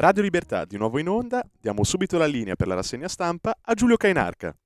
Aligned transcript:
Radio 0.00 0.22
Libertà 0.22 0.64
di 0.64 0.76
nuovo 0.76 1.00
in 1.00 1.08
onda, 1.08 1.44
diamo 1.60 1.82
subito 1.82 2.18
la 2.18 2.26
linea 2.26 2.54
per 2.54 2.68
la 2.68 2.76
rassegna 2.76 3.08
stampa 3.08 3.58
a 3.60 3.74
Giulio 3.74 3.96
Cainarca. 3.96 4.56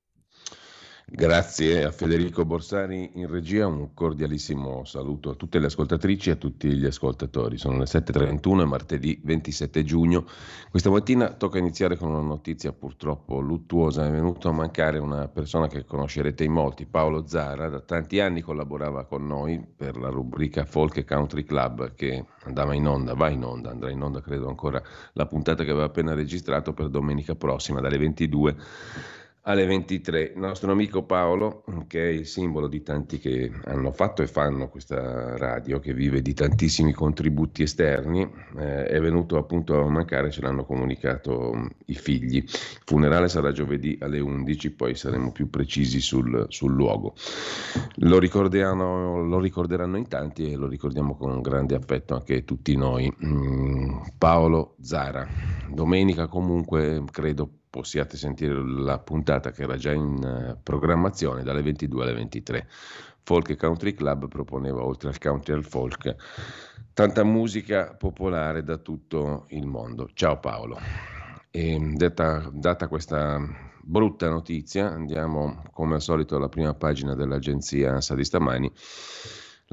Grazie 1.05 1.83
a 1.83 1.91
Federico 1.91 2.45
Borsari 2.45 3.11
in 3.15 3.29
regia, 3.29 3.67
un 3.67 3.93
cordialissimo 3.93 4.85
saluto 4.85 5.31
a 5.31 5.35
tutte 5.35 5.59
le 5.59 5.65
ascoltatrici 5.65 6.29
e 6.29 6.31
a 6.31 6.35
tutti 6.37 6.69
gli 6.69 6.85
ascoltatori. 6.85 7.57
Sono 7.57 7.77
le 7.77 7.83
7.31 7.83 8.61
e 8.61 8.65
martedì 8.65 9.21
27 9.21 9.83
giugno. 9.83 10.25
Questa 10.71 10.89
mattina 10.89 11.33
tocca 11.33 11.59
iniziare 11.59 11.97
con 11.97 12.09
una 12.09 12.21
notizia 12.21 12.71
purtroppo 12.71 13.39
luttuosa. 13.41 14.07
È 14.07 14.11
venuto 14.11 14.47
a 14.47 14.53
mancare 14.53 14.97
una 14.97 15.27
persona 15.27 15.67
che 15.67 15.83
conoscerete 15.83 16.45
in 16.45 16.53
molti, 16.53 16.85
Paolo 16.85 17.27
Zara. 17.27 17.69
Da 17.69 17.81
tanti 17.81 18.21
anni 18.21 18.41
collaborava 18.41 19.03
con 19.05 19.27
noi 19.27 19.63
per 19.75 19.97
la 19.97 20.09
rubrica 20.09 20.63
Folk 20.63 21.05
Country 21.05 21.43
Club 21.43 21.95
che 21.95 22.25
andava 22.45 22.73
in 22.73 22.87
onda, 22.87 23.13
va 23.13 23.29
in 23.29 23.43
onda, 23.43 23.71
andrà 23.71 23.91
in 23.91 24.01
onda 24.01 24.21
credo 24.21 24.47
ancora 24.47 24.81
la 25.13 25.25
puntata 25.25 25.63
che 25.65 25.69
aveva 25.69 25.85
appena 25.85 26.13
registrato 26.13 26.73
per 26.73 26.87
domenica 26.87 27.35
prossima 27.35 27.81
dalle 27.81 27.97
22 27.97 28.55
alle 29.43 29.65
23. 29.65 30.33
Il 30.35 30.39
nostro 30.39 30.71
amico 30.71 31.03
Paolo, 31.03 31.63
che 31.87 32.01
è 32.01 32.11
il 32.11 32.25
simbolo 32.25 32.67
di 32.67 32.81
tanti 32.81 33.19
che 33.19 33.51
hanno 33.65 33.91
fatto 33.91 34.21
e 34.21 34.27
fanno 34.27 34.69
questa 34.69 35.35
radio, 35.37 35.79
che 35.79 35.93
vive 35.93 36.21
di 36.21 36.33
tantissimi 36.33 36.93
contributi 36.93 37.63
esterni, 37.63 38.29
eh, 38.57 38.85
è 38.85 38.99
venuto 38.99 39.37
appunto 39.37 39.81
a 39.81 39.89
mancare, 39.89 40.31
ce 40.31 40.41
l'hanno 40.41 40.65
comunicato 40.65 41.53
mm, 41.55 41.65
i 41.85 41.95
figli. 41.95 42.37
Il 42.37 42.81
funerale 42.85 43.27
sarà 43.27 43.51
giovedì 43.51 43.97
alle 44.01 44.19
11, 44.19 44.71
poi 44.71 44.95
saremo 44.95 45.31
più 45.31 45.49
precisi 45.49 45.99
sul, 45.99 46.45
sul 46.49 46.73
luogo. 46.73 47.13
Lo 47.97 48.19
lo 48.23 49.39
ricorderanno 49.39 49.97
in 49.97 50.07
tanti 50.07 50.51
e 50.51 50.55
lo 50.55 50.67
ricordiamo 50.67 51.15
con 51.15 51.41
grande 51.41 51.75
affetto 51.75 52.15
anche 52.15 52.45
tutti 52.45 52.75
noi. 52.75 53.13
Mm, 53.25 53.97
Paolo 54.17 54.75
Zara. 54.79 55.27
Domenica 55.69 56.27
comunque 56.27 57.03
credo 57.11 57.49
possiate 57.73 58.17
sentire 58.17 58.53
la 58.53 58.99
puntata 58.99 59.49
che 59.49 59.63
era 59.63 59.77
già 59.77 59.91
in 59.91 60.23
eh, 60.23 60.59
programmazione 60.61 61.41
dalle 61.41 61.63
22 61.63 62.03
alle 62.03 62.13
23. 62.13 62.67
Folk 63.23 63.57
Country 63.57 63.95
Club 63.95 64.27
proponeva 64.27 64.83
oltre 64.83 65.09
al 65.09 65.17
country 65.17 65.53
e 65.53 65.55
al 65.55 65.65
folk 65.65 66.15
tanta 66.93 67.23
musica 67.23 67.95
popolare 67.95 68.63
da 68.63 68.77
tutto 68.77 69.45
il 69.47 69.65
mondo. 69.65 70.07
Ciao 70.13 70.39
Paolo. 70.39 70.77
E 71.49 71.79
detta, 71.95 72.47
data 72.53 72.87
questa 72.87 73.41
brutta 73.81 74.29
notizia, 74.29 74.91
andiamo 74.91 75.63
come 75.71 75.95
al 75.95 76.01
solito 76.01 76.35
alla 76.35 76.49
prima 76.49 76.75
pagina 76.75 77.15
dell'agenzia 77.15 77.93
ANSA 77.93 78.13
di 78.13 78.23
stamani 78.23 78.71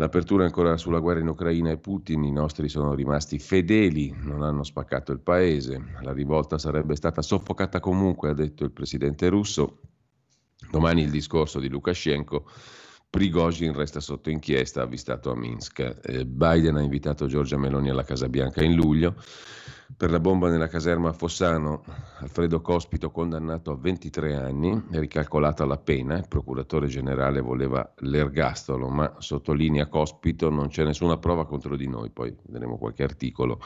L'apertura 0.00 0.44
ancora 0.44 0.78
sulla 0.78 0.98
guerra 0.98 1.20
in 1.20 1.28
Ucraina 1.28 1.68
e 1.68 1.76
Putin, 1.76 2.24
i 2.24 2.32
nostri 2.32 2.70
sono 2.70 2.94
rimasti 2.94 3.38
fedeli, 3.38 4.10
non 4.22 4.40
hanno 4.40 4.62
spaccato 4.62 5.12
il 5.12 5.20
paese, 5.20 5.78
la 6.00 6.14
rivolta 6.14 6.56
sarebbe 6.56 6.96
stata 6.96 7.20
soffocata 7.20 7.80
comunque, 7.80 8.30
ha 8.30 8.32
detto 8.32 8.64
il 8.64 8.70
presidente 8.70 9.28
russo. 9.28 9.80
Domani 10.70 11.02
il 11.02 11.10
discorso 11.10 11.60
di 11.60 11.68
Lukashenko. 11.68 12.48
Prigozhin 13.10 13.74
resta 13.74 14.00
sotto 14.00 14.30
inchiesta, 14.30 14.80
avvistato 14.80 15.32
a 15.32 15.36
Minsk. 15.36 15.98
Eh, 16.02 16.24
Biden 16.24 16.76
ha 16.76 16.80
invitato 16.80 17.26
Giorgia 17.26 17.58
Meloni 17.58 17.90
alla 17.90 18.04
Casa 18.04 18.30
Bianca 18.30 18.64
in 18.64 18.76
luglio. 18.76 19.16
Per 19.96 20.10
la 20.10 20.20
bomba 20.20 20.48
nella 20.48 20.68
caserma 20.68 21.12
Fossano, 21.12 21.82
Alfredo 22.18 22.60
Cospito 22.60 23.10
condannato 23.10 23.70
a 23.70 23.76
23 23.76 24.34
anni, 24.34 24.82
ricalcolata 24.90 25.64
la 25.66 25.76
pena, 25.76 26.16
il 26.16 26.28
procuratore 26.28 26.86
generale 26.86 27.40
voleva 27.40 27.92
l'ergastolo, 27.98 28.88
ma 28.88 29.16
sottolinea 29.18 29.88
Cospito 29.88 30.48
non 30.48 30.68
c'è 30.68 30.84
nessuna 30.84 31.18
prova 31.18 31.44
contro 31.46 31.76
di 31.76 31.86
noi, 31.86 32.10
poi 32.10 32.34
vedremo 32.44 32.78
qualche 32.78 33.02
articolo 33.02 33.60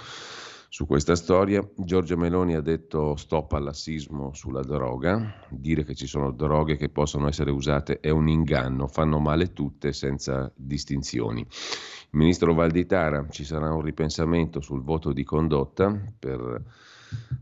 su 0.74 0.86
questa 0.86 1.14
storia. 1.14 1.64
Giorgia 1.76 2.16
Meloni 2.16 2.56
ha 2.56 2.60
detto 2.60 3.14
stop 3.14 3.52
al 3.52 3.62
lassismo 3.62 4.34
sulla 4.34 4.62
droga, 4.62 5.46
dire 5.48 5.84
che 5.84 5.94
ci 5.94 6.08
sono 6.08 6.32
droghe 6.32 6.76
che 6.76 6.88
possono 6.88 7.28
essere 7.28 7.52
usate 7.52 8.00
è 8.00 8.10
un 8.10 8.26
inganno, 8.26 8.88
fanno 8.88 9.20
male 9.20 9.52
tutte 9.52 9.92
senza 9.92 10.50
distinzioni. 10.56 11.42
Il 11.42 12.18
ministro 12.18 12.54
Valditara, 12.54 13.24
ci 13.30 13.44
sarà 13.44 13.72
un 13.72 13.82
ripensamento 13.82 14.60
sul 14.60 14.82
voto 14.82 15.12
di 15.12 15.22
condotta 15.22 15.96
per 16.18 16.62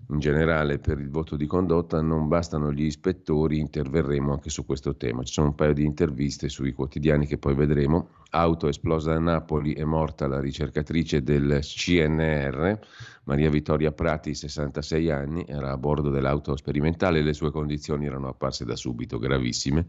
in 0.08 0.18
generale 0.18 0.78
per 0.78 0.98
il 0.98 1.08
voto 1.08 1.36
di 1.36 1.46
condotta 1.46 2.02
non 2.02 2.28
bastano 2.28 2.72
gli 2.72 2.84
ispettori, 2.84 3.58
interverremo 3.58 4.32
anche 4.32 4.50
su 4.50 4.66
questo 4.66 4.96
tema. 4.96 5.22
Ci 5.22 5.32
sono 5.32 5.48
un 5.48 5.54
paio 5.54 5.72
di 5.72 5.84
interviste 5.84 6.48
sui 6.48 6.72
quotidiani 6.72 7.26
che 7.26 7.38
poi 7.38 7.54
vedremo. 7.54 8.08
Auto 8.30 8.68
esplosa 8.68 9.14
a 9.14 9.18
Napoli, 9.18 9.72
è 9.72 9.84
morta 9.84 10.26
la 10.26 10.40
ricercatrice 10.40 11.22
del 11.22 11.60
CNR, 11.62 12.78
Maria 13.24 13.50
Vittoria 13.50 13.92
Prati, 13.92 14.34
66 14.34 15.10
anni, 15.10 15.44
era 15.46 15.70
a 15.70 15.76
bordo 15.76 16.10
dell'auto 16.10 16.56
sperimentale 16.56 17.20
e 17.20 17.22
le 17.22 17.32
sue 17.32 17.50
condizioni 17.50 18.06
erano 18.06 18.28
apparse 18.28 18.64
da 18.64 18.74
subito 18.74 19.18
gravissime. 19.18 19.86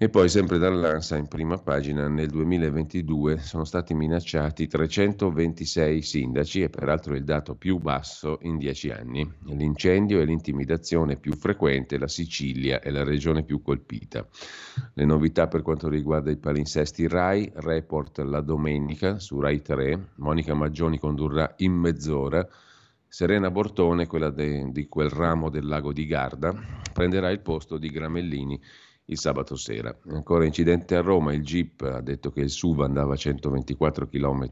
E 0.00 0.08
poi 0.08 0.28
sempre 0.28 0.58
dall'ANSA 0.58 1.16
in 1.16 1.26
prima 1.26 1.58
pagina 1.58 2.06
nel 2.06 2.28
2022 2.28 3.38
sono 3.38 3.64
stati 3.64 3.94
minacciati 3.94 4.68
326 4.68 6.02
sindaci 6.02 6.62
e 6.62 6.70
peraltro 6.70 7.16
il 7.16 7.24
dato 7.24 7.56
più 7.56 7.78
basso 7.78 8.38
in 8.42 8.58
dieci 8.58 8.90
anni. 8.90 9.28
L'incendio 9.46 10.20
e 10.20 10.24
l'intimidazione 10.24 11.16
più 11.16 11.32
frequente, 11.32 11.98
la 11.98 12.06
Sicilia 12.06 12.80
è 12.80 12.90
la 12.90 13.02
regione 13.02 13.42
più 13.42 13.60
colpita. 13.60 14.24
Le 14.94 15.04
novità 15.04 15.48
per 15.48 15.62
quanto 15.62 15.88
riguarda 15.88 16.30
i 16.30 16.36
palinsesti 16.36 17.08
RAI, 17.08 17.50
report 17.56 18.18
la 18.20 18.40
domenica 18.40 19.18
su 19.18 19.40
RAI 19.40 19.60
3, 19.60 20.10
Monica 20.18 20.54
Maggioni 20.54 21.00
condurrà 21.00 21.54
in 21.56 21.72
mezz'ora. 21.72 22.47
Serena 23.08 23.50
Bortone, 23.50 24.06
quella 24.06 24.30
de, 24.30 24.70
di 24.70 24.86
quel 24.86 25.08
ramo 25.08 25.48
del 25.48 25.66
lago 25.66 25.92
di 25.92 26.06
Garda, 26.06 26.54
prenderà 26.92 27.30
il 27.30 27.40
posto 27.40 27.78
di 27.78 27.88
Gramellini 27.88 28.60
il 29.10 29.18
sabato 29.18 29.56
sera. 29.56 29.96
Ancora 30.10 30.44
incidente 30.44 30.94
a 30.96 31.00
Roma, 31.00 31.32
il 31.32 31.42
Jeep 31.42 31.80
ha 31.82 32.00
detto 32.00 32.30
che 32.30 32.40
il 32.40 32.50
SUV 32.50 32.80
andava 32.80 33.14
a 33.14 33.16
124 33.16 34.08
km 34.08 34.50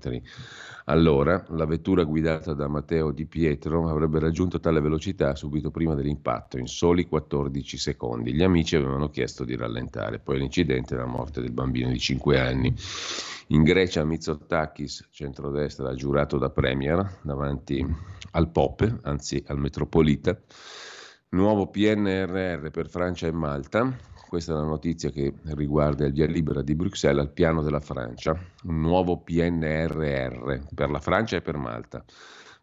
all'ora, 0.87 1.45
la 1.51 1.65
vettura 1.67 2.05
guidata 2.05 2.53
da 2.53 2.69
Matteo 2.69 3.11
Di 3.11 3.27
Pietro 3.27 3.89
avrebbe 3.89 4.19
raggiunto 4.19 4.61
tale 4.61 4.81
velocità 4.81 5.35
subito 5.35 5.71
prima 5.71 5.95
dell'impatto, 5.95 6.59
in 6.59 6.67
soli 6.67 7.07
14 7.07 7.77
secondi. 7.77 8.33
Gli 8.33 8.43
amici 8.43 8.77
avevano 8.77 9.11
chiesto 9.11 9.45
di 9.45 9.57
rallentare, 9.57 10.21
poi 10.21 10.39
l'incidente 10.39 10.95
è 10.95 10.99
la 10.99 11.07
morte 11.07 11.41
del 11.41 11.53
bambino 11.53 11.91
di 11.91 11.99
5 11.99 12.39
anni. 12.39 12.75
In 13.49 13.63
Grecia 13.63 14.05
Mitsotakis, 14.05 15.09
centrodestra, 15.11 15.95
giurato 15.95 16.39
da 16.39 16.51
Premier 16.51 17.19
davanti 17.23 17.85
al 18.33 18.51
Pope, 18.51 18.99
anzi 19.03 19.43
al 19.47 19.59
Metropolita. 19.59 20.39
Nuovo 21.31 21.69
PNRR 21.69 22.71
per 22.71 22.89
Francia 22.89 23.27
e 23.27 23.33
Malta, 23.33 24.15
questa 24.29 24.53
è 24.53 24.57
la 24.57 24.63
notizia 24.63 25.11
che 25.11 25.35
riguarda 25.55 26.07
il 26.07 26.13
via 26.13 26.27
libera 26.27 26.63
di 26.63 26.75
Bruxelles 26.75 27.23
al 27.23 27.33
piano 27.33 27.63
della 27.63 27.81
Francia, 27.81 28.39
un 28.65 28.81
nuovo 28.81 29.19
PNRR 29.19 30.59
per 30.75 30.91
la 30.91 31.01
Francia 31.01 31.37
e 31.37 31.43
per 31.43 31.57
Malta. 31.57 32.05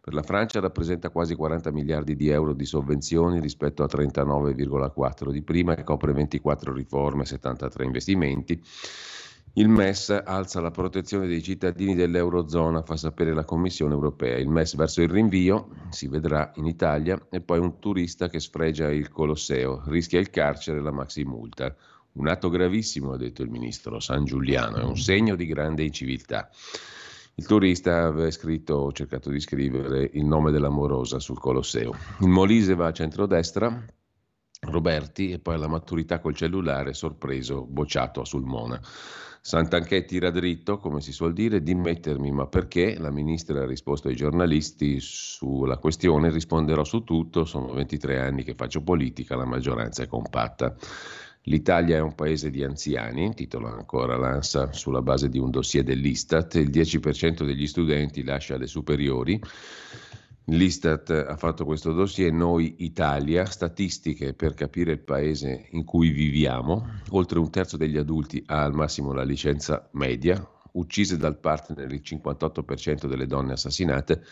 Per 0.00 0.12
la 0.12 0.22
Francia 0.22 0.60
rappresenta 0.60 1.08
quasi 1.08 1.34
40 1.34 1.72
miliardi 1.72 2.14
di 2.14 2.28
euro 2.28 2.52
di 2.52 2.66
sovvenzioni 2.66 3.40
rispetto 3.40 3.82
a 3.82 3.86
39,4 3.86 5.30
di 5.30 5.40
prima 5.40 5.74
e 5.74 5.82
copre 5.82 6.12
24 6.12 6.74
riforme 6.74 7.22
e 7.22 7.26
73 7.26 7.84
investimenti. 7.84 8.62
Il 9.56 9.68
MES 9.68 10.10
alza 10.24 10.60
la 10.60 10.72
protezione 10.72 11.28
dei 11.28 11.40
cittadini 11.40 11.94
dell'Eurozona, 11.94 12.82
fa 12.82 12.96
sapere 12.96 13.32
la 13.32 13.44
Commissione 13.44 13.94
europea. 13.94 14.36
Il 14.36 14.48
MES 14.48 14.74
verso 14.74 15.00
il 15.00 15.08
rinvio, 15.08 15.68
si 15.90 16.08
vedrà 16.08 16.50
in 16.56 16.66
Italia, 16.66 17.28
e 17.30 17.40
poi 17.40 17.60
un 17.60 17.78
turista 17.78 18.28
che 18.28 18.40
sfregia 18.40 18.90
il 18.90 19.10
Colosseo, 19.10 19.82
rischia 19.86 20.18
il 20.18 20.30
carcere 20.30 20.78
e 20.78 20.82
la 20.82 20.90
maximulta. 20.90 21.72
Un 22.14 22.26
atto 22.26 22.48
gravissimo, 22.48 23.12
ha 23.12 23.16
detto 23.16 23.42
il 23.42 23.50
ministro 23.50 24.00
San 24.00 24.24
Giuliano, 24.24 24.78
è 24.78 24.82
un 24.82 24.96
segno 24.96 25.36
di 25.36 25.46
grande 25.46 25.84
inciviltà. 25.84 26.50
Il 27.36 27.46
turista 27.46 28.06
aveva 28.06 28.32
scritto, 28.32 28.74
o 28.74 28.92
cercato 28.92 29.30
di 29.30 29.38
scrivere, 29.38 30.10
il 30.14 30.24
nome 30.24 30.50
dell'amorosa 30.50 31.20
sul 31.20 31.38
Colosseo. 31.38 31.94
Il 32.22 32.28
Molise 32.28 32.74
va 32.74 32.88
a 32.88 32.92
centrodestra, 32.92 33.84
Roberti 34.62 35.30
e 35.30 35.38
poi 35.38 35.54
alla 35.54 35.68
maturità 35.68 36.18
col 36.18 36.34
cellulare 36.34 36.92
sorpreso 36.92 37.64
bocciato 37.64 38.20
a 38.20 38.24
Sulmona. 38.24 38.80
Sant'Anché 39.46 40.06
tira 40.06 40.30
dritto, 40.30 40.78
come 40.78 41.02
si 41.02 41.12
suol 41.12 41.34
dire, 41.34 41.62
dimettermi, 41.62 42.32
ma 42.32 42.46
perché? 42.46 42.96
La 42.98 43.10
ministra 43.10 43.60
ha 43.60 43.66
risposto 43.66 44.08
ai 44.08 44.16
giornalisti 44.16 45.00
sulla 45.00 45.76
questione, 45.76 46.30
risponderò 46.30 46.82
su 46.82 47.04
tutto, 47.04 47.44
sono 47.44 47.74
23 47.74 48.18
anni 48.18 48.42
che 48.42 48.54
faccio 48.54 48.80
politica, 48.80 49.36
la 49.36 49.44
maggioranza 49.44 50.02
è 50.02 50.06
compatta. 50.06 50.74
L'Italia 51.42 51.98
è 51.98 52.00
un 52.00 52.14
paese 52.14 52.48
di 52.48 52.64
anziani, 52.64 53.34
titola 53.34 53.70
ancora 53.70 54.16
l'ANSA 54.16 54.72
sulla 54.72 55.02
base 55.02 55.28
di 55.28 55.38
un 55.38 55.50
dossier 55.50 55.84
dell'Istat, 55.84 56.54
il 56.54 56.70
10% 56.70 57.44
degli 57.44 57.66
studenti 57.66 58.24
lascia 58.24 58.56
le 58.56 58.66
superiori. 58.66 59.38
L'Istat 60.48 61.08
ha 61.10 61.36
fatto 61.36 61.64
questo 61.64 61.92
dossier, 61.92 62.30
noi 62.30 62.74
Italia, 62.80 63.46
statistiche 63.46 64.34
per 64.34 64.52
capire 64.52 64.92
il 64.92 65.00
paese 65.00 65.68
in 65.70 65.84
cui 65.84 66.10
viviamo, 66.10 66.86
oltre 67.10 67.38
un 67.38 67.50
terzo 67.50 67.78
degli 67.78 67.96
adulti 67.96 68.42
ha 68.46 68.62
al 68.62 68.74
massimo 68.74 69.14
la 69.14 69.22
licenza 69.22 69.88
media, 69.92 70.46
uccise 70.72 71.16
dal 71.16 71.38
partner 71.38 71.90
il 71.90 72.02
58% 72.04 73.06
delle 73.06 73.26
donne 73.26 73.52
assassinate, 73.52 74.22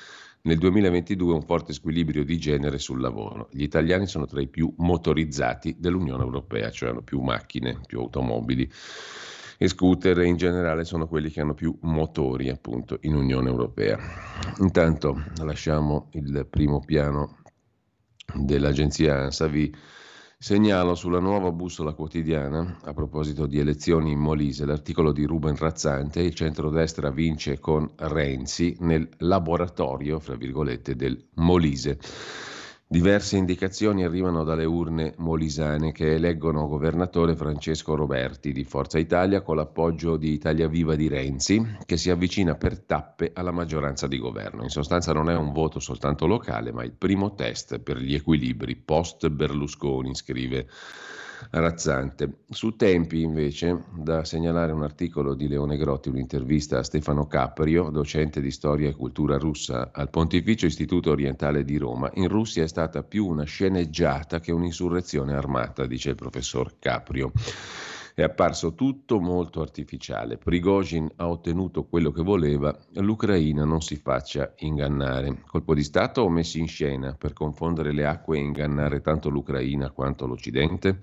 nel 0.43 0.59
2022 0.59 1.33
un 1.33 1.43
forte 1.43 1.73
squilibrio 1.73 2.25
di 2.25 2.37
genere 2.37 2.79
sul 2.79 3.01
lavoro. 3.01 3.49
Gli 3.51 3.63
italiani 3.63 4.07
sono 4.07 4.27
tra 4.27 4.43
i 4.43 4.49
più 4.49 4.71
motorizzati 4.79 5.77
dell'Unione 5.79 6.25
Europea, 6.25 6.71
cioè 6.71 6.91
hanno 6.91 7.03
più 7.03 7.21
macchine, 7.21 7.81
più 7.87 8.01
automobili 8.01 8.71
e 9.63 9.69
scooter 9.69 10.19
in 10.23 10.37
generale 10.37 10.83
sono 10.83 11.07
quelli 11.07 11.31
che 11.31 11.41
hanno 11.41 11.55
più 11.55 11.73
motori 11.83 12.49
appunto 12.49 12.99
in 13.03 13.15
Unione 13.15 13.49
Europea. 13.49 13.97
Intanto 14.59 15.23
lasciamo 15.45 16.09
il 16.15 16.49
primo 16.51 16.81
piano 16.81 17.39
dell'agenzia 18.35 19.21
ANSAVI 19.21 19.73
Segnalo 20.37 20.97
sulla 20.97 21.21
nuova 21.21 21.53
bussola 21.53 21.93
quotidiana, 21.93 22.81
a 22.83 22.93
proposito 22.93 23.47
di 23.47 23.61
elezioni 23.61 24.11
in 24.11 24.19
Molise, 24.19 24.65
l'articolo 24.65 25.13
di 25.13 25.25
Ruben 25.25 25.55
Razzante, 25.55 26.21
il 26.21 26.35
centrodestra 26.35 27.13
vince 27.13 27.61
con 27.61 27.89
Renzi 27.95 28.77
nel 28.81 29.09
laboratorio, 29.19 30.19
fra 30.19 30.35
virgolette, 30.35 30.97
del 30.97 31.29
Molise. 31.35 32.01
Diverse 32.93 33.39
indicazioni 33.39 34.05
arrivano 34.05 34.45
dalle 34.45 34.67
urne 34.67 35.15
molisane 35.17 35.93
che 35.93 36.13
eleggono 36.13 36.69
governatore 36.69 37.35
Francesco 37.35 37.95
Roberti 37.95 38.53
di 38.53 38.65
Forza 38.65 38.99
Italia 38.99 39.41
con 39.41 39.57
l'appoggio 39.57 40.19
di 40.19 40.31
Italia 40.31 40.69
Viva 40.69 40.95
di 40.95 41.09
Renzi 41.09 41.79
che 41.87 41.97
si 41.97 42.11
avvicina 42.11 42.55
per 42.55 42.81
tappe 42.81 43.31
alla 43.33 43.51
maggioranza 43.51 44.07
di 44.07 44.19
governo. 44.19 44.63
In 44.63 44.69
sostanza 44.69 45.15
non 45.15 45.31
è 45.31 45.35
un 45.35 45.53
voto 45.53 45.81
soltanto 45.81 46.27
locale 46.27 46.71
ma 46.71 46.85
il 46.85 46.93
primo 46.93 47.33
test 47.33 47.79
per 47.79 47.97
gli 47.97 48.15
equilibri 48.15 48.77
post 48.77 49.27
Berlusconi, 49.31 50.15
scrive 50.15 50.69
Razzante. 51.51 52.45
Su 52.49 52.77
Tempi, 52.77 53.23
invece, 53.23 53.85
da 53.95 54.25
segnalare 54.25 54.73
un 54.73 54.83
articolo 54.83 55.35
di 55.35 55.49
Leone 55.49 55.77
Grotti, 55.77 56.09
un'intervista 56.09 56.79
a 56.79 56.83
Stefano 56.83 57.27
Caprio, 57.27 57.91
docente 57.91 58.41
di 58.41 58.51
storia 58.51 58.89
e 58.89 58.95
cultura 58.95 59.39
russa 59.39 59.91
al 59.93 60.11
Pontificio 60.11 60.67
Istituto 60.67 61.11
Orientale 61.11 61.65
di 61.65 61.77
Roma. 61.77 62.11
In 62.15 62.29
Russia 62.29 62.63
è 62.63 62.69
stata 62.69 63.03
più 63.03 63.27
una 63.27 63.45
sceneggiata 63.45 64.41
che 64.41 64.53
un'insurrezione 64.53 65.35
armata, 65.35 65.87
dice 65.87 66.11
il 66.11 66.17
professor 66.17 66.75
Caprio. 66.79 67.33
È 68.15 68.23
apparso 68.23 68.75
tutto 68.75 69.21
molto 69.21 69.63
artificiale. 69.63 70.37
Prigozhin 70.37 71.11
ha 71.17 71.29
ottenuto 71.29 71.85
quello 71.85 72.11
che 72.11 72.23
voleva, 72.23 72.77
l'Ucraina 72.95 73.65
non 73.65 73.81
si 73.81 73.97
faccia 73.97 74.53
ingannare. 74.59 75.43
Colpo 75.47 75.75
di 75.75 75.83
Stato 75.83 76.21
o 76.21 76.29
messi 76.29 76.61
in 76.61 76.69
scena 76.69 77.15
per 77.15 77.33
confondere 77.33 77.93
le 77.93 78.05
acque 78.05 78.37
e 78.37 78.43
ingannare 78.43 79.01
tanto 79.01 79.31
l'Ucraina 79.31 79.91
quanto 79.91 80.27
l'Occidente? 80.27 81.01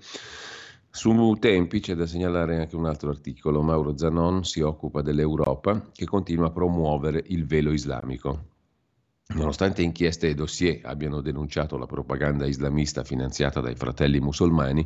Su 0.92 1.36
Tempi 1.38 1.80
c'è 1.80 1.94
da 1.94 2.06
segnalare 2.06 2.58
anche 2.58 2.76
un 2.76 2.86
altro 2.86 3.10
articolo. 3.10 3.62
Mauro 3.62 3.96
Zanon 3.96 4.44
si 4.44 4.60
occupa 4.60 5.02
dell'Europa 5.02 5.90
che 5.92 6.04
continua 6.04 6.46
a 6.46 6.50
promuovere 6.50 7.22
il 7.26 7.46
velo 7.46 7.72
islamico. 7.72 8.48
Nonostante 9.34 9.82
inchieste 9.82 10.28
e 10.28 10.34
dossier 10.34 10.80
abbiano 10.82 11.20
denunciato 11.20 11.76
la 11.76 11.86
propaganda 11.86 12.46
islamista 12.46 13.04
finanziata 13.04 13.60
dai 13.60 13.76
fratelli 13.76 14.18
musulmani, 14.18 14.84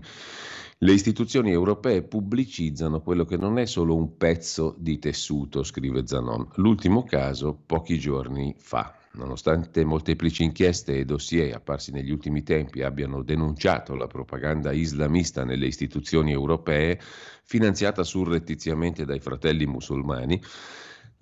le 0.79 0.93
istituzioni 0.93 1.51
europee 1.51 2.03
pubblicizzano 2.03 3.01
quello 3.01 3.25
che 3.25 3.37
non 3.37 3.59
è 3.59 3.65
solo 3.65 3.95
un 3.95 4.17
pezzo 4.17 4.75
di 4.79 4.99
tessuto, 4.99 5.63
scrive 5.63 6.07
Zanon. 6.07 6.49
L'ultimo 6.57 7.05
caso 7.05 7.59
pochi 7.65 7.99
giorni 7.99 8.55
fa. 8.59 8.95
Nonostante 9.13 9.85
molteplici 9.85 10.43
inchieste 10.43 10.99
e 10.99 11.05
dossier 11.05 11.55
apparsi 11.55 11.93
negli 11.93 12.11
ultimi 12.11 12.43
tempi 12.43 12.83
abbiano 12.83 13.23
denunciato 13.23 13.95
la 13.95 14.09
propaganda 14.09 14.73
islamista 14.73 15.45
nelle 15.45 15.67
istituzioni 15.67 16.33
europee, 16.33 16.99
finanziata 17.45 18.03
surrettiziamente 18.03 19.05
dai 19.05 19.21
fratelli 19.21 19.67
musulmani, 19.67 20.43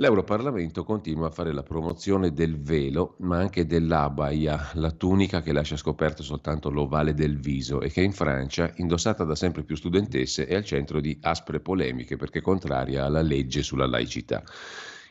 L'Europarlamento 0.02 0.82
continua 0.82 1.28
a 1.28 1.30
fare 1.30 1.52
la 1.52 1.62
promozione 1.62 2.32
del 2.32 2.60
velo, 2.60 3.14
ma 3.18 3.38
anche 3.38 3.66
dell'abaya, 3.66 4.70
la 4.72 4.90
tunica 4.90 5.42
che 5.42 5.52
lascia 5.52 5.76
scoperto 5.76 6.24
soltanto 6.24 6.70
l'ovale 6.70 7.14
del 7.14 7.38
viso 7.38 7.80
e 7.80 7.88
che 7.88 8.02
in 8.02 8.10
Francia, 8.10 8.72
indossata 8.78 9.22
da 9.22 9.36
sempre 9.36 9.62
più 9.62 9.76
studentesse, 9.76 10.46
è 10.46 10.56
al 10.56 10.64
centro 10.64 11.00
di 11.00 11.16
aspre 11.20 11.60
polemiche 11.60 12.16
perché 12.16 12.40
contraria 12.40 13.04
alla 13.04 13.22
legge 13.22 13.62
sulla 13.62 13.86
laicità. 13.86 14.42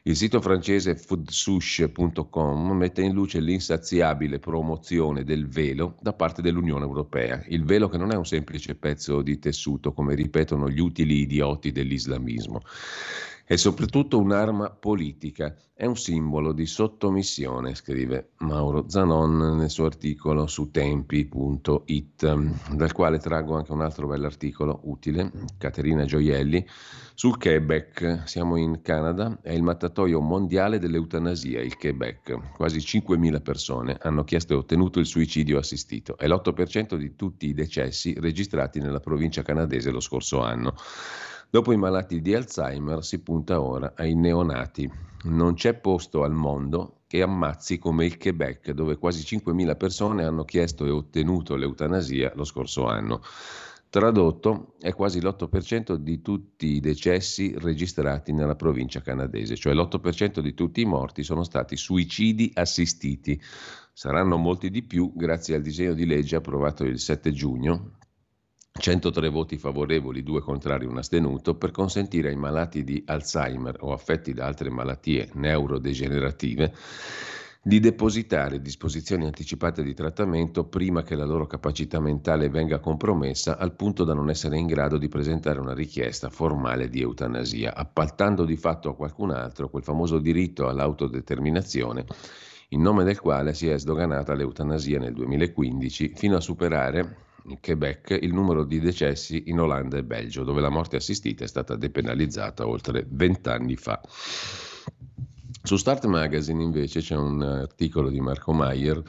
Il 0.04 0.18
sito 0.18 0.42
francese 0.42 0.96
foodsush.com 0.96 2.72
mette 2.72 3.02
in 3.02 3.14
luce 3.14 3.40
l'insaziabile 3.40 4.40
promozione 4.40 5.24
del 5.24 5.48
velo 5.48 5.96
da 6.02 6.12
parte 6.12 6.42
dell'Unione 6.42 6.84
Europea. 6.84 7.42
Il 7.48 7.64
velo 7.64 7.88
che 7.88 7.98
non 7.98 8.12
è 8.12 8.16
un 8.16 8.26
semplice 8.26 8.76
pezzo 8.76 9.22
di 9.22 9.40
tessuto, 9.40 9.94
come 9.94 10.16
ripetono 10.16 10.70
gli 10.70 10.82
utili 10.82 11.22
idioti 11.22 11.72
dell'islamismo 11.72 12.62
è 13.51 13.57
soprattutto 13.57 14.18
un'arma 14.18 14.69
politica, 14.69 15.53
è 15.74 15.86
un 15.86 15.98
simbolo 15.98 16.53
di 16.53 16.65
sottomissione, 16.65 17.75
scrive 17.75 18.30
Mauro 18.38 18.86
Zanon 18.88 19.57
nel 19.57 19.69
suo 19.69 19.88
articolo 19.88 20.48
su 20.48 20.71
tempi.it, 20.71 22.74
dal 22.74 22.94
quale 22.94 23.18
traggo 23.18 23.57
anche 23.57 23.74
un 23.74 23.81
altro 23.81 24.07
bell'articolo 24.07 24.80
utile, 24.83 25.30
Caterina 25.57 26.06
Gioielli, 26.06 26.65
sul 27.13 27.38
Quebec. 27.38 28.21
Siamo 28.24 28.56
in 28.56 28.81
Canada, 28.81 29.38
è 29.42 29.51
il 29.51 29.63
mattatoio 29.63 30.21
mondiale 30.21 30.80
dell'eutanasia, 30.80 31.59
il 31.59 31.75
Quebec. 31.75 32.54
Quasi 32.56 32.77
5.000 32.77 33.42
persone 33.42 33.97
hanno 34.00 34.24
chiesto 34.24 34.54
e 34.54 34.56
ottenuto 34.56 35.00
il 35.00 35.06
suicidio 35.06 35.57
assistito, 35.57 36.18
è 36.18 36.25
l'8% 36.25 36.95
di 36.95 37.18
tutti 37.18 37.47
i 37.47 37.54
decessi 37.54 38.15
registrati 38.18 38.80
nella 38.80 39.01
provincia 39.01 39.42
canadese 39.42 39.92
lo 39.92 40.00
scorso 40.00 40.42
anno. 40.42 40.74
Dopo 41.53 41.74
i 41.74 41.77
malati 41.77 42.21
di 42.21 42.33
Alzheimer 42.33 43.03
si 43.03 43.19
punta 43.19 43.59
ora 43.59 43.92
ai 43.98 44.15
neonati. 44.15 44.89
Non 45.24 45.56
c'è 45.56 45.74
posto 45.74 46.24
al 46.24 46.31
mondo 46.31 47.01
che 47.07 47.21
ammazzi 47.21 47.77
come 47.77 48.06
il 48.06 48.18
Quebec, 48.18 48.71
dove 48.71 48.95
quasi 48.95 49.19
5.000 49.37 49.76
persone 49.76 50.23
hanno 50.23 50.45
chiesto 50.45 50.85
e 50.85 50.92
ottenuto 50.92 51.57
l'eutanasia 51.57 52.31
lo 52.35 52.45
scorso 52.45 52.85
anno. 52.85 53.21
Tradotto, 53.90 54.76
è 54.80 54.94
quasi 54.94 55.19
l'8% 55.19 55.95
di 55.95 56.21
tutti 56.21 56.68
i 56.68 56.80
decessi 56.80 57.54
registrati 57.57 58.31
nella 58.31 58.56
provincia 58.56 59.02
canadese, 59.02 59.57
cioè 59.57 59.73
l'8% 59.73 60.40
di 60.40 60.54
tutti 60.54 60.80
i 60.80 60.85
morti 60.85 61.21
sono 61.21 61.44
stati 61.44 61.76
suicidi 61.76 62.49
assistiti. 62.54 63.37
Saranno 63.92 64.37
molti 64.37 64.69
di 64.69 64.83
più 64.83 65.11
grazie 65.14 65.56
al 65.56 65.61
disegno 65.61 65.94
di 65.95 66.06
legge 66.06 66.37
approvato 66.37 66.85
il 66.85 66.97
7 66.97 67.33
giugno 67.33 67.99
103 68.71 69.30
voti 69.30 69.57
favorevoli, 69.57 70.23
2 70.23 70.42
contrari, 70.42 70.85
1 70.85 70.99
astenuto, 70.99 71.56
per 71.56 71.71
consentire 71.71 72.30
ai 72.30 72.37
malati 72.37 72.83
di 72.83 73.04
Alzheimer 73.06 73.78
o 73.81 73.92
affetti 73.92 74.33
da 74.33 74.45
altre 74.45 74.69
malattie 74.69 75.30
neurodegenerative 75.33 76.73
di 77.63 77.80
depositare 77.80 78.59
disposizioni 78.59 79.25
anticipate 79.25 79.83
di 79.83 79.94
trattamento 79.94 80.63
prima 80.63 81.04
che 81.04 81.16
la 81.16 81.25
loro 81.25 81.45
capacità 81.45 81.99
mentale 81.99 82.49
venga 82.49 82.80
compromessa 82.80 83.57
al 83.57 83.75
punto 83.75 84.04
da 84.04 84.16
non 84.16 84.31
essere 84.31 84.57
in 84.57 84.66
grado 84.66 84.97
di 84.97 85.07
presentare 85.07 85.59
una 85.59 85.75
richiesta 85.75 86.30
formale 86.30 86.90
di 86.90 87.01
eutanasia, 87.01 87.75
appaltando 87.75 88.45
di 88.45 88.56
fatto 88.56 88.90
a 88.90 88.95
qualcun 88.95 89.30
altro 89.30 89.69
quel 89.69 89.83
famoso 89.83 90.18
diritto 90.18 90.68
all'autodeterminazione 90.68 92.06
in 92.69 92.81
nome 92.81 93.04
del 93.04 93.19
quale 93.19 93.54
si 93.54 93.68
è 93.68 93.78
sdoganata 93.78 94.33
l'eutanasia 94.33 94.97
nel 94.97 95.13
2015 95.13 96.13
fino 96.16 96.37
a 96.37 96.42
superare 96.42 97.30
in 97.45 97.60
Quebec 97.60 98.18
il 98.21 98.33
numero 98.33 98.64
di 98.64 98.80
decessi 98.80 99.44
in 99.48 99.60
Olanda 99.60 99.98
e 99.98 100.04
Belgio, 100.04 100.44
dove 100.44 100.62
la 100.62 100.69
morte 100.69 100.98
assistita 100.98 101.44
è 101.44 101.48
stata 101.48 101.76
depenalizzata 101.76 102.68
oltre 102.68 103.06
vent'anni 103.10 103.76
fa. 103.76 104.02
Su 105.64 105.78
Start 105.78 106.06
Magazine 106.06 106.64
invece 106.64 107.02
c'è 107.02 107.16
un 107.16 107.42
articolo 107.42 108.10
di 108.10 108.19
Marco 108.19 108.52
Mayer. 108.52 109.02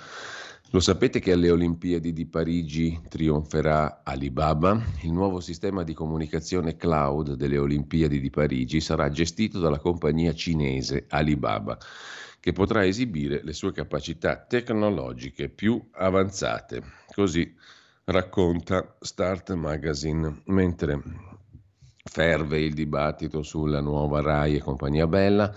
Lo 0.71 0.81
sapete 0.81 1.19
che 1.19 1.33
alle 1.33 1.51
Olimpiadi 1.51 2.13
di 2.13 2.27
Parigi 2.27 2.99
trionferà 3.09 4.01
Alibaba? 4.05 4.83
Il 5.03 5.13
nuovo 5.13 5.41
sistema 5.41 5.83
di 5.83 5.93
comunicazione 5.93 6.77
cloud 6.77 7.35
delle 7.35 7.59
Olimpiadi 7.59 8.21
di 8.21 8.31
Parigi 8.31 8.81
sarà 8.81 9.11
gestito 9.11 9.61
dalla 9.61 9.79
compagnia 9.79 10.35
cinese 10.35 11.05
Alibaba, 11.09 11.77
che 12.41 12.53
potrà 12.53 12.87
esibire 12.87 13.43
le 13.45 13.53
sue 13.53 13.73
capacità 13.73 14.37
tecnologiche 14.37 15.51
più 15.51 15.83
avanzate. 15.93 16.83
Così 17.15 17.55
racconta 18.05 18.97
Start 19.01 19.53
Magazine, 19.55 20.43
mentre 20.47 21.01
ferve 22.05 22.61
il 22.61 22.75
dibattito 22.75 23.43
sulla 23.43 23.81
nuova 23.81 24.21
RAI 24.21 24.57
e 24.57 24.61
compagnia 24.61 25.07
bella, 25.07 25.55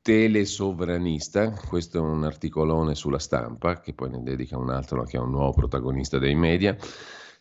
telesovranista, 0.00 1.50
questo 1.68 1.98
è 1.98 2.00
un 2.00 2.24
articolone 2.24 2.94
sulla 2.94 3.18
stampa 3.18 3.80
che 3.80 3.92
poi 3.92 4.10
ne 4.10 4.22
dedica 4.22 4.56
un 4.56 4.70
altro 4.70 5.02
che 5.04 5.16
è 5.16 5.20
un 5.20 5.30
nuovo 5.30 5.52
protagonista 5.52 6.18
dei 6.18 6.34
media. 6.34 6.76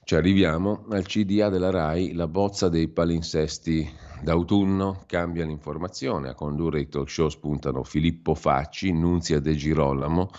Ci 0.05 0.15
arriviamo 0.15 0.85
al 0.89 1.05
CDA 1.05 1.47
della 1.47 1.69
RAI, 1.69 2.13
la 2.13 2.27
bozza 2.27 2.67
dei 2.67 2.89
palinsesti 2.89 3.89
d'autunno 4.21 5.03
cambia 5.05 5.45
l'informazione, 5.45 6.29
a 6.29 6.35
condurre 6.35 6.81
i 6.81 6.89
talk 6.89 7.09
show 7.09 7.29
spuntano 7.29 7.83
Filippo 7.83 8.35
Facci, 8.35 8.91
Nunzia 8.91 9.39
De 9.39 9.55
Girolamo, 9.55 10.29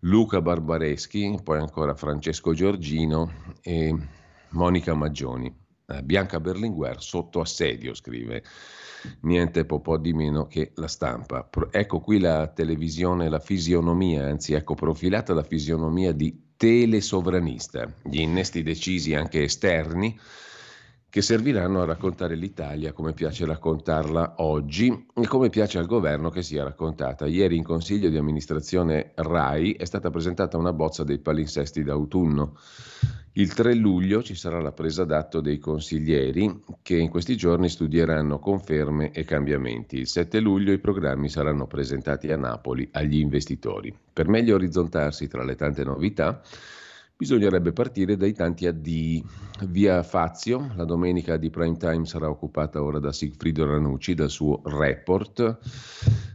Luca 0.00 0.40
Barbareschi, 0.40 1.38
poi 1.42 1.58
ancora 1.58 1.94
Francesco 1.94 2.54
Giorgino 2.54 3.32
e 3.62 3.94
Monica 4.50 4.94
Maggioni. 4.94 5.52
Eh, 5.86 6.02
Bianca 6.02 6.38
Berlinguer 6.38 7.02
sotto 7.02 7.40
assedio, 7.40 7.94
scrive 7.94 8.44
niente 9.20 9.64
po' 9.64 9.96
di 9.96 10.12
meno 10.12 10.46
che 10.46 10.72
la 10.74 10.86
stampa. 10.86 11.48
Ecco 11.70 12.00
qui 12.00 12.20
la 12.20 12.46
televisione, 12.48 13.28
la 13.28 13.40
fisionomia, 13.40 14.26
anzi 14.26 14.52
ecco 14.52 14.74
profilata 14.74 15.34
la 15.34 15.42
fisionomia 15.42 16.12
di 16.12 16.46
telesovranista, 16.56 17.90
gli 18.02 18.20
innesti 18.20 18.62
decisi 18.62 19.14
anche 19.14 19.42
esterni 19.42 20.18
che 21.10 21.22
serviranno 21.22 21.80
a 21.80 21.86
raccontare 21.86 22.34
l'Italia 22.34 22.92
come 22.92 23.14
piace 23.14 23.46
raccontarla 23.46 24.34
oggi 24.38 25.06
e 25.14 25.26
come 25.26 25.48
piace 25.48 25.78
al 25.78 25.86
governo 25.86 26.28
che 26.28 26.42
sia 26.42 26.64
raccontata. 26.64 27.26
Ieri 27.26 27.56
in 27.56 27.64
Consiglio 27.64 28.10
di 28.10 28.18
amministrazione 28.18 29.12
RAI 29.14 29.72
è 29.72 29.86
stata 29.86 30.10
presentata 30.10 30.58
una 30.58 30.74
bozza 30.74 31.04
dei 31.04 31.18
palinsesti 31.18 31.82
d'autunno. 31.82 32.56
Il 33.32 33.54
3 33.54 33.74
luglio 33.74 34.22
ci 34.22 34.34
sarà 34.34 34.60
la 34.60 34.72
presa 34.72 35.04
d'atto 35.04 35.40
dei 35.40 35.58
consiglieri 35.58 36.64
che 36.82 36.96
in 36.96 37.08
questi 37.08 37.36
giorni 37.36 37.68
studieranno 37.68 38.38
conferme 38.38 39.12
e 39.12 39.24
cambiamenti. 39.24 39.96
Il 39.96 40.08
7 40.08 40.40
luglio 40.40 40.72
i 40.72 40.78
programmi 40.78 41.28
saranno 41.28 41.66
presentati 41.66 42.30
a 42.32 42.36
Napoli 42.36 42.86
agli 42.92 43.18
investitori. 43.18 43.96
Per 44.12 44.28
meglio 44.28 44.56
orizzontarsi 44.56 45.28
tra 45.28 45.44
le 45.44 45.54
tante 45.54 45.84
novità, 45.84 46.42
Bisognerebbe 47.20 47.72
partire 47.72 48.16
dai 48.16 48.32
tanti 48.32 48.68
addii. 48.68 49.24
Via 49.66 50.04
Fazio, 50.04 50.70
la 50.76 50.84
domenica 50.84 51.36
di 51.36 51.50
prime 51.50 51.76
time 51.76 52.06
sarà 52.06 52.30
occupata 52.30 52.80
ora 52.80 53.00
da 53.00 53.10
Sigfrido 53.10 53.66
Ranucci, 53.66 54.14
dal 54.14 54.30
suo 54.30 54.60
report. 54.62 55.58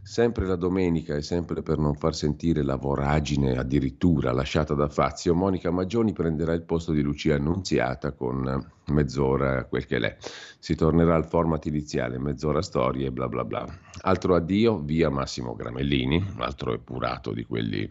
Sempre 0.02 0.44
la 0.44 0.56
domenica 0.56 1.14
e 1.14 1.22
sempre 1.22 1.62
per 1.62 1.78
non 1.78 1.94
far 1.94 2.14
sentire 2.14 2.62
la 2.62 2.76
voragine 2.76 3.56
addirittura 3.56 4.30
lasciata 4.32 4.74
da 4.74 4.90
Fazio, 4.90 5.34
Monica 5.34 5.70
Maggioni 5.70 6.12
prenderà 6.12 6.52
il 6.52 6.64
posto 6.64 6.92
di 6.92 7.00
Lucia 7.00 7.36
Annunziata 7.36 8.12
con 8.12 8.70
mezz'ora 8.88 9.64
quel 9.64 9.86
che 9.86 9.98
l'è. 9.98 10.14
Si 10.58 10.74
tornerà 10.74 11.14
al 11.14 11.26
format 11.26 11.64
iniziale, 11.64 12.18
mezz'ora 12.18 12.60
storie 12.60 13.10
bla 13.10 13.26
bla 13.26 13.46
bla. 13.46 13.66
Altro 14.02 14.34
addio, 14.34 14.82
via 14.82 15.08
Massimo 15.08 15.54
Gramellini, 15.54 16.22
altro 16.40 16.74
epurato 16.74 17.32
di 17.32 17.46
quelli 17.46 17.88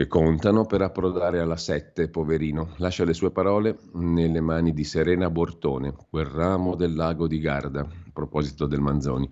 che 0.00 0.06
contano 0.06 0.64
per 0.64 0.80
approdare 0.80 1.40
alla 1.40 1.58
sette, 1.58 2.08
poverino. 2.08 2.70
Lascia 2.78 3.04
le 3.04 3.12
sue 3.12 3.30
parole 3.30 3.80
nelle 3.92 4.40
mani 4.40 4.72
di 4.72 4.82
Serena 4.82 5.28
Bortone, 5.28 5.94
quel 6.08 6.24
ramo 6.24 6.74
del 6.74 6.94
lago 6.94 7.26
di 7.26 7.38
Garda, 7.38 7.80
a 7.80 8.10
proposito 8.10 8.64
del 8.64 8.80
Manzoni, 8.80 9.30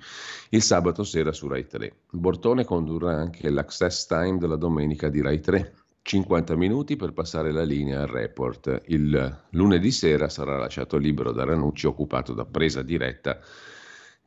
il 0.51 0.61
sabato 0.61 1.05
sera 1.05 1.33
su 1.33 1.49
Rai 1.49 1.67
3. 1.67 1.91
Bortone 2.11 2.67
condurrà 2.67 3.15
anche 3.15 3.49
l'access 3.49 4.05
time 4.05 4.37
della 4.37 4.57
domenica 4.57 5.09
di 5.09 5.23
Rai 5.23 5.41
3. 5.41 5.75
50 6.03 6.55
minuti 6.55 6.97
per 6.97 7.15
passare 7.15 7.51
la 7.51 7.65
linea 7.65 8.03
al 8.03 8.09
report. 8.09 8.83
Il 8.89 9.45
lunedì 9.53 9.91
sera 9.91 10.29
sarà 10.29 10.59
lasciato 10.59 10.99
libero 10.99 11.33
da 11.33 11.45
Ranucci, 11.45 11.87
occupato 11.87 12.35
da 12.35 12.45
presa 12.45 12.83
diretta 12.83 13.41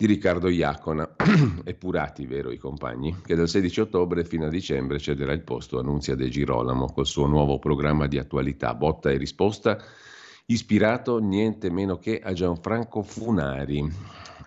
di 0.02 0.08
Riccardo 0.08 0.50
Iacona, 0.50 1.14
epurati 1.64 2.26
vero 2.26 2.50
i 2.50 2.58
compagni, 2.58 3.18
che 3.24 3.36
dal 3.36 3.48
16 3.48 3.82
ottobre 3.82 4.26
fino 4.26 4.48
a 4.48 4.50
dicembre 4.50 4.98
cederà 4.98 5.32
il 5.32 5.44
posto 5.44 5.78
a 5.78 5.84
Nunzia 5.84 6.16
De 6.16 6.28
Girolamo 6.28 6.92
col 6.92 7.06
suo 7.06 7.28
nuovo 7.28 7.60
programma 7.60 8.08
di 8.08 8.18
attualità, 8.18 8.74
botta 8.74 9.12
e 9.12 9.18
risposta, 9.18 9.78
ispirato 10.48 11.20
niente 11.20 11.70
meno 11.70 12.00
che 12.00 12.20
a 12.20 12.34
Gianfranco 12.34 13.04
Funari. 13.04 13.88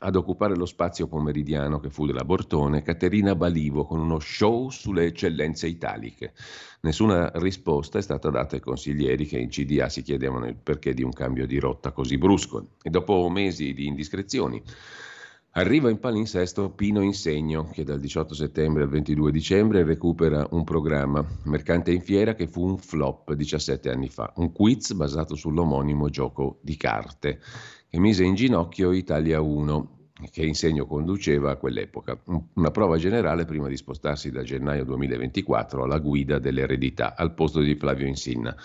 Ad 0.00 0.16
occupare 0.16 0.56
lo 0.56 0.66
spazio 0.66 1.06
pomeridiano 1.06 1.78
che 1.78 1.88
fu 1.88 2.04
della 2.04 2.24
Bortone, 2.24 2.82
Caterina 2.82 3.36
Balivo 3.36 3.84
con 3.84 4.00
uno 4.00 4.18
show 4.18 4.70
sulle 4.70 5.04
eccellenze 5.04 5.68
italiche. 5.68 6.32
Nessuna 6.80 7.30
risposta 7.34 7.98
è 7.98 8.02
stata 8.02 8.28
data 8.28 8.56
ai 8.56 8.60
consiglieri 8.60 9.24
che 9.24 9.38
in 9.38 9.50
CDA 9.50 9.88
si 9.88 10.02
chiedevano 10.02 10.48
il 10.48 10.56
perché 10.56 10.94
di 10.94 11.04
un 11.04 11.12
cambio 11.12 11.46
di 11.46 11.60
rotta 11.60 11.92
così 11.92 12.18
brusco. 12.18 12.70
E 12.82 12.90
dopo 12.90 13.28
mesi 13.30 13.72
di 13.72 13.86
indiscrezioni, 13.86 14.60
Arriva 15.56 15.88
in 15.88 16.00
palinsesto 16.00 16.70
Pino 16.70 17.00
Insegno, 17.00 17.68
che 17.70 17.84
dal 17.84 18.00
18 18.00 18.34
settembre 18.34 18.82
al 18.82 18.88
22 18.88 19.30
dicembre 19.30 19.84
recupera 19.84 20.44
un 20.50 20.64
programma, 20.64 21.24
Mercante 21.44 21.92
in 21.92 22.00
Fiera, 22.00 22.34
che 22.34 22.48
fu 22.48 22.66
un 22.66 22.76
flop 22.76 23.34
17 23.34 23.88
anni 23.88 24.08
fa, 24.08 24.32
un 24.38 24.50
quiz 24.50 24.94
basato 24.94 25.36
sull'omonimo 25.36 26.08
gioco 26.08 26.58
di 26.60 26.76
carte, 26.76 27.38
che 27.88 28.00
mise 28.00 28.24
in 28.24 28.34
ginocchio 28.34 28.90
Italia 28.90 29.40
1, 29.40 30.10
che 30.32 30.44
Insegno 30.44 30.86
conduceva 30.86 31.52
a 31.52 31.56
quell'epoca, 31.56 32.20
una 32.54 32.72
prova 32.72 32.96
generale 32.96 33.44
prima 33.44 33.68
di 33.68 33.76
spostarsi 33.76 34.32
da 34.32 34.42
gennaio 34.42 34.84
2024 34.84 35.84
alla 35.84 36.00
guida 36.00 36.40
dell'eredità, 36.40 37.14
al 37.14 37.32
posto 37.32 37.60
di 37.60 37.76
Flavio 37.76 38.08
Insinna. 38.08 38.56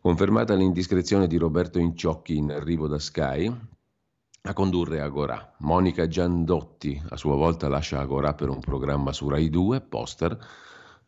Confermata 0.00 0.54
l'indiscrezione 0.54 1.28
di 1.28 1.36
Roberto 1.36 1.78
Inciocchi 1.78 2.36
in 2.36 2.50
arrivo 2.50 2.88
da 2.88 2.98
Sky, 2.98 3.74
a 4.46 4.52
condurre 4.52 5.00
Agorà. 5.00 5.54
Monica 5.58 6.06
Giandotti 6.06 7.02
a 7.08 7.16
sua 7.16 7.34
volta 7.34 7.68
lascia 7.68 7.98
Agorà 7.98 8.34
per 8.34 8.48
un 8.48 8.60
programma 8.60 9.12
su 9.12 9.28
Rai 9.28 9.50
2, 9.50 9.80
poster. 9.80 10.38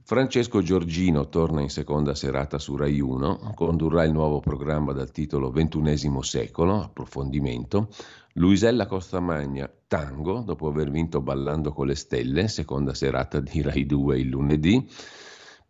Francesco 0.03 0.61
Giorgino 0.61 1.29
torna 1.29 1.61
in 1.61 1.69
seconda 1.69 2.15
serata 2.17 2.59
su 2.59 2.75
Rai 2.75 2.99
1, 2.99 3.53
condurrà 3.55 4.03
il 4.05 4.13
nuovo 4.13 4.41
programma 4.41 4.93
dal 4.93 5.13
titolo 5.13 5.53
XXI 5.53 6.19
secolo, 6.21 6.83
approfondimento. 6.83 7.89
Luisella 8.35 8.87
Costamagna, 8.87 9.71
tango, 9.87 10.41
dopo 10.41 10.67
aver 10.67 10.91
vinto 10.91 11.21
Ballando 11.21 11.73
con 11.73 11.87
le 11.87 11.95
stelle, 11.95 12.49
seconda 12.49 12.93
serata 12.93 13.39
di 13.39 13.63
Rai 13.63 13.87
2 13.87 14.19
il 14.19 14.29
lunedì. 14.29 14.89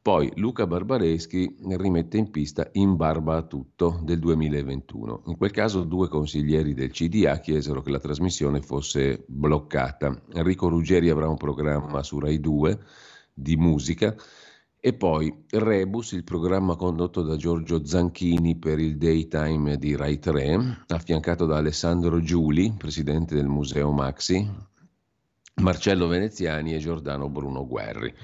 Poi 0.09 0.33
Luca 0.37 0.67
Barbareschi 0.67 1.55
rimette 1.77 2.17
in 2.17 2.31
pista 2.31 2.67
In 2.73 2.97
barba 2.97 3.37
a 3.37 3.43
tutto 3.43 4.01
del 4.03 4.19
2021. 4.19 5.25
In 5.27 5.37
quel 5.37 5.51
caso 5.51 5.85
due 5.85 6.09
consiglieri 6.09 6.73
del 6.73 6.93
CDA 6.93 7.39
chiesero 7.41 7.83
che 7.83 7.91
la 7.91 7.99
trasmissione 7.99 8.63
fosse 8.63 9.23
bloccata. 9.29 10.23
Enrico 10.33 10.69
Ruggeri 10.69 11.11
avrà 11.11 11.29
un 11.29 11.37
programma 11.37 12.03
su 12.03 12.19
Rai 12.19 12.41
2 12.41 12.79
di 13.35 13.57
musica 13.57 14.17
e 14.81 14.95
poi 14.95 15.45
Rebus, 15.51 16.13
il 16.13 16.25
programma 16.25 16.75
condotto 16.75 17.21
da 17.21 17.37
Giorgio 17.37 17.85
Zanchini 17.85 18.57
per 18.57 18.79
il 18.79 18.97
daytime 18.97 19.77
di 19.77 19.95
Rai 19.95 20.19
3, 20.19 20.85
affiancato 20.87 21.45
da 21.45 21.59
Alessandro 21.59 22.19
Giuli, 22.23 22.73
presidente 22.79 23.35
del 23.35 23.49
Museo 23.49 23.93
Maxi, 23.93 24.51
Marcello 25.57 26.07
Veneziani 26.07 26.75
e 26.75 26.79
Giordano 26.79 27.29
Bruno 27.29 27.67
Guerri. 27.67 28.15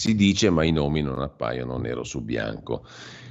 Si 0.00 0.14
dice, 0.14 0.48
ma 0.48 0.62
i 0.62 0.70
nomi 0.70 1.02
non 1.02 1.18
appaiono 1.18 1.76
nero 1.76 2.04
su 2.04 2.22
bianco. 2.22 2.86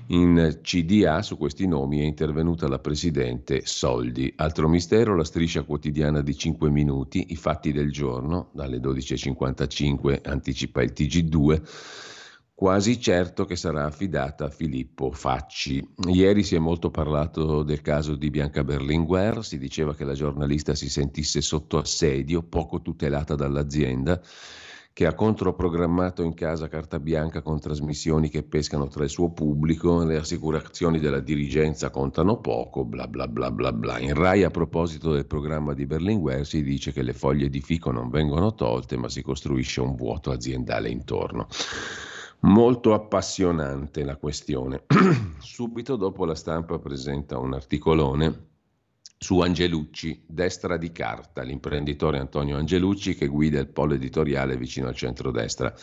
In 0.08 0.60
CDA 0.62 1.22
su 1.22 1.38
questi 1.38 1.66
nomi 1.66 2.02
è 2.02 2.04
intervenuta 2.04 2.68
la 2.68 2.80
presidente 2.80 3.62
Soldi. 3.64 4.34
Altro 4.36 4.68
mistero, 4.68 5.16
la 5.16 5.24
striscia 5.24 5.64
quotidiana 5.64 6.20
di 6.20 6.36
5 6.36 6.70
minuti, 6.70 7.28
i 7.30 7.38
fatti 7.38 7.72
del 7.72 7.90
giorno, 7.90 8.50
dalle 8.52 8.80
12.55 8.80 10.28
anticipa 10.28 10.82
il 10.82 10.92
TG2 10.94 11.62
quasi 12.54 13.00
certo 13.00 13.46
che 13.46 13.56
sarà 13.56 13.86
affidata 13.86 14.46
a 14.46 14.50
Filippo 14.50 15.12
Facci. 15.12 15.88
Ieri 16.12 16.44
si 16.44 16.56
è 16.56 16.60
molto 16.60 16.90
parlato 16.90 17.64
del 17.64 17.82
caso 17.82 18.16
di 18.16 18.30
Bianca 18.30 18.66
Berlinguer, 18.66 19.46
si 19.46 19.58
diceva 19.58 19.96
che 19.96 20.04
la 20.04 20.16
giornalista 20.16 20.76
si 20.76 20.90
sentisse 20.90 21.40
sotto 21.40 21.78
assedio, 21.78 22.44
poco 22.44 22.82
tutelata 22.82 23.36
dall'azienda 23.36 24.20
che 24.98 25.06
ha 25.06 25.14
controprogrammato 25.14 26.24
in 26.24 26.34
casa 26.34 26.68
carta 26.68 27.00
bianca 27.00 27.44
con 27.44 27.60
trasmissioni 27.60 28.30
che 28.30 28.42
pescano 28.42 28.88
tra 28.88 29.04
il 29.04 29.12
suo 29.12 29.30
pubblico, 29.30 30.04
le 30.04 30.18
assicurazioni 30.18 30.98
della 30.98 31.20
dirigenza 31.20 31.92
contano 31.92 32.40
poco, 32.40 32.84
bla 32.84 33.08
bla 33.08 33.28
bla 33.28 33.52
bla 33.52 33.72
bla. 33.72 34.00
In 34.00 34.16
Rai 34.16 34.42
a 34.42 34.50
proposito 34.50 35.12
del 35.12 35.28
programma 35.28 35.76
di 35.76 35.86
Berlinguer 35.86 36.44
si 36.48 36.64
dice 36.64 36.92
che 36.92 37.04
le 37.04 37.14
foglie 37.14 37.48
di 37.48 37.62
fico 37.62 37.92
non 37.92 38.10
vengono 38.10 38.56
tolte 38.56 38.98
ma 38.98 39.08
si 39.08 39.22
costruisce 39.22 39.82
un 39.82 39.96
vuoto 39.96 40.32
aziendale 40.32 40.90
intorno. 40.90 41.46
Molto 42.40 42.96
appassionante 42.96 44.04
la 44.04 44.16
questione. 44.16 44.86
Subito 45.38 45.96
dopo 45.96 46.26
la 46.26 46.34
stampa 46.34 46.80
presenta 46.80 47.38
un 47.38 47.54
articolone 47.54 48.56
su 49.18 49.40
Angelucci, 49.40 50.24
destra 50.28 50.78
di 50.78 50.92
carta, 50.92 51.42
l'imprenditore 51.42 52.20
Antonio 52.20 52.58
Angelucci 52.58 53.16
che 53.16 53.28
guida 53.28 53.60
il 53.60 53.68
polo 53.68 53.96
editoriale 53.96 54.58
vicino 54.58 54.88
al 54.88 54.96
centrodestra. 54.96 55.74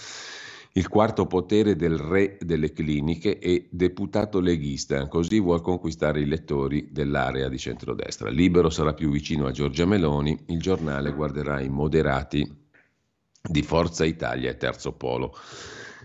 il 0.77 0.89
quarto 0.89 1.27
potere 1.27 1.77
del 1.77 1.97
re 1.97 2.37
delle 2.41 2.73
cliniche 2.73 3.39
e 3.39 3.69
deputato 3.71 4.41
leghista, 4.41 5.07
così 5.07 5.39
vuol 5.39 5.61
conquistare 5.61 6.21
i 6.21 6.27
lettori 6.27 6.89
dell'area 6.91 7.49
di 7.49 7.59
centrodestra. 7.59 8.29
Libero 8.29 8.71
sarà 8.71 8.93
più 8.93 9.09
vicino 9.11 9.47
a 9.47 9.53
Giorgia 9.53 9.87
Meloni, 9.87 10.37
il 10.47 10.59
giornale 10.59 11.13
guarderà 11.13 11.61
i 11.61 11.69
moderati 11.69 12.45
di 13.41 13.63
Forza 13.63 14.05
Italia 14.05 14.51
e 14.51 14.57
Terzo 14.57 14.93
Polo. 14.93 15.37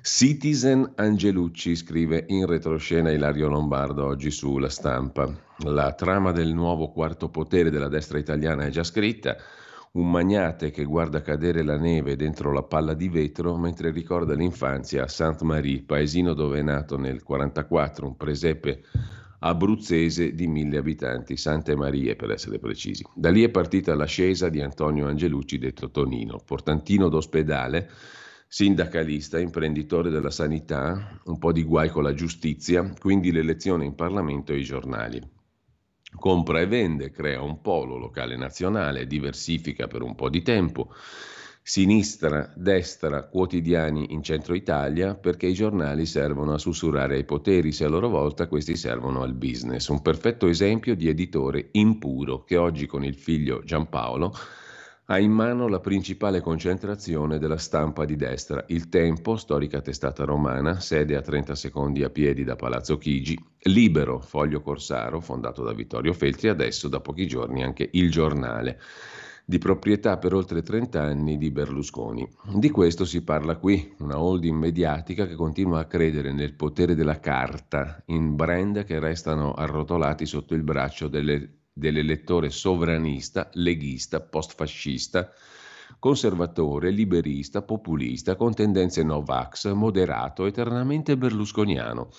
Citizen 0.04 0.92
Angelucci 0.96 1.76
scrive 1.76 2.26
in 2.28 2.46
retroscena 2.46 3.12
Ilario 3.12 3.48
Lombardo 3.48 4.06
oggi 4.06 4.30
sulla 4.30 4.70
stampa. 4.70 5.49
La 5.64 5.92
trama 5.92 6.32
del 6.32 6.54
nuovo 6.54 6.90
quarto 6.90 7.28
potere 7.28 7.70
della 7.70 7.90
destra 7.90 8.18
italiana 8.18 8.66
è 8.66 8.70
già 8.70 8.86
scritta 8.86 9.36
un 9.92 10.10
magnate 10.10 10.72
che 10.72 10.86
guarda 10.86 11.22
cadere 11.22 11.64
la 11.64 11.78
neve 11.78 12.16
dentro 12.16 12.54
la 12.54 12.64
palla 12.64 12.94
di 12.94 13.10
vetro 13.10 13.58
mentre 13.58 13.92
ricorda 13.92 14.36
l'infanzia 14.36 15.04
a 15.04 15.08
Sainte-Marie, 15.10 15.84
paesino 15.84 16.34
dove 16.34 16.60
è 16.60 16.62
nato 16.62 16.96
nel 16.96 17.22
1944, 17.22 18.08
un 18.08 18.16
presepe 18.16 18.84
abruzzese 19.40 20.34
di 20.34 20.48
mille 20.48 20.78
abitanti, 20.78 21.36
Sante 21.36 21.76
Marie 21.76 22.16
per 22.16 22.32
essere 22.32 22.58
precisi. 22.58 23.04
Da 23.14 23.30
lì 23.30 23.44
è 23.44 23.50
partita 23.50 23.96
l'ascesa 23.96 24.48
di 24.48 24.62
Antonio 24.62 25.08
Angelucci, 25.08 25.58
detto 25.58 25.92
Tonino, 25.92 26.40
portantino 26.46 27.10
d'ospedale, 27.10 27.90
sindacalista, 28.48 29.38
imprenditore 29.38 30.10
della 30.10 30.32
sanità, 30.32 31.20
un 31.26 31.38
po' 31.38 31.52
di 31.52 31.64
guai 31.64 31.90
con 31.90 32.04
la 32.04 32.14
giustizia, 32.14 32.94
quindi 32.98 33.34
l'elezione 33.34 33.84
in 33.84 33.96
Parlamento 33.96 34.54
e 34.54 34.60
i 34.60 34.64
giornali 34.64 35.38
compra 36.16 36.60
e 36.62 36.68
vende, 36.68 37.12
crea 37.12 37.42
un 37.42 37.62
polo 37.62 37.98
locale 37.98 38.36
nazionale, 38.36 39.08
diversifica 39.08 39.88
per 39.88 40.02
un 40.02 40.16
po' 40.16 40.30
di 40.30 40.42
tempo, 40.42 40.94
sinistra, 41.62 42.52
destra, 42.56 43.28
quotidiani 43.28 44.12
in 44.14 44.24
centro 44.24 44.56
Italia, 44.56 45.16
perché 45.16 45.48
i 45.48 45.54
giornali 45.54 46.06
servono 46.06 46.54
a 46.54 46.58
sussurrare 46.58 47.16
ai 47.16 47.26
poteri, 47.26 47.72
se 47.72 47.86
a 47.86 47.90
loro 47.90 48.10
volta 48.10 48.48
questi 48.48 48.76
servono 48.76 49.22
al 49.22 49.34
business. 49.34 49.88
Un 49.88 50.02
perfetto 50.02 50.48
esempio 50.48 50.96
di 50.96 51.08
editore 51.08 51.70
impuro 51.74 52.44
che 52.44 52.58
oggi 52.58 52.86
con 52.86 53.04
il 53.04 53.16
figlio 53.16 53.62
Giampaolo 53.64 54.34
ha 55.12 55.18
in 55.18 55.32
mano 55.32 55.68
la 55.68 55.80
principale 55.80 56.40
concentrazione 56.40 57.40
della 57.40 57.58
stampa 57.58 58.06
di 58.06 58.16
destra, 58.16 58.64
Il 58.68 58.90
Tempo, 58.90 59.38
storica 59.38 59.82
testata 59.82 60.24
romana, 60.24 60.80
sede 60.80 61.16
a 61.16 61.22
30 61.22 61.56
secondi 61.56 62.04
a 62.04 62.12
piedi 62.12 62.44
da 62.44 62.56
Palazzo 62.56 63.00
Chigi, 63.00 63.36
Libero, 63.64 64.20
foglio 64.20 64.62
corsaro, 64.62 65.20
fondato 65.20 65.64
da 65.64 65.74
Vittorio 65.74 66.14
Feltri, 66.14 66.50
adesso 66.50 66.88
da 66.88 67.00
pochi 67.00 67.26
giorni 67.26 67.64
anche 67.64 67.90
Il 67.94 68.12
Giornale, 68.12 68.80
di 69.46 69.58
proprietà 69.58 70.20
per 70.20 70.36
oltre 70.36 70.62
30 70.62 71.02
anni 71.02 71.40
di 71.40 71.50
Berlusconi. 71.50 72.30
Di 72.54 72.70
questo 72.70 73.04
si 73.04 73.24
parla 73.24 73.58
qui, 73.58 73.96
una 74.02 74.22
holding 74.22 74.56
mediatica 74.56 75.26
che 75.26 75.34
continua 75.34 75.80
a 75.80 75.86
credere 75.86 76.32
nel 76.34 76.54
potere 76.54 76.94
della 76.94 77.20
carta, 77.20 78.04
in 78.08 78.36
brand 78.36 78.84
che 78.84 79.00
restano 79.00 79.54
arrotolati 79.54 80.28
sotto 80.28 80.54
il 80.54 80.62
braccio 80.62 81.08
delle 81.08 81.59
dell'elettore 81.80 82.52
sovranista, 82.52 83.50
leghista, 83.54 84.20
postfascista, 84.20 85.32
conservatore, 85.98 86.92
liberista, 86.92 87.62
populista, 87.64 88.36
con 88.36 88.54
tendenze 88.54 89.04
Novax, 89.04 89.72
moderato, 89.74 90.46
eternamente 90.46 91.18
berlusconiano. 91.18 92.10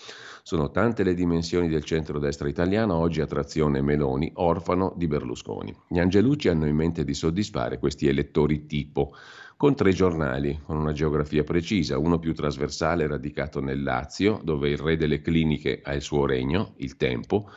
Sono 0.43 0.71
tante 0.71 1.05
le 1.05 1.15
dimensioni 1.15 1.69
del 1.69 1.85
centro-destra 1.85 2.49
italiano, 2.49 2.97
oggi 2.97 3.21
a 3.21 3.27
trazione 3.27 3.83
Meloni, 3.83 4.33
orfano 4.35 4.93
di 4.97 5.07
Berlusconi. 5.07 5.75
Gli 5.87 5.99
Angelucci 5.99 6.49
hanno 6.49 6.67
in 6.67 6.75
mente 6.75 7.05
di 7.05 7.15
soddisfare 7.15 7.79
questi 7.79 8.09
elettori 8.09 8.67
tipo, 8.67 9.15
con 9.57 9.75
tre 9.75 9.93
giornali, 9.93 10.59
con 10.65 10.79
una 10.79 10.93
geografia 10.93 11.45
precisa, 11.45 11.99
uno 11.99 12.19
più 12.19 12.35
trasversale 12.35 13.07
radicato 13.07 13.61
nel 13.61 13.83
Lazio, 13.83 14.41
dove 14.43 14.71
il 14.71 14.79
re 14.79 14.97
delle 14.97 15.21
cliniche 15.21 15.81
ha 15.85 15.93
il 15.93 16.01
suo 16.01 16.25
regno, 16.25 16.73
il 16.79 16.97
tempo, 16.97 17.51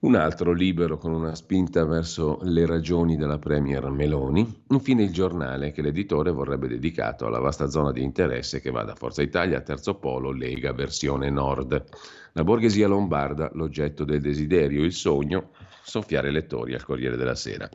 un 0.00 0.14
altro 0.14 0.52
libero 0.52 0.96
con 0.96 1.12
una 1.12 1.34
spinta 1.34 1.84
verso 1.84 2.38
le 2.42 2.66
ragioni 2.66 3.16
della 3.16 3.38
Premier 3.38 3.90
Meloni, 3.90 4.62
infine 4.68 5.02
il 5.02 5.12
giornale 5.12 5.72
che 5.72 5.82
l'editore 5.82 6.30
vorrebbe 6.30 6.68
dedicato 6.68 7.26
alla 7.26 7.40
vasta 7.40 7.68
zona 7.68 7.90
di 7.90 8.02
interesse 8.02 8.60
che 8.60 8.70
va 8.70 8.84
da 8.84 8.94
Forza 8.94 9.22
Italia 9.22 9.58
a 9.58 9.62
Terzo 9.62 9.96
Polo, 9.96 10.30
Lega, 10.30 10.72
versione 10.72 11.30
nord. 11.30 11.84
La 12.32 12.44
borghesia 12.44 12.86
lombarda, 12.86 13.50
l'oggetto 13.54 14.04
del 14.04 14.20
desiderio, 14.20 14.84
il 14.84 14.92
sogno, 14.92 15.50
soffiare 15.82 16.30
lettori 16.30 16.74
al 16.74 16.84
Corriere 16.84 17.16
della 17.16 17.34
Sera. 17.34 17.68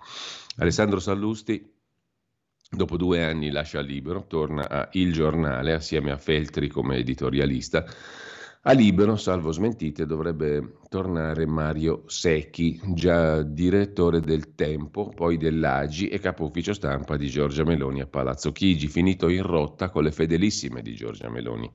Alessandro 0.58 1.00
Sallusti 1.00 1.72
Dopo 2.74 2.98
due 2.98 3.24
anni 3.24 3.52
lascia 3.52 3.82
libero, 3.82 4.26
torna 4.26 4.68
a 4.68 4.90
Il 4.94 5.14
Giornale 5.14 5.74
assieme 5.74 6.10
a 6.10 6.18
Feltri 6.18 6.70
come 6.70 6.96
editorialista 6.96 7.86
a 8.66 8.72
libero, 8.72 9.18
salvo 9.18 9.52
smentite, 9.52 10.06
dovrebbe 10.06 10.76
tornare 10.88 11.46
Mario 11.46 12.04
Secchi, 12.08 12.80
già 12.94 13.42
direttore 13.42 14.22
del 14.22 14.56
Tempo, 14.56 15.10
poi 15.10 15.36
dell'Agi 15.36 16.08
e 16.08 16.18
capo 16.20 16.46
ufficio 16.46 16.72
stampa 16.72 17.18
di 17.18 17.28
Giorgia 17.28 17.66
Meloni 17.66 18.00
a 18.00 18.08
Palazzo 18.08 18.54
Chigi, 18.54 18.88
finito 18.88 19.28
in 19.28 19.42
rotta 19.42 19.90
con 19.90 20.04
le 20.04 20.14
fedelissime 20.14 20.82
di 20.82 20.96
Giorgia 20.96 21.30
Meloni. 21.30 21.70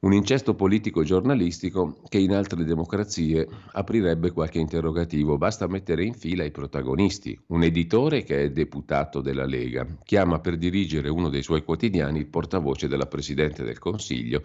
Un 0.00 0.12
incesto 0.12 0.54
politico-giornalistico 0.54 2.00
che 2.08 2.18
in 2.18 2.32
altre 2.32 2.64
democrazie 2.64 3.48
aprirebbe 3.72 4.32
qualche 4.32 4.58
interrogativo. 4.58 5.38
Basta 5.38 5.68
mettere 5.68 6.04
in 6.04 6.14
fila 6.14 6.44
i 6.44 6.52
protagonisti. 6.52 7.38
Un 7.48 7.62
editore 7.64 8.22
che 8.22 8.42
è 8.42 8.50
deputato 8.50 9.20
della 9.20 9.44
Lega 9.44 9.86
chiama 10.04 10.38
per 10.40 10.56
dirigere 10.56 11.08
uno 11.08 11.28
dei 11.28 11.42
suoi 11.42 11.64
quotidiani 11.64 12.18
il 12.18 12.26
portavoce 12.26 12.86
della 12.86 13.06
Presidente 13.06 13.64
del 13.64 13.78
Consiglio 13.80 14.42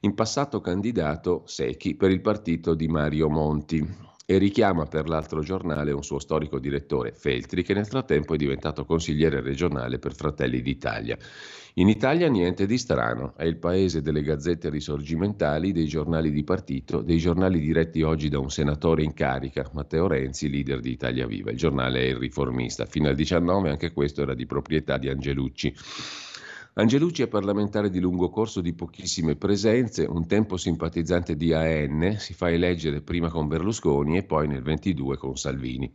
in 0.00 0.14
passato 0.14 0.60
candidato 0.60 1.42
Secchi 1.46 1.94
per 1.94 2.10
il 2.10 2.22
partito 2.22 2.74
di 2.74 2.88
Mario 2.88 3.28
Monti 3.28 4.08
e 4.24 4.38
richiama 4.38 4.86
per 4.86 5.08
l'altro 5.08 5.40
giornale 5.42 5.92
un 5.92 6.04
suo 6.04 6.20
storico 6.20 6.58
direttore, 6.58 7.12
Feltri, 7.12 7.62
che 7.62 7.74
nel 7.74 7.86
frattempo 7.86 8.34
è 8.34 8.36
diventato 8.36 8.84
consigliere 8.84 9.40
regionale 9.40 9.98
per 9.98 10.14
Fratelli 10.14 10.62
d'Italia. 10.62 11.18
In 11.74 11.88
Italia 11.88 12.28
niente 12.28 12.64
di 12.64 12.78
strano, 12.78 13.34
è 13.36 13.44
il 13.44 13.56
paese 13.56 14.02
delle 14.02 14.22
gazzette 14.22 14.70
risorgimentali, 14.70 15.72
dei 15.72 15.86
giornali 15.86 16.30
di 16.30 16.44
partito, 16.44 17.02
dei 17.02 17.18
giornali 17.18 17.58
diretti 17.58 18.02
oggi 18.02 18.28
da 18.28 18.38
un 18.38 18.50
senatore 18.50 19.02
in 19.02 19.14
carica, 19.14 19.68
Matteo 19.72 20.06
Renzi, 20.06 20.48
leader 20.48 20.80
di 20.80 20.92
Italia 20.92 21.26
Viva. 21.26 21.50
Il 21.50 21.58
giornale 21.58 22.00
è 22.00 22.08
il 22.10 22.16
riformista. 22.16 22.86
Fino 22.86 23.08
al 23.08 23.16
19 23.16 23.68
anche 23.68 23.92
questo 23.92 24.22
era 24.22 24.34
di 24.34 24.46
proprietà 24.46 24.96
di 24.96 25.08
Angelucci. 25.08 25.74
Angelucci 26.72 27.22
è 27.22 27.26
parlamentare 27.26 27.90
di 27.90 27.98
lungo 27.98 28.30
corso 28.30 28.60
di 28.60 28.72
pochissime 28.72 29.34
presenze, 29.34 30.04
un 30.04 30.28
tempo 30.28 30.56
simpatizzante 30.56 31.34
di 31.36 31.52
AN, 31.52 32.14
si 32.18 32.32
fa 32.32 32.48
eleggere 32.48 33.00
prima 33.00 33.28
con 33.28 33.48
Berlusconi 33.48 34.16
e 34.16 34.22
poi 34.22 34.46
nel 34.46 34.62
22 34.62 35.16
con 35.16 35.36
Salvini. 35.36 35.92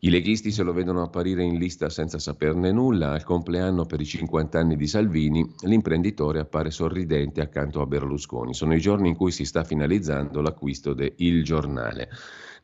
I 0.00 0.10
leghisti 0.10 0.50
se 0.50 0.62
lo 0.62 0.74
vedono 0.74 1.00
apparire 1.00 1.42
in 1.42 1.56
lista 1.56 1.88
senza 1.88 2.18
saperne 2.18 2.70
nulla. 2.70 3.12
Al 3.12 3.24
compleanno 3.24 3.86
per 3.86 4.00
i 4.02 4.04
50 4.04 4.58
anni 4.58 4.76
di 4.76 4.86
Salvini, 4.86 5.50
l'imprenditore 5.62 6.40
appare 6.40 6.70
sorridente 6.70 7.40
accanto 7.40 7.80
a 7.80 7.86
Berlusconi. 7.86 8.52
Sono 8.52 8.74
i 8.74 8.80
giorni 8.80 9.08
in 9.08 9.16
cui 9.16 9.32
si 9.32 9.46
sta 9.46 9.64
finalizzando 9.64 10.42
l'acquisto 10.42 10.92
de 10.92 11.14
Il 11.16 11.42
Giornale. 11.42 12.10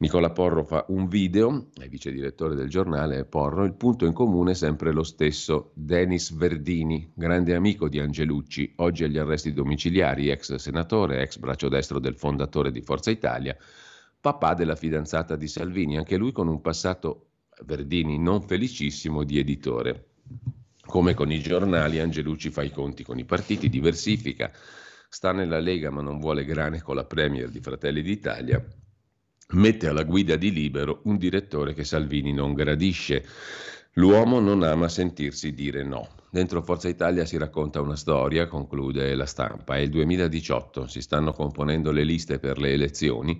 Nicola 0.02 0.30
Porro 0.30 0.64
fa 0.64 0.84
un 0.88 1.06
video, 1.06 1.68
è 1.80 1.86
vice 1.86 2.10
direttore 2.10 2.56
del 2.56 2.68
giornale 2.68 3.24
Porro, 3.24 3.62
il 3.62 3.74
punto 3.74 4.04
in 4.04 4.12
comune 4.12 4.50
è 4.50 4.54
sempre 4.54 4.90
lo 4.90 5.04
stesso. 5.04 5.70
Denis 5.74 6.34
Verdini, 6.34 7.12
grande 7.14 7.54
amico 7.54 7.88
di 7.88 8.00
Angelucci, 8.00 8.72
oggi 8.78 9.04
agli 9.04 9.16
arresti 9.16 9.52
domiciliari, 9.52 10.28
ex 10.28 10.56
senatore, 10.56 11.22
ex 11.22 11.38
braccio 11.38 11.68
destro 11.68 12.00
del 12.00 12.16
fondatore 12.16 12.72
di 12.72 12.80
Forza 12.80 13.12
Italia, 13.12 13.56
papà 14.20 14.54
della 14.54 14.74
fidanzata 14.74 15.36
di 15.36 15.46
Salvini, 15.46 15.96
anche 15.96 16.16
lui 16.16 16.32
con 16.32 16.48
un 16.48 16.60
passato 16.60 17.28
Verdini 17.64 18.18
non 18.18 18.42
felicissimo 18.42 19.22
di 19.22 19.38
editore. 19.38 20.06
Come 20.84 21.14
con 21.14 21.30
i 21.30 21.38
giornali, 21.38 22.00
Angelucci 22.00 22.50
fa 22.50 22.64
i 22.64 22.72
conti 22.72 23.04
con 23.04 23.20
i 23.20 23.24
partiti, 23.24 23.68
diversifica, 23.68 24.50
sta 25.08 25.30
nella 25.30 25.60
Lega 25.60 25.90
ma 25.90 26.02
non 26.02 26.18
vuole 26.18 26.44
grane 26.44 26.82
con 26.82 26.96
la 26.96 27.04
Premier 27.04 27.48
di 27.50 27.60
Fratelli 27.60 28.02
d'Italia 28.02 28.66
mette 29.52 29.88
alla 29.88 30.04
guida 30.04 30.36
di 30.36 30.52
Libero 30.52 31.00
un 31.04 31.16
direttore 31.16 31.74
che 31.74 31.84
Salvini 31.84 32.32
non 32.32 32.54
gradisce. 32.54 33.24
L'uomo 33.94 34.40
non 34.40 34.62
ama 34.62 34.88
sentirsi 34.88 35.52
dire 35.52 35.84
no. 35.84 36.08
Dentro 36.30 36.62
Forza 36.62 36.88
Italia 36.88 37.26
si 37.26 37.36
racconta 37.36 37.80
una 37.80 37.96
storia, 37.96 38.46
conclude 38.46 39.14
la 39.14 39.26
stampa. 39.26 39.76
È 39.76 39.80
il 39.80 39.90
2018, 39.90 40.86
si 40.86 41.02
stanno 41.02 41.32
componendo 41.32 41.92
le 41.92 42.04
liste 42.04 42.38
per 42.38 42.58
le 42.58 42.72
elezioni. 42.72 43.38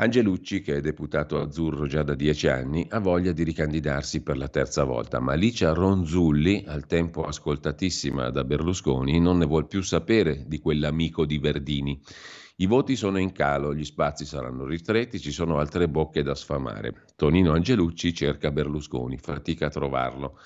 Angelucci, 0.00 0.62
che 0.62 0.76
è 0.76 0.80
deputato 0.80 1.38
azzurro 1.38 1.86
già 1.86 2.02
da 2.02 2.14
dieci 2.14 2.48
anni, 2.48 2.86
ha 2.88 2.98
voglia 2.98 3.32
di 3.32 3.44
ricandidarsi 3.44 4.22
per 4.22 4.38
la 4.38 4.48
terza 4.48 4.82
volta, 4.84 5.20
ma 5.20 5.34
Licia 5.34 5.74
Ronzulli, 5.74 6.64
al 6.66 6.86
tempo 6.86 7.24
ascoltatissima 7.24 8.30
da 8.30 8.42
Berlusconi, 8.42 9.20
non 9.20 9.36
ne 9.36 9.44
vuol 9.44 9.66
più 9.66 9.82
sapere 9.82 10.44
di 10.46 10.58
quell'amico 10.58 11.26
di 11.26 11.38
Verdini. 11.38 12.00
I 12.60 12.66
voti 12.66 12.94
sono 12.94 13.18
in 13.18 13.32
calo, 13.32 13.74
gli 13.74 13.86
spazi 13.86 14.26
saranno 14.26 14.66
ristretti, 14.66 15.18
ci 15.18 15.32
sono 15.32 15.58
altre 15.58 15.88
bocche 15.88 16.22
da 16.22 16.34
sfamare. 16.34 17.06
Tonino 17.16 17.52
Angelucci 17.52 18.12
cerca 18.12 18.50
Berlusconi, 18.50 19.16
fatica 19.16 19.66
a 19.66 19.70
trovarlo. 19.70 20.38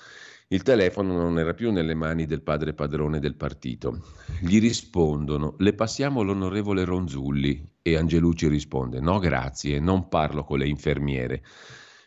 Il 0.47 0.63
telefono 0.63 1.17
non 1.17 1.37
era 1.39 1.53
più 1.53 1.73
nelle 1.73 1.93
mani 1.93 2.25
del 2.25 2.41
padre 2.41 2.73
padrone 2.73 3.19
del 3.19 3.35
partito. 3.35 3.99
Gli 4.39 4.61
rispondono: 4.61 5.55
Le 5.57 5.73
passiamo 5.73 6.21
l'onorevole 6.21 6.85
Ronzulli. 6.85 7.61
E 7.81 7.97
Angelucci 7.97 8.47
risponde: 8.47 9.01
No, 9.01 9.19
grazie, 9.19 9.81
non 9.81 10.07
parlo 10.07 10.45
con 10.45 10.59
le 10.59 10.69
infermiere. 10.69 11.43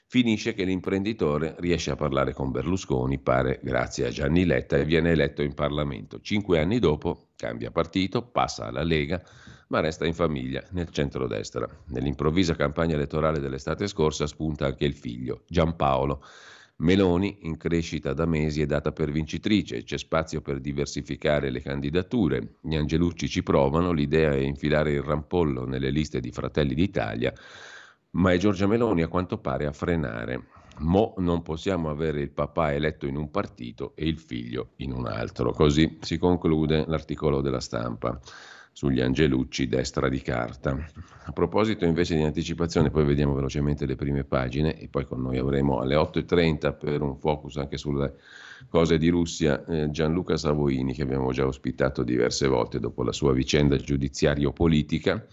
Finisce 0.07 0.55
che 0.55 0.65
l'imprenditore 0.65 1.55
riesce 1.59 1.91
a 1.91 1.97
parlare 1.97 2.33
con 2.33 2.51
Berlusconi, 2.51 3.19
pare 3.19 3.61
grazie 3.63 4.07
a 4.07 4.11
Gianni 4.11 4.47
Letta, 4.47 4.79
e 4.79 4.87
viene 4.87 5.11
eletto 5.11 5.43
in 5.43 5.53
Parlamento. 5.53 6.19
Cinque 6.23 6.61
anni 6.61 6.79
dopo 6.79 7.33
cambia 7.37 7.71
partito, 7.71 8.23
passa 8.23 8.69
alla 8.69 8.83
Lega, 8.83 9.23
ma 9.69 9.81
resta 9.81 10.07
in 10.07 10.15
famiglia, 10.15 10.63
nel 10.73 10.91
centrodestra. 10.91 11.69
Nell'improvvisa 11.87 12.55
campagna 12.55 12.95
elettorale 12.95 13.41
dell'estate 13.41 13.87
scorsa 13.87 14.27
spunta 14.27 14.67
anche 14.67 14.85
il 14.85 14.95
figlio, 14.95 15.43
Giampaolo 15.47 16.23
Meloni, 16.81 17.39
in 17.43 17.57
crescita 17.57 18.13
da 18.13 18.25
mesi, 18.25 18.63
è 18.63 18.67
data 18.67 18.93
per 18.93 19.11
vincitrice, 19.11 19.83
c'è 19.83 19.99
spazio 19.99 20.41
per 20.41 20.61
diversificare 20.61 21.51
le 21.51 21.61
candidature. 21.61 22.55
Gli 22.61 22.77
Angelucci 22.77 23.29
ci 23.29 23.43
provano, 23.43 23.91
l'idea 23.91 24.31
è 24.31 24.39
infilare 24.39 24.93
il 24.93 25.03
rampollo 25.03 25.65
nelle 25.65 25.91
liste 25.91 26.21
di 26.21 26.31
Fratelli 26.31 26.75
d'Italia, 26.75 27.33
ma 28.11 28.33
è 28.33 28.37
Giorgia 28.37 28.69
Meloni 28.69 29.03
a 29.03 29.09
quanto 29.09 29.39
pare 29.39 29.67
a 29.67 29.73
frenare. 29.73 30.51
Mo 30.79 31.15
non 31.19 31.43
possiamo 31.43 31.91
avere 31.91 32.21
il 32.21 32.31
papà 32.31 32.73
eletto 32.73 33.07
in 33.07 33.17
un 33.17 33.29
partito 33.33 33.97
e 33.97 34.07
il 34.07 34.19
figlio 34.19 34.75
in 34.77 34.93
un 34.93 35.09
altro. 35.09 35.51
Così 35.51 35.99
si 36.01 36.17
conclude 36.17 36.85
l'articolo 36.87 37.41
della 37.41 37.59
stampa 37.59 38.21
sugli 38.79 39.01
Angelucci 39.01 39.67
destra 39.67 40.09
di 40.09 40.23
carta. 40.23 40.79
A 41.25 41.33
proposito 41.33 41.85
invece 41.85 42.15
di 42.15 42.23
anticipazione, 42.23 42.91
poi 42.91 43.05
vediamo 43.05 43.35
velocemente 43.35 43.87
le 43.87 43.97
prime 43.97 44.23
pagine 44.23 44.79
e 44.79 44.87
poi 44.87 45.05
con 45.05 45.21
noi 45.21 45.37
avremo 45.37 45.81
alle 45.81 45.97
8.30 45.97 46.79
per 46.79 47.03
un 47.03 47.19
focus 47.19 47.57
anche 47.57 47.77
sulle 47.77 48.15
cose 48.69 48.97
di 48.97 49.09
Russia 49.09 49.65
eh, 49.65 49.91
Gianluca 49.91 50.37
Savoini 50.37 50.95
che 50.95 51.03
abbiamo 51.03 51.33
già 51.33 51.45
ospitato 51.45 52.05
diverse 52.05 52.47
volte 52.47 52.79
dopo 52.79 53.03
la 53.03 53.11
sua 53.11 53.33
vicenda 53.33 53.75
giudiziario-politica. 53.75 55.27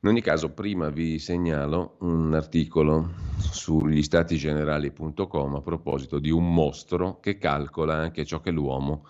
In 0.00 0.08
ogni 0.08 0.20
caso, 0.20 0.50
prima 0.50 0.88
vi 0.88 1.20
segnalo 1.20 1.98
un 2.00 2.34
articolo 2.34 3.12
sugli 3.38 4.02
statigenerali.com 4.02 5.54
a 5.54 5.60
proposito 5.60 6.18
di 6.18 6.30
un 6.30 6.52
mostro 6.52 7.20
che 7.20 7.38
calcola 7.38 7.94
anche 7.94 8.24
ciò 8.24 8.40
che 8.40 8.50
l'uomo 8.50 9.06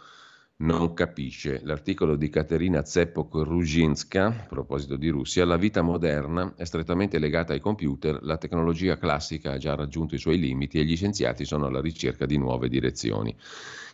non 0.63 0.95
capisce. 0.95 1.61
L'articolo 1.65 2.17
di 2.17 2.29
Caterina 2.29 2.85
Zeppo-Ruzinska, 2.85 4.27
a 4.27 4.47
proposito 4.49 4.97
di 4.97 5.09
Russia, 5.09 5.45
la 5.45 5.57
vita 5.57 5.83
moderna 5.83 6.55
è 6.57 6.65
strettamente 6.65 7.19
legata 7.19 7.53
ai 7.53 7.61
computer, 7.61 8.19
la 8.23 8.37
tecnologia 8.37 8.97
classica 8.97 9.53
ha 9.53 9.59
già 9.59 9.75
raggiunto 9.75 10.15
i 10.15 10.19
suoi 10.19 10.39
limiti 10.39 10.79
e 10.79 10.85
gli 10.85 10.97
scienziati 10.97 11.45
sono 11.45 11.67
alla 11.67 11.81
ricerca 11.81 12.27
di 12.27 12.39
nuove 12.39 12.69
direzioni 12.69 13.37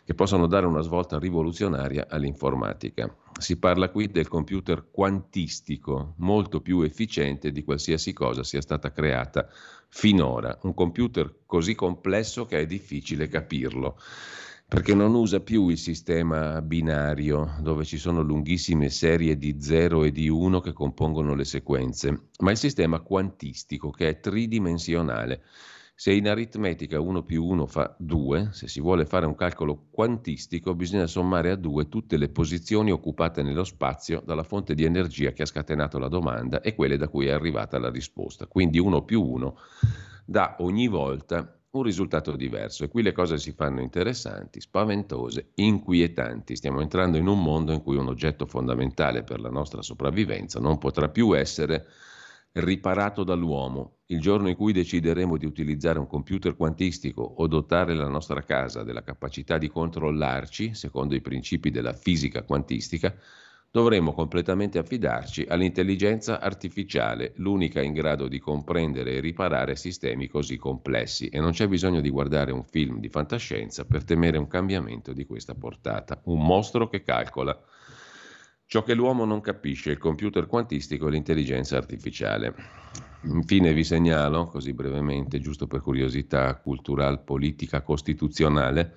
che 0.05 0.15
possono 0.15 0.47
dare 0.47 0.65
una 0.65 0.81
svolta 0.81 1.19
rivoluzionaria 1.19 2.07
all'informatica. 2.09 3.15
Si 3.37 3.57
parla 3.57 3.89
qui 3.89 4.09
del 4.09 4.27
computer 4.27 4.89
quantistico, 4.89 6.13
molto 6.17 6.61
più 6.61 6.81
efficiente 6.81 7.51
di 7.51 7.63
qualsiasi 7.63 8.11
cosa 8.11 8.43
sia 8.43 8.61
stata 8.61 8.91
creata 8.91 9.47
finora, 9.87 10.57
un 10.63 10.73
computer 10.73 11.31
così 11.45 11.75
complesso 11.75 12.45
che 12.45 12.59
è 12.59 12.65
difficile 12.65 13.27
capirlo 13.27 13.97
perché 14.69 14.93
non 14.93 15.15
usa 15.15 15.39
più 15.39 15.69
il 15.69 15.79
sistema 15.79 16.61
binario 16.61 17.55
dove 17.59 17.83
ci 17.85 17.97
sono 17.97 18.21
lunghissime 18.21 18.91
serie 18.91 19.35
di 19.35 19.59
0 19.59 20.03
e 20.03 20.11
di 20.11 20.29
1 20.29 20.59
che 20.59 20.73
compongono 20.73 21.33
le 21.33 21.43
sequenze, 21.43 22.27
ma 22.41 22.51
il 22.51 22.57
sistema 22.57 22.99
quantistico 22.99 23.89
che 23.89 24.09
è 24.09 24.19
tridimensionale. 24.19 25.41
Se 25.95 26.13
in 26.13 26.29
aritmetica 26.29 26.99
1 26.99 27.23
più 27.23 27.45
1 27.45 27.65
fa 27.65 27.95
2, 27.97 28.49
se 28.51 28.67
si 28.67 28.79
vuole 28.79 29.07
fare 29.07 29.25
un 29.25 29.33
calcolo 29.33 29.87
quantistico 29.89 30.75
bisogna 30.75 31.07
sommare 31.07 31.49
a 31.49 31.55
2 31.55 31.89
tutte 31.89 32.15
le 32.17 32.29
posizioni 32.29 32.91
occupate 32.91 33.41
nello 33.41 33.63
spazio 33.63 34.21
dalla 34.23 34.43
fonte 34.43 34.75
di 34.75 34.83
energia 34.83 35.31
che 35.31 35.41
ha 35.41 35.47
scatenato 35.47 35.97
la 35.97 36.09
domanda 36.09 36.61
e 36.61 36.75
quelle 36.75 36.95
da 36.95 37.07
cui 37.07 37.25
è 37.25 37.31
arrivata 37.31 37.79
la 37.79 37.89
risposta. 37.89 38.45
Quindi 38.45 38.77
1 38.77 39.03
più 39.03 39.23
1 39.23 39.57
dà 40.25 40.57
ogni 40.59 40.87
volta 40.87 41.58
un 41.71 41.83
risultato 41.83 42.35
diverso. 42.35 42.83
E 42.83 42.87
qui 42.87 43.01
le 43.03 43.11
cose 43.11 43.37
si 43.37 43.51
fanno 43.51 43.81
interessanti, 43.81 44.59
spaventose, 44.59 45.51
inquietanti. 45.55 46.55
Stiamo 46.55 46.81
entrando 46.81 47.17
in 47.17 47.27
un 47.27 47.41
mondo 47.41 47.71
in 47.71 47.81
cui 47.81 47.97
un 47.97 48.07
oggetto 48.07 48.45
fondamentale 48.45 49.23
per 49.23 49.39
la 49.39 49.49
nostra 49.49 49.81
sopravvivenza 49.81 50.59
non 50.59 50.77
potrà 50.77 51.09
più 51.09 51.37
essere 51.37 51.85
riparato 52.53 53.23
dall'uomo. 53.23 53.99
Il 54.07 54.19
giorno 54.19 54.49
in 54.49 54.55
cui 54.55 54.73
decideremo 54.73 55.37
di 55.37 55.45
utilizzare 55.45 55.99
un 55.99 56.07
computer 56.07 56.55
quantistico 56.55 57.21
o 57.21 57.45
dotare 57.45 57.93
la 57.93 58.07
nostra 58.07 58.41
casa 58.41 58.83
della 58.83 59.03
capacità 59.03 59.59
di 59.59 59.69
controllarci, 59.69 60.73
secondo 60.73 61.13
i 61.13 61.21
principi 61.21 61.69
della 61.69 61.93
fisica 61.93 62.41
quantistica, 62.41 63.15
dovremo 63.71 64.13
completamente 64.13 64.79
affidarci 64.79 65.45
all'intelligenza 65.47 66.39
artificiale, 66.39 67.33
l'unica 67.35 67.81
in 67.81 67.93
grado 67.93 68.27
di 68.27 68.39
comprendere 68.39 69.13
e 69.13 69.19
riparare 69.19 69.75
sistemi 69.75 70.27
così 70.27 70.57
complessi 70.57 71.27
e 71.27 71.39
non 71.39 71.51
c'è 71.51 71.67
bisogno 71.67 72.01
di 72.01 72.09
guardare 72.09 72.51
un 72.51 72.63
film 72.63 72.99
di 72.99 73.09
fantascienza 73.09 73.85
per 73.85 74.03
temere 74.03 74.37
un 74.37 74.47
cambiamento 74.47 75.13
di 75.13 75.25
questa 75.25 75.53
portata, 75.53 76.19
un 76.25 76.43
mostro 76.43 76.87
che 76.87 77.03
calcola 77.03 77.59
ciò 78.69 78.83
che 78.83 78.93
l'uomo 78.93 79.25
non 79.25 79.41
capisce, 79.41 79.89
il 79.89 79.97
computer 79.97 80.45
quantistico 80.45 81.07
e 81.07 81.09
l'intelligenza 81.09 81.75
artificiale. 81.75 82.53
Infine 83.23 83.73
vi 83.73 83.83
segnalo, 83.83 84.45
così 84.45 84.73
brevemente, 84.73 85.39
giusto 85.39 85.65
per 85.65 85.81
curiosità 85.81 86.55
culturale, 86.55 87.17
politica, 87.17 87.81
costituzionale, 87.81 88.95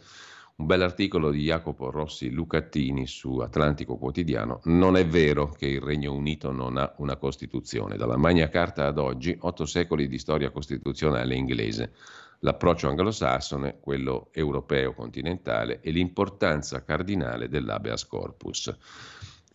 un 0.54 0.66
bell'articolo 0.66 1.30
di 1.30 1.44
Jacopo 1.44 1.90
Rossi 1.90 2.30
Lucattini 2.30 3.06
su 3.06 3.38
Atlantico 3.38 3.96
Quotidiano. 3.96 4.60
Non 4.64 4.96
è 4.96 5.06
vero 5.06 5.48
che 5.48 5.66
il 5.66 5.80
Regno 5.80 6.12
Unito 6.12 6.52
non 6.52 6.76
ha 6.76 6.94
una 6.98 7.16
Costituzione. 7.16 7.96
Dalla 7.96 8.16
Magna 8.16 8.48
Carta 8.48 8.86
ad 8.86 8.98
oggi, 8.98 9.34
otto 9.40 9.64
secoli 9.64 10.08
di 10.08 10.18
storia 10.18 10.50
costituzionale 10.50 11.34
inglese. 11.34 11.92
L'approccio 12.40 12.88
anglosassone, 12.88 13.78
quello 13.80 14.28
europeo 14.32 14.94
continentale 14.94 15.80
e 15.80 15.90
l'importanza 15.90 16.84
cardinale 16.84 17.48
dell'habeas 17.48 18.06
corpus. 18.06 18.76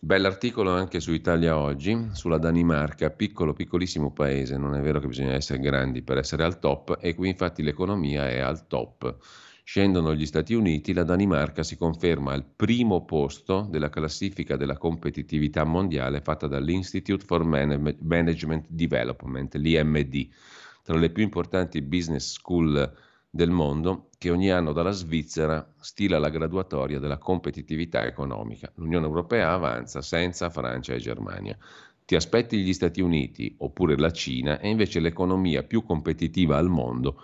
Bell'articolo 0.00 0.70
anche 0.70 1.00
su 1.00 1.12
Italia 1.12 1.58
Oggi, 1.58 2.10
sulla 2.12 2.38
Danimarca, 2.38 3.10
piccolo 3.10 3.52
piccolissimo 3.52 4.12
paese, 4.12 4.56
non 4.56 4.74
è 4.74 4.80
vero 4.80 5.00
che 5.00 5.08
bisogna 5.08 5.34
essere 5.34 5.58
grandi 5.58 6.02
per 6.02 6.18
essere 6.18 6.44
al 6.44 6.58
top 6.58 6.98
e 7.00 7.14
qui 7.14 7.28
infatti 7.28 7.62
l'economia 7.62 8.28
è 8.28 8.38
al 8.38 8.66
top 8.68 9.16
Scendono 9.68 10.14
gli 10.14 10.24
Stati 10.24 10.54
Uniti, 10.54 10.94
la 10.94 11.02
Danimarca 11.02 11.62
si 11.62 11.76
conferma 11.76 12.32
al 12.32 12.42
primo 12.42 13.04
posto 13.04 13.66
della 13.68 13.90
classifica 13.90 14.56
della 14.56 14.78
competitività 14.78 15.64
mondiale 15.64 16.22
fatta 16.22 16.46
dall'Institute 16.46 17.22
for 17.22 17.44
Management 17.44 18.64
Development, 18.70 19.54
l'IMD, 19.56 20.28
tra 20.82 20.96
le 20.96 21.10
più 21.10 21.22
importanti 21.22 21.82
business 21.82 22.32
school 22.32 22.96
del 23.28 23.50
mondo 23.50 24.08
che 24.16 24.30
ogni 24.30 24.50
anno 24.50 24.72
dalla 24.72 24.90
Svizzera 24.90 25.70
stila 25.78 26.18
la 26.18 26.30
graduatoria 26.30 26.98
della 26.98 27.18
competitività 27.18 28.06
economica. 28.06 28.72
L'Unione 28.76 29.04
Europea 29.04 29.52
avanza 29.52 30.00
senza 30.00 30.48
Francia 30.48 30.94
e 30.94 30.98
Germania. 30.98 31.58
Ti 32.06 32.14
aspetti 32.14 32.56
gli 32.62 32.72
Stati 32.72 33.02
Uniti 33.02 33.54
oppure 33.58 33.98
la 33.98 34.12
Cina 34.12 34.60
e 34.60 34.70
invece 34.70 34.98
l'economia 34.98 35.62
più 35.62 35.82
competitiva 35.82 36.56
al 36.56 36.70
mondo 36.70 37.22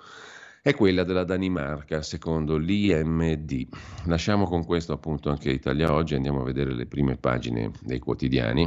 è 0.64 0.74
quella 0.74 1.05
della 1.05 1.24
Danimarca, 1.24 2.00
secondo 2.00 2.57
l'IMD. 2.57 3.68
Lasciamo 4.07 4.46
con 4.46 4.64
questo 4.64 4.94
appunto 4.94 5.29
anche 5.29 5.50
Italia 5.50 5.92
Oggi, 5.92 6.14
andiamo 6.14 6.40
a 6.40 6.44
vedere 6.44 6.72
le 6.72 6.87
prime 6.87 7.18
pagine 7.18 7.70
dei 7.83 7.98
quotidiani. 7.98 8.66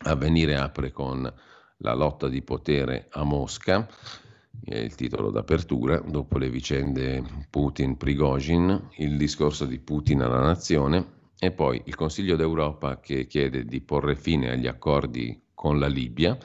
Avvenire 0.00 0.56
apre 0.56 0.92
con 0.92 1.22
la 1.78 1.94
lotta 1.94 2.28
di 2.28 2.42
potere 2.42 3.06
a 3.12 3.24
Mosca, 3.24 3.88
è 4.62 4.76
il 4.76 4.94
titolo 4.96 5.30
d'apertura, 5.30 5.98
dopo 5.98 6.36
le 6.36 6.50
vicende 6.50 7.24
Putin-Prigozhin, 7.48 8.88
il 8.96 9.16
discorso 9.16 9.64
di 9.64 9.78
Putin 9.78 10.20
alla 10.20 10.42
nazione 10.42 11.30
e 11.38 11.52
poi 11.52 11.80
il 11.86 11.94
Consiglio 11.94 12.36
d'Europa 12.36 13.00
che 13.00 13.26
chiede 13.26 13.64
di 13.64 13.80
porre 13.80 14.14
fine 14.14 14.50
agli 14.50 14.66
accordi 14.66 15.40
con 15.54 15.78
la 15.78 15.88
Libia 15.88 16.36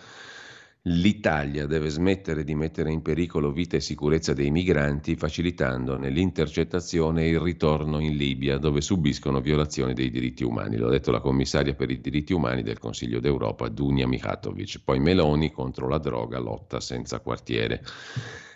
L'Italia 0.87 1.65
deve 1.65 1.87
smettere 1.87 2.43
di 2.43 2.55
mettere 2.55 2.91
in 2.91 3.01
pericolo 3.01 3.53
vita 3.53 3.77
e 3.77 3.79
sicurezza 3.79 4.33
dei 4.33 4.51
migranti 4.51 5.15
facilitandone 5.15 6.09
l'intercettazione 6.09 7.23
e 7.23 7.29
il 7.29 7.39
ritorno 7.39 7.99
in 7.99 8.17
Libia 8.17 8.57
dove 8.57 8.81
subiscono 8.81 9.39
violazioni 9.39 9.93
dei 9.93 10.09
diritti 10.11 10.43
umani. 10.43 10.75
L'ha 10.75 10.89
detto 10.89 11.11
la 11.11 11.21
commissaria 11.21 11.73
per 11.73 11.89
i 11.89 12.01
diritti 12.01 12.33
umani 12.33 12.63
del 12.63 12.79
Consiglio 12.79 13.21
d'Europa, 13.21 13.69
Dunia 13.69 14.05
Mihatovic. 14.09 14.81
Poi 14.83 14.99
Meloni 14.99 15.53
contro 15.53 15.87
la 15.87 15.99
droga, 15.99 16.37
lotta 16.39 16.81
senza 16.81 17.21
quartiere. 17.21 17.81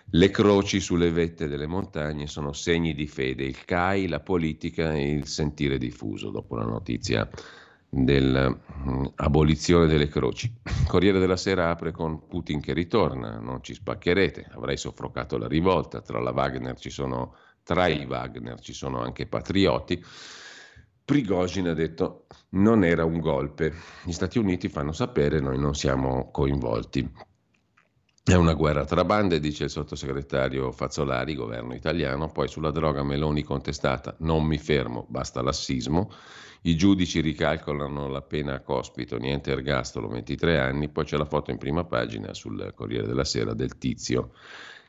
Le 0.10 0.30
croci 0.30 0.82
sulle 0.82 1.12
vette 1.12 1.48
delle 1.48 1.66
montagne 1.66 2.28
sono 2.28 2.52
segni 2.52 2.94
di 2.94 3.08
fede, 3.08 3.46
il 3.46 3.64
CAI, 3.64 4.10
la 4.10 4.20
politica 4.20 4.94
e 4.94 5.14
il 5.14 5.28
sentire 5.28 5.78
diffuso 5.78 6.30
dopo 6.30 6.58
la 6.58 6.66
notizia 6.66 7.30
dell'abolizione 7.90 9.86
mm, 9.86 9.90
delle 9.90 10.08
croci. 10.08 10.54
Corriere 10.88 11.20
della 11.20 11.38
Sera 11.38 11.70
apre 11.70 11.92
con 11.92 12.28
Putin 12.28 12.60
che 12.60 12.74
ritorna, 12.74 13.40
non 13.40 13.64
ci 13.64 13.74
spaccherete, 13.74 14.50
avrei 14.52 14.78
soffocato 14.78 15.38
la 15.38 15.48
rivolta, 15.48 16.02
tra 16.02 16.20
la 16.20 16.32
Wagner 16.32 16.78
ci 16.78 16.90
sono 16.90 17.36
tra 17.68 17.88
i 17.88 18.06
Wagner 18.06 18.62
ci 18.62 18.72
sono 18.72 19.02
anche 19.02 19.28
patrioti. 19.28 20.02
Prigozhin 21.04 21.68
ha 21.68 21.74
detto 21.74 22.26
non 22.52 22.86
era 22.86 23.04
un 23.04 23.20
golpe, 23.20 23.74
gli 24.06 24.14
Stati 24.14 24.40
Uniti 24.40 24.70
fanno 24.70 24.94
sapere, 24.94 25.42
noi 25.42 25.60
non 25.60 25.76
siamo 25.76 26.32
coinvolti. 26.32 27.10
È 28.24 28.34
una 28.34 28.54
guerra 28.54 28.86
tra 28.86 29.04
bande, 29.06 29.40
dice 29.40 29.66
il 29.66 29.70
sottosegretario 29.70 30.72
Fazzolari, 30.72 31.36
governo 31.36 31.74
italiano. 31.74 32.30
Poi 32.30 32.48
sulla 32.48 32.72
droga 32.72 33.04
Meloni 33.04 33.44
contestata, 33.44 34.16
non 34.20 34.46
mi 34.46 34.58
fermo, 34.58 35.06
basta 35.10 35.42
lassismo. 35.42 36.12
I 36.68 36.76
giudici 36.76 37.22
ricalcolano 37.22 38.10
la 38.10 38.22
pena 38.22 38.56
a 38.56 38.60
cospito, 38.60 39.18
niente 39.18 39.52
ergastolo, 39.52 40.10
23 40.10 40.60
anni. 40.60 40.90
Poi 40.90 41.06
c'è 41.06 41.16
la 41.16 41.24
foto 41.24 41.50
in 41.50 41.58
prima 41.58 41.86
pagina 41.86 42.34
sul 42.34 42.74
Corriere 42.76 43.08
della 43.08 43.24
Sera 43.24 43.54
del 43.54 43.78
tizio 43.78 44.34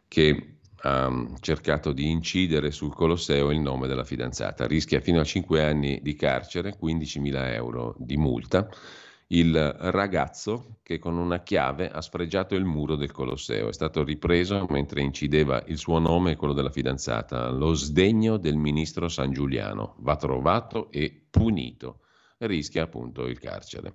che 0.09 0.55
ha 0.81 1.35
cercato 1.39 1.93
di 1.93 2.11
incidere 2.11 2.73
sul 2.73 2.93
Colosseo 2.93 3.53
il 3.53 3.61
nome 3.61 3.87
della 3.87 4.03
fidanzata. 4.03 4.67
Rischia 4.67 4.99
fino 4.99 5.21
a 5.21 5.25
5 5.25 5.65
anni 5.65 6.01
di 6.03 6.17
carcere, 6.17 6.77
15.000 6.77 7.53
euro 7.53 7.95
di 7.97 8.17
multa 8.17 8.69
il 9.31 9.77
ragazzo 9.79 10.79
che 10.83 10.99
con 10.99 11.17
una 11.19 11.43
chiave 11.43 11.91
ha 11.91 12.01
sfregiato 12.01 12.55
il 12.55 12.65
muro 12.65 12.97
del 12.97 13.13
Colosseo. 13.13 13.69
È 13.69 13.73
stato 13.73 14.03
ripreso 14.03 14.67
mentre 14.71 15.03
incideva 15.03 15.63
il 15.67 15.77
suo 15.77 15.99
nome 15.99 16.33
e 16.33 16.37
quello 16.37 16.55
della 16.55 16.71
fidanzata. 16.71 17.51
Lo 17.51 17.75
sdegno 17.75 18.39
del 18.39 18.57
ministro 18.57 19.09
San 19.09 19.33
Giuliano 19.33 19.97
va 19.99 20.17
trovato 20.17 20.91
e 20.91 21.27
punito. 21.29 22.01
Rischia 22.39 22.85
appunto 22.85 23.27
il 23.27 23.39
carcere. 23.39 23.95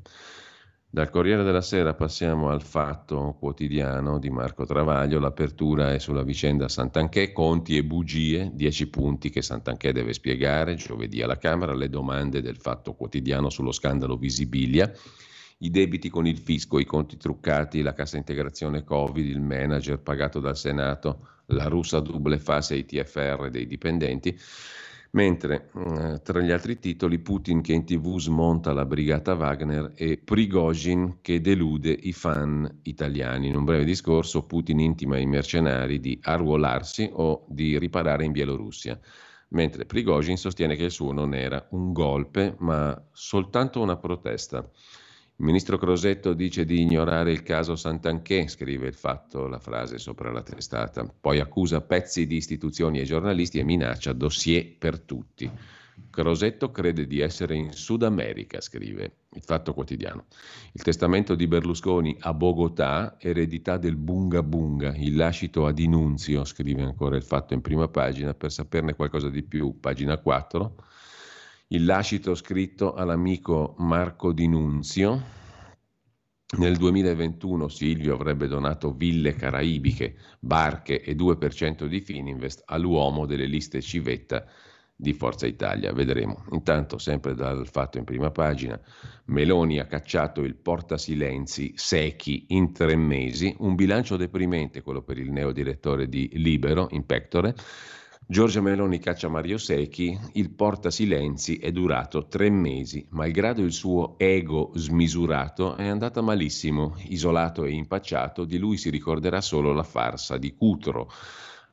Dal 0.94 1.10
Corriere 1.10 1.42
della 1.42 1.62
Sera 1.62 1.96
passiamo 1.96 2.50
al 2.50 2.62
fatto 2.62 3.36
quotidiano 3.40 4.20
di 4.20 4.30
Marco 4.30 4.64
Travaglio. 4.64 5.20
L'apertura 5.20 5.92
è 5.92 5.98
sulla 5.98 6.22
vicenda 6.22 6.70
Santanchè, 6.70 7.32
conti 7.32 7.76
e 7.76 7.84
bugie, 7.84 8.52
dieci 8.54 8.88
punti 8.88 9.32
che 9.32 9.42
Santanchè 9.42 9.92
deve 9.92 10.14
spiegare 10.14 10.76
giovedì 10.76 11.24
alla 11.24 11.40
Camera, 11.40 11.74
le 11.74 11.90
domande 11.90 12.42
del 12.44 12.58
fatto 12.58 12.94
quotidiano 12.94 13.50
sullo 13.50 13.72
scandalo 13.72 14.18
Visibilia, 14.18 14.94
i 15.64 15.70
debiti 15.70 16.10
con 16.10 16.28
il 16.28 16.38
fisco, 16.38 16.80
i 16.80 16.86
conti 16.86 17.18
truccati, 17.18 17.82
la 17.82 17.94
cassa 17.94 18.18
integrazione 18.18 18.84
Covid, 18.84 19.26
il 19.26 19.42
manager 19.42 20.00
pagato 20.00 20.40
dal 20.40 20.58
Senato, 20.58 21.28
la 21.48 21.68
russa 21.68 22.00
double 22.00 22.38
fase 22.38 22.74
ai 22.76 22.86
TFR 22.86 23.50
dei 23.50 23.66
dipendenti. 23.66 24.38
Mentre 25.12 25.70
eh, 25.76 26.22
tra 26.24 26.42
gli 26.42 26.52
altri 26.52 26.80
titoli 26.80 27.20
Putin 27.20 27.62
che 27.62 27.74
in 27.74 27.86
tv 27.86 28.18
smonta 28.18 28.74
la 28.74 28.84
brigata 28.84 29.34
Wagner 29.34 29.92
e 29.94 30.18
Prigozhin 30.18 31.20
che 31.22 31.40
delude 31.40 31.92
i 31.92 32.14
fan 32.14 32.80
italiani. 32.82 33.48
In 33.48 33.56
un 33.56 33.64
breve 33.64 33.86
discorso 33.86 34.44
Putin 34.44 34.80
intima 34.80 35.16
ai 35.16 35.28
mercenari 35.28 36.00
di 36.00 36.20
arruolarsi 36.20 37.12
o 37.14 37.46
di 37.48 37.78
riparare 37.78 38.26
in 38.26 38.32
Bielorussia, 38.32 39.00
mentre 39.50 39.86
Prigozhin 39.86 40.36
sostiene 40.36 40.76
che 40.76 40.86
il 40.86 40.92
suo 40.92 41.12
non 41.12 41.36
era 41.36 41.64
un 41.70 41.94
golpe 41.94 42.56
ma 42.58 43.00
soltanto 43.12 43.82
una 43.82 43.98
protesta. 43.98 44.68
Il 45.44 45.50
ministro 45.50 45.78
Crosetto 45.78 46.32
dice 46.32 46.64
di 46.64 46.80
ignorare 46.80 47.34
il 47.34 47.44
caso 47.44 47.76
Santanché, 47.76 48.48
scrive 48.48 48.88
il 48.88 48.94
fatto 48.94 49.46
la 49.46 49.60
frase 49.60 49.98
sopra 49.98 50.32
la 50.32 50.42
testata. 50.42 51.06
Poi 51.20 51.42
accusa 51.42 51.82
pezzi 51.82 52.26
di 52.26 52.38
istituzioni 52.38 53.02
e 53.02 53.04
giornalisti 53.04 53.60
e 53.60 53.66
minaccia 53.66 54.14
dossier 54.14 54.78
per 54.78 55.02
tutti. 55.02 55.52
Crosetto 56.10 56.72
crede 56.72 57.06
di 57.08 57.20
essere 57.20 57.58
in 57.58 57.74
Sud 57.74 58.04
America, 58.04 58.62
scrive 58.62 59.18
il 59.34 59.42
Fatto 59.42 59.74
Quotidiano. 59.74 60.28
Il 60.72 60.82
testamento 60.82 61.36
di 61.36 61.46
Berlusconi 61.46 62.16
a 62.22 62.34
Bogotà, 62.34 63.18
eredità 63.20 63.76
del 63.76 63.98
Bunga 63.98 64.42
Bunga, 64.42 64.96
il 64.96 65.14
lascito 65.14 65.66
a 65.66 65.74
Dinunzio, 65.74 66.46
scrive 66.46 66.84
ancora 66.84 67.18
il 67.18 67.24
Fatto 67.24 67.54
in 67.54 67.60
prima 67.60 67.90
pagina, 67.90 68.34
per 68.34 68.50
saperne 68.50 68.96
qualcosa 68.96 69.28
di 69.28 69.44
più, 69.44 69.78
pagina 69.78 70.18
4 70.18 70.76
il 71.74 71.86
lascito 71.86 72.36
scritto 72.36 72.94
all'amico 72.94 73.74
Marco 73.80 74.32
Dinunzio. 74.32 75.42
Nel 76.58 76.78
2021 76.78 77.68
Silvio 77.68 78.14
avrebbe 78.14 78.48
donato 78.48 78.94
ville 78.94 79.34
caraibiche, 79.34 80.16
barche 80.40 81.02
e 81.02 81.16
2% 81.16 81.86
di 81.86 82.00
Fininvest 82.00 82.62
all'uomo 82.66 83.26
delle 83.26 83.48
liste 83.48 83.82
civetta 83.82 84.46
di 84.96 85.14
Forza 85.14 85.48
Italia. 85.48 85.92
Vedremo. 85.94 86.46
Intanto, 86.52 87.00
sempre 87.00 87.34
dal 87.34 87.68
fatto 87.68 87.98
in 87.98 88.04
prima 88.04 88.30
pagina, 88.30 88.80
Meloni 89.26 89.80
ha 89.80 89.88
cacciato 89.88 90.42
il 90.42 90.56
portasilenzi 90.56 91.74
secchi 91.76 92.46
in 92.50 92.72
tre 92.72 92.96
mesi, 92.96 93.56
un 93.60 93.74
bilancio 93.74 94.16
deprimente 94.16 94.84
quello 94.84 95.02
per 95.02 95.18
il 95.18 95.32
neodirettore 95.32 96.08
di 96.08 96.30
Libero, 96.34 96.88
in 96.92 97.04
pectore. 97.08 97.56
Giorgia 98.26 98.62
Meloni 98.62 99.00
caccia 99.00 99.28
Mario 99.28 99.58
Secchi, 99.58 100.18
il 100.34 100.52
porta 100.52 100.90
silenzi 100.90 101.58
è 101.58 101.72
durato 101.72 102.28
tre 102.28 102.50
mesi, 102.50 103.06
malgrado 103.10 103.62
il 103.62 103.74
suo 103.74 104.16
ego 104.18 104.72
smisurato 104.76 105.76
è 105.76 105.88
andata 105.88 106.22
malissimo, 106.22 106.96
isolato 107.10 107.66
e 107.66 107.72
impacciato, 107.72 108.46
di 108.46 108.58
lui 108.58 108.78
si 108.78 108.90
ricorderà 108.90 109.42
solo 109.42 109.74
la 109.74 109.84
farsa 109.84 110.38
di 110.38 110.54
Cutro. 110.54 111.12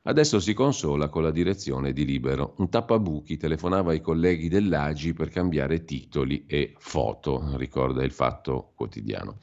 Adesso 0.03 0.41
si 0.41 0.53
consola 0.53 1.09
con 1.09 1.23
la 1.23 1.31
direzione 1.31 1.93
di 1.93 2.05
Libero. 2.05 2.55
Un 2.57 2.69
tappabuchi 2.69 3.37
telefonava 3.37 3.93
ai 3.93 4.01
colleghi 4.01 4.49
dell'Agi 4.49 5.13
per 5.13 5.29
cambiare 5.29 5.85
titoli 5.85 6.47
e 6.47 6.75
foto, 6.79 7.57
ricorda 7.57 8.03
il 8.03 8.11
Fatto 8.11 8.73
Quotidiano. 8.75 9.39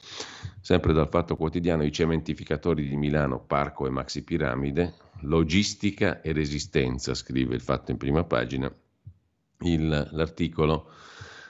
Sempre 0.60 0.92
dal 0.92 1.08
Fatto 1.08 1.36
Quotidiano 1.36 1.84
i 1.84 1.92
cementificatori 1.92 2.86
di 2.86 2.96
Milano, 2.96 3.40
Parco 3.40 3.86
e 3.86 3.90
Maxi 3.90 4.24
Piramide, 4.24 4.94
logistica 5.22 6.20
e 6.20 6.32
resistenza, 6.32 7.14
scrive 7.14 7.54
il 7.54 7.60
fatto 7.60 7.90
in 7.90 7.96
prima 7.96 8.24
pagina, 8.24 8.72
il, 9.60 10.08
l'articolo 10.12 10.90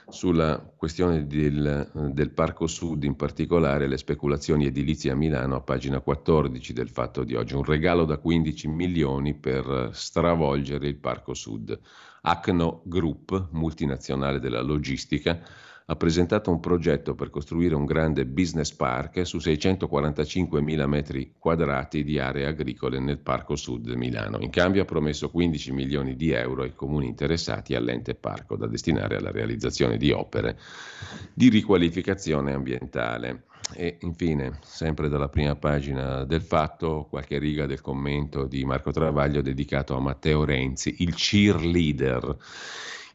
sulla 0.09 0.59
questione 0.75 1.27
del, 1.27 1.89
del, 1.93 2.31
Parco 2.31 2.67
Sud, 2.67 3.03
in 3.03 3.15
particolare 3.15 3.87
le 3.87 3.97
speculazioni 3.97 4.65
edilizie 4.65 5.11
a 5.11 5.15
Milano, 5.15 5.55
a 5.55 5.61
pagina 5.61 5.99
14 5.99 6.73
del 6.73 6.89
fatto 6.89 7.23
di 7.23 7.35
oggi. 7.35 7.53
Un 7.53 7.63
regalo 7.63 8.05
da 8.05 8.17
15 8.17 8.67
milioni 8.67 9.35
per 9.35 9.91
stravolgere 9.93 10.87
il 10.87 10.97
Parco 10.97 11.33
Sud. 11.33 11.79
Acno 12.21 12.81
Group, 12.85 13.49
multinazionale 13.51 14.39
della 14.39 14.61
logistica, 14.61 15.39
ha 15.89 15.95
presentato 15.95 16.51
un 16.51 16.59
progetto 16.59 17.15
per 17.15 17.31
costruire 17.31 17.73
un 17.73 17.85
grande 17.85 18.27
business 18.27 18.71
park 18.71 19.25
su 19.25 19.37
645.000 19.37 20.85
metri 20.85 21.33
quadrati 21.35 22.03
di 22.03 22.19
aree 22.19 22.45
agricole 22.45 22.99
nel 22.99 23.17
Parco 23.17 23.55
Sud 23.55 23.87
Milano. 23.87 24.37
In 24.39 24.51
cambio 24.51 24.83
ha 24.83 24.85
promesso 24.85 25.31
15 25.31 25.71
milioni 25.71 26.15
di 26.15 26.29
euro 26.29 26.61
ai 26.61 26.75
comuni 26.75 27.07
interessati 27.07 27.73
all'ente 27.73 28.13
parco 28.13 28.55
da 28.55 28.67
destinare 28.67 29.15
alla 29.15 29.31
realizzazione 29.31 29.97
di 29.97 30.11
opere 30.11 30.59
di 31.33 31.49
riqualificazione 31.49 32.53
ambientale. 32.53 33.45
E 33.73 33.97
infine, 34.01 34.59
sempre 34.61 35.09
dalla 35.09 35.29
prima 35.29 35.55
pagina 35.55 36.23
del 36.23 36.41
fatto, 36.41 37.07
qualche 37.09 37.39
riga 37.39 37.65
del 37.65 37.81
commento 37.81 38.45
di 38.45 38.63
Marco 38.63 38.91
Travaglio 38.91 39.41
dedicato 39.41 39.95
a 39.95 39.99
Matteo 39.99 40.45
Renzi, 40.45 40.97
il 40.99 41.15
cheerleader 41.15 42.37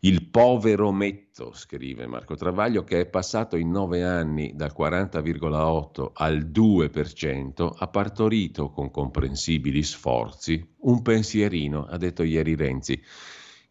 il 0.04 0.26
povero 0.26 0.92
metto, 0.92 1.52
scrive 1.54 2.06
Marco 2.06 2.34
Travaglio, 2.34 2.84
che 2.84 3.00
è 3.00 3.06
passato 3.06 3.56
in 3.56 3.70
nove 3.70 4.04
anni 4.04 4.52
dal 4.54 4.74
40,8 4.76 6.10
al 6.12 6.40
2%, 6.52 7.72
ha 7.74 7.88
partorito 7.88 8.70
con 8.70 8.90
comprensibili 8.90 9.82
sforzi 9.82 10.62
un 10.80 11.00
pensierino, 11.00 11.86
ha 11.86 11.96
detto 11.96 12.22
ieri 12.22 12.54
Renzi. 12.54 13.00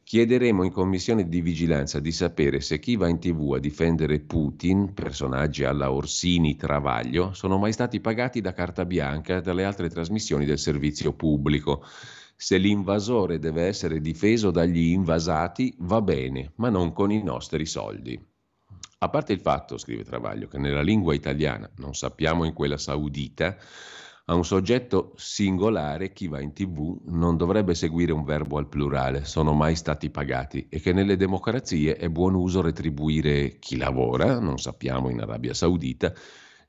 Chiederemo 0.02 0.64
in 0.64 0.72
commissione 0.72 1.30
di 1.30 1.40
vigilanza 1.40 2.00
di 2.00 2.12
sapere 2.12 2.62
se 2.62 2.80
chi 2.80 2.96
va 2.96 3.08
in 3.08 3.20
tv 3.20 3.54
a 3.54 3.60
difendere 3.60 4.20
Putin, 4.20 4.92
personaggi 4.94 5.64
alla 5.64 5.92
Orsini 5.92 6.56
Travaglio, 6.56 7.34
sono 7.34 7.60
mai 7.60 7.74
stati 7.74 8.00
pagati 8.00 8.42
da 8.42 8.54
carta 8.54 8.86
bianca 8.86 9.40
dalle 9.40 9.64
altre 9.64 9.88
trasmissioni 9.88 10.46
del 10.46 10.60
servizio 10.60 11.14
pubblico. 11.14 11.84
Se 12.44 12.58
l'invasore 12.58 13.40
deve 13.40 13.68
essere 13.68 14.02
difeso 14.02 14.52
dagli 14.52 14.92
invasati, 14.92 15.76
va 15.78 16.02
bene, 16.02 16.52
ma 16.56 16.68
non 16.68 16.92
con 16.92 17.10
i 17.10 17.24
nostri 17.24 17.66
soldi. 17.66 18.22
A 18.98 19.08
parte 19.08 19.32
il 19.32 19.40
fatto, 19.40 19.78
scrive 19.78 20.04
Travaglio, 20.04 20.50
che 20.50 20.58
nella 20.58 20.82
lingua 20.82 21.14
italiana, 21.14 21.72
non 21.78 21.96
sappiamo 21.96 22.44
in 22.44 22.52
quella 22.52 22.78
saudita, 22.78 23.56
a 24.26 24.36
un 24.36 24.44
soggetto 24.44 25.14
singolare 25.16 26.12
chi 26.12 26.28
va 26.28 26.42
in 26.42 26.52
tv 26.52 27.04
non 27.06 27.38
dovrebbe 27.38 27.76
seguire 27.76 28.12
un 28.12 28.26
verbo 28.26 28.58
al 28.58 28.68
plurale, 28.68 29.24
sono 29.24 29.54
mai 29.54 29.78
stati 29.78 30.10
pagati, 30.10 30.68
e 30.68 30.82
che 30.82 30.92
nelle 30.92 31.16
democrazie 31.16 31.96
è 31.96 32.10
buon 32.10 32.36
uso 32.36 32.62
retribuire 32.62 33.58
chi 33.58 33.78
lavora, 33.78 34.38
non 34.42 34.58
sappiamo 34.58 35.08
in 35.10 35.22
Arabia 35.22 35.54
Saudita, 35.54 36.14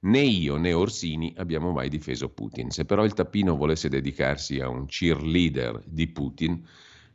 Né 0.05 0.21
io 0.21 0.57
né 0.57 0.75
Orsini 0.75 1.33
abbiamo 1.39 1.73
mai 1.73 1.89
difeso 1.89 2.29
Putin. 2.29 2.71
Se 2.71 2.85
però 2.85 3.05
il 3.05 3.15
tappino 3.15 3.57
volesse 3.57 3.89
dedicarsi 3.89 4.61
a 4.61 4.69
un 4.69 4.85
cheerleader 4.85 5.83
di 5.87 6.09
Putin, 6.09 6.63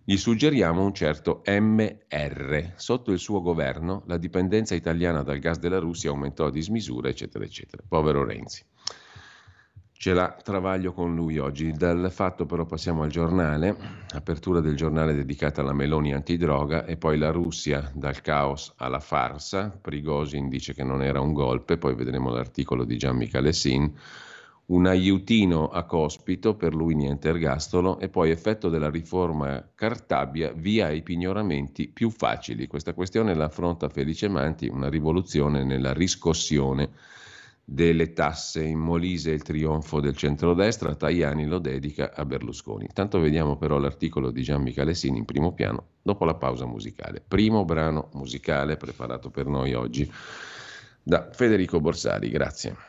gli 0.03 0.17
suggeriamo 0.17 0.83
un 0.83 0.91
certo 0.91 1.43
MR. 1.45 2.73
Sotto 2.77 3.11
il 3.11 3.19
suo 3.19 3.41
governo 3.41 4.01
la 4.07 4.17
dipendenza 4.17 4.73
italiana 4.73 5.21
dal 5.21 5.37
gas 5.37 5.59
della 5.59 5.77
Russia 5.77 6.09
aumentò 6.09 6.47
a 6.47 6.51
dismisura, 6.51 7.09
eccetera, 7.09 7.45
eccetera. 7.45 7.83
Povero 7.87 8.25
Renzi. 8.25 8.63
Ce 10.01 10.13
l'ha 10.13 10.33
travaglio 10.41 10.93
con 10.93 11.13
lui 11.13 11.39
oggi. 11.39 11.73
Dal 11.73 12.09
fatto 12.09 12.45
però 12.45 12.65
passiamo 12.65 13.03
al 13.03 13.09
giornale, 13.09 13.75
apertura 14.13 14.61
del 14.61 14.77
giornale 14.77 15.13
dedicata 15.13 15.59
alla 15.59 15.73
Meloni 15.73 16.13
antidroga 16.13 16.85
e 16.85 16.95
poi 16.95 17.17
la 17.17 17.31
Russia 17.31 17.91
dal 17.93 18.21
caos 18.21 18.71
alla 18.77 19.01
farsa. 19.01 19.69
Prigozhin 19.69 20.47
dice 20.47 20.73
che 20.73 20.85
non 20.85 21.03
era 21.03 21.19
un 21.19 21.33
golpe, 21.33 21.77
poi 21.77 21.95
vedremo 21.95 22.29
l'articolo 22.29 22.85
di 22.85 22.95
Gian 22.95 23.17
Michele 23.17 23.51
Sin. 23.51 23.93
Un 24.67 24.85
aiutino 24.85 25.67
a 25.67 25.83
cospito, 25.83 26.55
per 26.55 26.73
lui 26.73 26.95
niente 26.95 27.27
ergastolo, 27.27 27.99
e 27.99 28.07
poi 28.07 28.31
effetto 28.31 28.69
della 28.69 28.89
riforma 28.89 29.69
Cartabia 29.75 30.53
via 30.53 30.85
ai 30.85 31.01
pignoramenti 31.01 31.89
più 31.89 32.09
facili. 32.09 32.67
Questa 32.67 32.93
questione 32.93 33.33
la 33.33 33.45
affronta 33.45 33.89
Felice 33.89 34.29
Manti, 34.29 34.69
una 34.69 34.87
rivoluzione 34.87 35.65
nella 35.65 35.91
riscossione 35.91 36.89
delle 37.71 38.13
tasse 38.13 38.63
in 38.63 38.79
Molise 38.79 39.29
il 39.29 39.43
trionfo 39.43 39.99
del 39.99 40.15
centrodestra, 40.15 40.95
Tajani 40.95 41.45
lo 41.45 41.59
dedica 41.59 42.11
a 42.15 42.25
Berlusconi. 42.25 42.89
Tanto 42.91 43.19
vediamo 43.19 43.57
però 43.57 43.77
l'articolo 43.77 44.31
di 44.31 44.41
Gian 44.41 44.63
Michalesini 44.63 45.19
in 45.19 45.25
primo 45.25 45.53
piano 45.53 45.89
dopo 46.01 46.25
la 46.25 46.33
pausa 46.33 46.65
musicale. 46.65 47.23
Primo 47.25 47.65
brano 47.65 48.09
musicale 48.13 48.75
preparato 48.75 49.29
per 49.29 49.45
noi 49.45 49.73
oggi 49.75 50.11
da 51.03 51.29
Federico 51.31 51.79
Borsari, 51.79 52.29
grazie. 52.29 52.88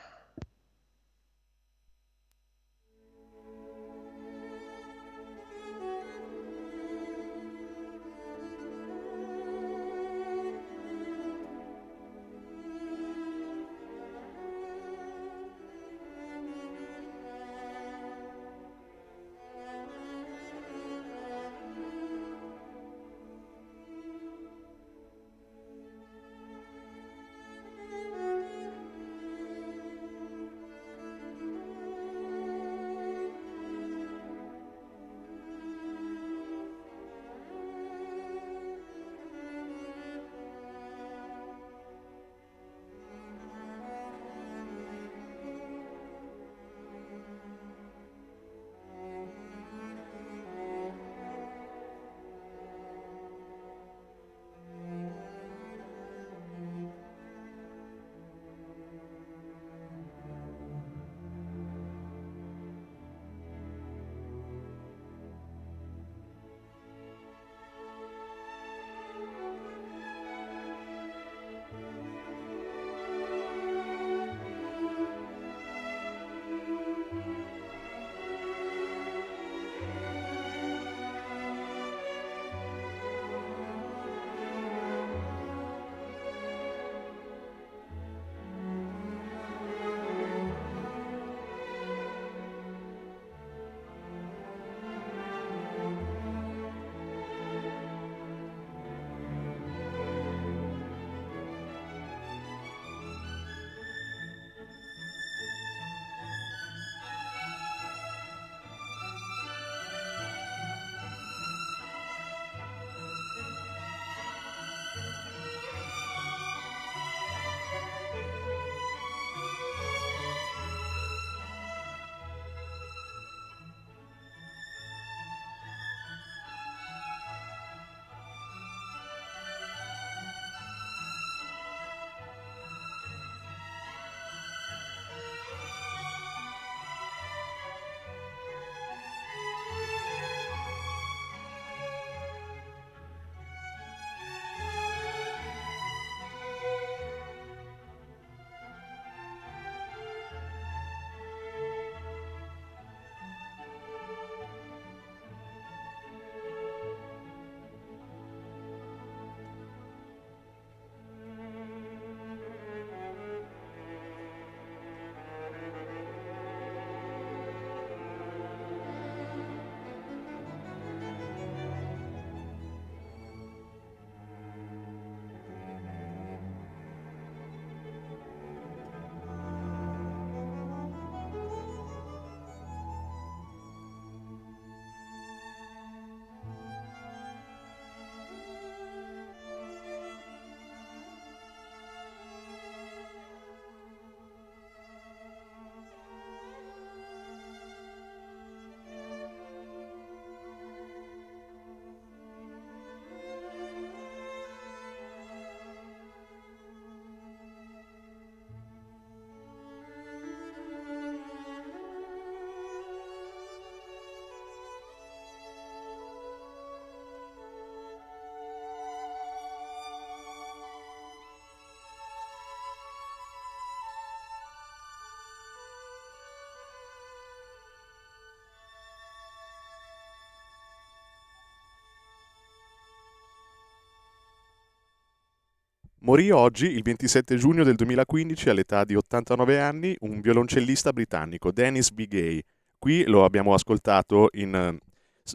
Morì 236.02 236.30
oggi, 236.30 236.64
il 236.68 236.82
27 236.82 237.36
giugno 237.36 237.62
del 237.62 237.74
2015, 237.74 238.48
all'età 238.48 238.84
di 238.84 238.94
89 238.94 239.60
anni, 239.60 239.94
un 240.00 240.22
violoncellista 240.22 240.94
britannico, 240.94 241.52
Dennis 241.52 241.90
B. 241.90 242.06
Gay. 242.06 242.40
Qui 242.78 243.04
lo 243.04 243.22
abbiamo 243.22 243.52
ascoltato 243.52 244.28
in, 244.32 244.78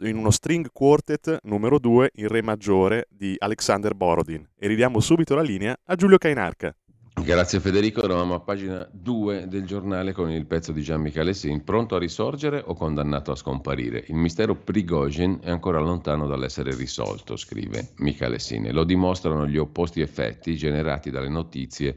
in 0.00 0.16
uno 0.16 0.30
string 0.32 0.70
quartet 0.72 1.38
numero 1.44 1.78
2 1.78 2.10
in 2.14 2.26
re 2.26 2.42
maggiore 2.42 3.06
di 3.08 3.36
Alexander 3.38 3.94
Borodin. 3.94 4.44
E 4.58 4.66
ridiamo 4.66 4.98
subito 4.98 5.36
la 5.36 5.42
linea 5.42 5.76
a 5.84 5.94
Giulio 5.94 6.18
Cainarca. 6.18 6.74
Grazie 7.18 7.60
Federico, 7.60 8.02
eravamo 8.02 8.34
a 8.34 8.40
pagina 8.40 8.86
2 8.92 9.48
del 9.48 9.64
giornale 9.64 10.12
con 10.12 10.30
il 10.30 10.46
pezzo 10.46 10.70
di 10.70 10.82
Gian 10.82 11.00
Michele 11.00 11.32
Sin, 11.32 11.64
pronto 11.64 11.96
a 11.96 11.98
risorgere 11.98 12.62
o 12.64 12.74
condannato 12.74 13.32
a 13.32 13.36
scomparire? 13.36 14.04
Il 14.08 14.16
mistero 14.16 14.54
Prigozhin 14.54 15.38
è 15.42 15.50
ancora 15.50 15.80
lontano 15.80 16.26
dall'essere 16.26 16.76
risolto, 16.76 17.36
scrive 17.36 17.88
Michele 17.96 18.38
Sin, 18.38 18.66
e 18.66 18.72
lo 18.72 18.84
dimostrano 18.84 19.46
gli 19.46 19.56
opposti 19.56 20.02
effetti 20.02 20.56
generati 20.56 21.10
dalle 21.10 21.30
notizie 21.30 21.96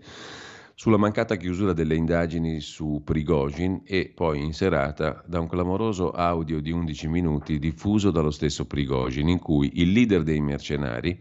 sulla 0.74 0.95
mancata 0.95 1.36
chiusura 1.36 1.74
delle 1.74 1.95
indagini 1.95 2.61
su 2.61 3.01
Prigozhin 3.03 3.82
e 3.84 4.13
poi 4.15 4.41
in 4.41 4.53
serata 4.53 5.22
da 5.28 5.41
un 5.41 5.49
clamoroso 5.49 6.11
audio 6.11 6.61
di 6.61 6.72
11 6.72 7.07
minuti 7.09 7.59
diffuso 7.59 8.11
dallo 8.11 8.32
stesso 8.32 8.65
Prigozhin 8.65 9.28
in 9.28 9.39
cui 9.39 9.70
il 9.82 9.91
leader 9.91 10.24
dei 10.24 10.39
mercenari 10.39 11.20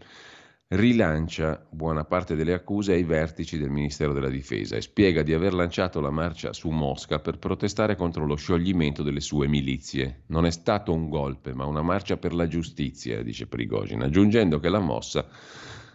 rilancia 0.71 1.65
buona 1.67 2.05
parte 2.05 2.35
delle 2.35 2.53
accuse 2.53 2.93
ai 2.93 3.03
vertici 3.03 3.57
del 3.57 3.71
Ministero 3.71 4.13
della 4.13 4.29
Difesa 4.29 4.75
e 4.75 4.81
spiega 4.81 5.23
di 5.23 5.33
aver 5.33 5.55
lanciato 5.55 5.99
la 5.99 6.11
marcia 6.11 6.53
su 6.53 6.69
Mosca 6.69 7.17
per 7.17 7.39
protestare 7.39 7.95
contro 7.95 8.23
lo 8.27 8.35
scioglimento 8.35 9.01
delle 9.01 9.19
sue 9.19 9.47
milizie. 9.47 10.25
Non 10.27 10.45
è 10.45 10.51
stato 10.51 10.93
un 10.93 11.09
golpe, 11.09 11.55
ma 11.55 11.65
una 11.65 11.81
marcia 11.81 12.17
per 12.17 12.35
la 12.35 12.47
giustizia, 12.47 13.23
dice 13.23 13.47
Prigogine, 13.47 14.05
aggiungendo 14.05 14.59
che 14.59 14.69
la 14.69 14.77
mossa 14.77 15.27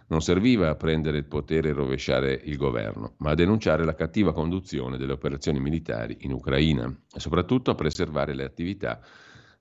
non 0.07 0.21
serviva 0.21 0.69
a 0.69 0.75
prendere 0.75 1.19
il 1.19 1.25
potere 1.25 1.69
e 1.69 1.73
rovesciare 1.73 2.33
il 2.43 2.57
governo, 2.57 3.13
ma 3.19 3.29
a 3.29 3.35
denunciare 3.35 3.85
la 3.85 3.95
cattiva 3.95 4.33
conduzione 4.33 4.97
delle 4.97 5.13
operazioni 5.13 5.61
militari 5.61 6.17
in 6.21 6.33
Ucraina 6.33 6.93
e 7.13 7.19
soprattutto 7.21 7.71
a 7.71 7.75
preservare 7.75 8.33
le 8.33 8.43
attività 8.43 8.99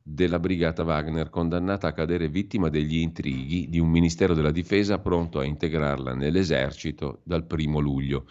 della 0.06 0.38
brigata 0.38 0.82
Wagner 0.82 1.30
condannata 1.30 1.88
a 1.88 1.92
cadere 1.92 2.28
vittima 2.28 2.68
degli 2.68 2.98
intrighi 2.98 3.70
di 3.70 3.78
un 3.78 3.88
Ministero 3.88 4.34
della 4.34 4.50
Difesa 4.50 4.98
pronto 4.98 5.38
a 5.38 5.44
integrarla 5.44 6.12
nell'esercito 6.12 7.20
dal 7.22 7.46
primo 7.46 7.80
luglio. 7.80 8.26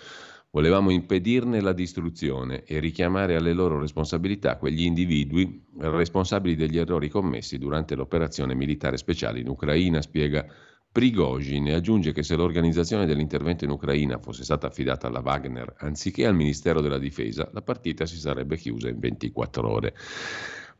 Volevamo 0.51 0.91
impedirne 0.91 1.61
la 1.61 1.73
distruzione 1.73 2.63
e 2.63 2.77
richiamare 2.77 3.35
alle 3.35 3.53
loro 3.53 3.79
responsabilità 3.79 4.57
quegli 4.57 4.83
individui 4.83 5.63
responsabili 5.79 6.55
degli 6.55 6.77
errori 6.77 7.09
commessi 7.09 7.57
durante 7.57 7.95
l'operazione 7.95 8.53
militare 8.53 8.97
speciale 8.97 9.39
in 9.39 9.49
Ucraina, 9.49 9.99
spiega 9.99 10.45
Prigozhin 10.91 11.69
e 11.69 11.73
aggiunge 11.73 12.11
che 12.11 12.21
se 12.21 12.35
l'organizzazione 12.35 13.07
dell'intervento 13.07 13.63
in 13.63 13.71
Ucraina 13.71 14.19
fosse 14.19 14.43
stata 14.43 14.67
affidata 14.67 15.07
alla 15.07 15.23
Wagner 15.25 15.73
anziché 15.79 16.27
al 16.27 16.35
Ministero 16.35 16.81
della 16.81 16.99
Difesa, 16.99 17.49
la 17.51 17.63
partita 17.63 18.05
si 18.05 18.19
sarebbe 18.19 18.57
chiusa 18.57 18.89
in 18.89 18.99
24 18.99 19.67
ore. 19.67 19.95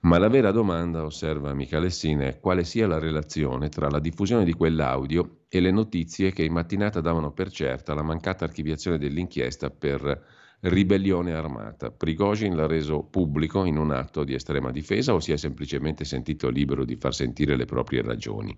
Ma 0.04 0.18
la 0.18 0.28
vera 0.28 0.52
domanda, 0.52 1.04
osserva 1.04 1.54
Michalessina, 1.54 2.26
è 2.26 2.40
quale 2.40 2.66
sia 2.66 2.88
la 2.88 3.00
relazione 3.00 3.70
tra 3.70 3.90
la 3.90 4.00
diffusione 4.00 4.44
di 4.44 4.52
quell'audio 4.54 5.46
e 5.48 5.62
le 5.62 5.72
notizie 5.72 6.32
che 6.34 6.44
in 6.44 6.52
mattinata 6.52 7.00
davano 7.00 7.32
per 7.32 7.50
certa 7.50 7.94
la 7.94 8.02
mancata 8.02 8.44
archiviazione 8.44 8.98
dell'inchiesta 8.98 9.70
per 9.70 10.26
ribellione 10.64 11.34
armata. 11.34 11.92
Prigozhin 11.92 12.56
l'ha 12.56 12.68
reso 12.68 13.04
pubblico 13.04 13.66
in 13.66 13.78
un 13.78 13.92
atto 13.92 14.24
di 14.24 14.34
estrema 14.34 14.72
difesa 14.72 15.14
o 15.14 15.20
si 15.20 15.32
è 15.32 15.38
semplicemente 15.38 16.06
sentito 16.06 16.50
libero 16.50 16.86
di 16.86 16.96
far 16.96 17.14
sentire 17.14 17.56
le 17.56 17.66
proprie 17.66 18.02
ragioni? 18.02 18.58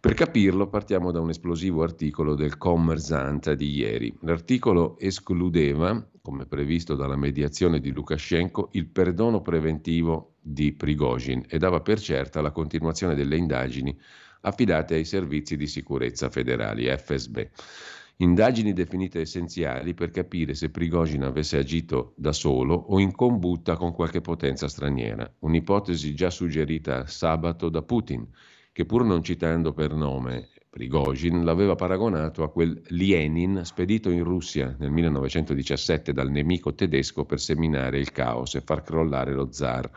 Per 0.00 0.14
capirlo 0.14 0.66
partiamo 0.68 1.10
da 1.10 1.20
un 1.20 1.28
esplosivo 1.28 1.82
articolo 1.82 2.34
del 2.34 2.56
Kommersant 2.56 3.52
di 3.52 3.70
ieri. 3.76 4.16
L'articolo 4.22 4.98
escludeva, 4.98 6.08
come 6.22 6.46
previsto 6.46 6.94
dalla 6.94 7.16
mediazione 7.16 7.80
di 7.80 7.92
Lukashenko, 7.92 8.70
il 8.72 8.86
perdono 8.86 9.42
preventivo 9.42 10.36
di 10.40 10.72
Prigozhin 10.72 11.44
e 11.46 11.58
dava 11.58 11.80
per 11.80 12.00
certa 12.00 12.40
la 12.40 12.50
continuazione 12.50 13.14
delle 13.14 13.36
indagini 13.36 13.96
affidate 14.42 14.94
ai 14.94 15.04
servizi 15.04 15.56
di 15.56 15.66
sicurezza 15.66 16.30
federali 16.30 16.86
FSB. 16.86 17.38
Indagini 18.20 18.74
definite 18.74 19.20
essenziali 19.20 19.94
per 19.94 20.10
capire 20.10 20.52
se 20.52 20.68
Prigozhin 20.68 21.22
avesse 21.22 21.56
agito 21.56 22.12
da 22.16 22.32
solo 22.32 22.74
o 22.74 23.00
in 23.00 23.12
combutta 23.12 23.76
con 23.76 23.94
qualche 23.94 24.20
potenza 24.20 24.68
straniera, 24.68 25.36
un'ipotesi 25.38 26.14
già 26.14 26.28
suggerita 26.28 27.06
sabato 27.06 27.70
da 27.70 27.80
Putin 27.80 28.28
che 28.72 28.84
pur 28.84 29.04
non 29.04 29.22
citando 29.22 29.72
per 29.72 29.94
nome 29.94 30.50
Prigozhin, 30.68 31.44
l'aveva 31.44 31.76
paragonato 31.76 32.42
a 32.42 32.50
quel 32.50 32.82
Lenin 32.88 33.62
spedito 33.64 34.10
in 34.10 34.22
Russia 34.22 34.76
nel 34.78 34.90
1917 34.90 36.12
dal 36.12 36.30
nemico 36.30 36.74
tedesco 36.74 37.24
per 37.24 37.40
seminare 37.40 37.98
il 37.98 38.12
caos 38.12 38.54
e 38.54 38.60
far 38.60 38.82
crollare 38.82 39.32
lo 39.32 39.50
zar. 39.50 39.90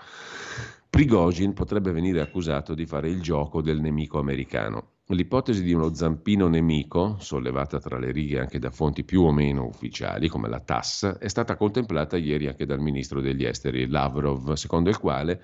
Prigozhin 0.94 1.54
potrebbe 1.54 1.92
venire 1.92 2.22
accusato 2.22 2.76
di 2.76 2.86
fare 2.86 3.10
il 3.10 3.20
gioco 3.20 3.64
del 3.64 3.82
nemico 3.82 4.20
americano. 4.20 4.98
L'ipotesi 5.08 5.64
di 5.64 5.74
uno 5.74 5.92
zampino 5.92 6.48
nemico, 6.48 7.18
sollevata 7.20 7.80
tra 7.80 7.98
le 7.98 8.12
righe 8.12 8.40
anche 8.40 8.60
da 8.60 8.70
fonti 8.70 9.04
più 9.04 9.24
o 9.24 9.32
meno 9.32 9.66
ufficiali, 9.66 10.28
come 10.28 10.50
la 10.50 10.60
TASS, 10.60 11.18
è 11.18 11.28
stata 11.30 11.56
contemplata 11.56 12.16
ieri 12.16 12.46
anche 12.46 12.68
dal 12.68 12.80
ministro 12.80 13.22
degli 13.22 13.44
esteri 13.44 13.88
Lavrov, 13.88 14.54
secondo 14.54 14.92
il 14.92 15.00
quale 15.00 15.42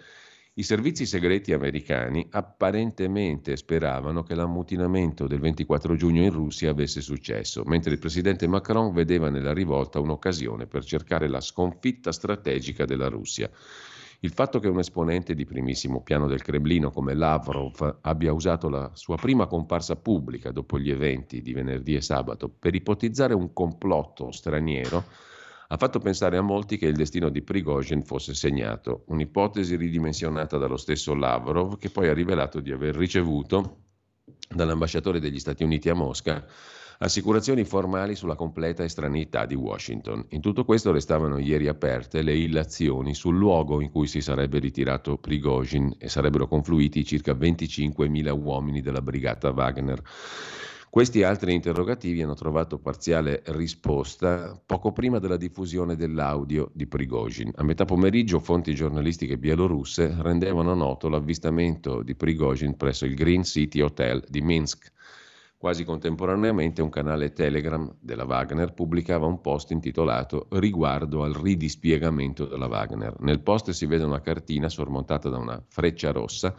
i 0.54 0.62
servizi 0.62 1.08
segreti 1.08 1.52
americani 1.52 2.28
apparentemente 2.30 3.58
speravano 3.58 4.22
che 4.22 4.36
l'ammutinamento 4.36 5.26
del 5.26 5.40
24 5.40 5.96
giugno 5.96 6.22
in 6.22 6.32
Russia 6.32 6.70
avesse 6.70 7.02
successo, 7.02 7.64
mentre 7.66 7.94
il 7.94 7.98
presidente 7.98 8.46
Macron 8.46 8.94
vedeva 8.94 9.32
nella 9.32 9.54
rivolta 9.54 10.00
un'occasione 10.00 10.68
per 10.68 10.86
cercare 10.86 11.28
la 11.28 11.42
sconfitta 11.42 12.12
strategica 12.12 12.86
della 12.86 13.08
Russia. 13.08 13.50
Il 14.22 14.32
fatto 14.34 14.60
che 14.60 14.68
un 14.68 14.80
esponente 14.80 15.34
di 15.34 15.46
primissimo 15.46 16.02
piano 16.02 16.28
del 16.28 16.42
Cremlino 16.42 16.92
come 16.92 17.14
Lavrov 17.14 18.00
abbia 18.02 18.34
usato 18.34 18.68
la 18.68 18.92
sua 18.94 19.16
prima 19.16 19.48
comparsa 19.48 19.96
pubblica 19.96 20.52
dopo 20.52 20.78
gli 20.78 20.92
eventi 20.92 21.42
di 21.42 21.54
venerdì 21.54 21.96
e 21.96 22.02
sabato 22.02 22.50
per 22.50 22.76
ipotizzare 22.76 23.34
un 23.34 23.54
complotto 23.54 24.32
straniero 24.32 25.06
ha 25.70 25.78
fatto 25.78 26.00
pensare 26.00 26.36
a 26.36 26.42
molti 26.42 26.78
che 26.78 26.88
il 26.88 26.98
destino 26.98 27.30
di 27.30 27.44
Prigozhin 27.44 28.04
fosse 28.04 28.34
segnato, 28.34 29.04
un'ipotesi 29.08 29.78
ridimensionata 29.78 30.58
dallo 30.58 30.78
stesso 30.78 31.14
Lavrov 31.14 31.78
che 31.78 31.90
poi 31.90 32.10
ha 32.10 32.14
rivelato 32.14 32.60
di 32.60 32.74
aver 32.74 32.96
ricevuto 32.96 33.84
dall'ambasciatore 34.50 35.22
degli 35.22 35.40
Stati 35.40 35.64
Uniti 35.64 35.88
a 35.88 35.94
Mosca 35.94 36.46
assicurazioni 37.02 37.64
formali 37.64 38.14
sulla 38.16 38.36
completa 38.36 38.84
estraneità 38.84 39.46
di 39.46 39.56
Washington. 39.56 40.26
In 40.30 40.42
tutto 40.42 40.66
questo 40.66 40.92
restavano 40.92 41.38
ieri 41.38 41.70
aperte 41.70 42.22
le 42.22 42.36
illazioni 42.36 43.14
sul 43.14 43.38
luogo 43.38 43.80
in 43.80 43.90
cui 43.90 44.06
si 44.06 44.20
sarebbe 44.20 44.60
ritirato 44.60 45.18
Prigozhin 45.18 45.96
e 45.98 46.10
sarebbero 46.10 46.48
confluiti 46.48 47.06
circa 47.06 47.34
25.000 47.34 48.38
uomini 48.38 48.82
della 48.82 49.02
brigata 49.02 49.50
Wagner. 49.52 50.02
Questi 50.90 51.24
altri 51.24 51.54
interrogativi 51.54 52.22
hanno 52.22 52.34
trovato 52.34 52.80
parziale 52.80 53.44
risposta 53.46 54.60
poco 54.66 54.92
prima 54.92 55.20
della 55.20 55.38
diffusione 55.38 55.96
dell'audio 55.96 56.72
di 56.74 56.88
Prigozhin. 56.88 57.52
A 57.56 57.64
metà 57.64 57.86
pomeriggio 57.86 58.40
fonti 58.40 58.74
giornalistiche 58.74 59.38
bielorusse 59.38 60.16
rendevano 60.20 60.74
noto 60.74 61.08
l'avvistamento 61.08 62.02
di 62.02 62.16
Prigozhin 62.16 62.76
presso 62.76 63.06
il 63.06 63.14
Green 63.14 63.44
City 63.44 63.80
Hotel 63.82 64.26
di 64.28 64.42
Minsk. 64.42 64.92
Quasi 65.60 65.84
contemporaneamente 65.84 66.82
un 66.82 66.88
canale 66.88 67.34
Telegram 67.34 67.94
della 68.00 68.24
Wagner 68.24 68.72
pubblicava 68.72 69.26
un 69.26 69.42
post 69.42 69.72
intitolato 69.72 70.48
Riguardo 70.52 71.24
al 71.24 71.34
ridispiegamento 71.34 72.46
della 72.46 72.68
Wagner. 72.68 73.20
Nel 73.20 73.42
post 73.42 73.72
si 73.72 73.86
vede 73.86 74.06
una 74.06 74.22
cartina 74.22 74.70
sormontata 74.70 75.28
da 75.28 75.38
una 75.38 75.62
freccia 75.68 76.12
rossa 76.12 76.56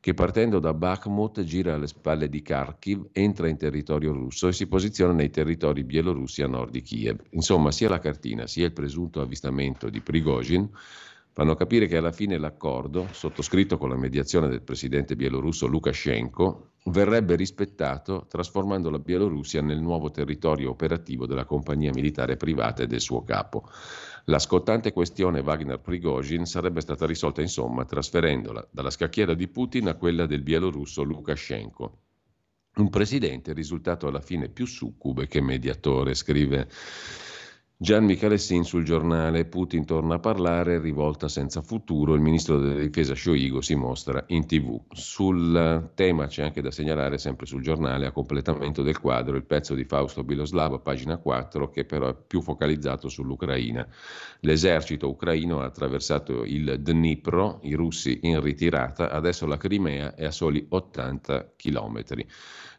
che 0.00 0.14
partendo 0.14 0.58
da 0.58 0.74
Bakhmut 0.74 1.42
gira 1.44 1.74
alle 1.74 1.86
spalle 1.86 2.28
di 2.28 2.42
Kharkiv, 2.42 3.10
entra 3.12 3.46
in 3.46 3.56
territorio 3.56 4.12
russo 4.12 4.48
e 4.48 4.52
si 4.52 4.66
posiziona 4.66 5.12
nei 5.12 5.30
territori 5.30 5.84
bielorussi 5.84 6.42
a 6.42 6.48
nord 6.48 6.72
di 6.72 6.82
Kiev. 6.82 7.20
Insomma, 7.30 7.70
sia 7.70 7.88
la 7.88 8.00
cartina 8.00 8.48
sia 8.48 8.66
il 8.66 8.72
presunto 8.72 9.20
avvistamento 9.20 9.88
di 9.88 10.00
Prigozhin 10.00 10.68
fanno 11.34 11.56
capire 11.56 11.88
che 11.88 11.96
alla 11.96 12.12
fine 12.12 12.38
l'accordo, 12.38 13.08
sottoscritto 13.10 13.76
con 13.76 13.88
la 13.88 13.96
mediazione 13.96 14.46
del 14.46 14.62
presidente 14.62 15.16
bielorusso 15.16 15.66
Lukashenko, 15.66 16.73
verrebbe 16.90 17.34
rispettato 17.34 18.26
trasformando 18.28 18.90
la 18.90 18.98
Bielorussia 18.98 19.62
nel 19.62 19.80
nuovo 19.80 20.10
territorio 20.10 20.70
operativo 20.70 21.26
della 21.26 21.44
compagnia 21.44 21.92
militare 21.94 22.36
privata 22.36 22.82
e 22.82 22.86
del 22.86 23.00
suo 23.00 23.22
capo. 23.22 23.68
La 24.26 24.38
scottante 24.38 24.92
questione 24.92 25.40
Wagner-Prigozhin 25.40 26.44
sarebbe 26.44 26.80
stata 26.80 27.06
risolta 27.06 27.40
insomma 27.40 27.84
trasferendola 27.84 28.66
dalla 28.70 28.90
scacchiera 28.90 29.34
di 29.34 29.48
Putin 29.48 29.88
a 29.88 29.94
quella 29.94 30.26
del 30.26 30.42
bielorusso 30.42 31.02
Lukashenko. 31.02 31.98
Un 32.76 32.90
presidente 32.90 33.52
risultato 33.52 34.08
alla 34.08 34.20
fine 34.20 34.48
più 34.48 34.66
succube 34.66 35.28
che 35.28 35.40
mediatore, 35.40 36.14
scrive 36.14 36.68
Gian 37.84 38.04
Michalessin 38.06 38.64
sul 38.64 38.82
giornale 38.82 39.44
Putin 39.44 39.84
torna 39.84 40.14
a 40.14 40.18
parlare, 40.18 40.80
rivolta 40.80 41.28
senza 41.28 41.60
futuro, 41.60 42.14
il 42.14 42.22
ministro 42.22 42.56
della 42.56 42.80
difesa 42.80 43.14
Shoigu 43.14 43.60
si 43.60 43.74
mostra 43.74 44.24
in 44.28 44.46
tv. 44.46 44.80
Sul 44.92 45.90
tema 45.92 46.26
c'è 46.26 46.44
anche 46.44 46.62
da 46.62 46.70
segnalare 46.70 47.18
sempre 47.18 47.44
sul 47.44 47.60
giornale 47.60 48.06
a 48.06 48.10
completamento 48.10 48.80
del 48.80 48.98
quadro 48.98 49.36
il 49.36 49.44
pezzo 49.44 49.74
di 49.74 49.84
Fausto 49.84 50.24
Biloslava, 50.24 50.78
pagina 50.78 51.18
4, 51.18 51.68
che 51.68 51.84
però 51.84 52.08
è 52.08 52.16
più 52.26 52.40
focalizzato 52.40 53.10
sull'Ucraina. 53.10 53.86
L'esercito 54.40 55.10
ucraino 55.10 55.60
ha 55.60 55.66
attraversato 55.66 56.42
il 56.42 56.80
Dnipro, 56.80 57.58
i 57.64 57.74
russi 57.74 58.20
in 58.22 58.40
ritirata, 58.40 59.10
adesso 59.10 59.44
la 59.44 59.58
Crimea 59.58 60.14
è 60.14 60.24
a 60.24 60.30
soli 60.30 60.64
80 60.66 61.52
chilometri. 61.54 62.26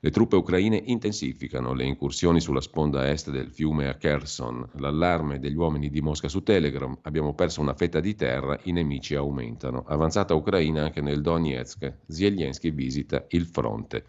Le 0.05 0.11
truppe 0.11 0.35
ucraine 0.35 0.79
intensificano 0.85 1.73
le 1.73 1.83
incursioni 1.83 2.39
sulla 2.39 2.61
sponda 2.61 3.09
est 3.09 3.31
del 3.31 3.49
fiume 3.49 3.87
a 3.87 3.95
Kherson. 3.95 4.69
L'allarme 4.95 5.39
degli 5.39 5.55
uomini 5.55 5.89
di 5.89 6.01
Mosca 6.01 6.29
su 6.29 6.41
Telegram. 6.41 6.97
Abbiamo 7.01 7.33
perso 7.33 7.59
una 7.59 7.73
fetta 7.73 7.99
di 7.99 8.15
terra, 8.15 8.57
i 8.63 8.71
nemici 8.71 9.13
aumentano. 9.13 9.83
Avanzata 9.85 10.33
ucraina 10.33 10.83
anche 10.83 11.01
nel 11.01 11.21
Donetsk. 11.21 11.97
Zelensky 12.07 12.71
visita 12.71 13.25
il 13.29 13.45
fronte. 13.45 14.05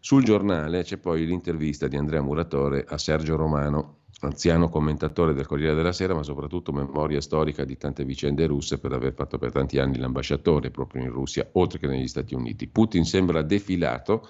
Sul 0.00 0.22
giornale 0.22 0.82
c'è 0.82 0.98
poi 0.98 1.24
l'intervista 1.24 1.88
di 1.88 1.96
Andrea 1.96 2.20
Muratore 2.20 2.84
a 2.86 2.98
Sergio 2.98 3.36
Romano, 3.36 4.02
anziano 4.20 4.68
commentatore 4.68 5.32
del 5.32 5.46
Corriere 5.46 5.74
della 5.74 5.92
Sera, 5.92 6.14
ma 6.14 6.22
soprattutto 6.22 6.72
memoria 6.72 7.20
storica 7.20 7.64
di 7.64 7.76
tante 7.76 8.04
vicende 8.04 8.46
russe 8.46 8.78
per 8.78 8.92
aver 8.92 9.14
fatto 9.14 9.38
per 9.38 9.50
tanti 9.50 9.78
anni 9.78 9.96
l'ambasciatore 9.96 10.70
proprio 10.70 11.02
in 11.02 11.10
Russia, 11.10 11.48
oltre 11.52 11.78
che 11.78 11.86
negli 11.86 12.06
Stati 12.06 12.34
Uniti. 12.34 12.68
Putin 12.68 13.04
sembra 13.04 13.42
defilato 13.42 14.28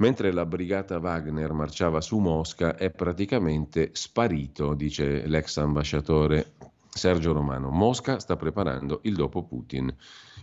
Mentre 0.00 0.32
la 0.32 0.46
brigata 0.46 0.98
Wagner 0.98 1.52
marciava 1.52 2.00
su 2.00 2.16
Mosca 2.16 2.74
è 2.74 2.90
praticamente 2.90 3.90
sparito, 3.92 4.72
dice 4.72 5.26
l'ex 5.26 5.58
ambasciatore 5.58 6.54
Sergio 6.88 7.34
Romano. 7.34 7.68
Mosca 7.68 8.18
sta 8.18 8.34
preparando 8.36 9.00
il 9.02 9.14
dopo 9.14 9.44
Putin. 9.44 9.94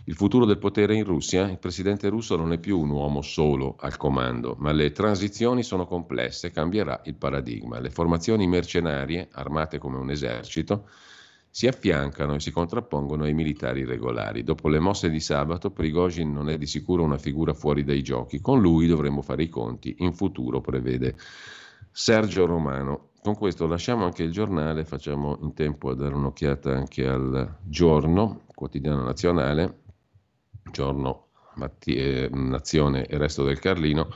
Il 0.04 0.14
futuro 0.14 0.44
del 0.44 0.58
potere 0.58 0.94
in 0.94 1.02
Russia, 1.02 1.50
il 1.50 1.58
presidente 1.58 2.08
russo 2.08 2.36
non 2.36 2.52
è 2.52 2.58
più 2.58 2.78
un 2.78 2.90
uomo 2.90 3.20
solo 3.20 3.74
al 3.80 3.96
comando, 3.96 4.54
ma 4.60 4.70
le 4.70 4.92
transizioni 4.92 5.64
sono 5.64 5.86
complesse, 5.86 6.52
cambierà 6.52 7.00
il 7.06 7.16
paradigma. 7.16 7.80
Le 7.80 7.90
formazioni 7.90 8.46
mercenarie, 8.46 9.28
armate 9.32 9.78
come 9.78 9.98
un 9.98 10.08
esercito, 10.08 10.88
si 11.50 11.66
affiancano 11.66 12.34
e 12.34 12.40
si 12.40 12.50
contrappongono 12.50 13.24
ai 13.24 13.34
militari 13.34 13.84
regolari. 13.84 14.44
Dopo 14.44 14.68
le 14.68 14.78
mosse 14.78 15.10
di 15.10 15.20
sabato, 15.20 15.70
Prigozhin 15.70 16.32
non 16.32 16.48
è 16.48 16.58
di 16.58 16.66
sicuro 16.66 17.02
una 17.02 17.18
figura 17.18 17.54
fuori 17.54 17.84
dai 17.84 18.02
giochi. 18.02 18.40
Con 18.40 18.60
lui 18.60 18.86
dovremo 18.86 19.22
fare 19.22 19.42
i 19.42 19.48
conti 19.48 19.96
in 19.98 20.12
futuro, 20.12 20.60
prevede 20.60 21.16
Sergio 21.90 22.46
Romano. 22.46 23.10
Con 23.22 23.34
questo 23.34 23.66
lasciamo 23.66 24.04
anche 24.04 24.22
il 24.22 24.30
giornale, 24.30 24.84
facciamo 24.84 25.38
in 25.42 25.52
tempo 25.54 25.90
a 25.90 25.94
dare 25.94 26.14
un'occhiata 26.14 26.72
anche 26.72 27.06
al 27.06 27.56
giorno, 27.62 28.42
quotidiano 28.54 29.02
nazionale, 29.02 29.80
giorno 30.70 31.26
Matti- 31.54 31.96
eh, 31.96 32.28
Nazione 32.32 33.06
e 33.06 33.18
Resto 33.18 33.42
del 33.42 33.58
Carlino 33.58 34.08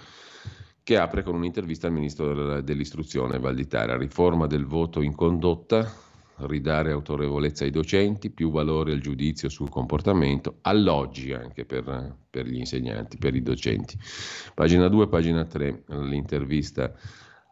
che 0.85 0.99
apre 0.99 1.23
con 1.23 1.37
un'intervista 1.37 1.87
al 1.87 1.93
ministro 1.93 2.61
dell'istruzione 2.61 3.39
Valditara, 3.39 3.97
riforma 3.97 4.47
del 4.47 4.67
voto 4.67 5.01
in 5.01 5.15
condotta, 5.15 6.02
ridare 6.39 6.93
autorevolezza 6.93 7.65
ai 7.65 7.71
docenti, 7.71 8.31
più 8.31 8.51
valore 8.51 8.93
al 8.93 9.01
giudizio 9.01 9.49
sul 9.49 9.69
comportamento, 9.69 10.59
alloggi 10.63 11.33
anche 11.33 11.65
per, 11.65 12.17
per 12.29 12.47
gli 12.47 12.59
insegnanti, 12.59 13.17
per 13.19 13.35
i 13.35 13.43
docenti. 13.43 13.97
Pagina 14.55 14.89
2, 14.89 15.09
pagina 15.09 15.45
3, 15.45 15.85
l'intervista 15.87 16.93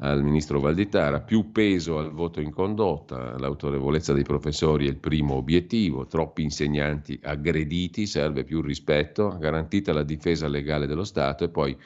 al 0.02 0.22
ministro 0.22 0.60
Valditara, 0.60 1.20
più 1.20 1.52
peso 1.52 1.98
al 1.98 2.10
voto 2.10 2.40
in 2.40 2.50
condotta, 2.50 3.38
l'autorevolezza 3.38 4.14
dei 4.14 4.22
professori 4.22 4.86
è 4.86 4.88
il 4.88 4.96
primo 4.96 5.34
obiettivo, 5.34 6.06
troppi 6.06 6.42
insegnanti 6.42 7.18
aggrediti, 7.22 8.06
serve 8.06 8.44
più 8.44 8.62
rispetto, 8.62 9.36
garantita 9.38 9.92
la 9.92 10.02
difesa 10.02 10.48
legale 10.48 10.86
dello 10.86 11.04
Stato 11.04 11.44
e 11.44 11.50
poi 11.50 11.76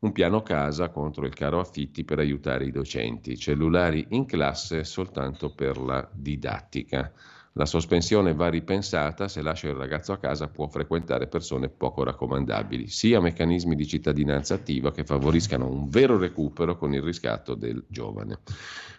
un 0.00 0.12
piano 0.12 0.42
casa 0.42 0.88
contro 0.88 1.26
il 1.26 1.34
caro 1.34 1.60
affitti 1.60 2.04
per 2.04 2.18
aiutare 2.18 2.64
i 2.64 2.70
docenti, 2.70 3.36
cellulari 3.36 4.06
in 4.10 4.24
classe 4.24 4.84
soltanto 4.84 5.52
per 5.54 5.76
la 5.78 6.08
didattica. 6.10 7.12
La 7.54 7.66
sospensione 7.66 8.32
va 8.32 8.48
ripensata, 8.48 9.28
se 9.28 9.42
lascia 9.42 9.68
il 9.68 9.74
ragazzo 9.74 10.12
a 10.12 10.18
casa 10.18 10.48
può 10.48 10.68
frequentare 10.68 11.26
persone 11.26 11.68
poco 11.68 12.04
raccomandabili, 12.04 12.86
sia 12.88 13.20
meccanismi 13.20 13.74
di 13.74 13.86
cittadinanza 13.86 14.54
attiva 14.54 14.92
che 14.92 15.04
favoriscano 15.04 15.68
un 15.68 15.88
vero 15.88 16.16
recupero 16.16 16.76
con 16.76 16.94
il 16.94 17.02
riscatto 17.02 17.54
del 17.54 17.84
giovane. 17.88 18.38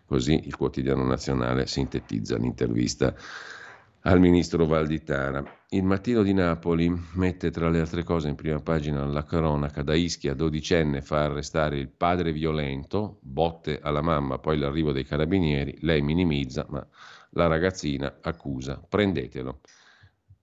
Così 0.06 0.42
il 0.46 0.56
quotidiano 0.56 1.04
nazionale 1.06 1.66
sintetizza 1.66 2.38
l'intervista 2.38 3.16
al 4.04 4.20
ministro 4.20 4.66
Valditara. 4.66 5.44
Il 5.70 5.84
mattino 5.84 6.24
di 6.24 6.34
Napoli 6.34 6.92
mette 7.14 7.52
tra 7.52 7.70
le 7.70 7.80
altre 7.80 8.04
cose 8.04 8.30
in 8.30 8.36
prima 8.36 8.60
pagina 8.60 9.06
la 9.06 9.24
cronaca 9.24 9.84
da 9.84 9.94
Ischia, 9.94 10.34
dodicenne, 10.34 11.02
fa 11.02 11.26
arrestare 11.26 11.78
il 11.78 11.90
padre 11.90 12.32
violento, 12.32 13.20
botte 13.22 13.80
alla 13.80 14.02
mamma, 14.02 14.40
poi 14.40 14.58
l'arrivo 14.58 14.92
dei 14.92 15.06
carabinieri, 15.06 15.78
lei 15.82 16.02
minimizza, 16.02 16.66
ma 16.70 16.86
la 17.32 17.48
ragazzina 17.48 18.18
accusa, 18.22 18.82
prendetelo. 18.88 19.60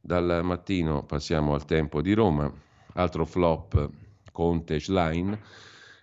Dal 0.01 0.41
mattino 0.45 1.05
passiamo 1.05 1.55
al 1.55 1.65
tempo 1.65 2.01
di 2.01 2.13
Roma, 2.15 2.51
altro 2.95 3.25
flop 3.25 3.91
Conte 4.31 4.79
Schlein 4.79 5.37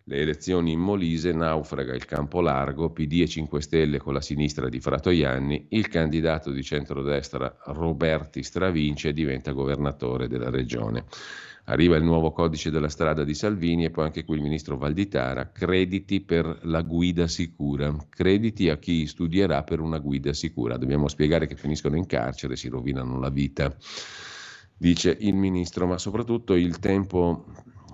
le 0.08 0.20
elezioni 0.20 0.72
in 0.72 0.80
Molise, 0.80 1.34
naufraga 1.34 1.96
il 1.96 2.06
campo 2.06 2.40
largo, 2.40 2.92
PD 2.92 3.22
e 3.22 3.28
5 3.28 3.60
Stelle 3.60 3.98
con 3.98 4.14
la 4.14 4.22
sinistra 4.22 4.70
di 4.70 4.80
Fratoianni, 4.80 5.68
il 5.70 5.88
candidato 5.88 6.52
di 6.52 6.62
centrodestra 6.62 7.58
Roberti 7.66 8.44
stravince 8.44 9.14
diventa 9.14 9.52
governatore 9.52 10.28
della 10.28 10.52
regione. 10.52 11.06
Arriva 11.68 11.96
il 11.96 12.04
nuovo 12.04 12.32
codice 12.32 12.70
della 12.70 12.90
strada 12.90 13.24
di 13.24 13.34
Salvini 13.34 13.86
e 13.86 13.90
poi 13.90 14.06
anche 14.06 14.24
qui 14.24 14.36
il 14.36 14.44
ministro 14.44 14.78
Valditara, 14.78 15.50
crediti 15.52 16.22
per 16.22 16.60
la 16.66 16.84
guida 16.84 17.26
sicura, 17.28 17.96
crediti 18.08 18.70
a 18.70 18.78
chi 18.78 19.08
studierà 19.08 19.64
per 19.64 19.80
una 19.80 19.98
guida 19.98 20.34
sicura. 20.34 20.78
Dobbiamo 20.78 21.08
spiegare 21.08 21.48
che 21.48 21.56
finiscono 21.56 21.96
in 21.96 22.06
carcere, 22.06 22.56
si 22.56 22.68
rovinano 22.68 23.18
la 23.18 23.30
vita, 23.30 23.76
dice 24.78 25.18
il 25.20 25.34
ministro, 25.34 25.88
ma 25.88 25.98
soprattutto 25.98 26.54
il 26.54 26.78
tempo 26.78 27.46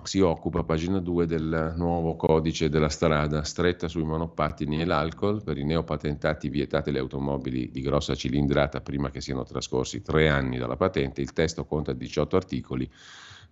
si 0.04 0.20
occupa, 0.20 0.62
pagina 0.62 0.98
2, 0.98 1.26
del 1.26 1.74
nuovo 1.76 2.16
codice 2.16 2.68
della 2.68 2.88
strada, 2.88 3.42
stretta 3.44 3.88
sui 3.88 4.04
monopattini 4.04 4.80
e 4.80 4.84
l'alcol, 4.84 5.42
per 5.42 5.58
i 5.58 5.64
neopatentati 5.64 6.48
vietate 6.48 6.90
le 6.90 6.98
automobili 6.98 7.70
di 7.70 7.80
grossa 7.80 8.14
cilindrata 8.14 8.80
prima 8.80 9.10
che 9.10 9.20
siano 9.20 9.44
trascorsi 9.44 10.02
tre 10.02 10.28
anni 10.28 10.58
dalla 10.58 10.76
patente, 10.76 11.20
il 11.20 11.32
testo 11.32 11.64
conta 11.64 11.92
18 11.92 12.36
articoli, 12.36 12.90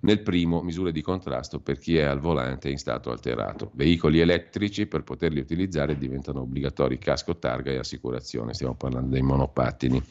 nel 0.01 0.23
primo 0.23 0.63
misure 0.63 0.93
di 0.93 1.03
contrasto 1.03 1.61
per 1.61 1.79
chi 1.79 1.97
è 1.97 2.03
al 2.03 2.21
volante 2.21 2.71
in 2.71 2.79
stato 2.79 3.11
alterato. 3.11 3.71
Veicoli 3.75 4.21
elettrici 4.21 4.87
per 4.87 5.03
poterli 5.03 5.41
utilizzare 5.41 5.99
diventano 5.99 6.41
obbligatori 6.41 6.99
casco, 6.99 7.37
targa 7.37 7.71
e 7.71 7.79
assicurazione, 7.79 8.55
stiamo 8.55 8.75
parlando 8.75 9.11
dei 9.11 9.23
monopattini. 9.23 10.03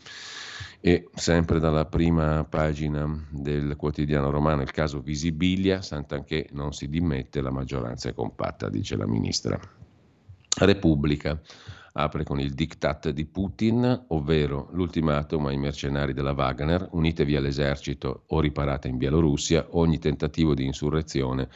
E 0.81 1.09
sempre 1.13 1.59
dalla 1.59 1.85
prima 1.85 2.45
pagina 2.45 3.27
del 3.29 3.75
quotidiano 3.75 4.29
romano 4.29 4.61
il 4.61 4.71
caso 4.71 5.01
Visibilia, 5.01 5.81
Sant'Anché 5.81 6.47
non 6.51 6.71
si 6.71 6.87
dimette, 6.87 7.41
la 7.41 7.51
maggioranza 7.51 8.07
è 8.07 8.13
compatta, 8.13 8.69
dice 8.69 8.95
la 8.95 9.05
ministra. 9.05 9.59
Repubblica 10.59 11.39
apre 11.91 12.23
con 12.23 12.39
il 12.39 12.53
diktat 12.53 13.09
di 13.09 13.25
Putin, 13.25 14.05
ovvero 14.07 14.69
l'ultimatum 14.71 15.47
ai 15.47 15.57
mercenari 15.57 16.13
della 16.13 16.31
Wagner, 16.31 16.87
unitevi 16.91 17.35
all'esercito 17.35 18.23
o 18.27 18.39
riparate 18.39 18.87
in 18.87 18.97
Bielorussia, 18.97 19.67
ogni 19.71 19.99
tentativo 19.99 20.53
di 20.53 20.65
insurrezione 20.65 21.49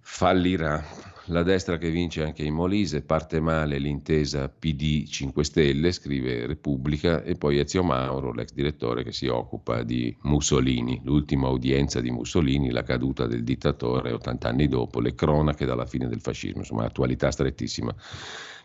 fallirà. 0.00 0.82
La 1.30 1.42
destra 1.42 1.76
che 1.76 1.90
vince 1.90 2.22
anche 2.22 2.44
in 2.44 2.54
Molise, 2.54 3.02
parte 3.02 3.40
male 3.40 3.78
l'intesa 3.78 4.48
PD 4.48 5.08
5 5.08 5.42
Stelle, 5.42 5.90
scrive 5.90 6.46
Repubblica, 6.46 7.24
e 7.24 7.34
poi 7.34 7.58
Ezio 7.58 7.82
Mauro, 7.82 8.32
l'ex 8.32 8.52
direttore 8.52 9.02
che 9.02 9.10
si 9.10 9.26
occupa 9.26 9.82
di 9.82 10.16
Mussolini, 10.22 11.00
l'ultima 11.02 11.48
udienza 11.48 12.00
di 12.00 12.12
Mussolini, 12.12 12.70
la 12.70 12.84
caduta 12.84 13.26
del 13.26 13.42
dittatore 13.42 14.12
80 14.12 14.48
anni 14.48 14.68
dopo, 14.68 15.00
le 15.00 15.16
cronache 15.16 15.64
dalla 15.64 15.84
fine 15.84 16.06
del 16.06 16.20
fascismo, 16.20 16.60
insomma 16.60 16.84
attualità 16.84 17.32
strettissima. 17.32 17.92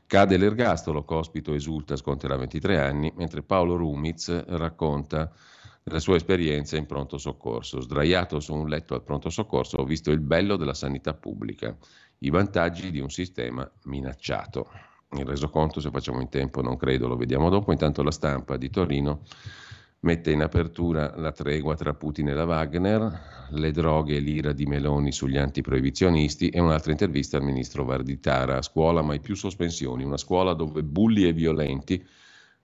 Cade 0.05 0.37
l'ergastolo, 0.37 1.03
Cospito 1.03 1.55
esulta, 1.55 1.95
sconterà 1.95 2.35
23 2.35 2.79
anni, 2.79 3.11
mentre 3.15 3.41
Paolo 3.41 3.75
Rumiz 3.75 4.45
racconta 4.45 5.33
della 5.81 5.99
sua 5.99 6.15
esperienza 6.15 6.77
in 6.77 6.85
pronto 6.85 7.17
soccorso. 7.17 7.81
Sdraiato 7.81 8.39
su 8.39 8.53
un 8.53 8.69
letto 8.69 8.93
al 8.93 9.01
pronto 9.01 9.31
soccorso 9.31 9.77
ho 9.77 9.83
visto 9.83 10.11
il 10.11 10.19
bello 10.19 10.57
della 10.57 10.75
sanità 10.75 11.15
pubblica 11.15 11.75
i 12.23 12.29
vantaggi 12.29 12.91
di 12.91 12.99
un 12.99 13.09
sistema 13.09 13.69
minacciato. 13.85 14.69
Il 15.13 15.25
resoconto, 15.25 15.79
se 15.79 15.89
facciamo 15.89 16.21
in 16.21 16.29
tempo, 16.29 16.61
non 16.61 16.77
credo, 16.77 17.07
lo 17.07 17.15
vediamo 17.15 17.49
dopo. 17.49 17.71
Intanto 17.71 18.03
la 18.03 18.11
stampa 18.11 18.57
di 18.57 18.69
Torino 18.69 19.21
mette 20.01 20.31
in 20.31 20.41
apertura 20.41 21.13
la 21.17 21.31
tregua 21.31 21.75
tra 21.75 21.93
Putin 21.93 22.29
e 22.29 22.33
la 22.33 22.45
Wagner, 22.45 23.47
le 23.49 23.71
droghe 23.71 24.17
e 24.17 24.19
l'ira 24.19 24.53
di 24.53 24.65
Meloni 24.65 25.11
sugli 25.11 25.37
antiproibizionisti 25.37 26.49
e 26.49 26.59
un'altra 26.59 26.91
intervista 26.91 27.37
al 27.37 27.43
ministro 27.43 27.83
Varditara. 27.83 28.57
A 28.57 28.61
scuola 28.61 29.01
mai 29.01 29.19
più 29.19 29.35
sospensioni, 29.35 30.03
una 30.03 30.17
scuola 30.17 30.53
dove 30.53 30.83
bulli 30.83 31.27
e 31.27 31.33
violenti 31.33 32.05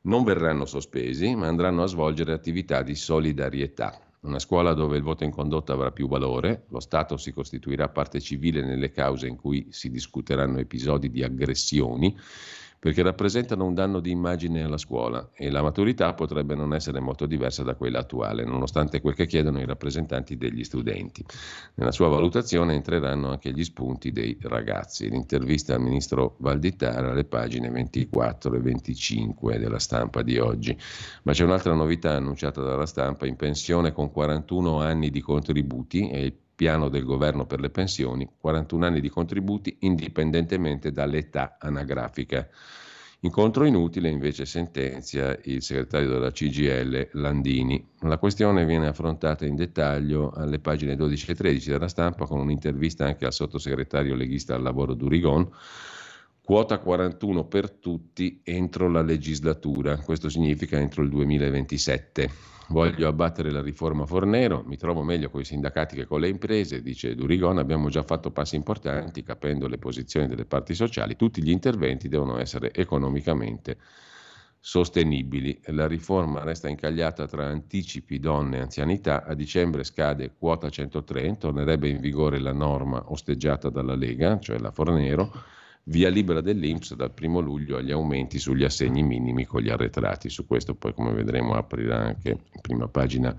non 0.01 0.23
verranno 0.23 0.65
sospesi, 0.65 1.35
ma 1.35 1.47
andranno 1.47 1.83
a 1.83 1.87
svolgere 1.87 2.31
attività 2.31 2.83
di 2.83 2.95
solidarietà. 2.95 4.06
Una 4.27 4.39
scuola 4.39 4.73
dove 4.73 4.97
il 4.97 5.03
voto 5.03 5.23
in 5.23 5.31
condotta 5.31 5.71
avrà 5.71 5.91
più 5.91 6.09
valore, 6.09 6.65
lo 6.67 6.81
Stato 6.81 7.15
si 7.15 7.31
costituirà 7.31 7.87
parte 7.87 8.19
civile 8.19 8.61
nelle 8.61 8.91
cause 8.91 9.25
in 9.25 9.37
cui 9.37 9.67
si 9.69 9.89
discuteranno 9.89 10.59
episodi 10.59 11.09
di 11.09 11.23
aggressioni 11.23 12.13
perché 12.79 13.01
rappresentano 13.01 13.65
un 13.65 13.73
danno 13.73 13.99
di 13.99 14.11
immagine 14.11 14.63
alla 14.63 14.77
scuola 14.77 15.29
e 15.33 15.49
la 15.49 15.63
maturità 15.63 16.13
potrebbe 16.13 16.53
non 16.53 16.73
essere 16.73 16.99
molto 16.99 17.25
diversa 17.25 17.63
da 17.63 17.75
quella 17.75 17.99
attuale, 17.99 18.45
nonostante 18.45 19.01
quel 19.01 19.15
che 19.15 19.25
chiedono 19.25 19.59
i 19.59 19.65
rappresentanti 19.65 20.37
degli 20.37 20.63
studenti. 20.63 21.25
Nella 21.75 21.91
sua 21.91 22.07
valutazione 22.07 22.75
entreranno 22.75 23.29
anche 23.29 23.51
gli 23.51 23.63
spunti 23.63 24.11
dei 24.11 24.37
ragazzi. 24.41 25.09
L'intervista 25.09 25.73
al 25.73 25.81
ministro 25.81 26.35
Valditara 26.39 27.11
alle 27.11 27.25
pagine 27.25 27.69
24 27.69 28.55
e 28.55 28.59
25 28.59 29.57
della 29.57 29.79
stampa 29.79 30.21
di 30.21 30.37
oggi. 30.37 30.77
Ma 31.23 31.31
c'è 31.31 31.43
un'altra 31.43 31.73
novità 31.73 32.13
annunciata 32.13 32.61
dalla 32.61 32.85
stampa, 32.85 33.25
in 33.25 33.35
pensione 33.35 33.91
con 33.91 34.11
41 34.11 34.79
anni 34.81 35.09
di 35.09 35.21
contributi 35.21 36.09
e 36.09 36.25
il 36.25 36.33
piano 36.57 36.89
del 36.89 37.05
governo 37.05 37.45
per 37.45 37.59
le 37.59 37.69
pensioni, 37.69 38.27
41 38.35 38.83
anni 38.83 38.99
di 38.99 39.09
contributi 39.09 39.77
indipendentemente 39.81 40.91
dall'età 40.91 41.57
anagrafica. 41.59 42.49
Incontro 43.19 43.63
inutile 43.65 44.09
invece 44.09 44.45
sentenzia 44.45 45.37
il 45.43 45.61
segretario 45.61 46.09
della 46.09 46.31
CGL 46.31 47.09
Landini. 47.13 47.87
La 48.01 48.17
questione 48.17 48.65
viene 48.65 48.87
affrontata 48.87 49.45
in 49.45 49.55
dettaglio 49.55 50.31
alle 50.31 50.57
pagine 50.57 50.95
12 50.95 51.31
e 51.31 51.35
13 51.35 51.69
della 51.69 51.87
stampa 51.87 52.25
con 52.25 52.39
un'intervista 52.39 53.05
anche 53.05 53.25
al 53.25 53.33
sottosegretario 53.33 54.15
leghista 54.15 54.55
al 54.55 54.63
lavoro 54.63 54.95
Durigon. 54.95 55.47
Quota 56.47 56.77
41 56.77 57.43
per 57.43 57.69
tutti 57.71 58.39
entro 58.41 58.89
la 58.89 59.01
legislatura, 59.01 59.97
questo 59.97 60.29
significa 60.29 60.79
entro 60.79 61.03
il 61.03 61.09
2027. 61.09 62.29
Voglio 62.69 63.09
abbattere 63.09 63.51
la 63.51 63.61
riforma 63.61 64.05
Fornero, 64.05 64.63
mi 64.65 64.77
trovo 64.77 65.03
meglio 65.03 65.29
con 65.29 65.41
i 65.41 65.43
sindacati 65.43 65.97
che 65.97 66.05
con 66.05 66.21
le 66.21 66.29
imprese, 66.29 66.81
dice 66.81 67.15
Durigon, 67.15 67.57
abbiamo 67.57 67.89
già 67.89 68.01
fatto 68.01 68.31
passi 68.31 68.55
importanti 68.55 69.23
capendo 69.23 69.67
le 69.67 69.77
posizioni 69.77 70.25
delle 70.25 70.45
parti 70.45 70.73
sociali, 70.73 71.17
tutti 71.17 71.43
gli 71.43 71.49
interventi 71.49 72.07
devono 72.07 72.37
essere 72.39 72.73
economicamente 72.73 73.77
sostenibili. 74.57 75.59
La 75.65 75.85
riforma 75.85 76.45
resta 76.45 76.69
incagliata 76.69 77.27
tra 77.27 77.45
anticipi, 77.45 78.19
donne 78.19 78.59
e 78.59 78.61
anzianità, 78.61 79.25
a 79.25 79.33
dicembre 79.33 79.83
scade 79.83 80.33
quota 80.39 80.69
103, 80.69 81.35
tornerebbe 81.39 81.89
in 81.89 81.99
vigore 81.99 82.39
la 82.39 82.53
norma 82.53 83.11
osteggiata 83.11 83.69
dalla 83.69 83.95
Lega, 83.95 84.39
cioè 84.39 84.57
la 84.59 84.71
Fornero, 84.71 85.55
via 85.87 86.09
libera 86.09 86.41
dell'Inps 86.41 86.95
dal 86.95 87.13
primo 87.13 87.39
luglio 87.39 87.77
agli 87.77 87.91
aumenti 87.91 88.39
sugli 88.39 88.63
assegni 88.63 89.03
minimi 89.03 89.45
con 89.45 89.61
gli 89.61 89.69
arretrati. 89.69 90.29
Su 90.29 90.45
questo 90.45 90.75
poi 90.75 90.93
come 90.93 91.11
vedremo 91.11 91.53
aprirà 91.53 91.97
anche 91.99 92.29
in 92.29 92.61
prima 92.61 92.87
pagina 92.87 93.35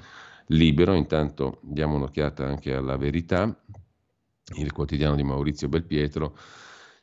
libero. 0.47 0.95
Intanto 0.95 1.59
diamo 1.63 1.97
un'occhiata 1.97 2.47
anche 2.47 2.75
alla 2.75 2.97
verità. 2.97 3.55
Il 4.57 4.73
quotidiano 4.73 5.15
di 5.15 5.23
Maurizio 5.23 5.69
Belpietro 5.69 6.37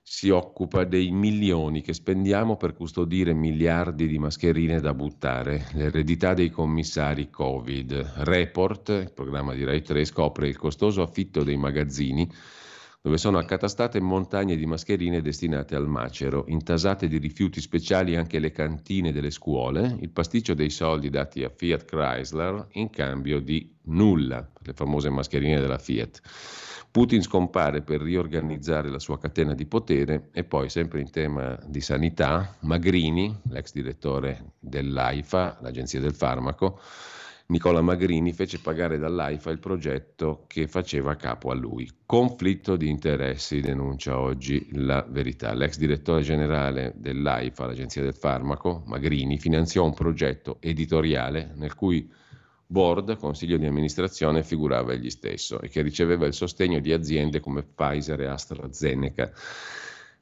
si 0.07 0.29
occupa 0.29 0.83
dei 0.83 1.09
milioni 1.09 1.81
che 1.81 1.93
spendiamo 1.93 2.57
per 2.57 2.73
custodire 2.73 3.33
miliardi 3.33 4.07
di 4.07 4.19
mascherine 4.19 4.79
da 4.79 4.93
buttare, 4.93 5.67
l'eredità 5.73 6.35
dei 6.35 6.49
commissari 6.51 7.29
Covid. 7.29 8.13
Report, 8.17 8.89
il 8.89 9.11
programma 9.13 9.53
di 9.53 9.63
Rai 9.63 9.81
3, 9.81 10.05
scopre 10.05 10.47
il 10.47 10.57
costoso 10.57 11.01
affitto 11.01 11.43
dei 11.43 11.57
magazzini 11.57 12.31
dove 13.05 13.19
sono 13.19 13.37
accatastate 13.37 13.99
montagne 13.99 14.55
di 14.55 14.65
mascherine 14.65 15.21
destinate 15.21 15.75
al 15.75 15.87
macero, 15.87 16.45
intasate 16.47 17.07
di 17.07 17.19
rifiuti 17.19 17.61
speciali 17.61 18.15
anche 18.15 18.39
le 18.39 18.49
cantine 18.49 19.11
delle 19.11 19.29
scuole, 19.29 19.95
il 19.99 20.09
pasticcio 20.09 20.55
dei 20.55 20.71
soldi 20.71 21.11
dati 21.11 21.43
a 21.43 21.51
Fiat 21.55 21.85
Chrysler 21.85 22.65
in 22.71 22.89
cambio 22.89 23.39
di 23.41 23.71
nulla, 23.83 24.49
le 24.59 24.73
famose 24.73 25.11
mascherine 25.11 25.59
della 25.59 25.77
Fiat. 25.77 26.19
Putin 26.89 27.21
scompare 27.21 27.83
per 27.83 28.01
riorganizzare 28.01 28.89
la 28.89 28.97
sua 28.97 29.19
catena 29.19 29.53
di 29.53 29.67
potere 29.67 30.29
e 30.31 30.43
poi, 30.43 30.67
sempre 30.69 30.99
in 30.99 31.11
tema 31.11 31.59
di 31.63 31.81
sanità, 31.81 32.55
Magrini, 32.61 33.39
l'ex 33.49 33.71
direttore 33.71 34.53
dell'AIFA, 34.59 35.59
l'Agenzia 35.61 35.99
del 35.99 36.15
Farmaco, 36.15 36.79
Nicola 37.47 37.81
Magrini 37.81 38.33
fece 38.33 38.57
pagare 38.57 38.97
dall'AIFA 38.97 39.51
il 39.51 39.59
progetto 39.59 40.45
che 40.47 40.67
faceva 40.67 41.15
capo 41.15 41.51
a 41.51 41.53
lui. 41.53 41.87
Conflitto 42.03 42.75
di 42.75 42.89
interessi, 42.89 43.61
denuncia 43.61 44.19
oggi 44.19 44.67
la 44.71 45.05
verità. 45.07 45.53
L'ex 45.53 45.77
direttore 45.77 46.23
generale 46.23 46.93
dell'AIFA, 46.95 47.67
l'Agenzia 47.67 48.01
del 48.01 48.15
Farmaco, 48.15 48.81
Magrini, 48.87 49.37
finanziò 49.37 49.85
un 49.85 49.93
progetto 49.93 50.57
editoriale 50.59 51.51
nel 51.55 51.75
cui 51.75 52.11
board, 52.65 53.15
consiglio 53.17 53.57
di 53.57 53.67
amministrazione, 53.67 54.41
figurava 54.41 54.93
egli 54.93 55.11
stesso 55.11 55.61
e 55.61 55.69
che 55.69 55.83
riceveva 55.83 56.25
il 56.25 56.33
sostegno 56.33 56.79
di 56.79 56.91
aziende 56.91 57.41
come 57.41 57.61
Pfizer 57.61 58.21
e 58.21 58.25
AstraZeneca. 58.25 59.31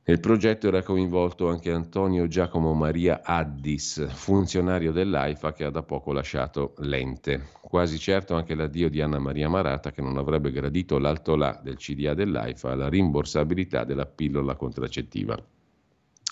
Nel 0.05 0.19
progetto 0.19 0.67
era 0.67 0.83
coinvolto 0.83 1.47
anche 1.47 1.71
Antonio 1.71 2.27
Giacomo 2.27 2.73
Maria 2.73 3.21
Addis, 3.23 4.05
funzionario 4.09 4.91
dell'AIFA 4.91 5.53
che 5.53 5.63
ha 5.63 5.69
da 5.69 5.81
poco 5.81 6.11
lasciato 6.11 6.73
l'ente. 6.79 7.47
Quasi 7.61 7.97
certo 7.97 8.35
anche 8.35 8.53
l'addio 8.53 8.89
di 8.89 8.99
Anna 8.99 9.17
Maria 9.17 9.47
Marata 9.47 9.91
che 9.91 10.01
non 10.01 10.17
avrebbe 10.17 10.51
gradito 10.51 10.97
l'alto 10.97 11.37
là 11.37 11.57
del 11.63 11.77
CDA 11.77 12.13
dell'AIFA 12.13 12.71
alla 12.71 12.89
rimborsabilità 12.89 13.85
della 13.85 14.05
pillola 14.05 14.55
contraccettiva. 14.55 15.41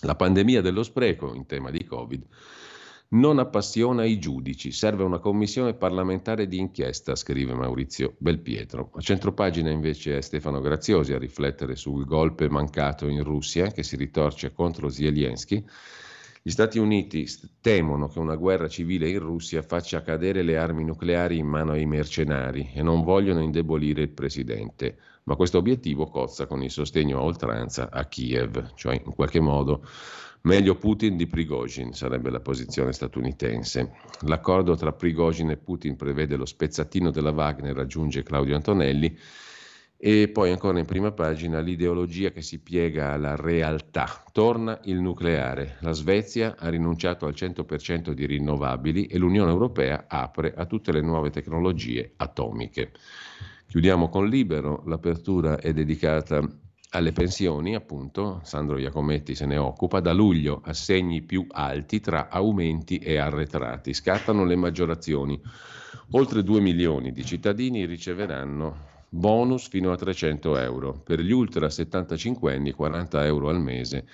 La 0.02 0.16
pandemia 0.16 0.60
dello 0.60 0.84
spreco 0.84 1.34
in 1.34 1.46
tema 1.46 1.72
di 1.72 1.86
Covid 1.86 2.26
non 3.14 3.40
appassiona 3.40 4.06
i 4.06 4.20
giudici, 4.20 4.72
serve 4.72 5.04
una 5.04 5.20
commissione 5.20 5.74
parlamentare 5.74 6.48
di 6.48 6.58
inchiesta, 6.58 7.16
scrive 7.16 7.54
Maurizio 7.54 8.16
Belpietro. 8.18 8.92
A 8.96 9.02
centropagina 9.02 9.70
invece 9.70 10.18
è 10.18 10.22
Stefano 10.22 10.62
Graziosi 10.62 11.12
a 11.14 11.18
riflettere 11.18 11.76
sul 11.76 12.06
golpe 12.06 12.50
mancato 12.50 13.08
in 13.08 13.24
Russia 13.24 13.68
che 13.72 13.84
si 13.84 13.98
ritorce 13.98 14.54
contro 14.54 14.88
Zelensky. 14.88 15.64
Gli 16.42 16.50
Stati 16.50 16.80
Uniti 16.80 17.28
temono 17.60 18.08
che 18.08 18.20
una 18.20 18.36
guerra 18.36 18.70
civile 18.70 19.10
in 19.10 19.20
Russia 19.20 19.62
faccia 19.62 20.02
cadere 20.02 20.42
le 20.42 20.58
armi 20.58 20.86
nucleari 20.86 21.38
in 21.38 21.48
mano 21.48 21.74
ai 21.74 21.86
mercenari 21.86 22.72
e 22.74 22.82
non 22.82 23.04
vogliono 23.04 23.42
indebolire 23.42 24.02
il 24.02 24.10
presidente, 24.10 24.98
ma 25.24 25.36
questo 25.36 25.58
obiettivo 25.58 26.08
cozza 26.08 26.48
con 26.48 26.64
il 26.64 26.72
sostegno 26.72 27.20
a 27.20 27.24
oltranza 27.24 27.90
a 27.92 28.06
Kiev, 28.06 28.74
cioè 28.76 29.02
in 29.04 29.14
qualche 29.14 29.40
modo 29.40 29.84
Meglio 30.44 30.76
Putin 30.76 31.18
di 31.18 31.28
Prigozhin 31.28 31.94
sarebbe 31.94 32.32
la 32.32 32.40
posizione 32.40 32.94
statunitense. 32.94 33.92
L'accordo 34.22 34.76
tra 34.76 34.92
Prigozhin 34.92 35.52
e 35.52 35.58
Putin 35.58 35.96
prevede 35.96 36.36
lo 36.36 36.46
spezzatino 36.46 37.12
della 37.12 37.30
Wagner, 37.30 37.76
raggiunge 37.76 38.24
Claudio 38.24 38.56
Antonelli. 38.56 39.16
E 39.98 40.30
poi 40.30 40.50
ancora 40.50 40.80
in 40.80 40.86
prima 40.86 41.12
pagina 41.12 41.60
l'ideologia 41.60 42.32
che 42.32 42.42
si 42.42 42.60
piega 42.60 43.12
alla 43.12 43.36
realtà. 43.36 44.24
Torna 44.32 44.80
il 44.86 45.00
nucleare. 45.00 45.78
La 45.82 45.92
Svezia 45.92 46.56
ha 46.58 46.70
rinunciato 46.70 47.28
al 47.28 47.34
100% 47.36 48.10
di 48.10 48.26
rinnovabili 48.26 49.06
e 49.06 49.20
l'Unione 49.20 49.52
Europea 49.52 50.06
apre 50.08 50.56
a 50.56 50.66
tutte 50.66 50.92
le 50.92 51.02
nuove 51.02 51.30
tecnologie 51.30 52.14
atomiche. 52.16 52.94
Chiudiamo 53.72 54.10
con 54.10 54.28
Libero. 54.28 54.84
L'apertura 54.88 55.58
è 55.58 55.72
dedicata 55.72 56.46
alle 56.90 57.14
pensioni, 57.14 57.74
appunto, 57.74 58.42
Sandro 58.44 58.78
Iacometti 58.78 59.34
se 59.34 59.46
ne 59.46 59.56
occupa, 59.56 60.02
da 60.02 60.12
luglio 60.12 60.60
assegni 60.66 61.22
più 61.22 61.46
alti 61.50 62.02
tra 62.02 62.28
aumenti 62.28 62.98
e 62.98 63.16
arretrati. 63.18 63.94
Scattano 63.94 64.44
le 64.44 64.58
maggiorazioni. 64.58 65.42
Oltre 66.10 66.44
2 66.44 66.60
milioni 66.60 67.14
di 67.14 67.24
cittadini 67.24 67.86
riceveranno 67.86 68.76
bonus 69.08 69.70
fino 69.70 69.94
a 69.94 69.96
300 69.96 70.58
euro. 70.58 71.02
Per 71.02 71.22
gli 71.22 71.32
ultra 71.32 71.70
75 71.70 72.54
anni 72.54 72.74
40 72.74 73.26
euro 73.26 73.48
al 73.48 73.62
mese 73.62 74.06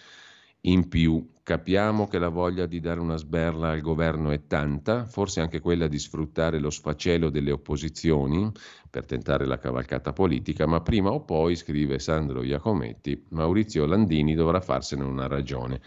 in 0.62 0.88
più. 0.88 1.36
Capiamo 1.48 2.08
che 2.08 2.20
la 2.20 2.28
voglia 2.28 2.66
di 2.66 2.82
dare 2.82 3.00
una 3.00 3.16
sberla 3.16 3.70
al 3.70 3.80
governo 3.80 4.32
è 4.32 4.48
tanta, 4.48 5.06
forse 5.06 5.40
anche 5.40 5.62
quella 5.62 5.88
di 5.88 5.98
sfruttare 5.98 6.60
lo 6.60 6.70
sfacelo 6.70 7.30
delle 7.30 7.52
opposizioni 7.52 8.52
per 8.90 9.06
tentare 9.06 9.46
la 9.46 9.58
cavalcata 9.58 10.12
politica, 10.12 10.66
ma 10.66 10.82
prima 10.82 11.10
o 11.12 11.22
poi, 11.22 11.56
scrive 11.56 12.00
Sandro 12.00 12.44
Iacometti, 12.44 13.28
Maurizio 13.30 13.86
Landini 13.86 14.36
dovrà 14.36 14.60
farsene 14.60 15.04
una 15.06 15.28
ragione. 15.28 15.80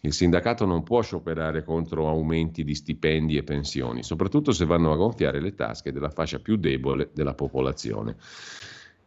Il 0.00 0.12
sindacato 0.12 0.66
non 0.66 0.82
può 0.82 1.00
scioperare 1.00 1.64
contro 1.64 2.06
aumenti 2.06 2.62
di 2.62 2.74
stipendi 2.74 3.38
e 3.38 3.42
pensioni, 3.44 4.02
soprattutto 4.02 4.52
se 4.52 4.66
vanno 4.66 4.92
a 4.92 4.96
gonfiare 4.96 5.40
le 5.40 5.54
tasche 5.54 5.90
della 5.90 6.10
fascia 6.10 6.38
più 6.38 6.56
debole 6.56 7.10
della 7.14 7.34
popolazione. 7.34 8.14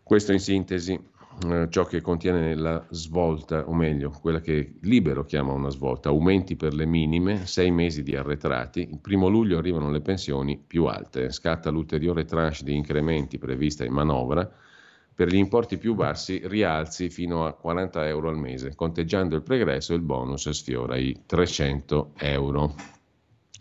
Questo 0.02 0.34
in 0.34 0.40
sintesi 0.40 1.00
eh, 1.48 1.68
ciò 1.70 1.86
che 1.86 2.02
contiene 2.02 2.56
la 2.56 2.86
svolta, 2.90 3.68
o 3.68 3.74
meglio, 3.74 4.10
quella 4.10 4.40
che 4.40 4.76
Libero 4.82 5.26
chiama 5.26 5.54
una 5.54 5.70
svolta, 5.70 6.10
aumenti 6.10 6.56
per 6.56 6.74
le 6.74 6.86
minime, 6.86 7.46
sei 7.46 7.72
mesi 7.72 8.04
di 8.04 8.16
arretrati, 8.16 8.90
il 8.92 9.00
primo 9.00 9.28
luglio 9.28 9.58
arrivano 9.58 9.90
le 9.90 10.02
pensioni 10.02 10.58
più 10.58 10.86
alte, 10.86 11.32
scatta 11.32 11.70
l'ulteriore 11.70 12.26
tranche 12.26 12.64
di 12.64 12.76
incrementi 12.76 13.38
prevista 13.38 13.84
in 13.84 13.94
manovra, 13.94 14.50
per 15.14 15.28
gli 15.28 15.36
importi 15.36 15.78
più 15.78 15.94
bassi 15.94 16.42
rialzi 16.46 17.10
fino 17.10 17.46
a 17.46 17.54
40 17.54 18.08
euro 18.08 18.30
al 18.30 18.38
mese, 18.38 18.76
conteggiando 18.76 19.36
il 19.36 19.44
pregresso 19.44 19.94
il 19.94 20.02
bonus 20.02 20.50
sfiora 20.50 20.96
i 20.96 21.24
300 21.26 22.14
euro. 22.18 22.74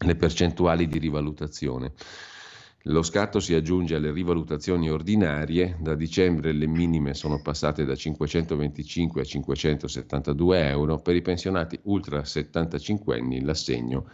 Le 0.02 0.14
percentuali 0.14 0.86
di 0.88 0.98
rivalutazione. 0.98 1.92
Lo 2.84 3.02
scatto 3.02 3.40
si 3.40 3.52
aggiunge 3.52 3.96
alle 3.96 4.10
rivalutazioni 4.10 4.90
ordinarie, 4.90 5.76
da 5.80 5.94
dicembre 5.94 6.52
le 6.52 6.66
minime 6.66 7.12
sono 7.12 7.42
passate 7.42 7.84
da 7.84 7.94
525 7.94 9.20
a 9.20 9.24
572 9.24 10.68
euro, 10.68 10.98
per 10.98 11.14
i 11.14 11.20
pensionati 11.20 11.78
ultra 11.82 12.24
75 12.24 13.18
anni 13.18 13.42
l'assegno 13.42 14.08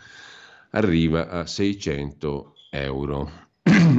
arriva 0.70 1.28
a 1.28 1.46
600 1.46 2.54
euro. 2.70 3.44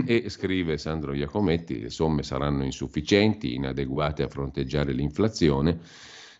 e 0.05 0.29
scrive 0.29 0.77
Sandro 0.77 1.13
Iacometti, 1.13 1.81
le 1.81 1.89
somme 1.89 2.23
saranno 2.23 2.63
insufficienti, 2.63 3.53
inadeguate 3.53 4.23
a 4.23 4.29
fronteggiare 4.29 4.91
l'inflazione 4.93 5.79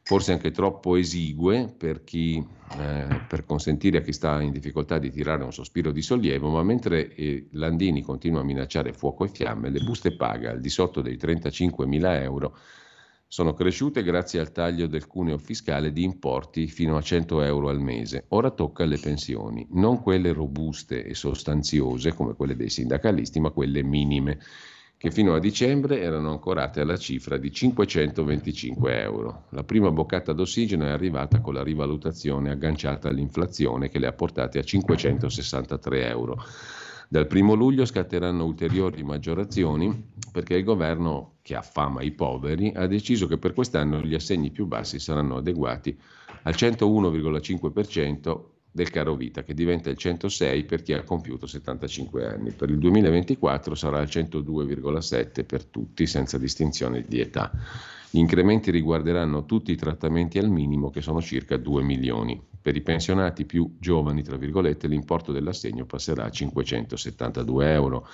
forse 0.07 0.31
anche 0.31 0.51
troppo 0.51 0.95
esigue 0.95 1.67
per, 1.77 2.05
chi, 2.05 2.41
eh, 2.79 3.21
per, 3.27 3.43
consentire 3.43 3.97
a 3.97 4.01
chi 4.01 4.13
sta 4.13 4.41
in 4.41 4.53
difficoltà 4.53 4.99
di 4.99 5.11
tirare 5.11 5.43
un 5.43 5.51
sospiro 5.51 5.91
di 5.91 6.01
sollievo, 6.01 6.49
ma 6.49 6.63
mentre 6.63 7.13
eh, 7.13 7.49
Landini 7.51 8.01
continua 8.01 8.39
a 8.39 8.45
minacciare 8.45 8.93
fuoco 8.93 9.25
e 9.25 9.27
fiamme, 9.27 9.69
le 9.69 9.81
buste 9.81 10.15
paga 10.15 10.51
al 10.51 10.61
di 10.61 10.69
sotto 10.69 11.01
dei 11.01 11.17
35 11.17 11.85
mila 11.85 12.21
euro 12.21 12.57
sono 13.27 13.53
cresciute 13.53 14.01
grazie 14.01 14.39
al 14.39 14.53
taglio 14.53 14.87
del 14.87 15.07
cuneo 15.07 15.37
fiscale 15.37 15.91
di 15.91 16.03
importi 16.03 16.67
fino 16.67 16.95
a 16.95 17.01
100 17.01 17.41
euro 17.41 17.67
al 17.67 17.81
mese. 17.81 18.23
Ora 18.29 18.51
tocca 18.51 18.83
alle 18.83 18.99
pensioni, 18.99 19.67
non 19.71 20.01
quelle 20.01 20.31
robuste 20.31 21.03
e 21.03 21.15
sostanziose 21.15 22.13
come 22.13 22.33
quelle 22.33 22.55
dei 22.55 22.69
sindacalisti, 22.69 23.41
ma 23.41 23.49
quelle 23.49 23.83
minime 23.83 24.39
che 24.97 25.11
fino 25.11 25.35
a 25.35 25.39
dicembre 25.39 26.01
erano 26.01 26.31
ancorate 26.31 26.81
alla 26.81 26.97
cifra 26.97 27.37
di 27.37 27.51
525 27.51 28.99
euro. 28.99 29.43
La 29.49 29.63
prima 29.63 29.91
boccata 29.91 30.33
d'ossigeno 30.33 30.85
è 30.85 30.89
arrivata 30.89 31.39
con 31.39 31.53
la 31.53 31.61
rivalutazione 31.61 32.49
agganciata 32.49 33.07
all'inflazione 33.07 33.89
che 33.89 33.99
le 33.99 34.07
ha 34.07 34.13
portate 34.13 34.57
a 34.57 34.63
563 34.63 36.07
euro. 36.07 36.43
Dal 37.09 37.27
primo 37.27 37.53
luglio 37.53 37.85
scatteranno 37.85 38.43
ulteriori 38.43 39.03
maggiorazioni 39.03 40.09
perché 40.31 40.55
il 40.55 40.63
governo, 40.63 41.35
che 41.43 41.55
affama 41.55 42.01
i 42.01 42.11
poveri, 42.11 42.73
ha 42.75 42.87
deciso 42.87 43.27
che 43.27 43.37
per 43.37 43.53
quest'anno 43.53 44.01
gli 44.01 44.15
assegni 44.15 44.49
più 44.49 44.65
bassi 44.65 44.99
saranno 44.99 45.37
adeguati 45.37 45.95
al 46.41 46.53
101,5% 46.53 48.56
del 48.71 48.89
caro 48.89 49.15
vita, 49.15 49.43
che 49.43 49.53
diventa 49.53 49.89
il 49.89 49.97
106 49.97 50.63
per 50.65 50.83
chi 50.83 50.93
ha 50.93 51.03
compiuto 51.03 51.47
75 51.47 52.27
anni. 52.27 52.51
Per 52.51 52.69
il 52.69 52.77
2024 52.77 53.75
sarà 53.75 54.01
il 54.01 54.09
102,7 54.09 55.45
per 55.45 55.65
tutti, 55.65 56.05
senza 56.05 56.37
distinzione 56.37 57.03
di 57.07 57.19
età. 57.19 57.51
Gli 58.09 58.19
incrementi 58.19 58.71
riguarderanno 58.71 59.45
tutti 59.45 59.71
i 59.71 59.75
trattamenti 59.75 60.37
al 60.37 60.49
minimo, 60.49 60.89
che 60.89 61.01
sono 61.01 61.21
circa 61.21 61.57
2 61.57 61.83
milioni. 61.83 62.41
Per 62.61 62.75
i 62.75 62.81
pensionati 62.81 63.45
più 63.45 63.75
giovani, 63.79 64.23
tra 64.23 64.37
virgolette, 64.37 64.87
l'importo 64.87 65.31
dell'assegno 65.31 65.85
passerà 65.85 66.25
a 66.25 66.29
572 66.29 67.71
euro. 67.71 68.07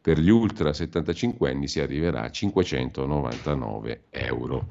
Per 0.00 0.18
gli 0.18 0.30
ultra 0.30 0.72
75 0.72 1.50
anni 1.50 1.68
si 1.68 1.80
arriverà 1.80 2.22
a 2.22 2.30
599 2.30 4.04
euro. 4.10 4.68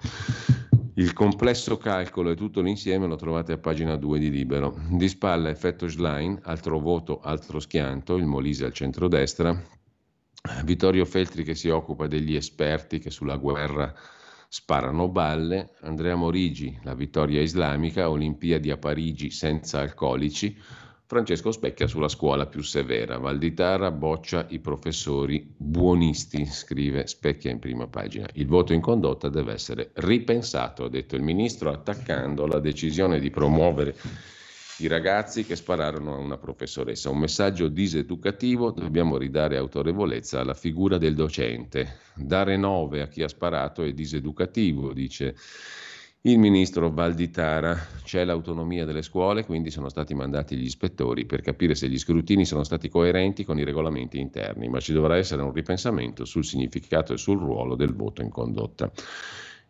Il 0.98 1.14
complesso 1.14 1.78
calcolo 1.78 2.32
e 2.32 2.36
tutto 2.36 2.60
l'insieme 2.60 3.06
lo 3.06 3.18
trovate 3.18 3.52
a 3.52 3.60
pagina 3.60 3.96
2 3.98 4.18
di 4.18 4.32
Libero. 4.32 4.76
Di 4.90 5.08
spalla 5.08 5.50
effetto 5.50 5.88
Schlein, 5.88 6.40
altro 6.42 6.80
voto, 6.80 7.20
altro 7.20 7.60
schianto, 7.60 8.16
il 8.16 8.26
Molise 8.26 8.66
al 8.66 8.74
centrodestra. 8.74 9.62
Vittorio 10.64 11.06
Feltri 11.06 11.44
che 11.44 11.54
si 11.54 11.70
occupa 11.70 12.08
degli 12.08 12.36
esperti 12.36 12.98
che 12.98 13.12
sulla 13.12 13.38
guerra 13.38 13.94
sparano 14.48 15.08
balle. 15.08 15.76
Andrea 15.82 16.16
Morigi, 16.16 16.80
la 16.82 16.96
vittoria 16.96 17.42
islamica, 17.42 18.10
Olimpiadi 18.10 18.72
a 18.72 18.78
Parigi 18.78 19.30
senza 19.30 19.82
alcolici. 19.82 20.58
Francesco 21.10 21.54
Specchia 21.54 21.88
sulla 21.88 22.10
scuola 22.10 22.48
più 22.48 22.62
severa. 22.62 23.18
Valditara 23.18 23.92
boccia 23.92 24.46
i 24.50 24.60
professori 24.60 25.54
buonisti, 25.56 26.46
scrive 26.46 27.08
Specchia 27.08 27.50
in 27.50 27.60
prima 27.60 27.88
pagina. 27.88 28.28
Il 28.34 28.48
voto 28.48 28.74
in 28.74 28.82
condotta 28.82 29.30
deve 29.30 29.54
essere 29.54 29.92
ripensato, 29.94 30.84
ha 30.84 30.90
detto 30.90 31.16
il 31.16 31.22
ministro, 31.22 31.72
attaccando 31.72 32.46
la 32.46 32.60
decisione 32.60 33.22
di 33.22 33.30
promuovere 33.30 33.96
i 34.80 34.88
ragazzi 34.88 35.46
che 35.46 35.56
spararono 35.56 36.14
a 36.14 36.18
una 36.18 36.38
professoressa. 36.38 37.10
Un 37.10 37.20
messaggio 37.20 37.70
diseducativo, 37.70 38.72
dobbiamo 38.72 39.18
ridare 39.18 39.56
autorevolezza 39.56 40.42
alla 40.42 40.54
figura 40.54 40.98
del 40.98 41.16
docente. 41.16 42.00
Dare 42.16 42.58
nove 42.58 43.02
a 43.02 43.08
chi 43.08 43.24
ha 43.24 43.30
sparato 43.30 43.82
è 43.82 43.94
diseducativo, 43.94 44.92
dice 44.92 45.36
il 46.28 46.40
ministro 46.40 46.92
Valditara. 46.92 47.78
C'è 48.04 48.26
l'autonomia 48.26 48.84
delle 48.84 49.02
scuole, 49.02 49.46
quindi 49.46 49.72
sono 49.72 49.88
stati 49.88 50.14
mandati 50.14 50.58
gli 50.58 50.66
ispettori 50.66 51.26
per 51.26 51.42
capire 51.42 51.74
se 51.74 51.88
gli 51.88 51.98
scrutini 51.98 52.46
sono 52.46 52.64
stati 52.64 52.90
coerenti 52.90 53.46
con 53.46 53.58
i 53.58 53.64
regolamenti 53.64 54.20
interni, 54.20 54.68
ma 54.68 54.82
ci 54.82 54.92
dovrà 54.92 55.16
essere 55.16 55.42
un 55.42 55.54
ripensamento 55.54 56.26
sul 56.26 56.44
significato 56.44 57.14
e 57.14 57.18
sul 57.18 57.40
ruolo 57.40 57.76
del 57.76 57.94
voto 57.94 58.22
in 58.22 58.30
condotta. 58.30 58.92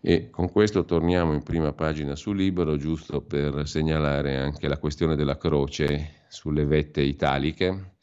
E 0.01 0.29
con 0.31 0.51
questo 0.51 0.83
torniamo 0.83 1.33
in 1.33 1.43
prima 1.43 1.73
pagina 1.73 2.15
su 2.15 2.33
Libero, 2.33 2.75
giusto 2.77 3.21
per 3.21 3.67
segnalare 3.67 4.37
anche 4.37 4.67
la 4.67 4.77
questione 4.77 5.15
della 5.15 5.37
croce 5.37 6.25
sulle 6.27 6.65
vette 6.65 7.01
italiche 7.01 7.96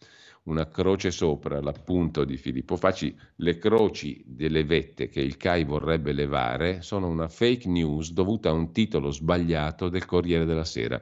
una 0.44 0.68
croce 0.68 1.10
sopra 1.10 1.60
l'appunto 1.60 2.24
di 2.24 2.36
Filippo 2.36 2.76
Facci, 2.76 3.16
le 3.36 3.56
croci 3.56 4.22
delle 4.26 4.64
vette 4.64 5.08
che 5.08 5.20
il 5.20 5.38
CAI 5.38 5.64
vorrebbe 5.64 6.12
levare 6.12 6.82
sono 6.82 7.08
una 7.08 7.28
fake 7.28 7.68
news 7.68 8.12
dovuta 8.12 8.50
a 8.50 8.52
un 8.52 8.70
titolo 8.70 9.10
sbagliato 9.10 9.88
del 9.88 10.04
Corriere 10.04 10.44
della 10.44 10.64
Sera. 10.64 11.00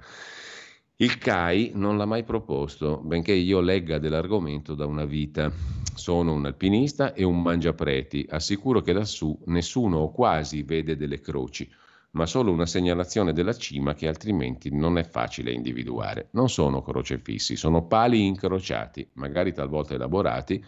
Il 0.97 1.19
CAI 1.19 1.73
non 1.75 1.97
l'ha 1.97 2.05
mai 2.05 2.23
proposto, 2.23 3.01
benché 3.03 3.33
io 3.33 3.61
legga 3.61 3.99
dell'argomento 3.99 4.77
da 4.77 4.87
una 4.87 5.05
vita. 5.05 5.51
Sono 5.95 6.33
un 6.33 6.47
alpinista 6.47 7.13
e 7.13 7.25
un 7.25 7.43
mangiapreti. 7.43 8.25
Assicuro 8.29 8.81
che 8.81 8.93
lassù 8.93 9.37
nessuno 9.47 9.99
o 9.99 10.13
quasi 10.13 10.63
vede 10.63 10.97
delle 10.97 11.21
croci 11.21 11.69
ma 12.13 12.27
solo 12.27 12.53
una 12.53 12.67
segnalazione 12.67 13.33
della 13.33 13.55
cima 13.55 13.95
che 13.95 14.07
altrimenti 14.07 14.71
non 14.75 14.99
è 14.99 15.05
facile 15.05 15.53
individuare. 15.53 16.29
Non 16.33 16.51
sono 16.51 16.83
crocefissi, 16.83 17.57
sono 17.57 17.87
pali 17.87 18.27
incrociati, 18.27 19.09
magari 19.15 19.53
talvolta 19.53 19.95
elaborati, 19.95 20.63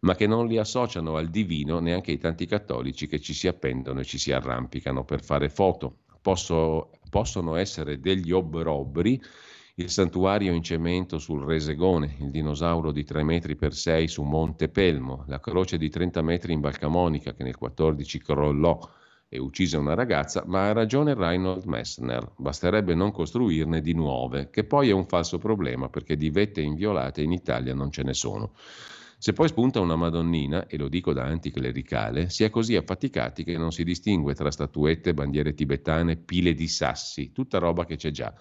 ma 0.00 0.14
che 0.14 0.28
non 0.28 0.46
li 0.46 0.56
associano 0.56 1.16
al 1.16 1.28
divino 1.28 1.80
neanche 1.80 2.12
i 2.12 2.18
tanti 2.18 2.46
cattolici 2.46 3.08
che 3.08 3.18
ci 3.20 3.34
si 3.34 3.48
appendono 3.48 4.00
e 4.00 4.04
ci 4.04 4.18
si 4.18 4.30
arrampicano 4.30 5.04
per 5.04 5.22
fare 5.22 5.48
foto. 5.48 6.02
Posso, 6.20 6.90
possono 7.10 7.56
essere 7.56 7.98
degli 7.98 8.30
obrobri, 8.30 9.20
il 9.76 9.90
santuario 9.90 10.52
in 10.52 10.62
cemento 10.62 11.18
sul 11.18 11.44
Resegone, 11.44 12.16
il 12.20 12.30
dinosauro 12.30 12.92
di 12.92 13.04
3 13.04 13.22
metri 13.22 13.56
per 13.56 13.74
6 13.74 14.08
su 14.08 14.22
Monte 14.22 14.68
Pelmo, 14.68 15.24
la 15.26 15.40
croce 15.40 15.76
di 15.76 15.88
30 15.88 16.22
metri 16.22 16.52
in 16.52 16.60
Valcamonica 16.60 17.32
che 17.32 17.44
nel 17.44 17.56
14 17.56 18.20
crollò, 18.20 18.78
e 19.30 19.38
uccise 19.38 19.76
una 19.76 19.94
ragazza, 19.94 20.44
ma 20.46 20.68
ha 20.68 20.72
ragione 20.72 21.14
Reinhold 21.14 21.64
Messner, 21.64 22.32
basterebbe 22.36 22.94
non 22.94 23.12
costruirne 23.12 23.82
di 23.82 23.92
nuove, 23.92 24.48
che 24.50 24.64
poi 24.64 24.88
è 24.88 24.92
un 24.92 25.06
falso 25.06 25.36
problema 25.38 25.90
perché 25.90 26.16
di 26.16 26.30
vette 26.30 26.62
inviolate 26.62 27.20
in 27.20 27.32
Italia 27.32 27.74
non 27.74 27.90
ce 27.90 28.02
ne 28.02 28.14
sono. 28.14 28.52
Se 29.20 29.32
poi 29.32 29.48
spunta 29.48 29.80
una 29.80 29.96
Madonnina, 29.96 30.66
e 30.66 30.78
lo 30.78 30.88
dico 30.88 31.12
da 31.12 31.24
anticlericale, 31.24 32.30
si 32.30 32.44
è 32.44 32.50
così 32.50 32.76
affaticati 32.76 33.44
che 33.44 33.58
non 33.58 33.72
si 33.72 33.84
distingue 33.84 34.34
tra 34.34 34.50
statuette, 34.50 35.12
bandiere 35.12 35.54
tibetane, 35.54 36.16
pile 36.16 36.54
di 36.54 36.68
sassi, 36.68 37.32
tutta 37.32 37.58
roba 37.58 37.84
che 37.84 37.96
c'è 37.96 38.10
già. 38.10 38.32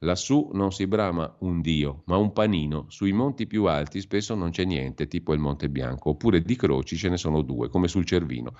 Lassù 0.00 0.50
non 0.52 0.72
si 0.72 0.86
brama 0.86 1.34
un 1.40 1.60
dio, 1.60 2.02
ma 2.06 2.16
un 2.18 2.32
panino. 2.32 2.86
Sui 2.88 3.12
monti 3.12 3.46
più 3.46 3.64
alti 3.64 4.00
spesso 4.00 4.34
non 4.34 4.50
c'è 4.50 4.64
niente, 4.64 5.08
tipo 5.08 5.32
il 5.32 5.40
Monte 5.40 5.68
Bianco, 5.70 6.10
oppure 6.10 6.42
di 6.42 6.54
croci 6.54 6.96
ce 6.96 7.08
ne 7.08 7.16
sono 7.16 7.42
due, 7.42 7.68
come 7.68 7.88
sul 7.88 8.04
Cervino 8.04 8.54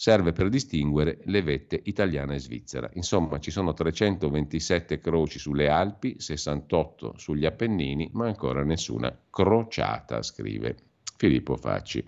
serve 0.00 0.30
per 0.30 0.48
distinguere 0.48 1.18
le 1.24 1.42
vette 1.42 1.80
italiana 1.82 2.32
e 2.32 2.38
svizzera. 2.38 2.88
Insomma, 2.92 3.40
ci 3.40 3.50
sono 3.50 3.74
327 3.74 5.00
croci 5.00 5.40
sulle 5.40 5.68
Alpi, 5.68 6.20
68 6.20 7.14
sugli 7.16 7.44
Appennini, 7.44 8.08
ma 8.12 8.26
ancora 8.26 8.62
nessuna 8.62 9.12
crociata, 9.28 10.22
scrive 10.22 10.76
Filippo 11.16 11.56
Facci. 11.56 12.04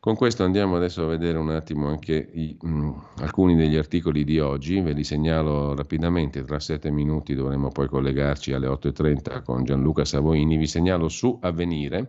Con 0.00 0.16
questo 0.16 0.42
andiamo 0.42 0.76
adesso 0.76 1.04
a 1.04 1.08
vedere 1.08 1.36
un 1.36 1.50
attimo 1.50 1.86
anche 1.88 2.30
i, 2.32 2.56
mh, 2.58 2.68
mm, 2.70 2.92
alcuni 3.18 3.56
degli 3.56 3.76
articoli 3.76 4.24
di 4.24 4.40
oggi, 4.40 4.80
ve 4.80 4.92
li 4.92 5.04
segnalo 5.04 5.74
rapidamente, 5.74 6.42
tra 6.44 6.60
sette 6.60 6.90
minuti 6.90 7.34
dovremo 7.34 7.68
poi 7.68 7.88
collegarci 7.88 8.54
alle 8.54 8.68
8.30 8.68 9.42
con 9.42 9.64
Gianluca 9.64 10.06
Savoini, 10.06 10.56
vi 10.56 10.66
segnalo 10.66 11.10
su 11.10 11.38
Avvenire 11.42 12.08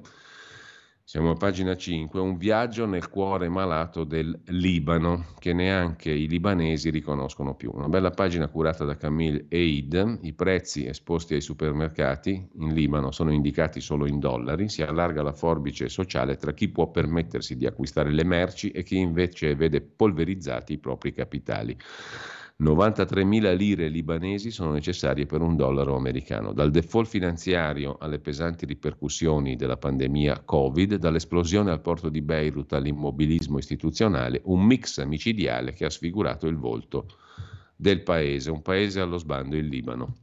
Siamo 1.06 1.32
a 1.32 1.36
pagina 1.36 1.76
5, 1.76 2.18
un 2.22 2.38
viaggio 2.38 2.86
nel 2.86 3.10
cuore 3.10 3.50
malato 3.50 4.06
del 4.06 4.40
Libano, 4.46 5.26
che 5.38 5.52
neanche 5.52 6.10
i 6.10 6.30
libanesi 6.30 6.90
riconoscono 6.90 7.56
più. 7.56 7.72
Una 7.74 7.90
bella 7.90 8.12
pagina 8.12 8.48
curata 8.48 8.86
da 8.86 8.96
Camille 8.96 9.48
Eid, 9.50 10.20
i 10.22 10.32
prezzi 10.32 10.86
esposti 10.86 11.34
ai 11.34 11.42
supermercati 11.42 12.48
in 12.60 12.74
Libano 12.74 13.12
sono 13.12 13.34
indicati 13.34 13.82
solo 13.82 14.08
in 14.08 14.18
dollari, 14.18 14.70
si 14.70 14.82
allarga 14.82 15.22
la 15.22 15.34
forbice 15.34 15.90
sociale 15.90 16.38
tra 16.38 16.54
chi 16.54 16.70
può 16.70 16.90
permettersi 16.90 17.58
di 17.58 17.66
acquistare 17.66 18.10
le 18.10 18.24
merci 18.24 18.72
e 18.72 18.84
chi 18.84 18.98
invece 18.98 19.56
vede 19.56 19.82
polverizzati 19.82 20.72
i 20.72 20.80
propri 20.80 21.12
capitali. 21.12 21.78
93.000 22.62 23.56
lire 23.58 23.88
libanesi 23.88 24.52
sono 24.52 24.72
necessarie 24.72 25.26
per 25.26 25.42
un 25.42 25.56
dollaro 25.56 25.96
americano. 25.96 26.54
Dal 26.54 26.70
default 26.70 27.08
finanziario 27.08 27.98
alle 28.00 28.20
pesanti 28.20 28.66
ripercussioni 28.66 29.56
della 29.56 29.78
pandemia 29.78 30.44
Covid, 30.46 30.96
dall'esplosione 30.96 31.72
al 31.72 31.82
porto 31.82 32.10
di 32.10 32.22
Beirut 32.22 32.74
all'immobilismo 32.74 33.58
istituzionale, 33.58 34.42
un 34.46 34.64
mix 34.64 35.04
micidiale 35.04 35.74
che 35.74 35.86
ha 35.86 35.90
sfigurato 35.90 36.48
il 36.48 36.58
volto 36.58 37.08
del 37.76 38.04
paese, 38.04 38.52
un 38.52 38.62
paese 38.62 39.00
allo 39.00 39.18
sbando, 39.18 39.56
il 39.56 39.68
Libano. 39.68 40.16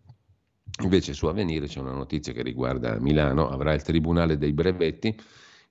Invece 0.82 1.12
su 1.12 1.26
Avvenire 1.26 1.66
c'è 1.66 1.80
una 1.80 1.92
notizia 1.92 2.32
che 2.32 2.42
riguarda 2.42 2.98
Milano, 3.00 3.50
avrà 3.50 3.74
il 3.74 3.82
Tribunale 3.82 4.38
dei 4.38 4.52
brevetti 4.52 5.14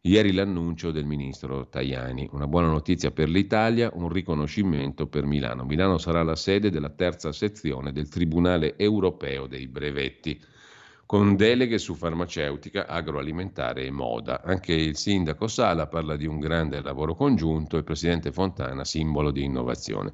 Ieri 0.02 0.32
l'annuncio 0.32 0.92
del 0.92 1.04
ministro 1.04 1.68
Tajani. 1.68 2.30
Una 2.32 2.48
buona 2.48 2.68
notizia 2.68 3.12
per 3.12 3.28
l'Italia, 3.28 3.92
un 3.94 4.08
riconoscimento 4.08 5.08
per 5.08 5.26
Milano. 5.26 5.66
Milano 5.66 5.98
sarà 5.98 6.24
la 6.24 6.38
sede 6.38 6.70
della 6.70 6.90
terza 6.90 7.34
sezione 7.34 7.92
del 7.92 8.08
Tribunale 8.08 8.78
europeo 8.78 9.46
dei 9.46 9.68
brevetti 9.68 10.42
con 11.10 11.36
deleghe 11.36 11.80
su 11.80 11.96
farmaceutica, 11.96 12.86
agroalimentare 12.86 13.84
e 13.84 13.90
moda. 13.90 14.44
Anche 14.44 14.74
il 14.74 14.96
sindaco 14.96 15.48
Sala 15.48 15.88
parla 15.88 16.16
di 16.16 16.28
un 16.28 16.38
grande 16.38 16.84
lavoro 16.84 17.16
congiunto 17.16 17.76
e 17.76 17.80
il 17.80 17.84
presidente 17.84 18.32
Fontana 18.32 18.86
simbolo 18.86 19.32
di 19.32 19.44
innovazione. 19.44 20.14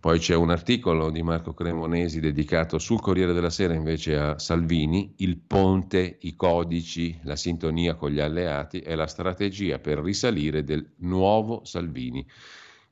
Poi 0.00 0.18
c'è 0.18 0.34
un 0.34 0.48
articolo 0.48 1.10
di 1.10 1.22
Marco 1.22 1.52
Cremonesi 1.52 2.20
dedicato 2.20 2.78
sul 2.78 3.02
Corriere 3.02 3.34
della 3.34 3.50
Sera 3.50 3.74
invece 3.74 4.16
a 4.16 4.38
Salvini, 4.38 5.12
il 5.18 5.36
ponte, 5.36 6.16
i 6.22 6.34
codici, 6.36 7.20
la 7.24 7.36
sintonia 7.36 7.94
con 7.94 8.08
gli 8.08 8.20
alleati 8.20 8.80
e 8.80 8.94
la 8.94 9.06
strategia 9.06 9.78
per 9.78 9.98
risalire 9.98 10.64
del 10.64 10.90
nuovo 11.00 11.66
Salvini 11.66 12.26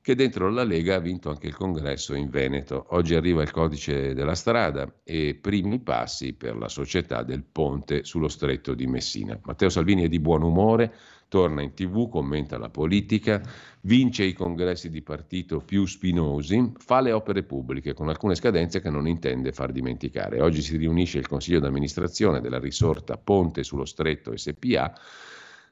che 0.07 0.15
dentro 0.15 0.49
la 0.49 0.63
Lega 0.63 0.95
ha 0.95 0.99
vinto 0.99 1.29
anche 1.29 1.47
il 1.47 1.53
congresso 1.57 2.15
in 2.15 2.29
Veneto. 2.29 2.85
Oggi 2.91 3.13
arriva 3.13 3.41
il 3.41 3.51
codice 3.51 4.13
della 4.13 4.35
strada 4.35 4.89
e 5.03 5.35
primi 5.35 5.79
passi 5.79 6.31
per 6.31 6.55
la 6.55 6.69
società 6.69 7.23
del 7.23 7.43
ponte 7.43 8.05
sullo 8.05 8.29
stretto 8.29 8.73
di 8.73 8.87
Messina. 8.87 9.37
Matteo 9.43 9.67
Salvini 9.67 10.03
è 10.03 10.07
di 10.07 10.21
buon 10.21 10.43
umore, 10.43 10.93
torna 11.27 11.61
in 11.61 11.73
tv, 11.73 12.07
commenta 12.07 12.57
la 12.57 12.69
politica, 12.69 13.41
vince 13.81 14.23
i 14.23 14.31
congressi 14.31 14.89
di 14.89 15.01
partito 15.01 15.59
più 15.59 15.85
spinosi, 15.85 16.71
fa 16.77 17.01
le 17.01 17.11
opere 17.11 17.43
pubbliche 17.43 17.93
con 17.93 18.07
alcune 18.07 18.35
scadenze 18.35 18.79
che 18.79 18.89
non 18.89 19.09
intende 19.09 19.51
far 19.51 19.73
dimenticare. 19.73 20.39
Oggi 20.39 20.61
si 20.61 20.77
riunisce 20.77 21.17
il 21.17 21.27
consiglio 21.27 21.59
d'amministrazione 21.59 22.39
della 22.39 22.59
risorta 22.59 23.17
Ponte 23.17 23.61
sullo 23.61 23.83
Stretto 23.83 24.31
SPA 24.37 24.93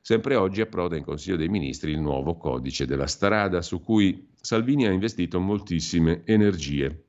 Sempre 0.08 0.36
oggi 0.36 0.62
approda 0.62 0.95
in 0.95 1.03
Consiglio 1.03 1.36
dei 1.36 1.49
Ministri 1.49 1.89
il 1.89 1.99
nuovo 1.99 2.38
codice 2.38 2.86
della 2.86 3.08
strada 3.08 3.64
su 3.64 3.82
cui 3.82 4.28
Salvini 4.39 4.86
ha 4.86 4.91
investito 4.91 5.39
moltissime 5.39 6.22
energie. 6.26 7.06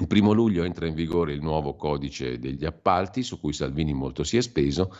Il 0.00 0.06
primo 0.06 0.32
luglio 0.32 0.64
entra 0.64 0.86
in 0.86 0.92
vigore 0.92 1.32
il 1.32 1.40
nuovo 1.40 1.76
codice 1.76 2.38
degli 2.38 2.66
appalti, 2.66 3.22
su 3.22 3.40
cui 3.40 3.54
Salvini 3.54 3.94
molto 3.94 4.22
si 4.22 4.36
è 4.36 4.42
speso, 4.42 4.94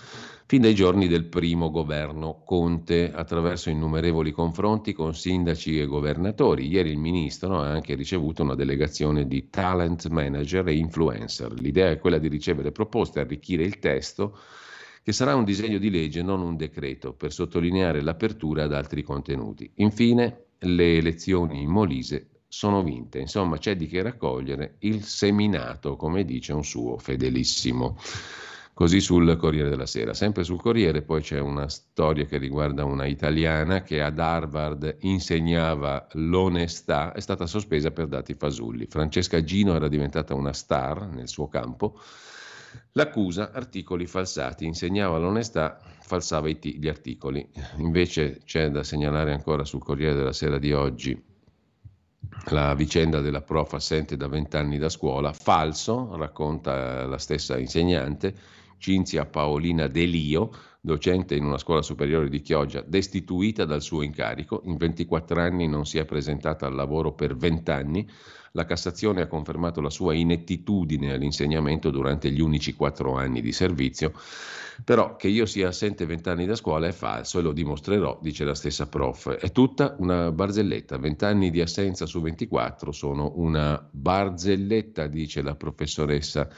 fin 0.46 0.62
dai 0.62 0.74
giorni 0.74 1.08
del 1.08 1.26
primo 1.26 1.68
governo 1.70 2.40
Conte, 2.42 3.12
attraverso 3.12 3.68
innumerevoli 3.68 4.32
confronti 4.32 4.94
con 4.94 5.14
sindaci 5.14 5.78
e 5.78 5.84
governatori. 5.84 6.68
Ieri 6.68 6.88
il 6.88 6.96
ministro 6.96 7.60
ha 7.60 7.68
anche 7.68 7.96
ricevuto 7.96 8.42
una 8.42 8.54
delegazione 8.54 9.26
di 9.26 9.50
talent 9.50 10.08
manager 10.08 10.68
e 10.68 10.76
influencer. 10.76 11.52
L'idea 11.52 11.90
è 11.90 11.98
quella 11.98 12.16
di 12.16 12.28
ricevere 12.28 12.72
proposte, 12.72 13.20
arricchire 13.20 13.62
il 13.62 13.78
testo 13.78 14.38
che 15.02 15.12
sarà 15.12 15.34
un 15.34 15.44
disegno 15.44 15.78
di 15.78 15.90
legge, 15.90 16.22
non 16.22 16.42
un 16.42 16.56
decreto, 16.56 17.12
per 17.12 17.32
sottolineare 17.32 18.02
l'apertura 18.02 18.64
ad 18.64 18.74
altri 18.74 19.02
contenuti. 19.02 19.70
Infine, 19.76 20.44
le 20.58 20.96
elezioni 20.96 21.62
in 21.62 21.70
Molise 21.70 22.28
sono 22.46 22.82
vinte, 22.82 23.18
insomma 23.18 23.58
c'è 23.58 23.76
di 23.76 23.86
che 23.86 24.02
raccogliere 24.02 24.76
il 24.80 25.04
seminato, 25.04 25.96
come 25.96 26.24
dice 26.24 26.52
un 26.52 26.64
suo 26.64 26.98
fedelissimo. 26.98 27.96
Così 28.72 29.00
sul 29.00 29.36
Corriere 29.36 29.68
della 29.68 29.84
Sera. 29.84 30.14
Sempre 30.14 30.42
sul 30.42 30.58
Corriere 30.58 31.02
poi 31.02 31.20
c'è 31.20 31.38
una 31.38 31.68
storia 31.68 32.24
che 32.24 32.38
riguarda 32.38 32.84
una 32.86 33.04
italiana 33.04 33.82
che 33.82 34.00
ad 34.00 34.18
Harvard 34.18 34.96
insegnava 35.00 36.06
l'onestà, 36.12 37.12
è 37.12 37.20
stata 37.20 37.46
sospesa 37.46 37.90
per 37.90 38.06
dati 38.06 38.34
fasulli. 38.34 38.86
Francesca 38.86 39.44
Gino 39.44 39.74
era 39.74 39.86
diventata 39.86 40.34
una 40.34 40.54
star 40.54 41.08
nel 41.08 41.28
suo 41.28 41.46
campo 41.46 42.00
L'accusa, 42.92 43.52
articoli 43.52 44.06
falsati, 44.06 44.64
insegnava 44.64 45.18
l'onestà, 45.18 45.80
falsava 46.00 46.52
t- 46.54 46.76
gli 46.76 46.88
articoli. 46.88 47.48
Invece 47.76 48.40
c'è 48.44 48.68
da 48.70 48.82
segnalare 48.82 49.32
ancora 49.32 49.64
sul 49.64 49.82
Corriere 49.82 50.14
della 50.14 50.32
Sera 50.32 50.58
di 50.58 50.72
oggi 50.72 51.28
la 52.50 52.74
vicenda 52.74 53.20
della 53.20 53.42
prof 53.42 53.74
assente 53.74 54.16
da 54.16 54.28
vent'anni 54.28 54.78
da 54.78 54.88
scuola, 54.88 55.32
falso, 55.32 56.16
racconta 56.16 57.06
la 57.06 57.18
stessa 57.18 57.58
insegnante, 57.58 58.34
Cinzia 58.78 59.26
Paolina 59.26 59.86
Delio, 59.88 60.50
docente 60.80 61.34
in 61.34 61.44
una 61.44 61.58
scuola 61.58 61.82
superiore 61.82 62.28
di 62.28 62.40
Chioggia, 62.40 62.80
destituita 62.80 63.64
dal 63.64 63.82
suo 63.82 64.02
incarico, 64.02 64.62
in 64.64 64.76
24 64.76 65.40
anni 65.40 65.68
non 65.68 65.84
si 65.84 65.98
è 65.98 66.04
presentata 66.04 66.66
al 66.66 66.74
lavoro 66.74 67.12
per 67.12 67.36
20 67.36 67.70
anni, 67.70 68.08
la 68.52 68.64
Cassazione 68.64 69.22
ha 69.22 69.26
confermato 69.26 69.80
la 69.80 69.90
sua 69.90 70.14
inettitudine 70.14 71.12
all'insegnamento 71.12 71.90
durante 71.90 72.30
gli 72.30 72.40
unici 72.40 72.74
quattro 72.74 73.16
anni 73.16 73.40
di 73.40 73.52
servizio, 73.52 74.12
però 74.84 75.16
che 75.16 75.28
io 75.28 75.46
sia 75.46 75.68
assente 75.68 76.06
vent'anni 76.06 76.46
da 76.46 76.54
scuola 76.54 76.88
è 76.88 76.92
falso 76.92 77.38
e 77.38 77.42
lo 77.42 77.52
dimostrerò, 77.52 78.18
dice 78.20 78.44
la 78.44 78.54
stessa 78.54 78.88
prof. 78.88 79.30
È 79.30 79.52
tutta 79.52 79.94
una 79.98 80.32
barzelletta, 80.32 80.98
vent'anni 80.98 81.50
di 81.50 81.60
assenza 81.60 82.06
su 82.06 82.20
24 82.20 82.92
sono 82.92 83.32
una 83.36 83.86
barzelletta, 83.90 85.06
dice 85.06 85.42
la 85.42 85.54
professoressa 85.54 86.48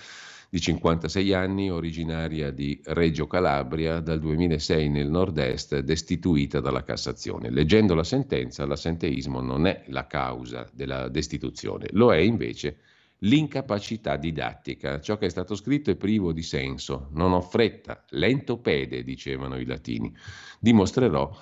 di 0.53 0.61
56 0.61 1.32
anni, 1.32 1.70
originaria 1.70 2.50
di 2.50 2.78
Reggio 2.84 3.26
Calabria, 3.26 4.00
dal 4.00 4.18
2006 4.18 4.90
nel 4.90 5.09
nord-est, 5.09 5.78
destituita 5.78 6.61
dalla 6.61 6.82
Cassazione. 6.82 7.48
Leggendo 7.48 7.94
la 7.94 8.05
sentenza, 8.05 8.66
l'assenteismo 8.66 9.40
non 9.40 9.66
è 9.66 9.84
la 9.86 10.07
causa 10.07 10.68
della 10.70 11.09
destituzione, 11.09 11.86
lo 11.92 12.12
è 12.12 12.18
invece 12.18 12.80
l'incapacità 13.20 14.16
didattica. 14.16 15.00
Ciò 15.00 15.16
che 15.16 15.24
è 15.24 15.30
stato 15.30 15.55
scritto 15.55 15.90
è 15.90 15.96
privo 15.96 16.34
di 16.34 16.42
senso, 16.42 17.09
non 17.12 17.32
ho 17.32 17.40
fretta, 17.40 18.05
lento 18.11 18.59
pede, 18.59 19.05
dicevano 19.05 19.59
i 19.59 19.64
latini. 19.64 20.14
Dimostrerò 20.61 21.34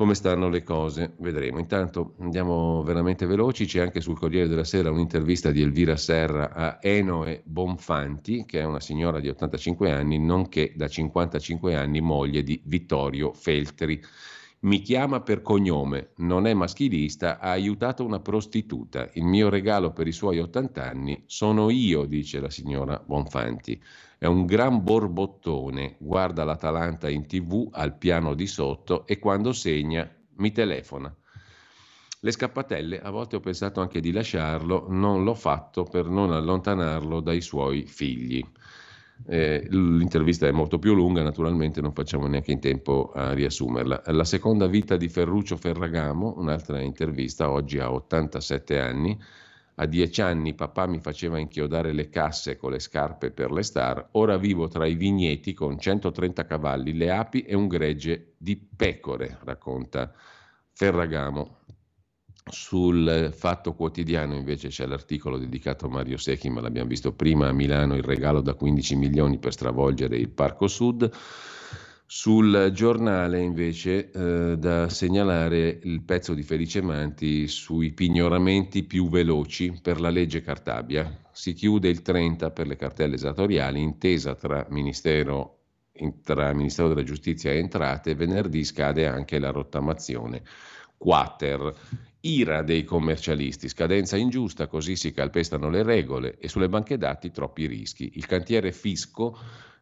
come 0.00 0.14
stanno 0.14 0.48
le 0.48 0.62
cose, 0.62 1.12
vedremo. 1.18 1.58
Intanto 1.58 2.14
andiamo 2.20 2.82
veramente 2.82 3.26
veloci, 3.26 3.66
c'è 3.66 3.80
anche 3.80 4.00
sul 4.00 4.18
Corriere 4.18 4.48
della 4.48 4.64
Sera 4.64 4.90
un'intervista 4.90 5.50
di 5.50 5.60
Elvira 5.60 5.94
Serra 5.98 6.54
a 6.54 6.78
Enoe 6.80 7.42
Bonfanti, 7.44 8.46
che 8.46 8.60
è 8.60 8.64
una 8.64 8.80
signora 8.80 9.20
di 9.20 9.28
85 9.28 9.92
anni, 9.92 10.18
nonché 10.18 10.72
da 10.74 10.88
55 10.88 11.74
anni 11.74 12.00
moglie 12.00 12.42
di 12.42 12.58
Vittorio 12.64 13.34
Feltri. 13.34 14.02
Mi 14.60 14.80
chiama 14.80 15.20
per 15.20 15.42
cognome, 15.42 16.12
non 16.16 16.46
è 16.46 16.54
maschilista, 16.54 17.38
ha 17.38 17.50
aiutato 17.50 18.02
una 18.02 18.20
prostituta. 18.20 19.10
Il 19.12 19.24
mio 19.24 19.50
regalo 19.50 19.92
per 19.92 20.06
i 20.06 20.12
suoi 20.12 20.38
80 20.38 20.82
anni 20.82 21.24
sono 21.26 21.68
io, 21.68 22.06
dice 22.06 22.40
la 22.40 22.48
signora 22.48 22.98
Bonfanti. 23.04 23.78
È 24.22 24.26
un 24.26 24.44
gran 24.44 24.84
borbottone, 24.84 25.96
guarda 25.98 26.44
l'Atalanta 26.44 27.08
in 27.08 27.26
tv 27.26 27.70
al 27.72 27.96
piano 27.96 28.34
di 28.34 28.46
sotto 28.46 29.06
e 29.06 29.18
quando 29.18 29.54
segna 29.54 30.06
mi 30.34 30.52
telefona. 30.52 31.10
Le 32.20 32.30
scappatelle, 32.30 33.00
a 33.00 33.08
volte 33.08 33.36
ho 33.36 33.40
pensato 33.40 33.80
anche 33.80 33.98
di 34.00 34.12
lasciarlo, 34.12 34.84
non 34.90 35.24
l'ho 35.24 35.32
fatto 35.32 35.84
per 35.84 36.04
non 36.04 36.32
allontanarlo 36.32 37.20
dai 37.20 37.40
suoi 37.40 37.86
figli. 37.86 38.44
Eh, 39.26 39.66
l'intervista 39.70 40.46
è 40.46 40.50
molto 40.50 40.78
più 40.78 40.92
lunga, 40.94 41.22
naturalmente 41.22 41.80
non 41.80 41.94
facciamo 41.94 42.26
neanche 42.26 42.52
in 42.52 42.60
tempo 42.60 43.12
a 43.14 43.32
riassumerla. 43.32 44.02
La 44.08 44.24
seconda 44.24 44.66
vita 44.66 44.98
di 44.98 45.08
Ferruccio 45.08 45.56
Ferragamo, 45.56 46.34
un'altra 46.36 46.78
intervista, 46.82 47.48
oggi 47.48 47.78
ha 47.78 47.90
87 47.90 48.78
anni. 48.78 49.18
A 49.80 49.86
dieci 49.86 50.20
anni 50.20 50.52
papà 50.52 50.86
mi 50.86 51.00
faceva 51.00 51.38
inchiodare 51.38 51.92
le 51.94 52.10
casse 52.10 52.58
con 52.58 52.70
le 52.70 52.80
scarpe 52.80 53.30
per 53.30 53.50
le 53.50 53.62
star, 53.62 54.10
ora 54.12 54.36
vivo 54.36 54.68
tra 54.68 54.84
i 54.84 54.94
vigneti 54.94 55.54
con 55.54 55.78
130 55.78 56.44
cavalli, 56.44 56.92
le 56.92 57.10
api 57.10 57.44
e 57.44 57.54
un 57.54 57.66
gregge 57.66 58.34
di 58.36 58.58
pecore, 58.58 59.38
racconta 59.42 60.12
Ferragamo. 60.72 61.60
Sul 62.50 63.30
Fatto 63.34 63.72
Quotidiano 63.72 64.34
invece 64.34 64.68
c'è 64.68 64.84
l'articolo 64.84 65.38
dedicato 65.38 65.86
a 65.86 65.88
Mario 65.88 66.18
Secchi, 66.18 66.50
ma 66.50 66.60
l'abbiamo 66.60 66.88
visto 66.88 67.14
prima 67.14 67.48
a 67.48 67.52
Milano, 67.52 67.96
il 67.96 68.02
regalo 68.02 68.42
da 68.42 68.52
15 68.52 68.96
milioni 68.96 69.38
per 69.38 69.54
stravolgere 69.54 70.18
il 70.18 70.28
Parco 70.28 70.66
Sud. 70.66 71.10
Sul 72.12 72.72
giornale 72.74 73.40
invece 73.40 74.10
eh, 74.10 74.58
da 74.58 74.88
segnalare 74.88 75.78
il 75.84 76.02
pezzo 76.02 76.34
di 76.34 76.42
Felice 76.42 76.82
Manti 76.82 77.46
sui 77.46 77.92
pignoramenti 77.92 78.82
più 78.82 79.08
veloci 79.08 79.78
per 79.80 80.00
la 80.00 80.10
legge 80.10 80.40
Cartabia. 80.40 81.28
Si 81.30 81.52
chiude 81.52 81.88
il 81.88 82.02
30 82.02 82.50
per 82.50 82.66
le 82.66 82.74
cartelle 82.74 83.14
esattoriali, 83.14 83.80
intesa 83.80 84.34
tra 84.34 84.66
Ministero, 84.70 85.58
tra 86.24 86.52
Ministero 86.52 86.88
della 86.88 87.04
Giustizia 87.04 87.52
e 87.52 87.58
Entrate, 87.58 88.16
venerdì 88.16 88.64
scade 88.64 89.06
anche 89.06 89.38
la 89.38 89.50
rottamazione. 89.52 90.42
Quater. 90.96 91.72
Ira 92.22 92.62
dei 92.62 92.82
commercialisti, 92.82 93.68
scadenza 93.68 94.16
ingiusta, 94.16 94.66
così 94.66 94.96
si 94.96 95.12
calpestano 95.12 95.70
le 95.70 95.84
regole 95.84 96.38
e 96.38 96.48
sulle 96.48 96.68
banche 96.68 96.98
dati 96.98 97.30
troppi 97.30 97.66
rischi. 97.66 98.10
Il 98.16 98.26
cantiere 98.26 98.72
fisco 98.72 99.38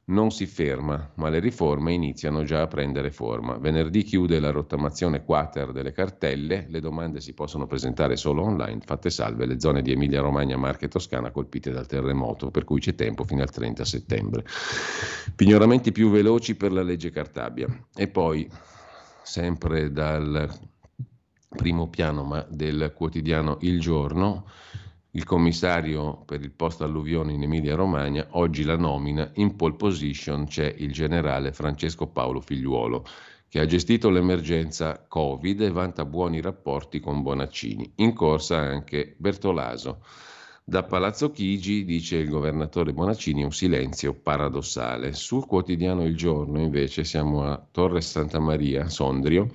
non 0.09 0.31
si 0.31 0.47
ferma, 0.47 1.13
ma 1.17 1.29
le 1.29 1.39
riforme 1.39 1.93
iniziano 1.93 2.45
già 2.45 2.63
a 2.63 2.67
prendere 2.67 3.11
forma. 3.11 3.59
Venerdì 3.59 4.03
chiude 4.03 4.41
la 4.41 4.51
rottamazione 4.51 5.23
quater 5.25 5.73
delle 5.73 5.93
cartelle, 5.93 6.67
le 6.69 6.81
domande 6.81 7.21
si 7.21 7.35
possono 7.35 7.67
presentare 7.67 8.17
solo 8.17 8.43
online, 8.43 8.81
fatte 8.85 9.11
salve 9.11 9.47
le 9.47 9.61
zone 9.61 9.83
di 9.83 9.93
Emilia 9.93 10.21
Romagna, 10.21 10.57
Marche 10.57 10.87
e 10.87 10.89
Toscana 10.89 11.31
colpite 11.31 11.73
dal 11.73 11.87
terremoto, 11.87 12.51
per 12.51 12.65
cui 12.65 12.81
c'è 12.81 12.95
tempo 12.95 13.25
fino 13.25 13.43
al 13.43 13.51
30 13.51 13.85
settembre. 13.85 14.45
Pignoramenti 15.35 15.93
più 15.93 16.11
veloci 16.11 16.57
per 16.57 16.73
la 16.73 16.83
legge 16.83 17.11
Cartabia. 17.11 17.67
E 17.95 18.09
poi, 18.09 18.51
sempre 19.23 19.93
dal 19.93 20.49
primo 21.49 21.89
piano 21.89 22.25
ma 22.25 22.47
del 22.49 22.93
quotidiano 22.95 23.59
Il 23.61 23.81
Giorno, 23.81 24.47
il 25.13 25.25
commissario 25.25 26.23
per 26.27 26.43
il 26.43 26.51
post 26.51 26.83
alluvione 26.83 27.33
in 27.33 27.43
Emilia-Romagna, 27.43 28.27
oggi 28.33 28.63
la 28.63 28.77
nomina, 28.77 29.31
in 29.35 29.57
pole 29.57 29.75
position 29.75 30.47
c'è 30.47 30.75
il 30.79 30.93
generale 30.93 31.53
Francesco 31.53 32.07
Paolo 32.09 32.41
Figliuolo, 32.41 33.05
che 33.49 33.61
ha 33.61 33.65
gestito 33.65 34.11
l'emergenza 34.11 35.07
Covid 35.09 35.63
e 35.63 35.71
vanta 35.71 36.05
buoni 36.05 36.43
rapporti 36.43 37.01
con 37.01 37.23
Bonaccini. 37.23 37.93
In 37.97 38.13
corsa 38.13 38.59
anche 38.59 39.15
Bertolaso. 39.17 40.03
Da 40.63 40.83
Palazzo 40.83 41.31
Chigi, 41.31 41.87
dice 41.87 42.19
il 42.19 42.29
governatore 42.29 42.93
Bonaccini, 42.93 43.43
un 43.43 43.53
silenzio 43.53 44.13
paradossale. 44.13 45.15
Sul 45.15 45.47
quotidiano 45.47 46.05
Il 46.05 46.15
Giorno, 46.15 46.61
invece, 46.61 47.05
siamo 47.05 47.45
a 47.45 47.67
Torre 47.71 48.03
Santa 48.03 48.39
Maria, 48.39 48.91
Sondrio, 48.91 49.49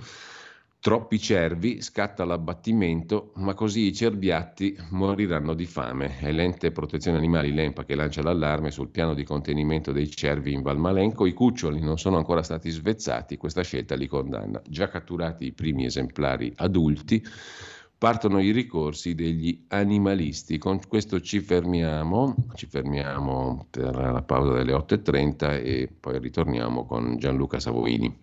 Troppi 0.84 1.18
cervi, 1.18 1.82
scatta 1.82 2.26
l'abbattimento, 2.26 3.32
ma 3.36 3.54
così 3.54 3.86
i 3.86 3.94
cerbiatti 3.94 4.78
moriranno 4.90 5.54
di 5.54 5.66
fame. 5.66 6.20
È 6.20 6.30
l'ente 6.30 6.74
protezione 6.74 7.16
animali 7.16 7.54
Lempa 7.54 7.86
che 7.86 7.96
lancia 7.96 8.22
l'allarme 8.22 8.70
sul 8.70 8.90
piano 8.90 9.14
di 9.14 9.24
contenimento 9.24 9.94
dei 9.94 10.10
cervi 10.10 10.52
in 10.52 10.62
Valmalenco. 10.62 11.26
I 11.26 11.32
cuccioli 11.32 11.80
non 11.80 11.98
sono 11.98 12.18
ancora 12.18 12.44
stati 12.44 12.70
svezzati, 12.70 13.38
questa 13.38 13.62
scelta 13.62 13.96
li 13.96 14.08
condanna. 14.08 14.62
Già 14.68 14.90
catturati 14.90 15.46
i 15.46 15.54
primi 15.54 15.86
esemplari 15.86 16.52
adulti, 16.58 17.24
partono 17.98 18.42
i 18.42 18.52
ricorsi 18.52 19.16
degli 19.16 19.64
animalisti. 19.70 20.58
Con 20.58 20.82
questo 20.86 21.22
ci 21.22 21.40
fermiamo, 21.40 22.36
ci 22.56 22.66
fermiamo 22.66 23.68
per 23.70 23.96
la 23.96 24.22
pausa 24.22 24.52
delle 24.52 24.74
8.30 24.74 25.64
e 25.64 25.90
poi 25.98 26.20
ritorniamo 26.20 26.86
con 26.86 27.16
Gianluca 27.18 27.62
Savoini. 27.62 28.23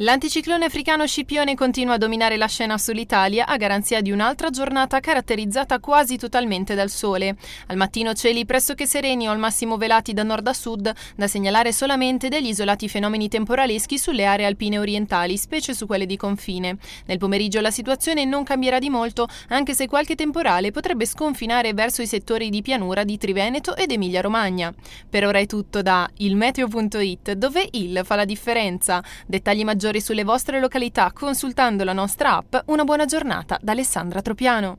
L'anticiclone 0.00 0.64
africano 0.64 1.08
Scipione 1.08 1.56
continua 1.56 1.94
a 1.94 1.98
dominare 1.98 2.36
la 2.36 2.46
scena 2.46 2.78
sull'Italia 2.78 3.46
a 3.48 3.56
garanzia 3.56 4.00
di 4.00 4.12
un'altra 4.12 4.48
giornata 4.48 5.00
caratterizzata 5.00 5.80
quasi 5.80 6.16
totalmente 6.16 6.76
dal 6.76 6.88
sole. 6.88 7.34
Al 7.66 7.76
mattino 7.76 8.12
cieli 8.12 8.44
pressoché 8.44 8.86
sereni 8.86 9.26
o 9.26 9.32
al 9.32 9.40
massimo 9.40 9.76
velati 9.76 10.12
da 10.12 10.22
nord 10.22 10.46
a 10.46 10.52
sud, 10.52 10.94
da 11.16 11.26
segnalare 11.26 11.72
solamente 11.72 12.28
degli 12.28 12.46
isolati 12.46 12.88
fenomeni 12.88 13.28
temporaleschi 13.28 13.98
sulle 13.98 14.24
aree 14.24 14.46
alpine 14.46 14.78
orientali, 14.78 15.36
specie 15.36 15.74
su 15.74 15.84
quelle 15.86 16.06
di 16.06 16.16
confine. 16.16 16.76
Nel 17.06 17.18
pomeriggio 17.18 17.60
la 17.60 17.72
situazione 17.72 18.24
non 18.24 18.44
cambierà 18.44 18.78
di 18.78 18.90
molto, 18.90 19.26
anche 19.48 19.74
se 19.74 19.88
qualche 19.88 20.14
temporale 20.14 20.70
potrebbe 20.70 21.06
sconfinare 21.06 21.74
verso 21.74 22.02
i 22.02 22.06
settori 22.06 22.50
di 22.50 22.62
pianura 22.62 23.02
di 23.02 23.18
Triveneto 23.18 23.74
ed 23.74 23.90
Emilia-Romagna. 23.90 24.72
Per 25.10 25.26
ora 25.26 25.40
è 25.40 25.46
tutto 25.46 25.82
da 25.82 26.08
ilmeteo.it, 26.18 27.32
dove 27.32 27.66
il 27.72 28.02
fa 28.04 28.14
la 28.14 28.24
differenza. 28.24 29.02
Dettagli 29.26 29.64
maggiori 29.64 29.86
maggiori 29.88 30.00
sulle 30.00 30.24
vostre 30.24 30.60
località 30.60 31.12
consultando 31.12 31.82
la 31.82 31.92
nostra 31.92 32.36
app. 32.36 32.56
Una 32.66 32.84
buona 32.84 33.06
giornata 33.06 33.58
da 33.60 33.72
Alessandra 33.72 34.20
Tropiano. 34.20 34.78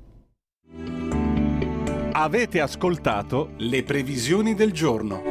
Avete 2.12 2.60
ascoltato 2.60 3.54
le 3.58 3.84
previsioni 3.84 4.54
del 4.54 4.72
giorno. 4.72 5.22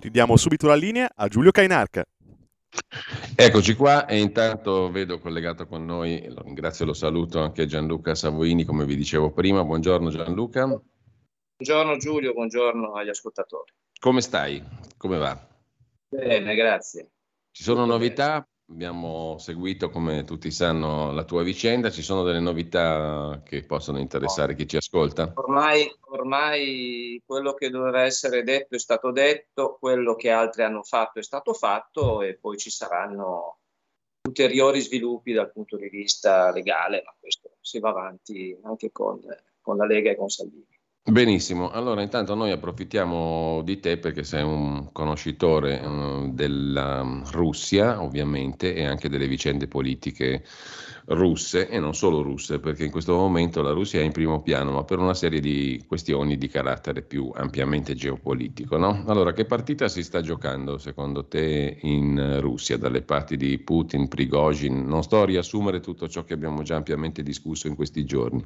Ridiamo 0.00 0.36
subito 0.36 0.66
la 0.66 0.74
linea 0.74 1.10
a 1.14 1.28
Giulio 1.28 1.50
Cainarca. 1.50 2.04
Eccoci 3.34 3.74
qua 3.74 4.06
e 4.06 4.18
intanto 4.18 4.90
vedo 4.90 5.18
collegato 5.18 5.66
con 5.66 5.84
noi, 5.84 6.28
lo 6.28 6.42
ringrazio 6.42 6.84
e 6.84 6.88
lo 6.88 6.94
saluto 6.94 7.40
anche 7.40 7.66
Gianluca 7.66 8.14
Savoini, 8.14 8.64
come 8.64 8.84
vi 8.84 8.96
dicevo 8.96 9.30
prima. 9.30 9.64
Buongiorno 9.64 10.10
Gianluca. 10.10 10.66
Buongiorno 10.66 11.96
Giulio, 11.96 12.32
buongiorno 12.32 12.94
agli 12.94 13.08
ascoltatori. 13.08 13.72
Come 13.98 14.20
stai? 14.20 14.62
Come 14.96 15.16
va? 15.18 15.38
Bene, 16.08 16.54
grazie. 16.54 17.10
Ci 17.52 17.62
sono 17.62 17.84
novità, 17.84 18.46
abbiamo 18.70 19.36
seguito 19.38 19.90
come 19.90 20.24
tutti 20.24 20.50
sanno 20.50 21.10
la 21.12 21.24
tua 21.24 21.42
vicenda, 21.42 21.90
ci 21.90 22.02
sono 22.02 22.22
delle 22.22 22.38
novità 22.38 23.42
che 23.44 23.64
possono 23.64 23.98
interessare 23.98 24.54
chi 24.54 24.68
ci 24.68 24.76
ascolta? 24.76 25.32
Ormai, 25.34 25.92
ormai 26.10 27.20
quello 27.26 27.54
che 27.54 27.68
doveva 27.70 28.02
essere 28.02 28.44
detto 28.44 28.76
è 28.76 28.78
stato 28.78 29.10
detto, 29.10 29.76
quello 29.80 30.14
che 30.14 30.30
altri 30.30 30.62
hanno 30.62 30.82
fatto 30.82 31.18
è 31.18 31.22
stato 31.22 31.52
fatto 31.52 32.22
e 32.22 32.38
poi 32.38 32.56
ci 32.56 32.70
saranno 32.70 33.58
ulteriori 34.22 34.80
sviluppi 34.80 35.32
dal 35.32 35.50
punto 35.50 35.76
di 35.76 35.88
vista 35.88 36.52
legale, 36.52 37.02
ma 37.04 37.14
questo 37.18 37.56
si 37.60 37.80
va 37.80 37.90
avanti 37.90 38.56
anche 38.62 38.92
con, 38.92 39.18
con 39.60 39.76
la 39.76 39.86
Lega 39.86 40.10
e 40.10 40.16
con 40.16 40.28
Salvini. 40.28 40.69
Benissimo, 41.02 41.70
allora 41.70 42.02
intanto 42.02 42.34
noi 42.34 42.50
approfittiamo 42.50 43.62
di 43.64 43.80
te 43.80 43.96
perché 43.96 44.22
sei 44.22 44.42
un 44.42 44.92
conoscitore 44.92 45.80
uh, 45.80 46.30
della 46.32 47.22
Russia 47.30 48.02
ovviamente 48.02 48.74
e 48.74 48.84
anche 48.84 49.08
delle 49.08 49.26
vicende 49.26 49.66
politiche 49.66 50.44
russe 51.06 51.68
e 51.68 51.78
non 51.78 51.94
solo 51.94 52.22
russe, 52.22 52.58
perché 52.58 52.84
in 52.84 52.90
questo 52.90 53.14
momento 53.14 53.62
la 53.62 53.72
Russia 53.72 54.00
è 54.00 54.04
in 54.04 54.12
primo 54.12 54.42
piano, 54.42 54.72
ma 54.72 54.84
per 54.84 54.98
una 54.98 55.14
serie 55.14 55.40
di 55.40 55.82
questioni 55.86 56.36
di 56.36 56.48
carattere 56.48 57.02
più 57.02 57.30
ampiamente 57.34 57.94
geopolitico. 57.94 58.76
No? 58.76 59.04
Allora, 59.06 59.32
che 59.32 59.44
partita 59.44 59.88
si 59.88 60.02
sta 60.02 60.20
giocando 60.20 60.78
secondo 60.78 61.26
te 61.26 61.78
in 61.82 62.40
Russia 62.40 62.76
dalle 62.76 63.02
parti 63.02 63.36
di 63.36 63.58
Putin, 63.58 64.08
Prigozhin? 64.08 64.86
Non 64.86 65.02
sto 65.02 65.22
a 65.22 65.26
riassumere 65.26 65.80
tutto 65.80 66.08
ciò 66.08 66.24
che 66.24 66.34
abbiamo 66.34 66.62
già 66.62 66.76
ampiamente 66.76 67.22
discusso 67.22 67.66
in 67.66 67.74
questi 67.74 68.04
giorni. 68.04 68.44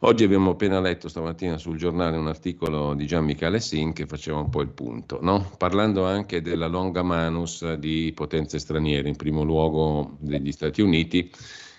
Oggi 0.00 0.22
abbiamo 0.24 0.50
appena 0.50 0.80
letto 0.80 1.08
stamattina 1.08 1.58
sul 1.58 1.76
giornale 1.76 2.16
un 2.16 2.28
articolo 2.28 2.94
di 2.94 3.06
Gian 3.06 3.24
Michele 3.24 3.58
Sin 3.58 3.92
che 3.92 4.06
faceva 4.06 4.38
un 4.38 4.48
po' 4.48 4.60
il 4.60 4.68
punto, 4.68 5.18
no? 5.20 5.50
parlando 5.56 6.04
anche 6.04 6.40
della 6.40 6.68
longa 6.68 7.02
manus 7.02 7.74
di 7.74 8.12
potenze 8.14 8.58
straniere, 8.58 9.08
in 9.08 9.16
primo 9.16 9.42
luogo 9.42 10.16
degli 10.20 10.52
Stati 10.52 10.82
Uniti, 10.82 11.30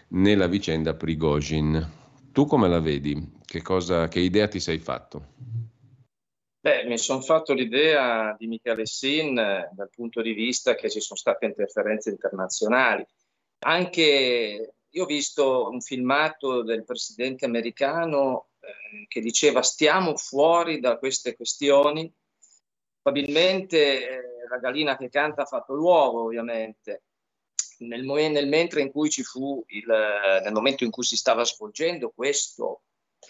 nella 0.10 0.47
vicenda 0.47 0.93
Prigozhin. 0.95 1.97
Tu 2.32 2.45
come 2.45 2.68
la 2.68 2.80
vedi? 2.80 3.38
Che, 3.45 3.62
cosa, 3.62 4.07
che 4.07 4.20
idea 4.20 4.47
ti 4.47 4.60
sei 4.60 4.80
fatto? 4.80 5.38
Beh, 6.62 6.86
mi 6.86 6.97
sono 6.97 7.22
fatto 7.22 7.53
l'idea 7.53 8.36
di 8.38 8.47
Michele 8.47 8.86
Sin 8.86 9.38
eh, 9.38 9.70
dal 9.74 9.89
punto 9.89 10.22
di 10.22 10.34
vista 10.34 10.76
che 10.76 10.89
ci 10.89 10.99
sono 10.99 11.18
state 11.18 11.45
interferenze 11.45 12.10
internazionali. 12.10 13.05
Anche 13.60 14.74
io 14.89 15.03
ho 15.03 15.05
visto 15.05 15.70
un 15.70 15.82
filmato 15.82 16.64
del 16.64 16.84
presidente 16.84 17.45
americano 17.45 18.49
eh, 18.60 19.05
che 19.07 19.22
diceva 19.22 19.62
stiamo 19.62 20.18
fuori 20.18 20.80
da 20.80 20.97
queste 20.97 21.36
questioni. 21.36 22.12
Probabilmente 23.01 24.10
eh, 24.10 24.22
la 24.49 24.57
gallina 24.57 24.97
che 24.97 25.10
canta 25.10 25.43
ha 25.43 25.45
fatto 25.45 25.74
l'uovo, 25.74 26.24
ovviamente. 26.24 27.03
Nel, 27.80 28.04
nel, 28.04 28.48
mentre 28.48 28.82
in 28.82 28.92
cui 28.92 29.10
ci 29.10 29.24
fu 29.24 29.64
il, 29.68 29.86
nel 30.44 30.54
momento 30.54 30.84
in 30.84 30.92
cui 30.92 31.04
si 31.04 31.16
stava 31.16 31.46
svolgendo 31.46 32.12
questo, 32.12 32.82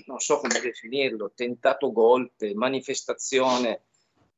non 0.06 0.20
so 0.20 0.39
come 0.39 0.60
definirlo, 0.60 1.32
tentato 1.36 1.91
golpe, 1.91 2.54
manifestazione 2.54 3.84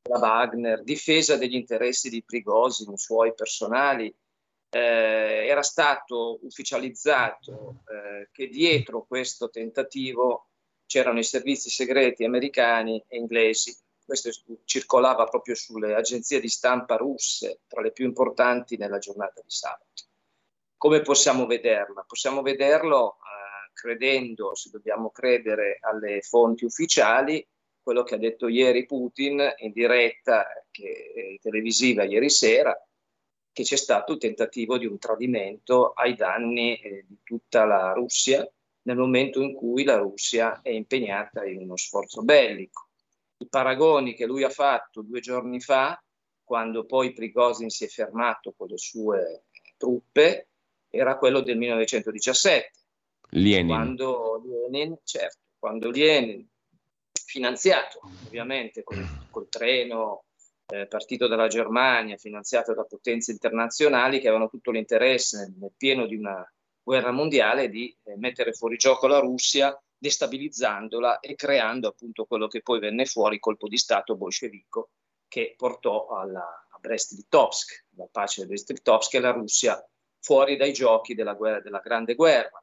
da 0.02 0.18
Wagner, 0.18 0.82
difesa 0.82 1.36
degli 1.36 1.54
interessi 1.54 2.10
di 2.10 2.22
Prigozhin, 2.22 2.96
suoi 2.96 3.32
personali, 3.34 4.14
eh, 4.74 5.46
era 5.46 5.62
stato 5.62 6.38
ufficializzato 6.42 7.82
eh, 7.86 8.28
che 8.32 8.48
dietro 8.48 9.04
questo 9.04 9.50
tentativo 9.50 10.48
c'erano 10.86 11.18
i 11.18 11.24
servizi 11.24 11.70
segreti 11.70 12.24
americani 12.24 13.02
e 13.06 13.16
inglesi. 13.16 13.76
Questo 14.04 14.30
circolava 14.64 15.24
proprio 15.24 15.54
sulle 15.54 15.94
agenzie 15.94 16.40
di 16.40 16.48
stampa 16.48 16.96
russe, 16.96 17.60
tra 17.66 17.80
le 17.80 17.92
più 17.92 18.04
importanti 18.04 18.76
nella 18.76 18.98
giornata 18.98 19.40
di 19.40 19.50
sabato. 19.50 20.04
Come 20.76 21.00
possiamo 21.02 21.46
vederla? 21.46 22.04
Possiamo 22.06 22.42
vederlo 22.42 23.14
eh, 23.14 23.70
credendo, 23.72 24.54
se 24.54 24.70
dobbiamo 24.70 25.10
credere 25.10 25.78
alle 25.80 26.20
fonti 26.22 26.64
ufficiali, 26.64 27.46
quello 27.82 28.02
che 28.02 28.14
ha 28.14 28.18
detto 28.18 28.48
ieri 28.48 28.86
Putin 28.86 29.54
in 29.58 29.72
diretta 29.72 30.46
che, 30.70 31.38
televisiva 31.40 32.04
ieri 32.04 32.30
sera, 32.30 32.76
che 33.52 33.62
c'è 33.64 33.76
stato 33.76 34.12
il 34.12 34.18
tentativo 34.18 34.78
di 34.78 34.86
un 34.86 34.98
tradimento 34.98 35.92
ai 35.92 36.14
danni 36.14 36.76
eh, 36.80 37.04
di 37.06 37.18
tutta 37.22 37.64
la 37.64 37.92
Russia 37.92 38.48
nel 38.82 38.96
momento 38.96 39.40
in 39.40 39.54
cui 39.54 39.84
la 39.84 39.96
Russia 39.96 40.60
è 40.62 40.70
impegnata 40.70 41.44
in 41.44 41.58
uno 41.62 41.76
sforzo 41.76 42.22
bellico. 42.22 42.88
I 43.42 43.48
paragoni 43.48 44.14
che 44.14 44.24
lui 44.24 44.44
ha 44.44 44.50
fatto 44.50 45.02
due 45.02 45.18
giorni 45.18 45.60
fa, 45.60 46.00
quando 46.44 46.84
poi 46.84 47.12
Prigozhin 47.12 47.70
si 47.70 47.84
è 47.84 47.88
fermato 47.88 48.54
con 48.56 48.68
le 48.68 48.78
sue 48.78 49.46
truppe, 49.76 50.48
era 50.88 51.18
quello 51.18 51.40
del 51.40 51.58
1917. 51.58 52.70
Lenin. 53.30 53.66
Quando 53.66 54.42
Lenin, 54.70 54.96
certo, 55.02 55.38
quando 55.58 55.90
Lenin, 55.90 56.46
finanziato 57.10 58.00
ovviamente 58.26 58.84
col, 58.84 59.04
col 59.30 59.48
treno 59.48 60.26
eh, 60.66 60.86
partito 60.86 61.26
dalla 61.26 61.48
Germania, 61.48 62.16
finanziato 62.16 62.74
da 62.74 62.84
potenze 62.84 63.32
internazionali 63.32 64.20
che 64.20 64.28
avevano 64.28 64.48
tutto 64.48 64.70
l'interesse 64.70 65.38
nel, 65.38 65.54
nel 65.58 65.72
pieno 65.76 66.06
di 66.06 66.14
una 66.14 66.46
guerra 66.80 67.10
mondiale 67.10 67.68
di 67.68 67.96
eh, 68.04 68.16
mettere 68.16 68.52
fuori 68.52 68.76
gioco 68.76 69.08
la 69.08 69.18
Russia, 69.18 69.76
destabilizzandola 70.02 71.20
e 71.20 71.36
creando 71.36 71.86
appunto 71.86 72.24
quello 72.24 72.48
che 72.48 72.60
poi 72.60 72.80
venne 72.80 73.06
fuori, 73.06 73.38
colpo 73.38 73.68
di 73.68 73.76
Stato 73.76 74.16
bolscevico, 74.16 74.90
che 75.28 75.54
portò 75.56 76.08
alla, 76.08 76.66
a 76.68 76.78
Brest-Litovsk, 76.80 77.86
la 77.94 78.08
pace 78.10 78.42
di 78.42 78.48
Brest-Litovsk 78.48 79.14
e 79.14 79.20
la 79.20 79.30
Russia 79.30 79.88
fuori 80.18 80.56
dai 80.56 80.72
giochi 80.72 81.14
della, 81.14 81.34
guerra, 81.34 81.60
della 81.60 81.78
Grande 81.78 82.16
Guerra. 82.16 82.60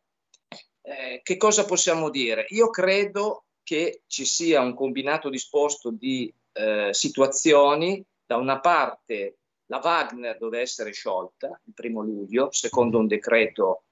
Eh, 0.82 1.22
che 1.24 1.38
cosa 1.38 1.64
possiamo 1.64 2.10
dire? 2.10 2.46
Io 2.50 2.70
credo 2.70 3.46
che 3.64 4.04
ci 4.08 4.26
sia 4.26 4.60
un 4.60 4.74
combinato 4.76 5.30
disposto 5.30 5.92
di 5.92 6.34
eh, 6.52 6.90
situazioni, 6.92 8.06
da 8.26 8.36
una 8.36 8.60
parte 8.60 9.38
la 9.68 9.80
Wagner 9.82 10.38
deve 10.38 10.60
essere 10.60 10.92
sciolta 10.92 11.48
il 11.64 11.74
primo 11.74 12.02
luglio, 12.02 12.52
secondo 12.52 12.98
un 12.98 13.08
decreto 13.08 13.84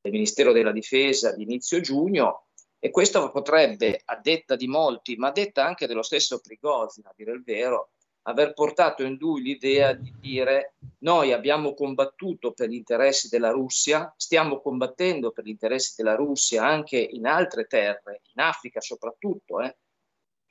del 0.00 0.12
Ministero 0.12 0.52
della 0.52 0.72
Difesa 0.72 1.34
di 1.34 1.42
inizio 1.42 1.80
giugno, 1.80 2.46
e 2.84 2.90
questo 2.90 3.30
potrebbe, 3.30 4.02
a 4.06 4.16
detta 4.16 4.56
di 4.56 4.66
molti, 4.66 5.14
ma 5.14 5.28
a 5.28 5.30
detta 5.30 5.64
anche 5.64 5.86
dello 5.86 6.02
stesso 6.02 6.40
Prigozhin, 6.40 7.06
a 7.06 7.12
dire 7.14 7.30
il 7.30 7.44
vero, 7.44 7.90
aver 8.22 8.54
portato 8.54 9.04
in 9.04 9.18
lui 9.20 9.40
l'idea 9.40 9.92
di 9.92 10.12
dire 10.18 10.74
noi 10.98 11.32
abbiamo 11.32 11.74
combattuto 11.74 12.50
per 12.50 12.70
gli 12.70 12.74
interessi 12.74 13.28
della 13.28 13.50
Russia, 13.50 14.12
stiamo 14.16 14.60
combattendo 14.60 15.30
per 15.30 15.44
gli 15.44 15.50
interessi 15.50 15.94
della 15.96 16.16
Russia 16.16 16.64
anche 16.64 16.98
in 16.98 17.26
altre 17.26 17.66
terre, 17.66 18.22
in 18.34 18.42
Africa 18.42 18.80
soprattutto, 18.80 19.60
eh, 19.60 19.76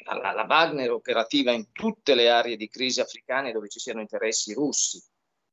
la, 0.05 0.31
la 0.31 0.45
Wagner 0.47 0.87
è 0.87 0.91
operativa 0.91 1.51
in 1.51 1.73
tutte 1.73 2.15
le 2.15 2.29
aree 2.29 2.55
di 2.55 2.69
crisi 2.69 3.01
africane 3.01 3.51
dove 3.51 3.67
ci 3.67 3.79
siano 3.79 3.99
interessi 3.99 4.53
russi, 4.53 5.03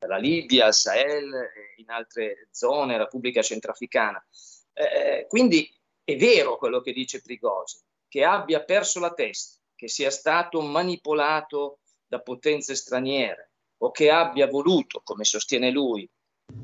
la 0.06 0.16
Libia, 0.16 0.68
il 0.68 0.74
Sahel, 0.74 1.32
in 1.78 1.90
altre 1.90 2.46
zone, 2.52 2.96
la 2.96 3.02
Repubblica 3.02 3.42
Centrafricana. 3.42 4.24
Eh, 4.72 5.26
quindi 5.28 5.68
è 6.08 6.16
vero 6.16 6.56
quello 6.56 6.80
che 6.80 6.94
dice 6.94 7.20
Prigozhin, 7.20 7.82
che 8.08 8.24
abbia 8.24 8.64
perso 8.64 8.98
la 8.98 9.12
testa, 9.12 9.60
che 9.74 9.88
sia 9.88 10.10
stato 10.10 10.62
manipolato 10.62 11.80
da 12.06 12.22
potenze 12.22 12.74
straniere 12.74 13.50
o 13.82 13.90
che 13.90 14.10
abbia 14.10 14.46
voluto, 14.46 15.02
come 15.04 15.24
sostiene 15.24 15.70
lui, 15.70 16.08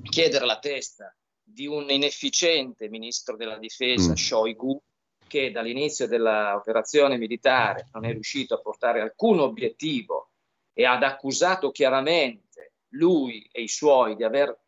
chiedere 0.02 0.46
la 0.46 0.58
testa 0.58 1.14
di 1.42 1.66
un 1.66 1.90
inefficiente 1.90 2.88
ministro 2.88 3.36
della 3.36 3.58
difesa, 3.58 4.12
mm. 4.12 4.14
Shoigu, 4.14 4.82
che 5.26 5.50
dall'inizio 5.50 6.08
dell'operazione 6.08 7.18
militare 7.18 7.90
non 7.92 8.06
è 8.06 8.12
riuscito 8.12 8.54
a 8.54 8.62
portare 8.62 9.02
alcun 9.02 9.40
obiettivo 9.40 10.30
e 10.72 10.86
ha 10.86 10.96
accusato 10.96 11.70
chiaramente 11.70 12.76
lui 12.94 13.46
e 13.52 13.60
i 13.60 13.68
suoi 13.68 14.16
di 14.16 14.24
aver 14.24 14.58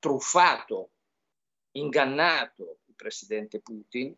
truffato, 0.00 0.90
ingannato 1.76 2.80
il 2.86 2.94
presidente 2.96 3.60
Putin, 3.60 4.12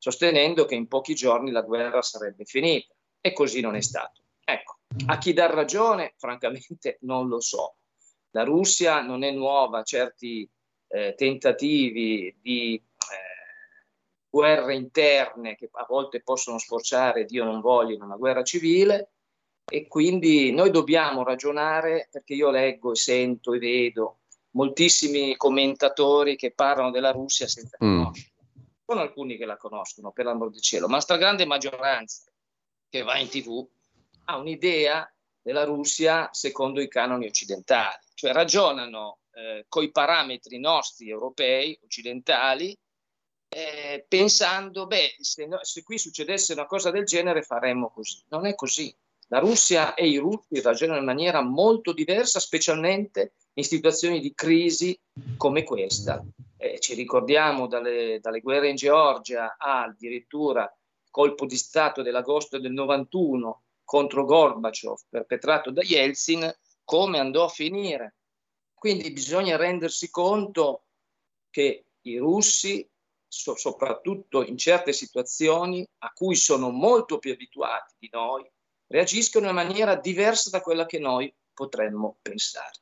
sostenendo 0.00 0.64
che 0.64 0.74
in 0.74 0.88
pochi 0.88 1.14
giorni 1.14 1.50
la 1.50 1.60
guerra 1.60 2.00
sarebbe 2.00 2.44
finita. 2.44 2.94
E 3.20 3.32
così 3.32 3.60
non 3.60 3.76
è 3.76 3.82
stato. 3.82 4.22
Ecco, 4.42 4.78
a 5.06 5.18
chi 5.18 5.34
dar 5.34 5.52
ragione, 5.52 6.14
francamente, 6.16 6.96
non 7.02 7.28
lo 7.28 7.40
so. 7.40 7.76
La 8.30 8.44
Russia 8.44 9.02
non 9.02 9.22
è 9.22 9.30
nuova 9.30 9.80
a 9.80 9.82
certi 9.82 10.48
eh, 10.88 11.14
tentativi 11.16 12.36
di 12.40 12.82
guerre 14.30 14.76
interne 14.76 15.56
che 15.56 15.68
a 15.72 15.84
volte 15.88 16.22
possono 16.22 16.58
sforzare, 16.58 17.24
Dio 17.24 17.44
non 17.44 17.60
voglia, 17.60 17.94
in 17.94 18.02
una 18.02 18.16
guerra 18.16 18.44
civile 18.44 19.10
e 19.68 19.88
quindi 19.88 20.52
noi 20.52 20.70
dobbiamo 20.70 21.24
ragionare 21.24 22.08
perché 22.10 22.34
io 22.34 22.50
leggo 22.50 22.92
e 22.92 22.96
sento 22.96 23.52
e 23.52 23.58
vedo 23.58 24.20
moltissimi 24.52 25.36
commentatori 25.36 26.36
che 26.36 26.52
parlano 26.52 26.90
della 26.90 27.10
Russia 27.10 27.46
senza 27.46 27.76
mm. 27.84 28.04
Sono 28.90 29.02
alcuni 29.02 29.36
che 29.36 29.44
la 29.44 29.56
conoscono, 29.56 30.10
per 30.10 30.24
l'amor 30.24 30.50
di 30.50 30.60
cielo, 30.60 30.88
ma 30.88 30.96
la 30.96 31.00
stragrande 31.00 31.46
maggioranza 31.46 32.28
che 32.88 33.02
va 33.02 33.18
in 33.18 33.28
tv 33.28 33.64
ha 34.24 34.36
un'idea 34.36 35.08
della 35.40 35.62
Russia 35.62 36.28
secondo 36.32 36.80
i 36.80 36.88
canoni 36.88 37.26
occidentali, 37.26 38.02
cioè 38.14 38.32
ragionano 38.32 39.20
eh, 39.30 39.64
coi 39.68 39.92
parametri 39.92 40.58
nostri 40.58 41.08
europei, 41.08 41.78
occidentali, 41.84 42.76
eh, 43.46 44.04
pensando, 44.08 44.88
beh, 44.88 45.18
se, 45.20 45.46
no, 45.46 45.62
se, 45.62 45.84
qui 45.84 45.96
succedesse 45.96 46.52
una 46.54 46.66
cosa 46.66 46.90
del 46.90 47.04
genere 47.04 47.42
faremmo 47.42 47.90
così. 47.90 48.20
Non 48.30 48.44
è 48.44 48.56
così. 48.56 48.92
La 49.28 49.38
Russia 49.38 49.94
e 49.94 50.08
i 50.08 50.16
russi 50.16 50.60
ragionano 50.60 50.98
in 50.98 51.04
maniera 51.04 51.42
molto 51.42 51.92
diversa, 51.92 52.40
specialmente 52.40 53.34
in 53.54 53.64
situazioni 53.64 54.20
di 54.20 54.32
crisi 54.34 54.98
come 55.36 55.64
questa. 55.64 56.24
Eh, 56.56 56.78
ci 56.78 56.94
ricordiamo 56.94 57.66
dalle, 57.66 58.18
dalle, 58.20 58.40
guerre 58.40 58.68
in 58.68 58.76
Georgia 58.76 59.56
addirittura 59.58 60.72
colpo 61.10 61.46
di 61.46 61.56
Stato 61.56 62.02
dell'agosto 62.02 62.58
del 62.58 62.72
91 62.72 63.62
contro 63.84 64.24
Gorbaciov 64.24 65.00
perpetrato 65.08 65.70
da 65.70 65.82
Yeltsin, 65.82 66.52
come 66.84 67.18
andò 67.18 67.44
a 67.44 67.48
finire. 67.48 68.16
Quindi 68.72 69.10
bisogna 69.12 69.56
rendersi 69.56 70.10
conto 70.10 70.84
che 71.50 71.86
i 72.02 72.16
russi 72.16 72.88
so, 73.30 73.56
soprattutto 73.56 74.44
in 74.44 74.56
certe 74.56 74.92
situazioni 74.92 75.86
a 75.98 76.12
cui 76.12 76.34
sono 76.34 76.70
molto 76.70 77.18
più 77.18 77.32
abituati 77.32 77.94
di 77.98 78.08
noi, 78.12 78.48
reagiscono 78.86 79.48
in 79.48 79.54
maniera 79.54 79.94
diversa 79.96 80.50
da 80.50 80.60
quella 80.60 80.84
che 80.86 80.98
noi 80.98 81.32
potremmo 81.52 82.18
pensare. 82.20 82.80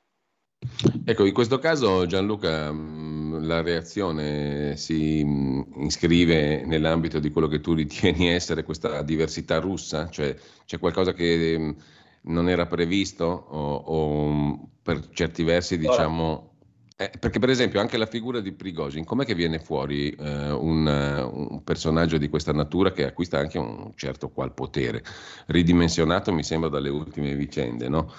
Ecco, 1.08 1.24
in 1.24 1.32
questo 1.32 1.58
caso 1.58 2.04
Gianluca, 2.04 2.70
mm, 2.70 3.46
la 3.46 3.62
reazione 3.62 4.76
si 4.76 5.24
iscrive 5.78 6.66
nell'ambito 6.66 7.18
di 7.18 7.30
quello 7.30 7.48
che 7.48 7.62
tu 7.62 7.72
ritieni 7.72 8.28
essere 8.28 8.62
questa 8.62 9.00
diversità 9.00 9.58
russa? 9.58 10.10
Cioè 10.10 10.36
c'è 10.66 10.78
qualcosa 10.78 11.14
che 11.14 11.74
non 12.20 12.48
era 12.50 12.66
previsto 12.66 13.24
o, 13.24 13.74
o 13.86 14.68
per 14.82 15.08
certi 15.14 15.44
versi 15.44 15.78
diciamo... 15.78 16.56
Eh, 16.94 17.10
perché 17.18 17.38
per 17.38 17.48
esempio 17.48 17.80
anche 17.80 17.96
la 17.96 18.04
figura 18.04 18.40
di 18.40 18.52
Prigozhin, 18.52 19.04
com'è 19.04 19.24
che 19.24 19.34
viene 19.34 19.60
fuori 19.60 20.10
eh, 20.10 20.50
un, 20.50 20.84
un, 21.48 21.64
personaggio 21.64 22.18
di 22.18 22.28
questa 22.28 22.52
natura 22.52 22.92
che 22.92 23.06
acquista 23.06 23.38
anche 23.38 23.56
un 23.56 23.92
certo 23.94 24.28
qual 24.28 24.52
potere, 24.52 25.02
ridimensionato 25.46 26.34
mi 26.34 26.42
sembra 26.42 26.68
dalle 26.68 26.90
ultime 26.90 27.34
vicende, 27.34 27.88
no? 27.88 28.12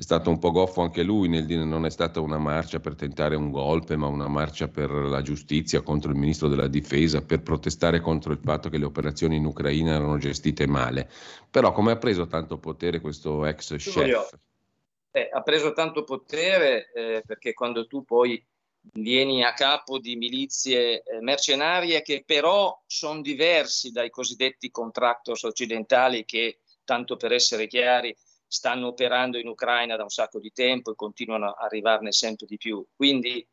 È 0.00 0.02
stato 0.02 0.30
un 0.30 0.38
po' 0.38 0.50
goffo 0.50 0.80
anche 0.80 1.02
lui 1.02 1.28
nel 1.28 1.44
dire 1.44 1.62
non 1.62 1.84
è 1.84 1.90
stata 1.90 2.20
una 2.20 2.38
marcia 2.38 2.80
per 2.80 2.94
tentare 2.94 3.36
un 3.36 3.50
golpe, 3.50 3.96
ma 3.96 4.06
una 4.06 4.28
marcia 4.28 4.66
per 4.66 4.90
la 4.90 5.20
giustizia 5.20 5.82
contro 5.82 6.10
il 6.10 6.16
ministro 6.16 6.48
della 6.48 6.68
difesa, 6.68 7.20
per 7.20 7.42
protestare 7.42 8.00
contro 8.00 8.32
il 8.32 8.40
fatto 8.42 8.70
che 8.70 8.78
le 8.78 8.86
operazioni 8.86 9.36
in 9.36 9.44
Ucraina 9.44 9.92
erano 9.92 10.16
gestite 10.16 10.66
male. 10.66 11.10
Però 11.50 11.72
come 11.72 11.92
ha 11.92 11.98
preso 11.98 12.26
tanto 12.26 12.56
potere 12.56 13.02
questo 13.02 13.44
ex 13.44 13.76
chef? 13.76 14.38
Eh, 15.10 15.28
ha 15.30 15.42
preso 15.42 15.74
tanto 15.74 16.02
potere 16.02 16.90
eh, 16.94 17.22
perché 17.26 17.52
quando 17.52 17.86
tu 17.86 18.02
poi 18.02 18.42
vieni 18.94 19.44
a 19.44 19.52
capo 19.52 19.98
di 19.98 20.16
milizie 20.16 21.02
eh, 21.02 21.20
mercenarie 21.20 22.00
che 22.00 22.22
però 22.24 22.74
sono 22.86 23.20
diversi 23.20 23.90
dai 23.90 24.08
cosiddetti 24.08 24.70
contractors 24.70 25.42
occidentali 25.42 26.24
che, 26.24 26.60
tanto 26.84 27.16
per 27.16 27.32
essere 27.32 27.66
chiari, 27.66 28.16
stanno 28.50 28.88
operando 28.88 29.38
in 29.38 29.46
Ucraina 29.46 29.94
da 29.94 30.02
un 30.02 30.08
sacco 30.08 30.40
di 30.40 30.50
tempo 30.50 30.90
e 30.90 30.96
continuano 30.96 31.52
a 31.52 31.64
arrivarne 31.64 32.10
sempre 32.10 32.46
di 32.46 32.56
più. 32.56 32.84
Quindi, 32.96 33.46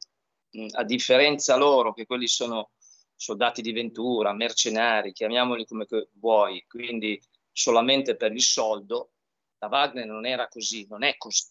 a 0.72 0.84
differenza 0.84 1.56
loro, 1.56 1.94
che 1.94 2.08
quelli 2.08 2.28
sono 2.28 2.72
soldati 3.16 3.62
di 3.62 3.74
ventura, 3.74 4.34
mercenari, 4.34 5.14
chiamiamoli 5.14 5.66
come 5.66 5.86
vuoi, 6.14 6.66
quindi 6.68 7.22
solamente 7.52 8.16
per 8.16 8.32
il 8.32 8.42
soldo, 8.42 9.12
la 9.60 9.68
Wagner 9.68 10.08
non 10.08 10.26
era 10.26 10.48
così, 10.48 10.88
non 10.90 11.04
è 11.04 11.16
così. 11.18 11.46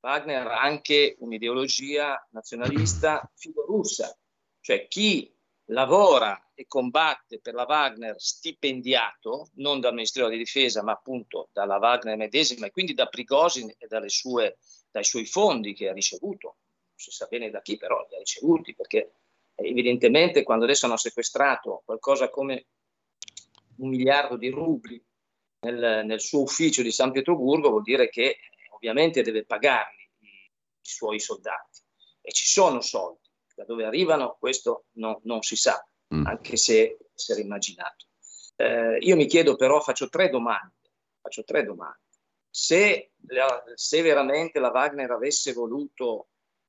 Wagner 0.00 0.46
ha 0.46 0.60
anche 0.60 1.16
un'ideologia 1.20 2.28
nazionalista 2.32 3.30
filorussa, 3.34 4.14
cioè 4.60 4.86
chi 4.86 5.34
lavora 5.70 6.38
e 6.58 6.66
combatte 6.66 7.38
per 7.38 7.52
la 7.52 7.66
Wagner 7.68 8.14
stipendiato, 8.18 9.50
non 9.56 9.78
dal 9.78 9.92
Ministero 9.92 10.28
di 10.28 10.38
Difesa, 10.38 10.82
ma 10.82 10.92
appunto 10.92 11.50
dalla 11.52 11.76
Wagner 11.76 12.16
medesima 12.16 12.66
e 12.66 12.70
quindi 12.70 12.94
da 12.94 13.06
Prigozhin 13.06 13.72
e 13.76 14.08
sue, 14.08 14.56
dai 14.90 15.04
suoi 15.04 15.26
fondi 15.26 15.74
che 15.74 15.90
ha 15.90 15.92
ricevuto, 15.92 16.46
non 16.46 16.96
si 16.96 17.10
sa 17.10 17.26
bene 17.26 17.50
da 17.50 17.60
chi 17.60 17.76
però 17.76 18.06
li 18.08 18.14
ha 18.14 18.18
ricevuti, 18.18 18.74
perché 18.74 19.12
evidentemente 19.54 20.42
quando 20.42 20.64
adesso 20.64 20.86
hanno 20.86 20.96
sequestrato 20.96 21.82
qualcosa 21.84 22.30
come 22.30 22.66
un 23.76 23.90
miliardo 23.90 24.38
di 24.38 24.48
rubli 24.48 25.02
nel, 25.60 26.06
nel, 26.06 26.20
suo 26.20 26.40
ufficio 26.40 26.80
di 26.80 26.90
San 26.90 27.12
Pietroburgo 27.12 27.68
vuol 27.68 27.82
dire 27.82 28.08
che 28.08 28.24
eh, 28.24 28.38
ovviamente 28.70 29.22
deve 29.22 29.44
pagarli 29.44 30.10
i, 30.20 30.26
i, 30.26 30.50
suoi 30.80 31.20
soldati. 31.20 31.80
E 32.22 32.32
ci 32.32 32.46
sono 32.46 32.80
soldi. 32.80 33.24
Da 33.54 33.64
dove 33.64 33.84
arrivano 33.84 34.36
questo 34.38 34.86
no, 34.92 35.20
non 35.24 35.42
si 35.42 35.56
sa, 35.56 35.82
mm. 36.14 36.26
anche 36.26 36.56
se 36.56 36.98
essere 37.14 37.40
immaginato. 37.40 38.06
Eh, 38.56 38.98
io 39.00 39.16
mi 39.16 39.26
chiedo 39.26 39.56
però, 39.56 39.80
faccio 39.80 40.08
tre 40.08 40.30
domande, 40.30 40.74
faccio 41.20 41.44
tre 41.44 41.64
domande. 41.64 42.00
Se, 42.48 43.12
la, 43.28 43.64
se 43.74 44.02
veramente 44.02 44.58
la 44.58 44.70
Wagner 44.70 45.10
avesse 45.10 45.52
voluto 45.52 46.28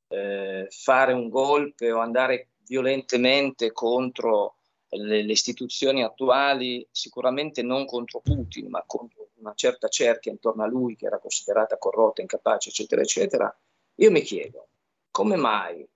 eh, 0.10 0.68
fare 0.70 1.14
un 1.14 1.30
golpe 1.30 1.92
o 1.92 2.00
andare 2.00 2.50
violentemente 2.66 3.72
contro 3.72 4.58
le, 4.90 5.24
le, 5.24 5.32
istituzioni 5.32 6.04
attuali, 6.04 6.86
sicuramente 6.92 7.62
non 7.62 7.86
contro 7.86 8.20
Putin, 8.22 8.70
ma 8.70 8.84
contro 8.86 9.30
una 9.36 9.54
certa 9.54 9.88
cerchia 9.88 10.32
intorno 10.32 10.64
a 10.64 10.68
lui 10.68 10.96
che 10.96 11.06
era 11.06 11.20
considerata 11.20 11.78
corrotta, 11.78 12.22
incapace, 12.22 12.70
eccetera, 12.70 13.02
eccetera, 13.02 13.60
io 13.96 14.12
mi 14.12 14.22
chiedo 14.22 14.70
come 15.12 15.36
mai 15.36 15.88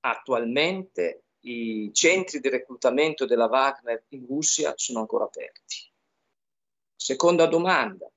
attualmente 0.00 1.25
i 1.48 1.90
centri 1.92 2.40
di 2.40 2.48
reclutamento 2.48 3.24
della 3.24 3.46
Wagner 3.46 4.04
in 4.08 4.26
Russia 4.26 4.72
sono 4.76 5.00
ancora 5.00 5.24
aperti. 5.24 5.90
Seconda 6.94 7.46
domanda, 7.46 8.10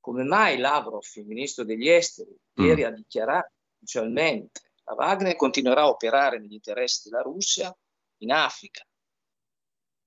come 0.00 0.24
mai 0.24 0.58
Lavrov, 0.58 1.04
il 1.14 1.26
ministro 1.26 1.64
degli 1.64 1.88
esteri, 1.88 2.30
mm. 2.30 2.64
ieri 2.64 2.84
ha 2.84 2.90
dichiarato 2.90 3.52
ufficialmente 3.76 4.60
che 4.60 4.82
la 4.84 4.94
Wagner 4.94 5.36
continuerà 5.36 5.82
a 5.82 5.88
operare 5.88 6.38
negli 6.38 6.52
interessi 6.52 7.08
della 7.08 7.22
Russia 7.22 7.74
in 8.18 8.32
Africa, 8.32 8.86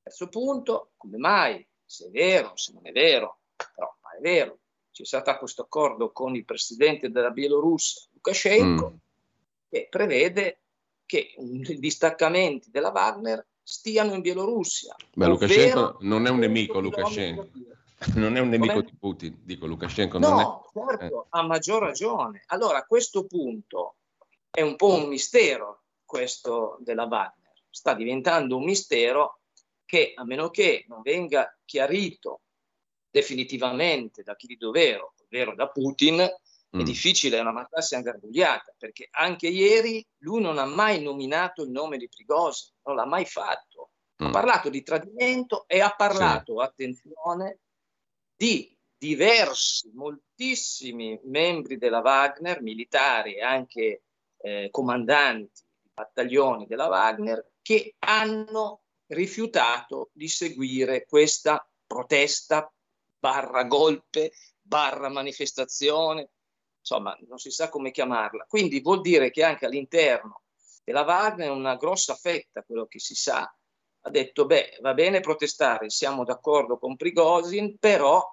Terzo 0.07 0.29
punto, 0.29 0.91
come 0.95 1.17
mai, 1.17 1.67
se 1.83 2.07
è 2.07 2.09
vero, 2.11 2.55
se 2.55 2.71
non 2.71 2.87
è 2.87 2.93
vero, 2.93 3.41
però 3.75 3.93
ma 4.01 4.15
è 4.15 4.21
vero, 4.21 4.59
c'è 4.91 5.03
stato 5.03 5.35
questo 5.37 5.63
accordo 5.63 6.13
con 6.13 6.33
il 6.33 6.45
presidente 6.45 7.09
della 7.09 7.31
Bielorussia, 7.31 8.07
Lukashenko, 8.13 8.89
mm. 8.91 8.95
che 9.67 9.87
prevede 9.89 10.61
che 11.07 11.33
i 11.35 11.79
distaccamenti 11.79 12.69
della 12.69 12.91
Wagner 12.91 13.43
stiano 13.63 14.13
in 14.13 14.21
Bielorussia. 14.21 14.95
Beh, 15.15 15.25
Lukashenko 15.25 15.97
non 16.05 16.27
è 16.27 16.29
un 16.29 16.37
nemico, 16.37 16.79
Lukashenko. 16.79 17.49
Non 18.13 18.35
è 18.35 18.39
un 18.39 18.49
nemico 18.49 18.81
di 18.81 18.93
Putin, 18.99 19.39
dico 19.43 19.65
Lukashenko. 19.65 20.19
No, 20.19 20.65
è... 20.67 20.79
certo, 20.79 21.23
eh. 21.23 21.27
ha 21.29 21.41
maggior 21.41 21.81
ragione. 21.81 22.43
Allora, 22.47 22.77
a 22.77 22.85
questo 22.85 23.25
punto 23.25 23.95
è 24.51 24.61
un 24.61 24.75
po' 24.75 24.93
un 24.93 25.07
mistero 25.07 25.85
questo 26.05 26.77
della 26.81 27.05
Wagner. 27.05 27.53
Sta 27.69 27.95
diventando 27.95 28.57
un 28.57 28.65
mistero 28.65 29.39
che 29.85 30.13
a 30.15 30.25
meno 30.25 30.49
che 30.49 30.85
non 30.87 31.01
venga 31.01 31.57
chiarito 31.65 32.41
definitivamente 33.09 34.21
da 34.21 34.35
chi 34.35 34.45
di 34.45 34.57
dovere, 34.57 35.13
ovvero 35.23 35.55
da 35.55 35.69
Putin, 35.69 36.27
mm. 36.75 36.79
è 36.79 36.83
difficile, 36.83 37.37
è 37.37 37.41
una 37.41 37.51
matassa 37.51 37.97
ingarbugliata, 37.97 38.73
perché 38.77 39.07
anche 39.11 39.47
ieri 39.47 40.05
lui 40.19 40.41
non 40.41 40.57
ha 40.57 40.65
mai 40.65 41.01
nominato 41.01 41.63
il 41.63 41.69
nome 41.69 41.97
di 41.97 42.09
Prigozhin, 42.09 42.73
non 42.83 42.95
l'ha 42.95 43.05
mai 43.05 43.25
fatto. 43.25 43.91
Mm. 44.21 44.27
Ha 44.27 44.29
parlato 44.31 44.69
di 44.69 44.83
tradimento 44.83 45.65
e 45.67 45.79
ha 45.79 45.93
parlato, 45.95 46.59
sì. 46.59 46.65
attenzione, 46.65 47.59
di 48.35 48.75
diversi, 48.97 49.91
moltissimi 49.93 51.19
membri 51.25 51.77
della 51.77 51.99
Wagner, 51.99 52.61
militari 52.61 53.35
e 53.35 53.43
anche 53.43 54.03
eh, 54.37 54.69
comandanti 54.71 55.63
di 55.81 55.89
battaglioni 55.93 56.65
della 56.65 56.87
Wagner, 56.87 57.51
che 57.61 57.95
hanno 57.99 58.81
rifiutato 59.07 60.09
di 60.13 60.27
seguire 60.27 61.05
questa 61.05 61.65
protesta 61.85 62.71
barra 63.19 63.63
golpe 63.63 64.31
barra 64.67 65.09
manifestazione, 65.09 66.29
insomma 66.87 67.17
non 67.27 67.37
si 67.37 67.51
sa 67.51 67.67
come 67.69 67.91
chiamarla. 67.91 68.45
Quindi 68.47 68.79
vuol 68.79 69.01
dire 69.01 69.29
che 69.29 69.43
anche 69.43 69.65
all'interno 69.65 70.43
della 70.85 71.03
Wagner 71.03 71.51
una 71.51 71.75
grossa 71.75 72.15
fetta, 72.15 72.63
quello 72.63 72.85
che 72.85 72.99
si 72.99 73.13
sa, 73.13 73.41
ha 73.41 74.09
detto 74.09 74.45
beh 74.45 74.77
va 74.79 74.93
bene 74.93 75.19
protestare, 75.19 75.89
siamo 75.89 76.23
d'accordo 76.23 76.77
con 76.77 76.95
Prigozhin, 76.95 77.77
però 77.77 78.23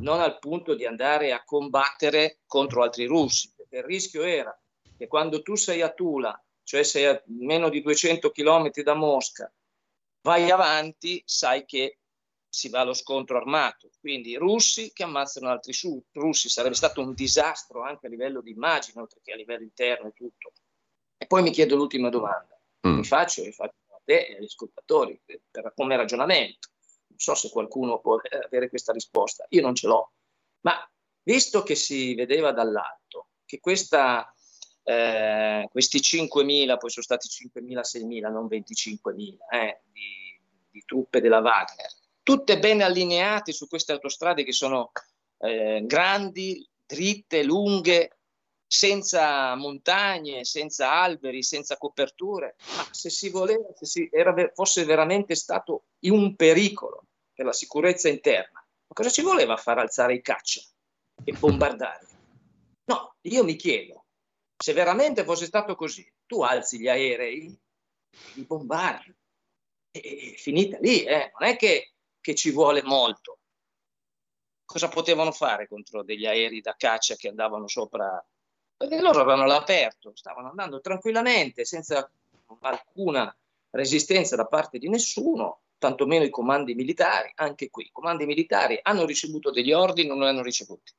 non 0.00 0.20
al 0.20 0.40
punto 0.40 0.74
di 0.74 0.84
andare 0.84 1.32
a 1.32 1.44
combattere 1.44 2.40
contro 2.46 2.82
altri 2.82 3.04
russi, 3.04 3.52
perché 3.54 3.76
il 3.76 3.84
rischio 3.84 4.24
era 4.24 4.58
che 4.96 5.06
quando 5.06 5.42
tu 5.42 5.54
sei 5.54 5.80
a 5.82 5.92
Tula, 5.92 6.42
cioè 6.64 6.82
sei 6.82 7.06
a 7.06 7.22
meno 7.26 7.68
di 7.68 7.80
200 7.80 8.30
km 8.32 8.70
da 8.82 8.94
Mosca, 8.94 9.52
vai 10.22 10.50
avanti, 10.50 11.22
sai 11.24 11.64
che 11.64 11.99
si 12.50 12.68
va 12.68 12.80
allo 12.80 12.92
scontro 12.92 13.36
armato. 13.36 13.88
Quindi 14.00 14.34
russi 14.36 14.92
che 14.92 15.04
ammazzano 15.04 15.48
altri 15.48 15.72
su, 15.72 16.02
russi 16.12 16.48
sarebbe 16.48 16.74
stato 16.74 17.00
un 17.00 17.14
disastro 17.14 17.82
anche 17.82 18.06
a 18.06 18.10
livello 18.10 18.42
di 18.42 18.50
immagine, 18.50 19.00
oltre 19.00 19.20
che 19.22 19.32
a 19.32 19.36
livello 19.36 19.62
interno 19.62 20.08
e 20.08 20.12
tutto. 20.12 20.52
E 21.16 21.26
poi 21.26 21.42
mi 21.42 21.50
chiedo 21.50 21.76
l'ultima 21.76 22.08
domanda, 22.08 22.60
mm. 22.86 22.96
mi 22.96 23.04
faccio, 23.04 23.42
mi 23.42 23.52
faccio 23.52 23.76
a 23.88 24.00
te 24.04 24.26
e 24.26 24.36
agli 24.36 24.44
ascoltatori, 24.44 25.20
per, 25.50 25.72
come 25.74 25.96
ragionamento. 25.96 26.68
Non 27.06 27.18
so 27.18 27.34
se 27.34 27.50
qualcuno 27.50 28.00
può 28.00 28.18
avere 28.46 28.68
questa 28.68 28.92
risposta, 28.92 29.46
io 29.50 29.62
non 29.62 29.74
ce 29.74 29.86
l'ho. 29.86 30.12
Ma 30.60 30.74
visto 31.22 31.62
che 31.62 31.74
si 31.74 32.14
vedeva 32.14 32.52
dall'alto 32.52 33.28
che 33.44 33.60
questa 33.60 34.34
eh, 34.82 35.68
questi 35.70 35.98
5.000, 35.98 36.78
poi 36.78 36.90
sono 36.90 37.04
stati 37.04 37.28
5.000, 37.28 37.80
6.000, 37.80 38.30
non 38.30 38.46
25.000 38.46 39.36
eh, 39.52 39.82
di, 39.92 40.40
di, 40.70 40.82
truppe 40.84 41.20
della 41.20 41.38
Wagner, 41.38 41.90
tutte 42.30 42.60
ben 42.60 42.80
allineate 42.80 43.50
su 43.50 43.66
queste 43.66 43.90
autostrade 43.90 44.44
che 44.44 44.52
sono 44.52 44.92
eh, 45.38 45.82
grandi, 45.84 46.64
dritte, 46.86 47.42
lunghe, 47.42 48.18
senza 48.64 49.56
montagne, 49.56 50.44
senza 50.44 50.92
alberi, 50.92 51.42
senza 51.42 51.76
coperture, 51.76 52.54
ma 52.76 52.86
se 52.92 53.10
si 53.10 53.30
voleva, 53.30 53.66
se 53.74 53.84
si 53.84 54.08
era, 54.12 54.32
fosse 54.54 54.84
veramente 54.84 55.34
stato 55.34 55.86
un 56.02 56.36
pericolo 56.36 57.06
per 57.34 57.46
la 57.46 57.52
sicurezza 57.52 58.08
interna, 58.08 58.64
ma 58.64 58.94
cosa 58.94 59.10
ci 59.10 59.22
voleva 59.22 59.56
far 59.56 59.78
alzare 59.78 60.14
i 60.14 60.22
caccia 60.22 60.60
e 61.24 61.32
bombardare? 61.32 62.06
No, 62.84 63.16
io 63.22 63.42
mi 63.42 63.56
chiedo, 63.56 64.04
se 64.56 64.72
veramente 64.72 65.24
fosse 65.24 65.46
stato 65.46 65.74
così, 65.74 66.08
tu 66.26 66.42
alzi 66.42 66.78
gli 66.78 66.86
aerei 66.86 67.58
di 68.34 68.44
bombarli. 68.44 69.12
È 69.90 70.34
finita 70.36 70.78
lì, 70.78 71.02
eh? 71.02 71.32
non 71.36 71.48
è 71.48 71.56
che, 71.56 71.94
che 72.20 72.34
ci 72.34 72.50
vuole 72.50 72.82
molto. 72.82 73.38
Cosa 74.64 74.88
potevano 74.88 75.32
fare 75.32 75.66
contro 75.66 76.02
degli 76.02 76.26
aerei 76.26 76.60
da 76.60 76.74
caccia 76.76 77.16
che 77.16 77.28
andavano 77.28 77.66
sopra? 77.66 78.24
Perché 78.76 79.00
loro 79.00 79.20
avevano 79.20 79.44
l'aperto, 79.46 80.12
stavano 80.14 80.48
andando 80.48 80.80
tranquillamente, 80.80 81.64
senza 81.64 82.10
alcuna 82.60 83.34
resistenza 83.70 84.36
da 84.36 84.46
parte 84.46 84.78
di 84.78 84.88
nessuno, 84.88 85.62
tantomeno 85.78 86.24
i 86.24 86.30
comandi 86.30 86.74
militari, 86.74 87.32
anche 87.36 87.70
qui. 87.70 87.86
I 87.86 87.90
comandi 87.92 88.26
militari 88.26 88.78
hanno 88.82 89.04
ricevuto 89.04 89.50
degli 89.50 89.72
ordini, 89.72 90.08
non 90.08 90.18
li 90.20 90.26
hanno 90.26 90.42
ricevuti. 90.42 90.92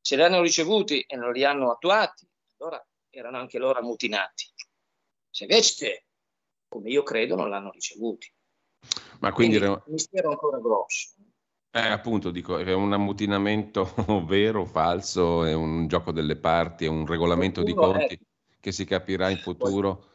Se 0.00 0.16
li 0.16 0.22
hanno 0.22 0.40
ricevuti 0.40 1.00
e 1.00 1.16
non 1.16 1.32
li 1.32 1.44
hanno 1.44 1.70
attuati, 1.70 2.26
allora 2.58 2.84
erano 3.10 3.38
anche 3.38 3.58
loro 3.58 3.78
ammutinati. 3.78 4.50
Se 5.30 5.44
invece, 5.44 6.06
come 6.68 6.90
io 6.90 7.02
credo, 7.02 7.36
non 7.36 7.48
l'hanno 7.48 7.70
ricevuti. 7.70 8.32
Ma 9.22 9.32
quindi, 9.32 9.56
quindi 9.58 9.72
era... 9.72 9.82
un 9.86 9.92
mistero 9.92 10.30
ancora 10.30 10.58
grosso. 10.58 11.14
Eh, 11.70 11.88
appunto, 11.88 12.30
dico, 12.30 12.58
è 12.58 12.72
un 12.74 12.92
ammutinamento 12.92 13.94
vero, 14.26 14.66
falso, 14.66 15.44
è 15.44 15.54
un 15.54 15.86
gioco 15.86 16.12
delle 16.12 16.36
parti, 16.36 16.84
è 16.84 16.88
un 16.88 17.06
regolamento 17.06 17.62
di 17.62 17.72
conti 17.72 18.14
è... 18.14 18.18
che 18.60 18.72
si 18.72 18.84
capirà 18.84 19.30
in 19.30 19.38
futuro. 19.38 20.10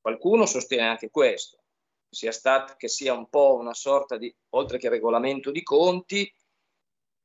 Qualcuno 0.00 0.46
sostiene 0.46 0.82
anche 0.82 1.10
questo, 1.10 1.58
sia 2.10 2.32
stato, 2.32 2.74
che 2.76 2.88
sia 2.88 3.14
un 3.14 3.28
po' 3.28 3.54
una 3.54 3.72
sorta 3.72 4.18
di, 4.18 4.34
oltre 4.50 4.78
che 4.78 4.88
regolamento 4.88 5.52
di 5.52 5.62
conti, 5.62 6.30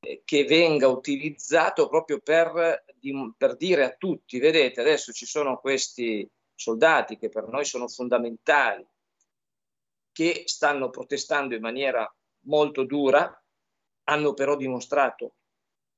eh, 0.00 0.22
che 0.24 0.44
venga 0.44 0.86
utilizzato 0.86 1.88
proprio 1.88 2.20
per, 2.20 2.84
di, 2.94 3.12
per 3.36 3.56
dire 3.56 3.84
a 3.84 3.94
tutti, 3.98 4.38
vedete, 4.38 4.80
adesso 4.80 5.12
ci 5.12 5.26
sono 5.26 5.58
questi 5.58 6.26
soldati 6.54 7.18
che 7.18 7.28
per 7.28 7.48
noi 7.48 7.64
sono 7.64 7.88
fondamentali, 7.88 8.86
che 10.18 10.42
stanno 10.46 10.90
protestando 10.90 11.54
in 11.54 11.60
maniera 11.60 12.12
molto 12.46 12.82
dura, 12.82 13.40
hanno 14.08 14.34
però 14.34 14.56
dimostrato 14.56 15.34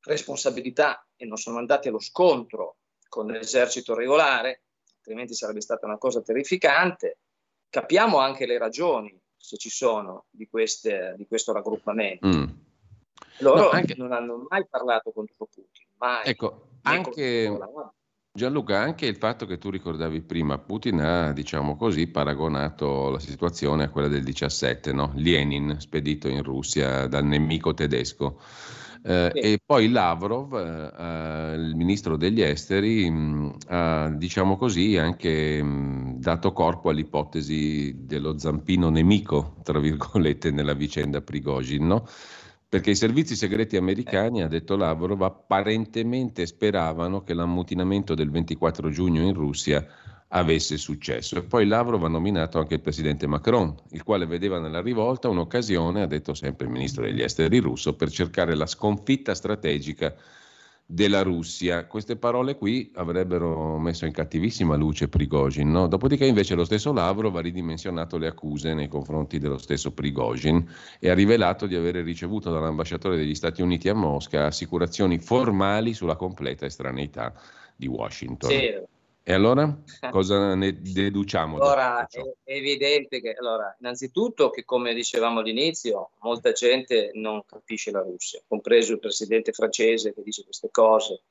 responsabilità 0.03 1.07
e 1.17 1.25
non 1.25 1.39
sono 1.39 1.57
andati 1.57 1.89
allo 1.89 2.01
scontro 2.01 2.77
con 3.09 3.29
l'esercito 3.29 3.95
regolare, 3.95 4.65
altrimenti 4.97 5.33
sarebbe 5.33 5.63
stata 5.63 5.87
una 5.87 5.97
cosa 5.97 6.21
terrificante. 6.21 7.21
Capiamo 7.71 8.19
anche 8.19 8.45
le 8.45 8.59
ragioni, 8.59 9.19
se 9.39 9.57
ci 9.57 9.71
sono, 9.71 10.27
di, 10.29 10.47
queste, 10.51 11.15
di 11.17 11.27
questo 11.27 11.55
raggruppamento. 11.55 12.27
Mm. 12.27 12.45
Loro 13.39 13.63
no, 13.63 13.69
anche... 13.71 13.95
non 13.95 14.13
hanno 14.13 14.45
mai 14.51 14.67
parlato 14.69 15.13
contro 15.13 15.47
Putin, 15.47 15.87
mai. 15.97 16.27
Ecco, 16.27 16.73
anche, 16.83 17.59
Gianluca, 18.41 18.81
anche 18.81 19.05
il 19.05 19.17
fatto 19.17 19.45
che 19.45 19.59
tu 19.59 19.69
ricordavi 19.69 20.23
prima, 20.23 20.57
Putin 20.57 20.99
ha, 21.01 21.31
diciamo 21.31 21.77
così, 21.77 22.07
paragonato 22.07 23.11
la 23.11 23.19
situazione 23.19 23.85
a 23.85 23.91
quella 23.91 24.09
del 24.09 24.25
17, 24.25 24.95
no? 24.95 25.13
Lenin 25.17 25.77
spedito 25.79 26.27
in 26.27 26.43
Russia 26.43 27.07
dal 27.07 27.27
nemico 27.27 27.75
tedesco. 27.75 28.41
Eh, 29.03 29.31
sì. 29.35 29.41
E 29.41 29.61
poi 29.63 29.91
Lavrov, 29.91 30.55
eh, 30.55 31.55
il 31.55 31.75
ministro 31.77 32.17
degli 32.17 32.41
esteri, 32.41 33.11
mh, 33.11 33.57
ha, 33.67 34.09
diciamo 34.09 34.57
così, 34.57 34.97
anche 34.97 35.63
mh, 35.63 36.21
dato 36.21 36.53
corpo 36.53 36.89
all'ipotesi 36.89 37.95
dello 38.07 38.39
zampino 38.39 38.89
nemico, 38.89 39.57
tra 39.63 39.79
virgolette, 39.79 40.51
nella 40.51 40.73
vicenda 40.73 41.21
Prigozhin, 41.21 41.87
no? 41.87 42.07
Perché 42.71 42.91
i 42.91 42.95
servizi 42.95 43.35
segreti 43.35 43.77
americani, 43.77 44.45
ha 44.45 44.47
detto 44.47 44.77
Lavrov, 44.77 45.21
apparentemente 45.23 46.47
speravano 46.47 47.25
che 47.25 47.35
l'ammutinamento 47.35 48.15
del 48.15 48.31
24 48.31 48.91
giugno 48.91 49.23
in 49.23 49.35
Russia 49.35 49.85
avesse 50.29 50.77
successo. 50.77 51.37
E 51.37 51.43
poi 51.43 51.67
Lavrov 51.67 52.05
ha 52.05 52.09
nominato 52.09 52.61
anche 52.61 52.75
il 52.75 52.81
presidente 52.81 53.27
Macron, 53.27 53.75
il 53.91 54.05
quale 54.05 54.25
vedeva 54.25 54.61
nella 54.61 54.81
rivolta 54.81 55.29
un'occasione, 55.29 56.03
ha 56.03 56.07
detto 56.07 56.33
sempre 56.33 56.67
il 56.67 56.73
ministro 56.73 57.03
degli 57.03 57.23
esteri 57.23 57.59
russo, 57.59 57.97
per 57.97 58.09
cercare 58.09 58.55
la 58.55 58.67
sconfitta 58.67 59.35
strategica 59.35 60.15
della 60.93 61.23
Russia. 61.23 61.87
Queste 61.87 62.17
parole 62.17 62.57
qui 62.57 62.91
avrebbero 62.95 63.79
messo 63.79 64.07
in 64.07 64.13
cattivissima 64.13 64.75
luce 64.75 65.09
Prigozhin, 65.09 65.71
no? 65.71 65.87
dopodiché 65.87 66.27
invece 66.27 66.57
lo 66.57 66.65
stesso 66.65 66.93
Lavrov 66.93 67.37
ha 67.37 67.41
ridimensionato 67.41 68.19
le 68.19 68.27
accuse 68.27 68.75
nei 68.75 68.89
confronti 68.89 69.39
dello 69.39 69.59
stesso 69.59 69.93
Prigozhin 69.93 70.69
e 70.99 71.09
ha 71.09 71.15
rivelato 71.15 71.67
di 71.67 71.77
aver 71.77 71.97
ricevuto 71.97 72.51
dall'ambasciatore 72.51 73.17
degli 73.17 73.37
Stati 73.37 73.63
Uniti 73.63 73.89
a 73.89 73.95
Mosca 73.95 74.47
assicurazioni 74.47 75.21
formali 75.21 75.95
sulla 75.95 76.17
completa 76.17 76.67
estraneità 76.67 77.33
di 77.77 77.87
Washington. 77.87 78.51
Sì 78.51 78.99
e 79.23 79.33
allora 79.33 79.83
cosa 80.11 80.55
ne 80.55 80.81
deduciamo? 80.81 81.57
Allora, 81.57 82.07
è 82.07 82.53
evidente 82.53 83.21
che, 83.21 83.35
allora, 83.35 83.75
innanzitutto 83.79 84.51
che 84.51 84.65
come 84.65 84.95
dicevamo 84.95 85.41
all'inizio, 85.41 86.11
molta 86.21 86.53
gente 86.53 87.11
non 87.15 87.45
capisce 87.45 87.91
la 87.91 88.01
Russia, 88.01 88.41
compreso 88.47 88.93
il 88.93 88.99
presidente 88.99 89.53
francese 89.53 90.15
che 90.15 90.23
dice 90.23 90.45
queste 90.45 90.71
cose. 90.71 91.23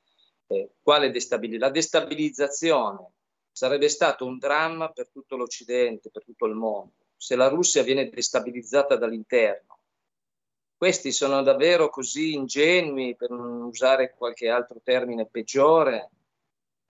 Eh, 0.46 0.70
quale 0.82 1.10
destabilizzazione? 1.10 1.66
La 1.66 1.70
destabilizzazione 1.72 3.12
sarebbe 3.50 3.88
stato 3.88 4.24
un 4.24 4.38
dramma 4.38 4.90
per 4.90 5.10
tutto 5.10 5.36
l'Occidente, 5.36 6.10
per 6.10 6.24
tutto 6.24 6.46
il 6.46 6.54
mondo, 6.54 6.92
se 7.16 7.36
la 7.36 7.48
Russia 7.48 7.82
viene 7.82 8.08
destabilizzata 8.08 8.96
dall'interno. 8.96 9.78
Questi 10.76 11.12
sono 11.12 11.42
davvero 11.42 11.90
così 11.90 12.32
ingenui, 12.32 13.14
per 13.14 13.30
non 13.30 13.62
usare 13.62 14.14
qualche 14.16 14.48
altro 14.48 14.80
termine 14.82 15.26
peggiore, 15.26 16.08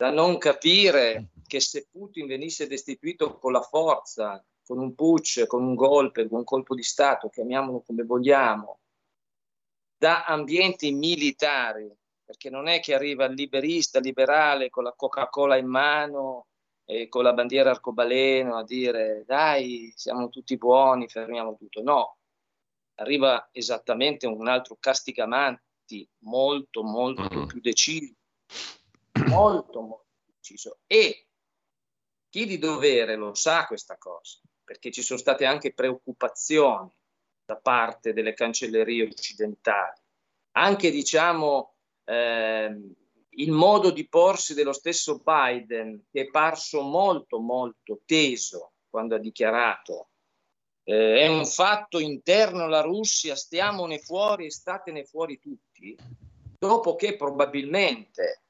da 0.01 0.09
non 0.09 0.39
capire 0.39 1.29
che 1.47 1.61
se 1.61 1.87
Putin 1.91 2.27
venisse 2.27 2.67
destituito 2.67 3.37
con 3.37 3.53
la 3.53 3.61
forza, 3.61 4.43
con 4.65 4.79
un 4.79 4.95
putsch, 4.95 5.47
con 5.47 5.63
un 5.63 5.75
golpe, 5.75 6.27
con 6.27 6.39
un 6.39 6.45
colpo 6.45 6.75
di 6.75 6.83
Stato, 6.83 7.29
chiamiamolo 7.29 7.83
come 7.83 8.05
vogliamo, 8.05 8.79
da 9.95 10.25
ambienti 10.25 10.91
militari, 10.93 11.95
perché 12.25 12.49
non 12.49 12.67
è 12.67 12.81
che 12.81 12.95
arriva 12.95 13.27
il 13.27 13.35
liberista, 13.35 14.01
liberale, 14.01 14.71
con 14.71 14.85
la 14.85 14.95
Coca-Cola 14.97 15.59
in 15.59 15.67
mano 15.67 16.47
e 16.87 17.09
con 17.09 17.23
la 17.23 17.35
bandiera 17.35 17.69
arcobaleno 17.69 18.57
a 18.57 18.65
dire 18.65 19.25
dai, 19.27 19.93
siamo 19.95 20.31
tutti 20.31 20.57
buoni, 20.57 21.09
fermiamo 21.09 21.57
tutto. 21.57 21.83
No, 21.83 22.17
arriva 22.95 23.51
esattamente 23.53 24.27
un 24.27 24.49
altro 24.49 24.79
castigamanti 24.81 26.09
molto, 26.21 26.83
molto 26.83 27.41
mm. 27.41 27.47
più 27.49 27.61
deciso 27.61 28.15
molto, 29.31 29.81
molto 29.81 30.07
preciso. 30.27 30.79
E 30.87 31.27
chi 32.29 32.47
di 32.47 32.59
dovere 32.59 33.17
lo 33.17 33.35
sa 33.35 33.67
questa 33.67 33.97
cosa, 33.97 34.39
perché 34.63 34.91
ci 34.91 35.03
sono 35.03 35.19
state 35.19 35.45
anche 35.45 35.73
preoccupazioni 35.73 36.91
da 37.45 37.57
parte 37.57 38.13
delle 38.13 38.35
cancellerie 38.35 39.05
occidentali. 39.05 40.01
Anche, 40.53 40.91
diciamo, 40.91 41.75
eh, 42.05 42.95
il 43.29 43.51
modo 43.53 43.91
di 43.91 44.09
porsi 44.09 44.55
dello 44.55 44.73
stesso 44.73 45.19
Biden, 45.19 46.07
che 46.11 46.23
è 46.23 46.31
parso 46.31 46.83
molto, 46.83 47.39
molto 47.39 48.03
teso 48.05 48.73
quando 48.89 49.15
ha 49.15 49.19
dichiarato 49.19 50.11
eh, 50.85 51.21
è 51.21 51.29
un 51.29 51.47
fatto 51.47 51.99
interno 51.99 52.65
alla 52.65 52.81
Russia, 52.81 53.37
stiamone 53.37 53.99
fuori 53.99 54.47
e 54.47 54.51
statene 54.51 55.05
fuori 55.05 55.39
tutti, 55.39 55.97
dopo 56.59 56.97
che 56.97 57.17
probabilmente 57.17 58.43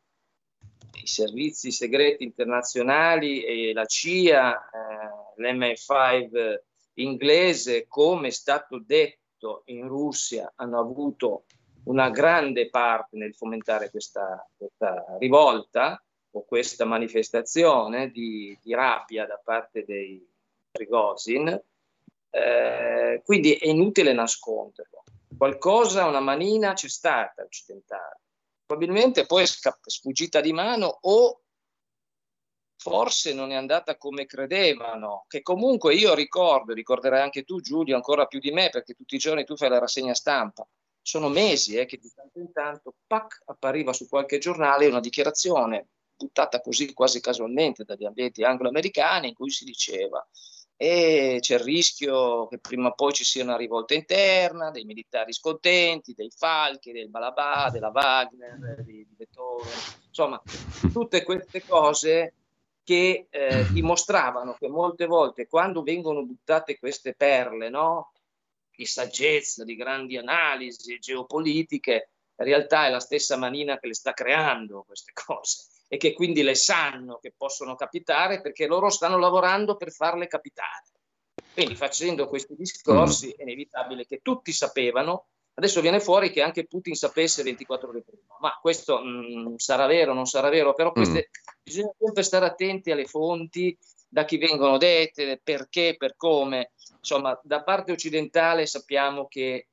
i 1.03 1.07
servizi 1.07 1.71
segreti 1.71 2.25
internazionali 2.25 3.43
e 3.43 3.73
la 3.73 3.85
CIA, 3.85 4.71
eh, 4.71 5.43
l'MI5 5.43 6.61
inglese, 6.95 7.87
come 7.89 8.29
è 8.29 8.31
stato 8.31 8.79
detto 8.85 9.63
in 9.67 9.89
Russia, 9.89 10.53
hanno 10.57 10.79
avuto 10.79 11.45
una 11.85 12.11
grande 12.11 12.69
parte 12.69 13.17
nel 13.17 13.35
fomentare 13.35 13.91
questa, 13.91 14.47
questa 14.57 15.17
rivolta 15.19 16.03
o 16.33 16.45
questa 16.45 16.85
manifestazione 16.85 18.11
di, 18.11 18.57
di, 18.63 18.75
rabbia 18.75 19.27
da 19.27 19.41
parte 19.43 19.85
dei 19.85 20.25
Prigozhin. 20.71 21.61
Eh, 22.33 23.23
quindi 23.25 23.55
è 23.55 23.67
inutile 23.67 24.13
nasconderlo. 24.13 25.03
Qualcosa, 25.37 26.07
una 26.07 26.21
manina 26.21 26.75
c'è 26.75 26.89
stata 26.89 27.43
occidentale 27.43 28.21
probabilmente 28.71 29.27
poi 29.27 29.43
è 29.43 29.47
sfuggita 29.47 30.41
di 30.41 30.53
mano 30.53 30.99
o 31.01 31.43
forse 32.77 33.35
non 33.35 33.51
è 33.51 33.57
andata 33.57 33.97
come 33.97 34.27
credevano, 34.27 35.25
che 35.27 35.43
comunque 35.43 35.97
io 35.97 36.15
ricordo, 36.15 36.73
ricorderai 36.73 37.21
anche 37.21 37.43
tu 37.43 37.61
Giulio 37.61 37.97
ancora 37.97 38.27
più 38.27 38.39
di 38.39 38.53
me 38.53 38.71
perché 38.71 38.95
tutti 38.95 39.17
i 39.17 39.19
giorni 39.19 39.45
tu 39.45 39.57
fai 39.57 39.71
la 39.71 39.81
rassegna 39.81 40.15
stampa, 40.15 40.65
sono 41.03 41.29
mesi 41.29 41.75
eh, 41.75 41.85
che 41.85 41.99
di 41.99 42.13
tanto 42.15 42.39
in 42.39 42.53
tanto 42.53 42.95
pac, 43.09 43.43
appariva 43.47 43.93
su 43.93 44.09
qualche 44.09 44.39
giornale 44.39 44.87
una 44.87 45.01
dichiarazione 45.01 45.89
buttata 46.15 46.61
così 46.61 46.93
quasi 46.95 47.21
casualmente 47.21 47.83
dagli 47.83 48.05
ambienti 48.05 48.45
anglo-americani 48.45 49.29
in 49.29 49.35
cui 49.35 49.51
si 49.51 49.65
diceva 49.65 50.25
e 50.83 51.41
c'è 51.41 51.57
il 51.57 51.61
rischio 51.61 52.47
che 52.47 52.57
prima 52.57 52.89
o 52.89 52.95
poi 52.95 53.13
ci 53.13 53.23
sia 53.23 53.43
una 53.43 53.59
rivolta 53.59 53.93
interna, 53.93 54.71
dei 54.71 54.87
militari 54.87 55.31
scontenti, 55.31 56.15
dei 56.15 56.33
falchi, 56.35 56.91
del 56.91 57.11
Balabà, 57.11 57.69
della 57.71 57.91
Wagner, 57.93 58.83
di, 58.83 59.07
di 59.07 59.15
Beethoven, 59.15 59.69
insomma, 60.09 60.41
tutte 60.91 61.23
queste 61.23 61.63
cose 61.67 62.33
che 62.83 63.27
eh, 63.29 63.67
dimostravano 63.73 64.55
che 64.59 64.69
molte 64.69 65.05
volte 65.05 65.47
quando 65.47 65.83
vengono 65.83 66.25
buttate 66.25 66.79
queste 66.79 67.13
perle, 67.13 67.69
no? 67.69 68.13
di 68.75 68.87
saggezza, 68.87 69.65
di 69.65 69.77
grandi 69.77 70.17
analisi 70.17 70.99
geopolitiche, 70.99 72.09
in 72.37 72.45
realtà 72.47 72.87
è 72.87 72.91
la 72.91 73.01
stessa 73.01 73.37
manina 73.37 73.79
che 73.79 73.89
le 73.89 73.95
sta 73.95 74.15
creando 74.15 74.85
queste 74.87 75.13
cose 75.27 75.67
e 75.93 75.97
che 75.97 76.13
quindi 76.13 76.43
le 76.43 76.55
sanno 76.55 77.19
che 77.21 77.35
possono 77.37 77.75
capitare 77.75 78.41
perché 78.41 78.69
loro 78.69 78.91
stanno 78.91 79.19
lavorando 79.19 79.75
per 79.75 79.91
farle 79.91 80.29
capitare. 80.29 80.85
Quindi 81.53 81.75
facendo 81.75 82.29
questi 82.29 82.55
discorsi 82.55 83.31
è 83.31 83.43
inevitabile 83.43 84.07
che 84.07 84.21
tutti 84.23 84.53
sapevano, 84.53 85.27
adesso 85.55 85.81
viene 85.81 85.99
fuori 85.99 86.31
che 86.31 86.43
anche 86.43 86.69
Putin 86.69 86.95
sapesse 86.95 87.43
24 87.43 87.89
ore 87.89 88.03
prima, 88.03 88.37
ma 88.39 88.57
questo 88.61 89.03
mh, 89.03 89.49
mm, 89.49 89.55
sarà 89.57 89.87
vero, 89.87 90.15
non 90.15 90.27
sarà 90.27 90.49
vero, 90.49 90.75
però 90.75 90.93
queste, 90.93 91.29
mm. 91.29 91.57
bisogna 91.61 91.93
sempre 91.99 92.23
stare 92.23 92.47
attenti 92.47 92.93
alle 92.93 93.07
fonti, 93.07 93.77
da 94.09 94.25
chi 94.25 94.39
vengono 94.39 94.79
dette, 94.79 95.41
perché, 95.43 95.97
per 95.99 96.15
come. 96.17 96.71
Insomma, 96.99 97.39
da 97.43 97.65
parte 97.65 97.91
occidentale 97.91 98.67
sappiamo 98.67 99.27
che 99.27 99.71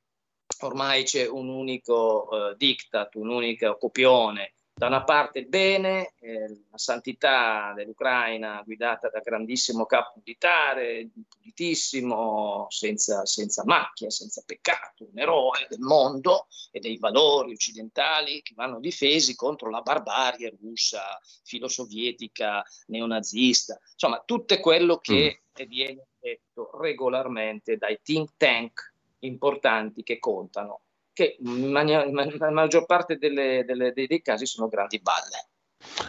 ormai 0.61 1.03
c'è 1.03 1.27
un 1.27 1.47
unico 1.47 2.27
uh, 2.31 2.55
diktat, 2.55 3.13
un 3.15 3.29
unico 3.29 3.77
copione 3.77 4.53
da 4.77 4.85
una 4.85 5.03
parte 5.03 5.39
il 5.39 5.47
bene, 5.47 6.13
eh, 6.19 6.47
la 6.69 6.77
santità 6.77 7.73
dell'Ucraina 7.75 8.61
guidata 8.63 9.09
da 9.09 9.21
grandissimo 9.21 9.87
capo 9.87 10.21
militare, 10.23 11.09
pulitissimo, 11.35 12.67
senza, 12.69 13.25
senza 13.25 13.63
macchie, 13.65 14.11
senza 14.11 14.43
peccato, 14.45 15.07
un 15.11 15.17
eroe 15.17 15.65
del 15.67 15.79
mondo 15.79 16.45
e 16.71 16.79
dei 16.79 16.99
valori 16.99 17.53
occidentali 17.53 18.43
che 18.43 18.53
vanno 18.55 18.79
difesi 18.79 19.35
contro 19.35 19.71
la 19.71 19.81
barbarie 19.81 20.55
russa, 20.61 21.19
filosovietica, 21.43 22.63
neonazista, 22.87 23.79
insomma 23.93 24.21
tutto 24.23 24.59
quello 24.59 24.99
che 24.99 25.41
mm. 25.59 25.65
viene 25.65 26.05
detto 26.19 26.69
regolarmente 26.79 27.77
dai 27.77 27.99
think 28.03 28.33
tank 28.37 28.93
importanti 29.21 30.03
che 30.03 30.19
contano 30.19 30.81
che 31.17 31.35
nella 31.39 32.51
maggior 32.51 32.85
parte 32.85 33.17
delle, 33.17 33.63
delle, 33.65 33.91
dei, 33.91 34.05
dei 34.05 34.21
casi 34.21 34.45
sono 34.45 34.67
grandi 34.67 34.99
balle. 34.99 35.49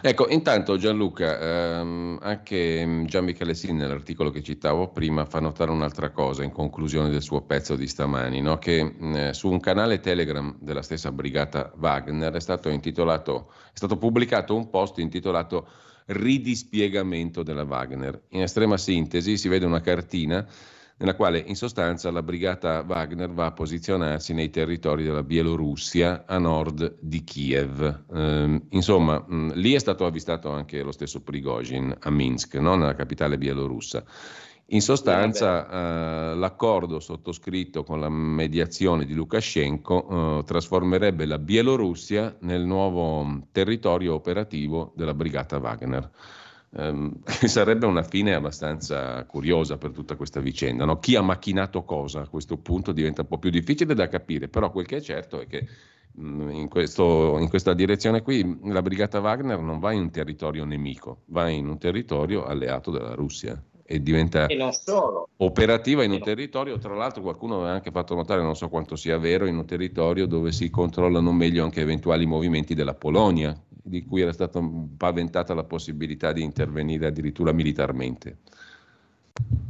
Ecco, 0.03 0.27
intanto 0.29 0.77
Gianluca, 0.77 1.79
ehm, 1.79 2.19
anche 2.21 3.03
Gian 3.07 3.23
Michele 3.23 3.55
Sin 3.55 3.77
nell'articolo 3.77 4.29
che 4.29 4.43
citavo 4.43 4.89
prima 4.91 5.25
fa 5.25 5.39
notare 5.39 5.71
un'altra 5.71 6.11
cosa 6.11 6.43
in 6.43 6.51
conclusione 6.51 7.09
del 7.09 7.23
suo 7.23 7.41
pezzo 7.41 7.75
di 7.75 7.87
stamani, 7.87 8.39
no? 8.39 8.59
che 8.59 8.95
eh, 8.99 9.33
su 9.33 9.49
un 9.49 9.59
canale 9.59 9.99
Telegram 9.99 10.55
della 10.59 10.83
stessa 10.83 11.11
brigata 11.11 11.73
Wagner 11.75 12.33
è 12.33 12.39
stato, 12.39 12.69
è 12.69 12.79
stato 13.73 13.97
pubblicato 13.97 14.55
un 14.55 14.69
post 14.69 14.99
intitolato 14.99 15.67
Ridispiegamento 16.05 17.41
della 17.41 17.63
Wagner. 17.63 18.25
In 18.29 18.43
estrema 18.43 18.77
sintesi 18.77 19.37
si 19.37 19.47
vede 19.47 19.65
una 19.65 19.81
cartina 19.81 20.47
nella 20.99 21.15
quale 21.15 21.39
in 21.39 21.55
sostanza 21.55 22.11
la 22.11 22.21
brigata 22.21 22.83
Wagner 22.85 23.31
va 23.31 23.45
a 23.45 23.51
posizionarsi 23.51 24.33
nei 24.33 24.49
territori 24.49 25.03
della 25.03 25.23
Bielorussia 25.23 26.25
a 26.27 26.37
nord 26.37 26.97
di 26.99 27.23
Kiev. 27.23 28.03
Eh, 28.13 28.61
insomma, 28.69 29.23
mh, 29.25 29.53
lì 29.53 29.73
è 29.73 29.79
stato 29.79 30.05
avvistato 30.05 30.51
anche 30.51 30.81
lo 30.81 30.91
stesso 30.91 31.21
Prigozhin 31.21 31.95
a 31.99 32.09
Minsk, 32.09 32.55
no? 32.55 32.75
nella 32.75 32.95
capitale 32.95 33.37
bielorussa. 33.37 34.03
In 34.71 34.81
sostanza, 34.81 35.67
eh, 35.67 36.35
l'accordo 36.35 36.99
sottoscritto 36.99 37.83
con 37.83 38.01
la 38.01 38.09
mediazione 38.09 39.05
di 39.05 39.13
Lukashenko 39.13 40.39
eh, 40.39 40.43
trasformerebbe 40.43 41.25
la 41.25 41.39
Bielorussia 41.39 42.35
nel 42.41 42.65
nuovo 42.65 43.47
territorio 43.51 44.13
operativo 44.13 44.91
della 44.95 45.13
brigata 45.13 45.57
Wagner. 45.57 46.11
Um, 46.71 47.19
sarebbe 47.25 47.87
una 47.87 48.03
fine 48.03 48.35
abbastanza 48.35 49.23
curiosa 49.25 49.77
per 49.77 49.91
tutta 49.91 50.15
questa 50.15 50.39
vicenda. 50.39 50.85
No? 50.85 50.99
Chi 50.99 51.15
ha 51.15 51.21
macchinato 51.21 51.83
cosa 51.83 52.21
a 52.21 52.27
questo 52.27 52.57
punto 52.57 52.91
diventa 52.91 53.21
un 53.21 53.27
po' 53.27 53.39
più 53.39 53.49
difficile 53.49 53.95
da 53.95 54.07
capire, 54.07 54.47
però 54.47 54.71
quel 54.71 54.85
che 54.85 54.97
è 54.97 55.01
certo 55.01 55.41
è 55.41 55.47
che 55.47 55.67
mm, 56.19 56.49
in, 56.51 56.67
questo, 56.67 57.37
in, 57.39 57.49
questa 57.49 57.73
direzione 57.73 58.21
qui 58.21 58.59
la 58.65 58.83
brigata 58.83 59.19
Wagner 59.19 59.59
non 59.59 59.79
va 59.79 59.93
in 59.93 60.01
un 60.01 60.11
territorio 60.11 60.63
nemico, 60.63 61.21
va 61.27 61.49
in 61.49 61.67
un 61.67 61.79
territorio 61.79 62.45
alleato 62.45 62.91
della 62.91 63.15
Russia 63.15 63.61
e 63.91 64.03
diventa 64.03 64.45
e 64.45 64.71
operativa 65.37 66.03
in 66.03 66.11
un 66.11 66.21
territorio, 66.21 66.77
tra 66.77 66.93
l'altro 66.93 67.23
qualcuno 67.23 67.55
aveva 67.55 67.71
anche 67.71 67.89
fatto 67.89 68.13
notare, 68.13 68.43
non 68.43 68.55
so 68.55 68.69
quanto 68.69 68.95
sia 68.95 69.17
vero, 69.17 69.47
in 69.47 69.57
un 69.57 69.65
territorio 69.65 70.27
dove 70.27 70.51
si 70.51 70.69
controllano 70.69 71.31
meglio 71.31 71.63
anche 71.63 71.81
eventuali 71.81 72.27
movimenti 72.27 72.75
della 72.75 72.93
Polonia, 72.93 73.59
di 73.89 74.05
cui 74.05 74.21
era 74.21 74.31
stata 74.31 74.61
paventata 74.95 75.53
la 75.53 75.63
possibilità 75.63 76.31
di 76.31 76.43
intervenire 76.43 77.07
addirittura 77.07 77.51
militarmente. 77.51 78.37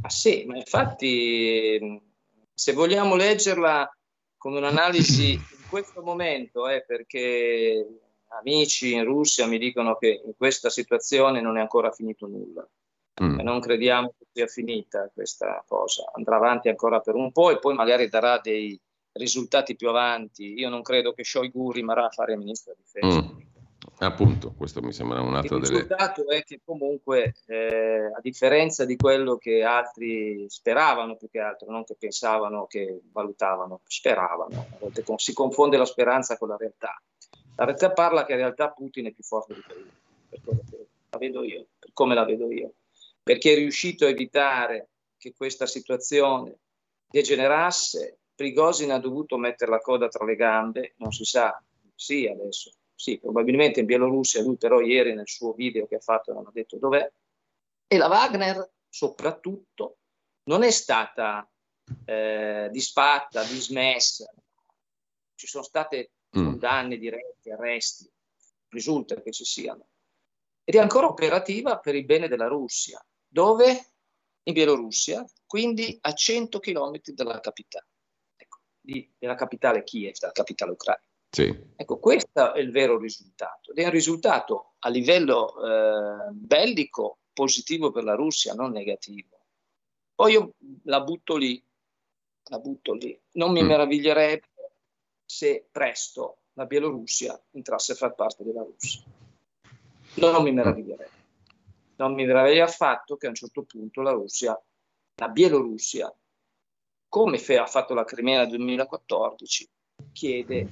Ah 0.02 0.10
sì, 0.10 0.44
ma 0.46 0.56
infatti 0.56 2.00
se 2.52 2.72
vogliamo 2.72 3.16
leggerla 3.16 3.90
come 4.36 4.58
un'analisi 4.58 5.32
in 5.32 5.68
questo 5.68 6.02
momento, 6.02 6.68
eh, 6.68 6.84
perché 6.86 8.00
amici 8.28 8.92
in 8.92 9.04
Russia 9.04 9.46
mi 9.46 9.58
dicono 9.58 9.96
che 9.96 10.20
in 10.24 10.36
questa 10.36 10.68
situazione 10.68 11.40
non 11.40 11.56
è 11.56 11.60
ancora 11.60 11.90
finito 11.90 12.26
nulla. 12.26 12.68
Mm. 13.22 13.40
Non 13.40 13.60
crediamo 13.60 14.14
che 14.18 14.26
sia 14.32 14.46
finita 14.46 15.10
questa 15.12 15.62
cosa, 15.66 16.10
andrà 16.14 16.36
avanti 16.36 16.68
ancora 16.68 17.00
per 17.00 17.14
un 17.14 17.32
po' 17.32 17.50
e 17.50 17.58
poi 17.58 17.74
magari 17.74 18.08
darà 18.08 18.38
dei 18.38 18.78
risultati 19.12 19.76
più 19.76 19.88
avanti. 19.88 20.54
Io 20.58 20.68
non 20.68 20.82
credo 20.82 21.12
che 21.12 21.24
Shoigu 21.24 21.72
rimarrà 21.72 22.06
a 22.06 22.10
fare 22.10 22.36
ministro 22.36 22.74
di 22.76 22.82
difesa. 22.82 23.22
Mm. 23.22 23.49
Appunto, 24.02 24.54
questo 24.56 24.80
mi 24.80 24.92
sembra 24.92 25.20
un'altra 25.20 25.58
delle... 25.58 25.66
Il 25.66 25.82
risultato 25.82 26.26
è 26.26 26.42
che 26.42 26.62
comunque, 26.64 27.34
eh, 27.46 28.10
a 28.16 28.20
differenza 28.22 28.86
di 28.86 28.96
quello 28.96 29.36
che 29.36 29.62
altri 29.62 30.46
speravano 30.48 31.16
più 31.16 31.28
che 31.28 31.38
altro, 31.38 31.70
non 31.70 31.84
che 31.84 31.96
pensavano, 31.98 32.66
che 32.66 33.02
valutavano, 33.12 33.82
speravano, 33.84 34.66
a 34.72 34.76
volte 34.78 35.04
si 35.16 35.34
confonde 35.34 35.76
la 35.76 35.84
speranza 35.84 36.38
con 36.38 36.48
la 36.48 36.56
realtà. 36.56 36.98
La 37.56 37.66
realtà 37.66 37.92
parla 37.92 38.24
che 38.24 38.32
in 38.32 38.38
realtà 38.38 38.70
Putin 38.70 39.06
è 39.06 39.10
più 39.10 39.22
forte 39.22 39.52
di 39.52 39.62
prima, 39.66 39.90
per 40.30 40.40
quello 40.42 40.62
che 40.70 40.86
la 41.10 41.18
vedo 41.18 41.44
io, 41.44 41.66
per 41.78 41.90
come 41.92 42.14
la 42.14 42.24
vedo 42.24 42.50
io, 42.50 42.72
perché 43.22 43.52
è 43.52 43.56
riuscito 43.56 44.06
a 44.06 44.08
evitare 44.08 44.88
che 45.18 45.34
questa 45.36 45.66
situazione 45.66 46.56
degenerasse. 47.06 48.16
Prigozhin 48.34 48.92
ha 48.92 48.98
dovuto 48.98 49.36
mettere 49.36 49.70
la 49.70 49.80
coda 49.80 50.08
tra 50.08 50.24
le 50.24 50.36
gambe, 50.36 50.94
non 50.96 51.12
si 51.12 51.26
sa, 51.26 51.62
sì 51.94 52.26
adesso, 52.26 52.72
sì, 53.00 53.18
probabilmente 53.18 53.80
in 53.80 53.86
Bielorussia, 53.86 54.42
lui 54.42 54.58
però 54.58 54.82
ieri 54.82 55.14
nel 55.14 55.26
suo 55.26 55.54
video 55.54 55.86
che 55.86 55.94
ha 55.94 56.00
fatto 56.00 56.34
non 56.34 56.46
ha 56.46 56.50
detto 56.52 56.76
dov'è, 56.76 57.10
e 57.86 57.96
la 57.96 58.08
Wagner 58.08 58.72
soprattutto 58.86 60.00
non 60.50 60.64
è 60.64 60.70
stata 60.70 61.50
eh, 62.04 62.68
disfatta, 62.70 63.42
dismessa, 63.44 64.30
ci 65.34 65.46
sono 65.46 65.64
state 65.64 66.10
mm. 66.38 66.44
condanne 66.44 66.98
dirette, 66.98 67.52
arresti, 67.52 68.06
risulta 68.68 69.18
che 69.22 69.32
ci 69.32 69.46
siano, 69.46 69.88
ed 70.62 70.74
è 70.74 70.78
ancora 70.78 71.06
operativa 71.06 71.78
per 71.78 71.94
il 71.94 72.04
bene 72.04 72.28
della 72.28 72.48
Russia, 72.48 73.02
dove? 73.26 73.92
In 74.42 74.52
Bielorussia, 74.52 75.24
quindi 75.46 75.96
a 76.02 76.12
100 76.12 76.58
km 76.58 77.00
dalla 77.14 77.40
capitale, 77.40 77.86
ecco, 78.36 78.58
di, 78.78 79.10
della 79.18 79.36
capitale 79.36 79.84
Kiev, 79.84 80.16
dalla 80.18 80.32
capitale 80.32 80.72
ucraina. 80.72 81.02
Sì. 81.30 81.68
Ecco, 81.76 81.98
questo 81.98 82.54
è 82.54 82.58
il 82.58 82.72
vero 82.72 82.98
risultato. 82.98 83.70
Ed 83.70 83.78
è 83.78 83.84
un 83.84 83.90
risultato 83.90 84.74
a 84.80 84.88
livello 84.88 85.54
eh, 85.62 86.30
bellico 86.32 87.18
positivo 87.32 87.90
per 87.92 88.04
la 88.04 88.14
Russia, 88.14 88.52
non 88.54 88.72
negativo. 88.72 89.38
Poi 90.14 90.32
io 90.32 90.54
la 90.84 91.00
butto 91.00 91.36
lì, 91.36 91.62
la 92.50 92.58
butto 92.58 92.92
lì. 92.94 93.18
Non 93.32 93.52
mi 93.52 93.62
mm. 93.62 93.66
meraviglierebbe 93.66 94.48
se 95.24 95.68
presto 95.70 96.38
la 96.54 96.66
Bielorussia 96.66 97.40
entrasse 97.52 97.92
a 97.92 97.94
far 97.94 98.14
parte 98.14 98.42
della 98.42 98.62
Russia. 98.62 99.00
Non 100.16 100.42
mi 100.42 100.52
meraviglierebbe. 100.52 101.18
Non 101.96 102.14
mi 102.14 102.26
meraviglia 102.26 102.64
affatto 102.64 103.16
che 103.16 103.26
a 103.26 103.28
un 103.28 103.34
certo 103.34 103.62
punto 103.62 104.02
la 104.02 104.10
Russia, 104.10 104.60
la 105.16 105.28
Bielorussia, 105.28 106.12
come 107.08 107.38
ha 107.38 107.66
fatto 107.66 107.94
la 107.94 108.04
Crimea 108.04 108.40
nel 108.40 108.48
2014, 108.48 109.68
chiede 110.12 110.68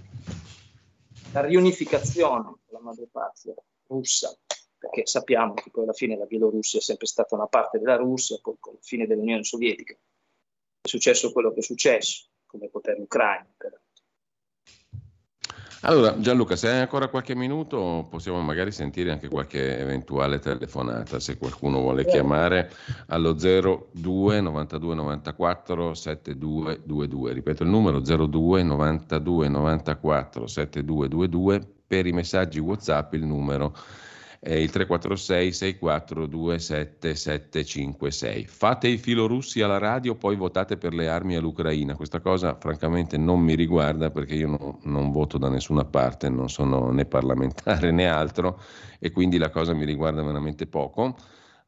la 1.32 1.44
riunificazione 1.44 2.54
della 2.66 2.80
madrepatria 2.80 3.54
russa, 3.86 4.36
perché 4.78 5.06
sappiamo 5.06 5.54
che 5.54 5.70
poi 5.70 5.84
alla 5.84 5.92
fine 5.92 6.16
la 6.16 6.24
Bielorussia 6.24 6.78
è 6.78 6.82
sempre 6.82 7.06
stata 7.06 7.34
una 7.34 7.46
parte 7.46 7.78
della 7.78 7.96
Russia, 7.96 8.38
poi 8.40 8.56
con 8.58 8.74
la 8.74 8.80
fine 8.82 9.06
dell'Unione 9.06 9.44
Sovietica 9.44 9.94
è 9.94 10.88
successo 10.88 11.32
quello 11.32 11.52
che 11.52 11.60
è 11.60 11.62
successo, 11.62 12.28
come 12.46 12.68
potere 12.68 13.00
ucraino. 13.00 13.52
Per 13.56 13.80
allora, 15.82 16.18
Gianluca, 16.18 16.56
se 16.56 16.68
hai 16.68 16.80
ancora 16.80 17.06
qualche 17.08 17.36
minuto, 17.36 18.06
possiamo 18.10 18.40
magari 18.40 18.72
sentire 18.72 19.12
anche 19.12 19.28
qualche 19.28 19.78
eventuale 19.78 20.40
telefonata, 20.40 21.20
se 21.20 21.38
qualcuno 21.38 21.80
vuole 21.80 22.04
chiamare 22.04 22.72
allo 23.06 23.32
02 23.32 24.40
92 24.40 24.94
94 24.94 25.94
7222. 25.94 27.32
Ripeto 27.32 27.62
il 27.62 27.68
numero 27.68 28.00
02 28.00 28.62
92 28.64 29.48
94 29.48 30.46
7222. 30.46 31.72
Per 31.86 32.06
i 32.06 32.12
messaggi 32.12 32.58
WhatsApp 32.58 33.14
il 33.14 33.24
numero 33.24 33.74
eh, 34.40 34.60
il 34.62 34.70
346 34.70 35.52
6427 35.52 37.14
756. 37.14 38.46
Fate 38.46 38.88
i 38.88 38.98
filorussi 38.98 39.60
alla 39.60 39.78
radio, 39.78 40.14
poi 40.14 40.36
votate 40.36 40.76
per 40.76 40.94
le 40.94 41.08
armi 41.08 41.36
all'Ucraina. 41.36 41.94
Questa 41.94 42.20
cosa 42.20 42.56
francamente 42.58 43.16
non 43.16 43.40
mi 43.40 43.54
riguarda 43.54 44.10
perché 44.10 44.34
io 44.34 44.48
no, 44.48 44.78
non 44.84 45.10
voto 45.10 45.38
da 45.38 45.48
nessuna 45.48 45.84
parte, 45.84 46.28
non 46.28 46.48
sono 46.48 46.90
né 46.90 47.04
parlamentare 47.04 47.90
né 47.92 48.06
altro 48.06 48.60
e 48.98 49.10
quindi 49.10 49.38
la 49.38 49.50
cosa 49.50 49.72
mi 49.72 49.84
riguarda 49.84 50.22
veramente 50.22 50.66
poco. 50.66 51.16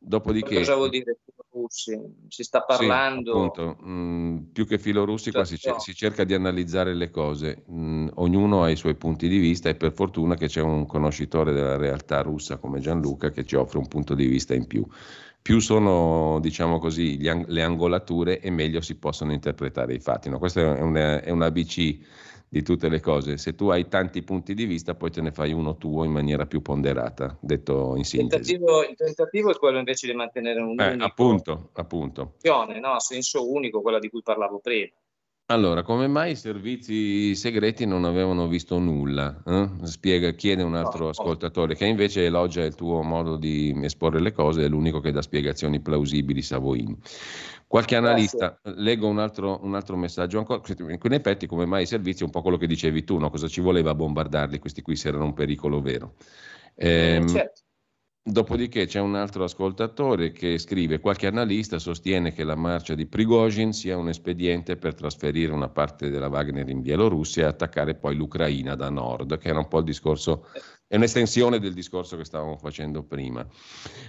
Dopodiché, 0.03 0.55
cosa 0.55 0.77
vuol 0.77 0.89
dire 0.89 1.19
filorussi? 1.23 2.01
Si 2.29 2.43
sta 2.43 2.63
parlando... 2.63 3.33
Sì, 3.33 3.39
appunto, 3.39 3.77
mh, 3.85 3.93
mm, 3.93 4.39
più 4.53 4.67
che 4.67 4.79
filorussi 4.79 5.31
qua 5.31 5.45
si, 5.45 5.59
si, 5.59 5.95
cerca 5.95 6.25
di 6.25 6.33
analizzare 6.33 6.95
le 6.95 7.11
cose, 7.11 7.65
mh, 7.67 7.75
mm, 7.75 8.09
ognuno 8.15 8.63
ha 8.63 8.71
i 8.71 8.77
suoi 8.77 8.95
punti 8.95 9.29
di 9.29 9.37
vista 9.37 9.69
e 9.69 9.75
per 9.75 9.93
fortuna 9.93 10.37
che 10.37 10.47
c'è 10.47 10.63
un 10.63 10.87
conoscitore 10.87 11.53
della 11.53 11.77
realtà 11.77 12.23
russa 12.23 12.57
come 12.57 12.81
Gianluca 12.81 13.31
che 13.31 13.45
ci 13.45 13.57
offre 13.57 13.77
un 13.77 13.89
punto 13.89 14.15
di 14.15 14.27
vista 14.27 14.55
in 14.55 14.67
più. 14.67 14.87
Più 15.43 15.59
sono, 15.59 16.39
diciamo 16.41 16.79
così, 16.79 17.19
le 17.19 17.63
angolature 17.63 18.41
e 18.41 18.51
meglio 18.51 18.81
si 18.81 18.97
possono 18.97 19.33
interpretare 19.33 19.95
i 19.95 20.01
fatti. 20.01 20.31
No? 20.31 20.39
Questo 20.39 20.61
è 20.61 20.81
un, 20.81 20.95
è 20.95 21.31
un 21.31 21.43
ABC 21.43 21.99
di 22.53 22.63
tutte 22.63 22.89
le 22.89 23.01
cose. 23.01 23.37
Se 23.39 23.55
tu 23.55 23.69
hai 23.69 23.87
tanti 23.87 24.23
punti 24.23 24.55
di 24.55 24.65
vista, 24.65 24.97
poi 24.97 25.11
te 25.13 25.21
ne 25.21 25.31
fai 25.31 25.53
uno 25.53 25.77
tuo 25.77 26.03
in 26.03 26.11
maniera 26.11 26.47
più 26.47 26.61
ponderata, 26.61 27.39
detto 27.41 27.95
in 27.97 28.05
sintesi. 28.05 28.55
Il 28.55 28.59
tentativo, 28.59 28.83
il 28.83 28.97
tentativo 28.97 29.51
è 29.53 29.57
quello 29.57 29.79
invece 29.79 30.09
di 30.09 30.15
mantenere 30.15 30.61
un 30.61 30.79
eh, 30.81 30.97
appunto, 30.99 31.71
appunto. 31.75 32.35
No? 32.43 32.93
a 32.93 32.99
senso 32.99 33.49
unico, 33.49 33.81
quella 33.81 34.01
di 34.01 34.11
cui 34.11 34.21
parlavo 34.23 34.59
prima. 34.59 34.89
Allora, 35.47 35.83
come 35.83 36.07
mai 36.07 36.33
i 36.33 36.37
servizi 36.37 37.35
segreti 37.35 37.85
non 37.85 38.05
avevano 38.05 38.47
visto 38.47 38.79
nulla? 38.79 39.43
Eh? 39.45 39.69
Spiega, 39.83 40.31
chiede 40.33 40.63
un 40.63 40.77
altro 40.77 41.05
no, 41.05 41.11
ascoltatore 41.11 41.75
che 41.75 41.87
invece 41.87 42.25
elogia 42.25 42.63
il 42.63 42.77
tuo 42.77 43.03
modo 43.03 43.37
di 43.37 43.77
esporre 43.83 44.21
le 44.21 44.33
cose, 44.33 44.65
è 44.65 44.69
l'unico 44.69 45.01
che 45.01 45.11
dà 45.11 45.23
spiegazioni 45.23 45.81
plausibili, 45.81 46.41
Savoini. 46.41 46.97
Qualche 47.71 47.95
analista, 47.95 48.59
Grazie. 48.61 48.83
leggo 48.83 49.07
un 49.07 49.21
altro, 49.21 49.61
un 49.63 49.77
altro, 49.77 49.97
messaggio 49.97 50.39
ancora, 50.39 50.61
in 50.77 51.13
effetti 51.13 51.47
come 51.47 51.67
mai 51.67 51.85
i 51.85 51.87
servizi, 51.87 52.25
un 52.25 52.31
po' 52.31 52.43
quello 52.43 52.57
che 52.57 52.67
dicevi 52.67 53.05
tu, 53.05 53.17
no? 53.17 53.31
cosa 53.31 53.47
ci 53.47 53.61
voleva 53.61 53.95
bombardarli, 53.95 54.59
questi 54.59 54.83
qui 54.83 54.97
se 54.97 55.07
erano 55.07 55.27
un 55.27 55.35
pericolo 55.35 55.81
vero. 55.81 56.17
Eh, 56.75 57.25
certo. 57.29 57.61
Dopodiché 58.23 58.87
c'è 58.87 58.99
un 58.99 59.15
altro 59.15 59.45
ascoltatore 59.45 60.33
che 60.33 60.59
scrive: 60.59 60.99
Qualche 60.99 61.29
analista 61.29 61.79
sostiene 61.79 62.33
che 62.33 62.43
la 62.43 62.57
marcia 62.57 62.97
di 62.97 63.07
Prigozhin 63.07 63.73
sia 63.73 63.97
un 63.97 64.09
espediente 64.09 64.77
per 64.77 64.95
trasferire 64.95 65.53
una 65.53 65.69
parte 65.69 66.11
della 66.11 66.27
Wagner 66.27 66.69
in 66.69 66.83
Bielorussia 66.83 67.45
e 67.45 67.47
attaccare 67.47 67.95
poi 67.95 68.17
l'Ucraina 68.17 68.75
da 68.75 68.91
nord, 68.91 69.39
che 69.39 69.49
era 69.49 69.61
un 69.61 69.69
po' 69.69 69.79
il 69.79 69.85
discorso, 69.85 70.47
è 70.91 70.97
un'estensione 70.97 71.61
del 71.61 71.73
discorso 71.73 72.17
che 72.17 72.25
stavamo 72.25 72.57
facendo 72.57 73.05
prima. 73.05 73.47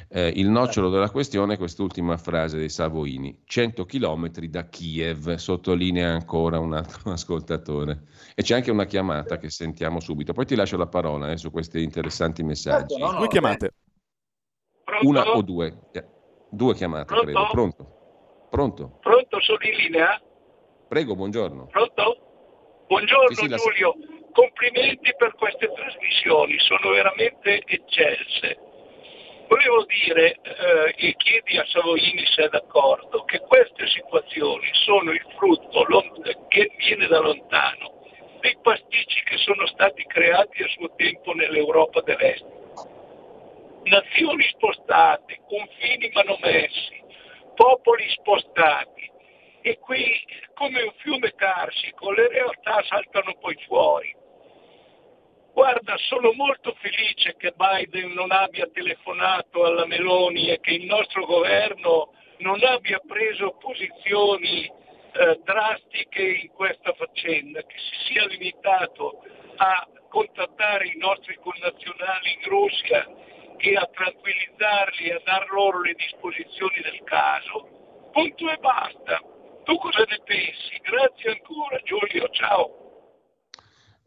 Eh, 0.10 0.34
il 0.36 0.50
nocciolo 0.50 0.90
della 0.90 1.12
questione 1.12 1.54
è 1.54 1.58
quest'ultima 1.58 2.18
frase 2.18 2.58
dei 2.58 2.70
Savoini: 2.70 3.44
100 3.46 3.86
chilometri 3.86 4.50
da 4.50 4.68
Kiev, 4.68 5.36
sottolinea 5.36 6.10
ancora 6.10 6.58
un 6.58 6.74
altro 6.74 7.12
ascoltatore. 7.14 8.06
E 8.34 8.42
c'è 8.42 8.56
anche 8.56 8.72
una 8.72 8.86
chiamata 8.86 9.38
che 9.38 9.52
sentiamo 9.52 10.00
subito. 10.00 10.34
Poi 10.34 10.48
ti 10.48 10.56
lascio 10.56 10.76
la 10.76 10.88
parola 10.88 11.30
eh, 11.30 11.38
su 11.38 11.52
questi 11.52 11.84
interessanti 11.84 12.42
messaggi. 12.42 12.98
No, 12.98 13.12
no, 13.12 13.18
Due 13.20 13.28
chiamate. 13.28 13.74
Pronto? 14.84 15.08
Una 15.08 15.32
o 15.36 15.42
due? 15.44 15.78
Due 16.50 16.74
chiamate, 16.74 17.06
Pronto? 17.06 17.26
credo. 17.26 17.48
Pronto? 17.52 18.48
Pronto? 18.50 18.98
Pronto, 19.02 19.40
sono 19.40 19.60
in 19.62 19.76
linea? 19.76 20.20
Prego, 20.88 21.14
buongiorno. 21.14 21.68
Pronto? 21.68 22.86
Buongiorno 22.88 23.36
sì, 23.36 23.36
sì, 23.36 23.56
Giulio, 23.56 23.96
la... 24.00 24.21
complimenti 24.32 25.14
per 25.18 25.34
queste 25.36 25.72
trasmissioni, 25.72 26.58
sono 26.60 26.92
veramente 26.92 27.62
eccelse. 27.66 28.58
Volevo 29.48 29.86
dire, 29.86 30.40
eh, 30.42 30.94
e 30.96 31.16
chiedi 31.18 31.58
a 31.58 31.66
Savoini 31.66 32.26
se 32.26 32.46
è 32.46 32.50
d'accordo, 32.50 33.24
che 33.26 33.40
queste 33.40 33.88
situazioni 33.88 34.70
sono 34.86 35.12
il 35.12 35.26
frutto 35.38 35.86
che 36.48 36.72
viene 36.78 37.08
da 37.08 37.20
lontano 37.20 38.00
dei 38.40 38.58
pasticci 38.62 39.24
che 39.24 39.38
sono 39.38 39.68
stati 39.68 40.04
creati 40.06 40.64
a 40.64 40.68
suo 40.70 40.96
tempo 40.96 41.34
nell'Europa 41.34 42.02
dell'Est 42.02 42.60
nazioni 43.84 44.44
spostate, 44.54 45.42
confini 45.48 46.12
manomessi, 46.14 47.02
popoli 47.56 48.08
spostati 48.10 49.10
e 49.62 49.80
qui 49.80 50.20
come 50.54 50.82
un 50.82 50.94
fiume 50.98 51.34
carsico 51.36 52.12
le 52.12 52.28
realtà 52.28 52.84
saltano 52.84 53.36
poi 53.40 53.56
fuori. 53.66 54.16
Guarda, 55.54 55.98
sono 55.98 56.32
molto 56.32 56.74
felice 56.80 57.36
che 57.38 57.54
Biden 57.56 58.14
non 58.14 58.32
abbia 58.32 58.70
telefonato 58.72 59.66
alla 59.66 59.86
Meloni 59.86 60.50
e 60.50 60.60
che 60.60 60.72
il 60.72 60.86
nostro 60.86 61.26
governo 61.26 62.14
non 62.38 62.60
abbia 62.64 63.00
preso 63.06 63.58
posizioni 63.60 64.66
eh, 64.66 65.40
drastiche 65.44 66.24
in 66.24 66.52
questa 66.54 66.94
faccenda, 66.94 67.62
che 67.64 67.76
si 67.78 68.14
sia 68.14 68.26
limitato 68.28 69.24
a 69.58 69.88
contattare 70.10 70.88
i 70.88 70.98
nostri 70.98 71.36
connazionali 71.36 72.34
in 72.34 72.50
Russia 72.50 73.08
e 73.58 73.76
a 73.76 73.88
tranquillizzarli 73.92 75.06
e 75.06 75.14
a 75.14 75.22
dar 75.24 75.50
loro 75.52 75.82
le 75.82 75.94
disposizioni 75.94 76.82
del 76.82 77.02
caso. 77.04 78.10
Punto 78.12 78.50
e 78.50 78.58
basta. 78.58 79.20
Tu 79.64 79.78
cosa 79.78 80.04
ne 80.08 80.20
pensi? 80.24 80.80
Grazie 80.82 81.32
ancora 81.32 81.78
Giulio, 81.84 82.28
ciao. 82.30 82.81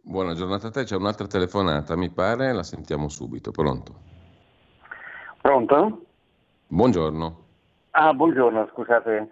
Buona 0.07 0.35
giornata 0.35 0.67
a 0.67 0.71
te, 0.71 0.85
c'è 0.85 0.97
un'altra 0.97 1.27
telefonata, 1.27 1.97
mi 1.97 2.11
pare, 2.11 2.53
la 2.53 2.63
sentiamo 2.63 3.09
subito. 3.09 3.51
Pronto? 3.53 3.95
Pronto? 5.41 6.05
Buongiorno. 6.67 7.39
Ah, 7.93 8.13
buongiorno, 8.13 8.69
scusate, 8.71 9.31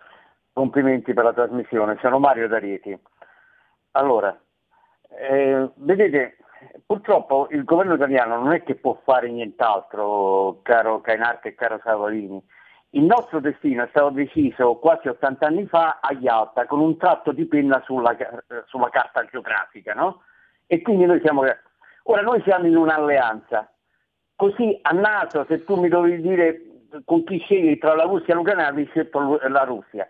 complimenti 0.55 1.13
per 1.13 1.25
la 1.25 1.35
trasmissione, 1.35 1.99
sono 2.01 2.19
Mario 2.19 2.49
D'Arieti. 2.49 2.99
Allora, 3.91 4.35
eh, 5.11 5.69
vedete, 5.75 6.39
purtroppo 6.87 7.49
il 7.51 7.65
governo 7.65 7.95
italiano 7.95 8.39
non 8.39 8.55
è 8.55 8.63
che 8.63 8.77
può 8.77 8.99
fare 9.05 9.31
nient'altro, 9.31 10.61
caro 10.63 11.03
Cainarte 11.03 11.49
e 11.49 11.55
caro 11.55 11.81
Savolini. 11.85 12.43
Il 12.95 13.05
nostro 13.05 13.41
destino 13.41 13.85
è 13.85 13.89
stato 13.91 14.09
deciso 14.09 14.77
quasi 14.77 15.09
80 15.09 15.47
anni 15.47 15.67
fa 15.67 15.99
a 16.01 16.15
Yalta 16.15 16.65
con 16.65 16.81
un 16.81 16.97
tratto 16.97 17.33
di 17.33 17.45
penna 17.45 17.83
sulla, 17.85 18.17
sulla 18.65 18.89
carta 18.89 19.23
geografica, 19.27 19.93
no? 19.93 20.23
E 20.67 20.83
quindi 20.83 21.05
noi 21.07 21.21
siamo... 21.21 21.43
Ora 22.05 22.23
noi 22.23 22.43
siamo 22.43 22.67
in 22.67 22.77
un'alleanza. 22.77 23.71
Così 24.35 24.79
a 24.83 24.91
NATO, 24.91 25.45
se 25.49 25.65
tu 25.65 25.77
mi 25.81 25.89
dovevi 25.89 26.21
dire 26.21 26.61
con 27.05 27.25
chi 27.25 27.39
scegli 27.39 27.79
tra 27.79 27.95
la 27.95 28.05
Russia 28.05 28.35
e 28.35 28.37
l'Ucraina, 28.37 28.67
avrei 28.67 28.87
scelto 28.87 29.39
la 29.49 29.63
Russia. 29.65 30.09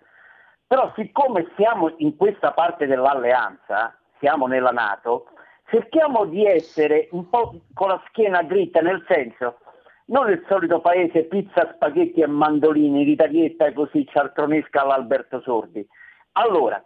Però 0.67 0.91
siccome 0.97 1.49
siamo 1.57 1.93
in 1.99 2.17
questa 2.17 2.53
parte 2.53 2.87
dell'alleanza, 2.87 3.95
siamo 4.19 4.47
nella 4.47 4.71
Nato, 4.71 5.27
cerchiamo 5.69 6.25
di 6.25 6.47
essere 6.47 7.09
un 7.11 7.29
po' 7.29 7.61
con 7.75 7.89
la 7.89 8.03
schiena 8.09 8.43
dritta, 8.43 8.81
nel 8.81 9.05
senso, 9.07 9.59
non 10.07 10.31
il 10.31 10.45
solito 10.49 10.81
paese 10.81 11.25
pizza, 11.25 11.71
spaghetti 11.75 12.21
e 12.21 12.27
mandolini, 12.27 13.05
ritarietta 13.05 13.67
e 13.67 13.73
così 13.73 14.07
cialtronesca 14.07 14.83
all'Alberto 14.83 15.41
Sordi. 15.43 15.87
Allora, 16.33 16.83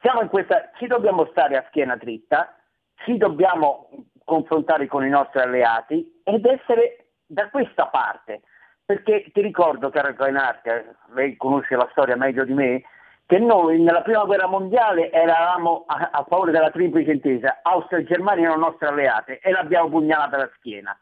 siamo 0.00 0.22
in 0.22 0.28
questa, 0.28 0.70
ci 0.78 0.86
dobbiamo 0.86 1.26
stare 1.26 1.56
a 1.56 1.64
schiena 1.68 1.96
dritta, 1.96 2.57
ci 3.04 3.16
dobbiamo 3.16 3.88
confrontare 4.24 4.86
con 4.86 5.04
i 5.04 5.08
nostri 5.08 5.40
alleati 5.40 6.20
ed 6.24 6.44
essere 6.46 7.12
da 7.26 7.48
questa 7.50 7.86
parte. 7.86 8.42
Perché 8.84 9.30
ti 9.32 9.42
ricordo, 9.42 9.90
caro 9.90 10.14
Reinhardt, 10.16 10.96
lei 11.14 11.36
conosce 11.36 11.76
la 11.76 11.88
storia 11.90 12.16
meglio 12.16 12.44
di 12.44 12.54
me, 12.54 12.82
che 13.26 13.38
noi 13.38 13.78
nella 13.82 14.00
prima 14.00 14.24
guerra 14.24 14.46
mondiale 14.46 15.12
eravamo 15.12 15.84
a, 15.86 16.08
a 16.10 16.24
favore 16.26 16.50
della 16.50 16.70
triplice 16.70 17.12
intesa, 17.12 17.58
Austria 17.62 17.98
e 17.98 18.04
Germania 18.04 18.46
erano 18.46 18.68
nostre 18.68 18.88
alleate 18.88 19.40
e 19.40 19.50
l'abbiamo 19.50 19.90
pugnalata 19.90 20.36
alla 20.36 20.50
schiena. 20.56 20.98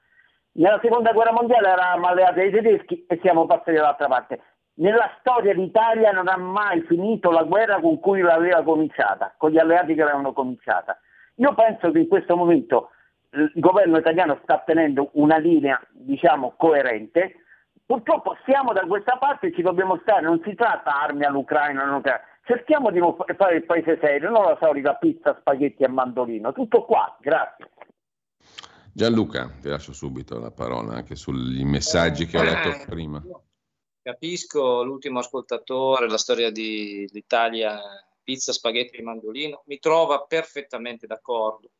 Nella 0.54 0.80
seconda 0.82 1.12
guerra 1.12 1.30
mondiale 1.30 1.68
eravamo 1.68 2.08
alleati 2.08 2.40
ai 2.40 2.50
tedeschi 2.50 3.06
e 3.06 3.20
siamo 3.22 3.46
passati 3.46 3.74
dall'altra 3.74 4.08
parte. 4.08 4.40
Nella 4.78 5.08
storia 5.20 5.54
d'Italia 5.54 6.10
non 6.10 6.26
ha 6.26 6.36
mai 6.36 6.80
finito 6.82 7.30
la 7.30 7.44
guerra 7.44 7.78
con 7.78 8.00
cui 8.00 8.20
l'aveva 8.20 8.64
cominciata, 8.64 9.32
con 9.36 9.50
gli 9.50 9.58
alleati 9.58 9.94
che 9.94 10.00
l'avevano 10.00 10.32
cominciata. 10.32 10.98
Io 11.36 11.54
penso 11.54 11.90
che 11.90 11.98
in 11.98 12.08
questo 12.08 12.36
momento 12.36 12.90
il 13.30 13.52
governo 13.54 13.98
italiano 13.98 14.38
sta 14.42 14.62
tenendo 14.64 15.10
una 15.14 15.36
linea, 15.36 15.80
diciamo, 15.92 16.54
coerente, 16.56 17.46
Purtroppo 17.86 18.36
siamo 18.44 18.72
da 18.72 18.84
questa 18.84 19.16
parte 19.16 19.46
e 19.46 19.54
ci 19.54 19.62
dobbiamo 19.62 19.96
stare, 20.02 20.22
non 20.22 20.42
si 20.44 20.56
tratta 20.56 21.02
armi 21.02 21.24
all'Ucraina, 21.24 21.84
non 21.84 22.02
cerchiamo 22.44 22.90
di 22.90 22.98
fare 23.36 23.56
il 23.56 23.64
paese 23.64 23.96
serio, 24.00 24.28
non 24.28 24.42
la 24.42 24.58
solita 24.60 24.94
pizza, 24.94 25.36
spaghetti 25.38 25.84
e 25.84 25.88
mandolino. 25.88 26.52
Tutto 26.52 26.84
qua, 26.84 27.16
grazie. 27.20 27.70
Gianluca, 28.92 29.48
ti 29.60 29.68
lascio 29.68 29.92
subito 29.92 30.40
la 30.40 30.50
parola 30.50 30.94
anche 30.94 31.14
sui 31.14 31.62
messaggi 31.62 32.26
che 32.26 32.38
ho 32.38 32.42
letto 32.42 32.70
eh, 32.70 32.84
prima. 32.88 33.22
Capisco 34.02 34.82
l'ultimo 34.82 35.20
ascoltatore, 35.20 36.08
la 36.08 36.18
storia 36.18 36.50
di, 36.50 37.08
l'Italia, 37.12 37.78
pizza, 38.26 38.52
spaghetti 38.52 38.96
e 38.96 39.02
mandolino, 39.02 39.62
mi 39.66 39.78
trova 39.78 40.24
perfettamente 40.24 41.06
d'accordo. 41.06 41.70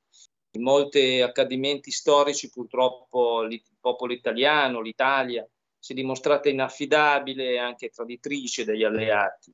in 0.52 0.62
molti 0.62 1.20
accadimenti 1.20 1.90
storici 1.90 2.48
purtroppo 2.48 3.42
il 3.42 3.62
popolo 3.78 4.12
italiano, 4.12 4.80
l'Italia, 4.80 5.46
si 5.78 5.92
è 5.92 5.94
dimostrata 5.94 6.48
inaffidabile 6.48 7.50
e 7.50 7.58
anche 7.58 7.90
traditrice 7.90 8.64
degli 8.64 8.84
alleati. 8.84 9.52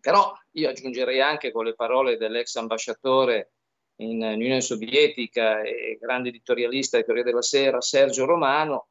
Però 0.00 0.32
io 0.52 0.68
aggiungerei 0.68 1.20
anche 1.20 1.52
con 1.52 1.64
le 1.64 1.74
parole 1.74 2.16
dell'ex 2.16 2.56
ambasciatore 2.56 3.52
in 4.00 4.20
Unione 4.22 4.60
Sovietica 4.60 5.60
e 5.60 5.98
grande 6.00 6.30
editorialista 6.30 6.96
del 6.96 7.06
Corriere 7.06 7.28
della 7.28 7.42
Sera, 7.42 7.80
Sergio 7.80 8.24
Romano, 8.24 8.88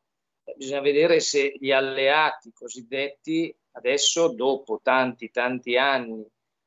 bisogna 0.55 0.81
vedere 0.81 1.19
se 1.19 1.55
gli 1.59 1.71
alleati 1.71 2.53
cosiddetti 2.53 3.53
adesso, 3.71 4.29
dopo 4.29 4.79
tanti, 4.81 5.29
tanti 5.29 5.77
anni 5.77 6.25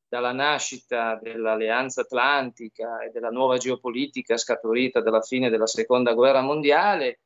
dalla 0.09 0.33
nascita 0.33 1.19
dell'Alleanza 1.21 2.03
Atlantica 2.03 3.03
e 3.03 3.11
della 3.11 3.31
nuova 3.31 3.57
geopolitica 3.57 4.37
scaturita 4.37 5.01
dalla 5.01 5.21
fine 5.21 5.51
della 5.51 5.67
Seconda 5.67 6.15
Guerra 6.15 6.43
Mondiale, 6.43 7.21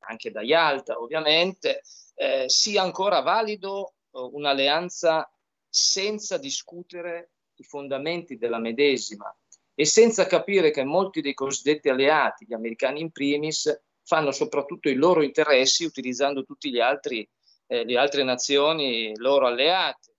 anche 0.00 0.30
da 0.30 0.42
Yalta 0.42 1.00
ovviamente, 1.00 1.82
eh, 2.14 2.44
sia 2.48 2.82
ancora 2.82 3.20
valido 3.20 3.94
eh, 4.10 4.20
un'alleanza 4.20 5.30
senza 5.68 6.38
discutere 6.38 7.30
i 7.56 7.64
fondamenti 7.64 8.36
della 8.36 8.58
medesima 8.58 9.34
e 9.74 9.84
senza 9.84 10.26
capire 10.26 10.70
che 10.70 10.84
molti 10.84 11.20
dei 11.20 11.34
cosiddetti 11.34 11.88
alleati, 11.88 12.46
gli 12.46 12.54
americani 12.54 13.00
in 13.00 13.10
primis, 13.10 13.82
fanno 14.02 14.30
soprattutto 14.30 14.88
i 14.88 14.94
loro 14.94 15.22
interessi 15.22 15.84
utilizzando 15.84 16.44
tutte 16.44 16.68
eh, 16.68 17.84
le 17.84 17.98
altre 17.98 18.22
nazioni 18.22 19.16
loro 19.16 19.46
alleate, 19.46 20.14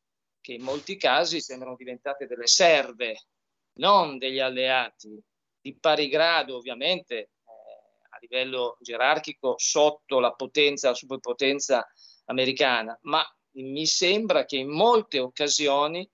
che 0.48 0.54
in 0.54 0.62
molti 0.62 0.96
casi 0.96 1.42
sembrano 1.42 1.76
diventate 1.76 2.26
delle 2.26 2.48
serve, 2.48 3.26
non 3.80 4.18
degli 4.18 4.40
alleati, 4.40 5.22
di 5.60 5.78
pari 5.78 6.08
grado 6.08 6.56
ovviamente 6.56 7.16
eh, 7.18 7.30
a 8.12 8.18
livello 8.22 8.78
gerarchico 8.80 9.56
sotto 9.58 10.22
la 10.22 10.32
potenza, 10.32 10.88
la 10.88 10.96
superpotenza 10.96 11.86
americana, 12.28 12.98
ma 13.02 13.22
mi 13.56 13.86
sembra 13.86 14.46
che 14.46 14.56
in 14.56 14.70
molte 14.70 15.20
occasioni 15.20 16.10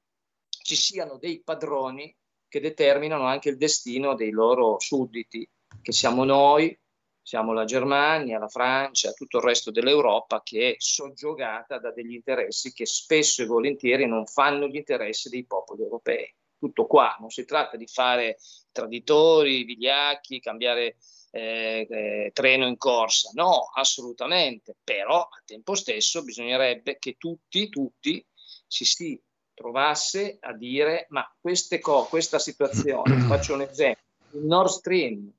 ci 0.50 0.76
siano 0.76 1.20
dei 1.20 1.44
padroni 1.44 2.12
che 2.48 2.60
determinano 2.60 3.28
anche 3.28 3.50
il 3.50 3.58
destino 3.58 4.16
dei 4.16 4.32
loro 4.32 4.80
sudditi, 4.80 5.48
che 5.80 5.92
siamo 5.92 6.24
noi, 6.24 6.76
siamo 7.24 7.54
la 7.54 7.64
Germania, 7.64 8.38
la 8.38 8.50
Francia, 8.50 9.14
tutto 9.14 9.38
il 9.38 9.44
resto 9.44 9.72
dell'Europa 9.72 10.42
che 10.44 10.72
è 10.72 10.76
soggiogata 10.78 11.80
da 11.80 11.92
degli 11.92 12.14
interessi 12.14 12.74
che 12.74 12.86
spesso 12.86 13.42
e 13.42 13.46
volentieri 13.46 14.06
non 14.06 14.26
fanno 14.26 14.68
gli 14.68 14.76
interessi 14.76 15.30
dei 15.30 15.46
popoli 15.46 15.84
europei. 15.84 16.32
Tutto 16.60 16.86
qua, 16.86 17.16
non 17.20 17.30
si 17.30 17.46
tratta 17.46 17.78
di 17.78 17.88
fare 17.88 18.38
traditori, 18.72 19.64
vigliacchi, 19.64 20.40
cambiare 20.40 20.98
eh, 21.32 21.88
eh, 21.90 22.32
treno 22.34 22.68
in 22.68 22.78
corsa, 22.78 23.32
no, 23.34 23.70
assolutamente, 23.74 24.76
però 24.84 25.20
al 25.20 25.44
tempo 25.46 25.76
stesso 25.76 26.24
bisognerebbe 26.24 27.00
che 27.00 27.16
tutti, 27.18 27.70
tutti 27.70 28.26
si, 28.68 28.86
si 28.86 29.22
trovasse 29.54 30.38
a 30.42 30.54
dire 30.54 31.06
ma 31.10 31.30
queste 31.40 31.80
co- 31.80 32.06
questa 32.06 32.40
situazione, 32.40 33.20
faccio 33.28 33.54
un 33.54 33.62
esempio, 33.62 34.04
il 34.34 34.46
Nord 34.46 34.70
Stream 34.70 35.32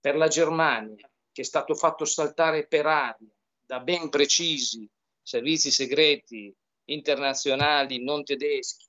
per 0.00 0.16
la 0.16 0.28
Germania 0.28 1.08
che 1.34 1.42
è 1.42 1.44
stato 1.44 1.74
fatto 1.74 2.04
saltare 2.04 2.64
per 2.68 2.86
aria 2.86 3.28
da 3.60 3.80
ben 3.80 4.08
precisi 4.08 4.88
servizi 5.20 5.72
segreti 5.72 6.54
internazionali 6.84 8.04
non 8.04 8.22
tedeschi, 8.22 8.86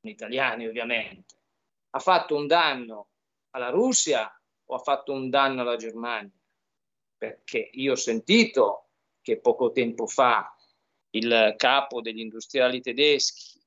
italiani 0.00 0.66
ovviamente, 0.66 1.34
ha 1.90 1.98
fatto 1.98 2.36
un 2.36 2.46
danno 2.46 3.10
alla 3.50 3.68
Russia 3.68 4.32
o 4.64 4.74
ha 4.74 4.78
fatto 4.78 5.12
un 5.12 5.28
danno 5.28 5.60
alla 5.60 5.76
Germania? 5.76 6.32
Perché 7.18 7.68
io 7.74 7.92
ho 7.92 7.96
sentito 7.96 8.86
che 9.20 9.38
poco 9.38 9.70
tempo 9.70 10.06
fa 10.06 10.56
il 11.10 11.54
capo 11.58 12.00
degli 12.00 12.20
industriali 12.20 12.80
tedeschi 12.80 13.60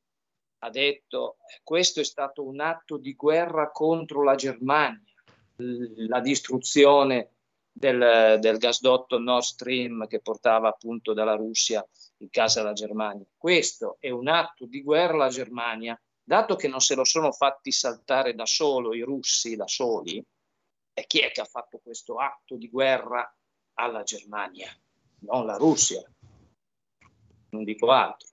ha 0.64 0.70
detto 0.72 1.38
questo 1.64 2.00
è 2.00 2.04
stato 2.04 2.44
un 2.44 2.62
atto 2.62 2.98
di 2.98 3.14
guerra 3.14 3.70
contro 3.70 4.24
la 4.24 4.36
Germania, 4.36 5.14
la 5.56 6.20
distruzione 6.20 7.41
del, 7.72 8.38
del 8.40 8.58
gasdotto 8.58 9.18
Nord 9.18 9.44
Stream 9.44 10.08
che 10.08 10.20
portava 10.20 10.70
appunto 10.70 11.14
dalla 11.14 11.36
Russia 11.36 11.86
in 12.18 12.30
casa 12.30 12.64
la 12.64 12.74
Germania. 12.74 13.26
Questo 13.38 13.98
è 14.00 14.10
un 14.10 14.28
atto 14.28 14.66
di 14.66 14.82
guerra 14.82 15.14
alla 15.14 15.30
Germania, 15.30 16.00
dato 16.24 16.56
che 16.56 16.68
non 16.68 16.82
se 16.82 16.96
lo 16.96 17.04
sono 17.04 17.32
fatti 17.32 17.72
saltare 17.72 18.36
da 18.36 18.46
solo 18.46 18.94
i 18.94 19.02
russi, 19.02 19.56
da 19.56 19.68
soli, 19.68 20.24
e 20.94 21.06
chi 21.08 21.20
è 21.20 21.32
che 21.32 21.42
ha 21.42 21.46
fatto 21.46 21.80
questo 21.82 22.18
atto 22.18 22.58
di 22.58 22.70
guerra 22.70 23.34
alla 23.76 24.04
Germania? 24.04 24.70
Non 25.22 25.46
la 25.46 25.56
Russia, 25.56 26.04
non 27.50 27.64
dico 27.64 27.92
altro. 27.92 28.28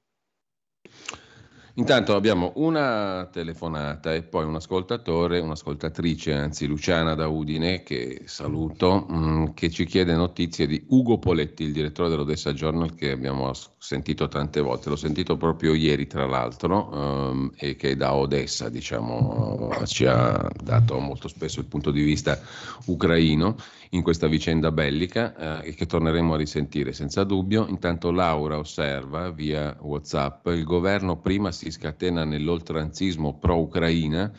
Intanto 1.78 2.16
abbiamo 2.16 2.50
una 2.56 3.28
telefonata 3.30 4.12
e 4.12 4.22
poi 4.24 4.44
un 4.44 4.56
ascoltatore, 4.56 5.38
un'ascoltatrice, 5.38 6.32
anzi 6.32 6.66
Luciana 6.66 7.14
da 7.14 7.28
Udine, 7.28 7.84
che 7.84 8.22
saluto, 8.24 9.06
mm, 9.09 9.46
che 9.55 9.70
ci 9.70 9.86
chiede 9.86 10.16
notizie 10.16 10.66
di 10.66 10.84
Ugo 10.88 11.18
Poletti, 11.18 11.62
il 11.62 11.72
direttore 11.72 12.09
dell'Odessa 12.09 12.52
Journal, 12.52 12.96
che 12.96 13.12
abbiamo 13.12 13.52
sentito 13.78 14.26
tante 14.26 14.60
volte. 14.60 14.88
L'ho 14.88 14.96
sentito 14.96 15.36
proprio 15.36 15.72
ieri, 15.72 16.09
tra 16.09 16.26
l'altro, 16.26 16.88
um, 16.92 17.52
e 17.55 17.76
che 17.76 17.94
da 17.94 18.12
Odessa, 18.12 18.68
diciamo, 18.68 19.70
ci 19.84 20.05
ha 20.05 20.50
dato 20.60 20.98
molto 20.98 21.28
spesso 21.28 21.60
il 21.60 21.66
punto 21.66 21.92
di 21.92 22.02
vista 22.02 22.40
ucraino 22.86 23.55
in 23.90 24.02
questa 24.02 24.26
vicenda 24.26 24.70
bellica 24.70 25.62
eh, 25.62 25.68
e 25.68 25.74
che 25.74 25.86
torneremo 25.86 26.34
a 26.34 26.36
risentire 26.36 26.92
senza 26.92 27.24
dubbio. 27.24 27.66
Intanto 27.68 28.10
Laura 28.10 28.59
osserva 28.59 29.30
via 29.30 29.76
WhatsApp, 29.80 30.46
il 30.48 30.64
governo 30.64 31.16
prima 31.18 31.52
si 31.52 31.68
scatena 31.70 32.24
nell'oltranzismo 32.24 33.39
pro-Ucraina, 33.39 34.32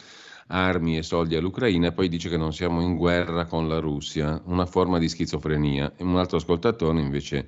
armi 0.47 0.97
e 0.97 1.03
soldi 1.03 1.35
all'Ucraina 1.35 1.87
e 1.87 1.91
poi 1.91 2.07
dice 2.09 2.29
che 2.29 2.37
non 2.37 2.53
siamo 2.53 2.81
in 2.81 2.95
guerra 2.95 3.45
con 3.45 3.67
la 3.67 3.79
Russia, 3.79 4.41
una 4.45 4.65
forma 4.65 4.97
di 4.97 5.07
schizofrenia. 5.07 5.93
E 5.95 6.03
un 6.03 6.17
altro 6.17 6.37
ascoltatore 6.37 6.99
invece 6.99 7.47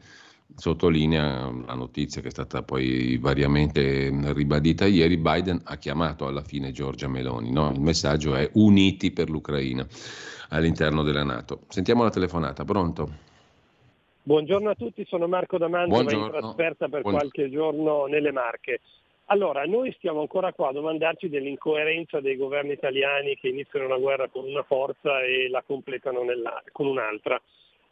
sottolinea 0.56 1.49
la 1.66 1.74
notizia 1.74 2.22
che 2.22 2.28
è 2.28 2.32
stata 2.32 2.62
poi 2.62 3.18
variamente 3.18 4.12
ribadita 4.34 4.86
ieri, 4.86 5.18
Biden 5.18 5.62
ha 5.64 5.78
chiamato 5.78 6.28
alla 6.28 6.44
fine 6.44 6.72
Giorgia 6.72 7.08
Meloni, 7.08 7.52
no? 7.52 7.72
il 7.72 7.80
messaggio 7.80 8.36
è 8.36 8.49
uniti 8.53 9.12
per 9.12 9.30
l'Ucraina 9.30 9.86
all'interno 10.49 11.03
della 11.03 11.24
Nato. 11.24 11.62
Sentiamo 11.70 12.03
la 12.03 12.10
telefonata, 12.10 12.64
pronto? 12.66 13.30
Buongiorno 14.24 14.70
a 14.70 14.76
tutti, 14.76 15.03
sono 15.08 15.28
Marco 15.28 15.58
D'Amando, 15.58 15.99
in 15.99 16.30
trasferta 16.30 16.88
per 16.88 17.02
Buongiorno. 17.02 17.18
qualche 17.18 17.49
giorno 17.49 18.06
nelle 18.06 18.32
Marche. 18.32 18.82
Allora, 19.32 19.64
noi 19.64 19.94
stiamo 19.94 20.20
ancora 20.20 20.52
qua 20.52 20.68
a 20.68 20.74
domandarci 20.74 21.30
dell'incoerenza 21.30 22.20
dei 22.20 22.36
governi 22.36 22.74
italiani 22.74 23.38
che 23.38 23.48
iniziano 23.48 23.86
una 23.86 23.98
guerra 23.98 24.28
con 24.28 24.44
una 24.44 24.64
forza 24.64 25.22
e 25.22 25.48
la 25.48 25.64
completano 25.66 26.26
con 26.74 26.88
un'altra. 26.88 27.41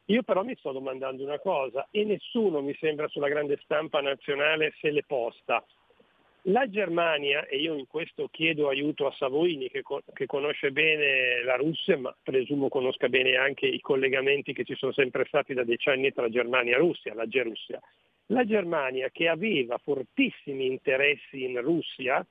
Io 0.07 0.21
però 0.23 0.43
mi 0.43 0.53
sto 0.57 0.73
domandando 0.73 1.23
una 1.23 1.39
cosa 1.39 1.87
e 1.91 2.03
nessuno 2.03 2.59
mi 2.59 2.75
sembra 2.77 3.07
sulla 3.07 3.29
grande 3.29 3.57
stampa 3.63 4.01
nazionale 4.01 4.73
se 4.81 4.91
l'è 4.91 5.01
posta. 5.07 5.63
La 6.43 6.69
Germania, 6.69 7.45
e 7.45 7.55
io 7.55 7.73
in 7.75 7.87
questo 7.87 8.27
chiedo 8.29 8.67
aiuto 8.67 9.07
a 9.07 9.13
Savoini 9.13 9.69
che, 9.69 9.81
che, 10.13 10.25
conosce 10.25 10.71
bene 10.71 11.41
la 11.45 11.55
Russia, 11.55 11.97
ma 11.97 12.13
presumo 12.21 12.67
conosca 12.67 13.07
bene 13.07 13.37
anche 13.37 13.65
i 13.65 13.79
collegamenti 13.79 14.51
che 14.51 14.65
ci 14.65 14.75
sono 14.75 14.91
sempre 14.91 15.23
stati 15.25 15.53
da 15.53 15.63
decenni 15.63 16.11
tra 16.11 16.27
Germania 16.27 16.75
e 16.75 16.79
Russia, 16.79 17.13
la 17.13 17.27
Gerussia. 17.27 17.79
La 18.31 18.45
Germania 18.45 19.09
che 19.09 19.27
aveva 19.27 19.77
fortissimi 19.77 20.67
interessi 20.67 21.43
in 21.43 21.61
Russia, 21.61 22.25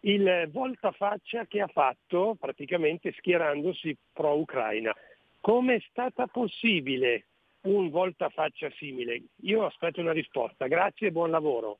il 0.00 0.48
voltafaccia 0.50 1.46
che 1.46 1.60
ha 1.60 1.66
fatto 1.66 2.36
praticamente 2.38 3.12
schierandosi 3.12 3.96
pro-Ucraina. 4.12 4.94
Come 5.40 5.76
è 5.76 5.84
stata 5.90 6.26
possibile 6.26 7.26
un 7.62 7.90
voltafaccia 7.90 8.70
simile? 8.76 9.22
Io 9.42 9.66
aspetto 9.66 10.00
una 10.00 10.12
risposta. 10.12 10.66
Grazie 10.66 11.08
e 11.08 11.12
buon 11.12 11.30
lavoro. 11.30 11.78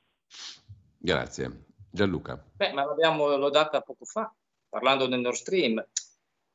Grazie. 0.99 1.65
Gianluca. 1.91 2.45
Beh, 2.55 2.73
ma 2.73 2.85
l'abbiamo 2.85 3.37
l'ho 3.37 3.49
data 3.49 3.81
poco 3.81 4.05
fa, 4.05 4.31
parlando 4.69 5.07
del 5.07 5.21
Nord 5.21 5.37
Stream. 5.37 5.85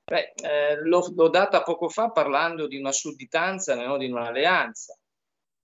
Beh, 0.03 0.33
eh, 0.35 0.81
l'ho, 0.83 1.11
l'ho, 1.15 1.29
data 1.29 1.63
poco 1.63 1.89
fa 1.89 2.11
parlando 2.11 2.67
di 2.67 2.77
una 2.77 2.91
sudditanza, 2.91 3.73
non 3.75 3.97
di 3.97 4.11
un'alleanza. 4.11 4.95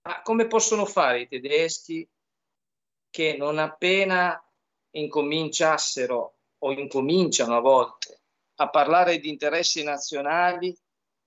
Ma 0.08 0.22
come 0.22 0.46
possono 0.46 0.86
fare 0.86 1.20
i 1.20 1.28
tedeschi 1.28 2.08
che 3.10 3.36
non 3.36 3.58
appena 3.58 4.42
incominciassero 4.92 6.36
o 6.56 6.72
incominciano 6.72 7.56
a 7.56 7.60
volte 7.60 8.20
a 8.60 8.70
parlare 8.70 9.18
di 9.18 9.28
interessi 9.28 9.84
nazionali, 9.84 10.74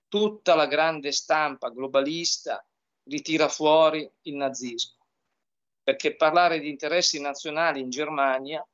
tutta 0.08 0.56
la 0.56 0.66
grande 0.66 1.12
stampa 1.12 1.70
globalista 1.70 2.62
ritira 3.04 3.48
fuori 3.48 4.10
il 4.22 4.34
nazismo? 4.34 5.00
perché 5.82 6.14
parlare 6.14 6.60
di 6.60 6.68
interessi 6.68 7.20
nazionali 7.20 7.80
in 7.80 7.90
Germania 7.90 8.64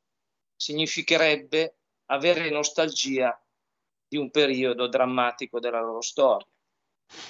significherebbe 0.54 1.76
avere 2.06 2.50
nostalgia 2.50 3.40
di 4.06 4.16
un 4.16 4.30
periodo 4.30 4.88
drammatico 4.88 5.58
della 5.58 5.80
loro 5.80 6.00
storia. 6.00 6.46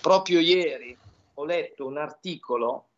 Proprio 0.01 0.41
ieri 0.41 0.97
ho 1.39 1.45
letto 1.45 1.87
un 1.87 1.99
articolo 1.99 2.89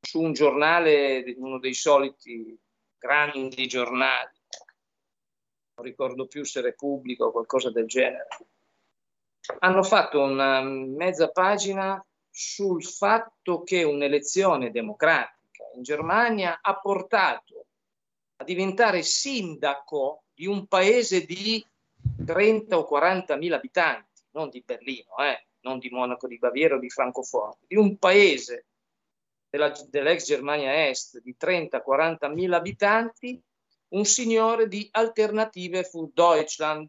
su 0.00 0.20
un 0.20 0.32
giornale, 0.32 1.34
uno 1.36 1.58
dei 1.58 1.74
soliti 1.74 2.56
grandi 2.96 3.66
giornali, 3.66 4.30
non 5.74 5.86
ricordo 5.86 6.26
più 6.26 6.44
se 6.44 6.60
Repubblica 6.60 7.24
o 7.24 7.32
qualcosa 7.32 7.70
del 7.70 7.86
genere, 7.86 8.28
hanno 9.58 9.82
fatto 9.82 10.22
una 10.22 10.62
mezza 10.62 11.30
pagina 11.30 12.04
sul 12.30 12.84
fatto 12.84 13.62
che 13.62 13.82
un'elezione 13.82 14.70
democratica 14.70 15.64
in 15.74 15.82
Germania 15.82 16.60
ha 16.62 16.78
portato 16.78 17.66
a 18.36 18.44
diventare 18.44 19.02
sindaco 19.02 20.24
di 20.32 20.46
un 20.46 20.66
paese 20.66 21.24
di 21.24 21.64
30 22.24 22.78
o 22.78 22.84
40 22.84 23.36
mila 23.36 23.56
abitanti, 23.56 24.22
non 24.32 24.50
di 24.50 24.62
Berlino, 24.64 25.16
eh, 25.18 25.45
non 25.66 25.78
di 25.78 25.90
Monaco 25.90 26.28
di 26.28 26.38
Baviera 26.38 26.76
o 26.76 26.78
di 26.78 26.88
Francoforte, 26.88 27.66
di 27.66 27.76
un 27.76 27.98
paese 27.98 28.66
della, 29.50 29.72
dell'ex 29.88 30.24
Germania 30.24 30.88
Est 30.88 31.20
di 31.20 31.36
30-40 31.38 32.32
mila 32.32 32.58
abitanti, 32.58 33.42
un 33.88 34.04
signore 34.04 34.68
di 34.68 34.88
Alternative 34.92 35.82
für 35.82 36.08
Deutschland, 36.12 36.88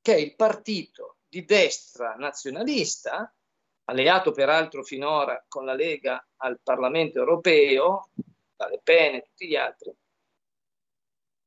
che 0.00 0.14
è 0.14 0.18
il 0.18 0.34
partito 0.34 1.18
di 1.28 1.44
destra 1.44 2.14
nazionalista, 2.14 3.32
alleato 3.84 4.32
peraltro 4.32 4.82
finora 4.82 5.44
con 5.46 5.64
la 5.64 5.74
Lega 5.74 6.26
al 6.36 6.60
Parlamento 6.62 7.18
europeo, 7.18 8.08
dalle 8.56 8.80
Pen 8.82 9.16
e 9.16 9.22
tutti 9.22 9.48
gli 9.48 9.56
altri, 9.56 9.94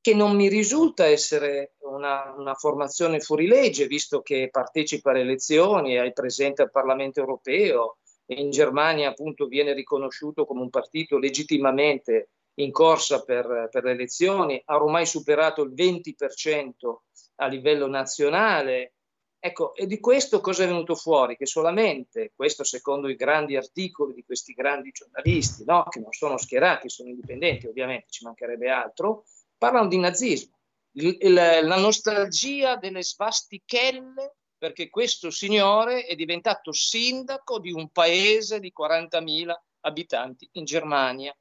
che 0.06 0.14
non 0.14 0.36
mi 0.36 0.50
risulta 0.50 1.08
essere 1.08 1.78
una, 1.80 2.32
una, 2.38 2.54
formazione 2.54 3.20
fuorilegge, 3.20 3.88
visto 3.88 4.22
che 4.22 4.50
partecipa 4.52 5.10
alle 5.10 5.22
elezioni, 5.22 5.96
è 5.96 6.14
presente 6.14 6.62
al 6.62 6.70
Parlamento 6.70 7.22
europeo 7.22 7.98
in 8.28 8.52
Germania 8.52 9.10
appunto 9.10 9.48
viene 9.48 9.74
riconosciuto 9.74 10.46
come 10.46 10.62
un 10.62 10.70
partito 10.70 11.18
legittimamente 11.18 12.30
in 12.60 12.72
corsa 12.72 13.24
per, 13.24 13.68
per 13.72 13.84
le 13.84 13.94
elezioni, 13.94 14.62
ha 14.66 14.76
ormai 14.76 15.08
superato 15.08 15.64
il 15.64 15.74
20% 15.74 16.98
a 17.38 17.48
livello 17.48 17.88
nazionale. 17.88 18.94
Ecco, 19.40 19.74
e 19.74 19.88
di 19.88 20.00
questo 20.00 20.40
cosa 20.40 20.66
è 20.66 20.68
venuto 20.68 20.94
fuori? 20.94 21.36
Che 21.36 21.48
solamente, 21.48 22.32
questo 22.36 22.64
secondo 22.64 23.08
i 23.08 23.16
grandi 23.16 23.56
articoli 23.56 24.14
di 24.14 24.24
questi 24.24 24.54
grandi 24.54 24.92
giornalisti, 24.92 25.64
no? 25.66 25.84
che 25.90 26.00
non 26.00 26.12
sono 26.12 26.38
schierati, 26.38 26.90
sono 26.90 27.10
indipendenti 27.10 27.66
ovviamente, 27.66 28.06
ci 28.10 28.24
mancherebbe 28.24 28.70
altro, 28.70 29.24
parlano 29.58 29.88
di 29.88 29.98
nazismo. 29.98 30.54
La 30.94 31.78
nostalgia 31.78 32.78
delle 32.78 33.04
svastichelle 33.04 34.36
perché 34.58 34.90
questo 34.90 35.30
signore 35.30 36.06
è 36.06 36.16
diventato 36.16 36.72
sindaco 36.72 37.60
di 37.60 37.72
un 37.72 37.90
paese 37.90 38.60
di 38.60 38.72
40.000 38.76 39.54
abitanti 39.82 40.50
in 40.54 40.66
Germania. 40.66 41.36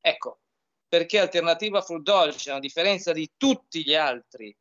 Ecco, 0.00 0.40
perché 0.88 1.18
Alternativa 1.18 1.80
für 1.80 2.00
Deutschland, 2.00 2.58
a 2.58 2.60
differenza 2.60 3.12
di 3.12 3.32
tutti 3.36 3.82
gli 3.82 3.94
altri 3.94 4.56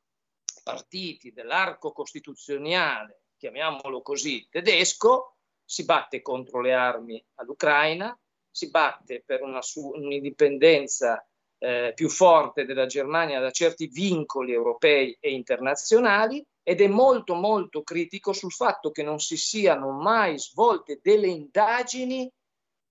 partiti 0.63 1.31
dell'arco 1.31 1.91
costituzionale, 1.91 3.23
chiamiamolo 3.37 4.01
così, 4.01 4.47
tedesco, 4.49 5.37
si 5.63 5.83
batte 5.83 6.21
contro 6.21 6.61
le 6.61 6.73
armi 6.73 7.23
all'Ucraina, 7.35 8.17
si 8.49 8.69
batte 8.69 9.23
per 9.25 9.41
una 9.41 9.61
su- 9.61 9.91
un'indipendenza 9.93 11.27
eh, 11.57 11.93
più 11.95 12.09
forte 12.09 12.65
della 12.65 12.85
Germania 12.85 13.39
da 13.39 13.51
certi 13.51 13.87
vincoli 13.87 14.51
europei 14.51 15.17
e 15.19 15.31
internazionali 15.31 16.45
ed 16.63 16.81
è 16.81 16.87
molto 16.87 17.35
molto 17.35 17.83
critico 17.83 18.33
sul 18.33 18.51
fatto 18.51 18.91
che 18.91 19.03
non 19.03 19.19
si 19.19 19.37
siano 19.37 19.91
mai 19.91 20.39
svolte 20.39 20.99
delle 21.01 21.27
indagini 21.27 22.31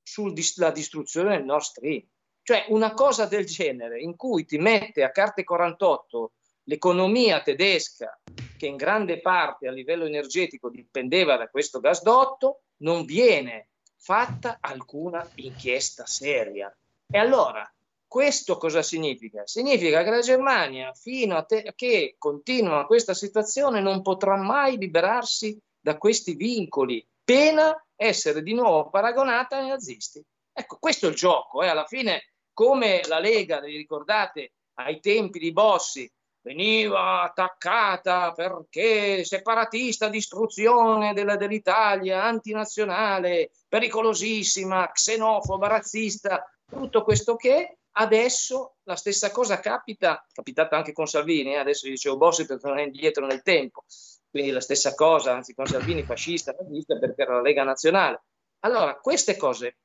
sulla 0.03 0.71
distruzione 0.71 1.37
del 1.37 1.45
Nord 1.45 1.63
Stream. 1.65 2.07
Cioè 2.43 2.67
una 2.69 2.93
cosa 2.93 3.27
del 3.27 3.47
genere 3.47 4.01
in 4.01 4.17
cui 4.17 4.45
ti 4.45 4.59
mette 4.59 5.03
a 5.03 5.11
carte 5.11 5.45
48 5.45 6.33
l'economia 6.65 7.43
tedesca 7.43 8.19
che 8.57 8.67
in 8.67 8.77
grande 8.77 9.21
parte 9.21 9.67
a 9.67 9.73
livello 9.73 10.05
energetico 10.05 10.71
dipendeva 10.71 11.37
da 11.37 11.49
questo 11.49 11.81
gasdotto, 11.81 12.63
non 12.79 13.05
viene 13.05 13.69
fatta 13.97 14.59
alcuna 14.61 15.27
inchiesta 15.37 16.07
seria. 16.07 16.75
E 17.11 17.19
allora 17.19 17.69
questo 18.07 18.57
cosa 18.57 18.83
significa? 18.83 19.47
Significa 19.47 20.03
che 20.03 20.11
la 20.11 20.21
Germania, 20.21 20.93
fino 20.93 21.37
a, 21.37 21.43
te- 21.43 21.73
che 21.75 22.15
continua 22.19 22.87
questa 22.87 23.15
situazione, 23.15 23.81
non 23.81 24.03
potrà 24.03 24.37
mai 24.37 24.79
liberarsi 24.79 25.59
da 25.81 25.99
questi 25.99 26.35
vincoli, 26.35 27.07
pena 27.23 27.75
essere 27.97 28.43
di 28.43 28.55
nuovo 28.55 28.91
paragonata 28.91 29.59
ai 29.59 29.69
nazisti. 29.69 30.25
Ecco, 30.53 30.79
questo 30.79 31.07
è 31.07 31.09
il 31.11 31.17
gioco. 31.17 31.63
Eh. 31.63 31.69
Alla 31.69 31.87
fine, 31.87 32.35
come 32.53 33.03
la 33.07 33.19
Lega, 33.19 33.61
vi 33.61 33.77
ricordate, 33.77 34.53
ai 34.75 35.01
tempi 35.01 35.39
di 35.39 35.53
Bossi, 35.53 36.11
veniva 36.43 37.23
attaccata 37.23 38.33
perché 38.33 39.25
separatista, 39.25 40.09
distruzione 40.09 41.15
della, 41.15 41.37
dell'Italia, 41.37 42.23
antinazionale, 42.23 43.51
pericolosissima, 43.69 44.91
xenofoba, 44.93 45.69
razzista, 45.69 46.45
tutto 46.71 47.03
questo 47.03 47.37
che 47.37 47.79
Adesso 47.97 48.77
la 48.85 48.97
stessa 48.97 49.31
cosa 49.31 49.61
capita, 49.61 50.27
capitata 50.33 50.77
anche 50.77 50.93
con 50.93 51.07
Salvini, 51.07 51.53
eh? 51.53 51.59
adesso 51.59 51.89
dicevo 51.89 52.17
Bossi 52.17 52.45
perché 52.45 52.67
non 52.67 52.79
è 52.79 52.83
indietro 52.83 53.25
nel 53.25 53.43
tempo, 53.43 53.85
quindi 54.29 54.51
la 54.51 54.61
stessa 54.61 54.95
cosa, 54.95 55.35
anzi 55.35 55.55
con 55.55 55.67
Salvini 55.67 56.03
fascista, 56.03 56.55
nazista 56.59 56.99
perché 56.99 57.23
era 57.23 57.35
la 57.35 57.41
Lega 57.41 57.63
Nazionale. 57.63 58.23
Allora, 58.61 58.97
queste 58.97 59.37
cose 59.37 59.79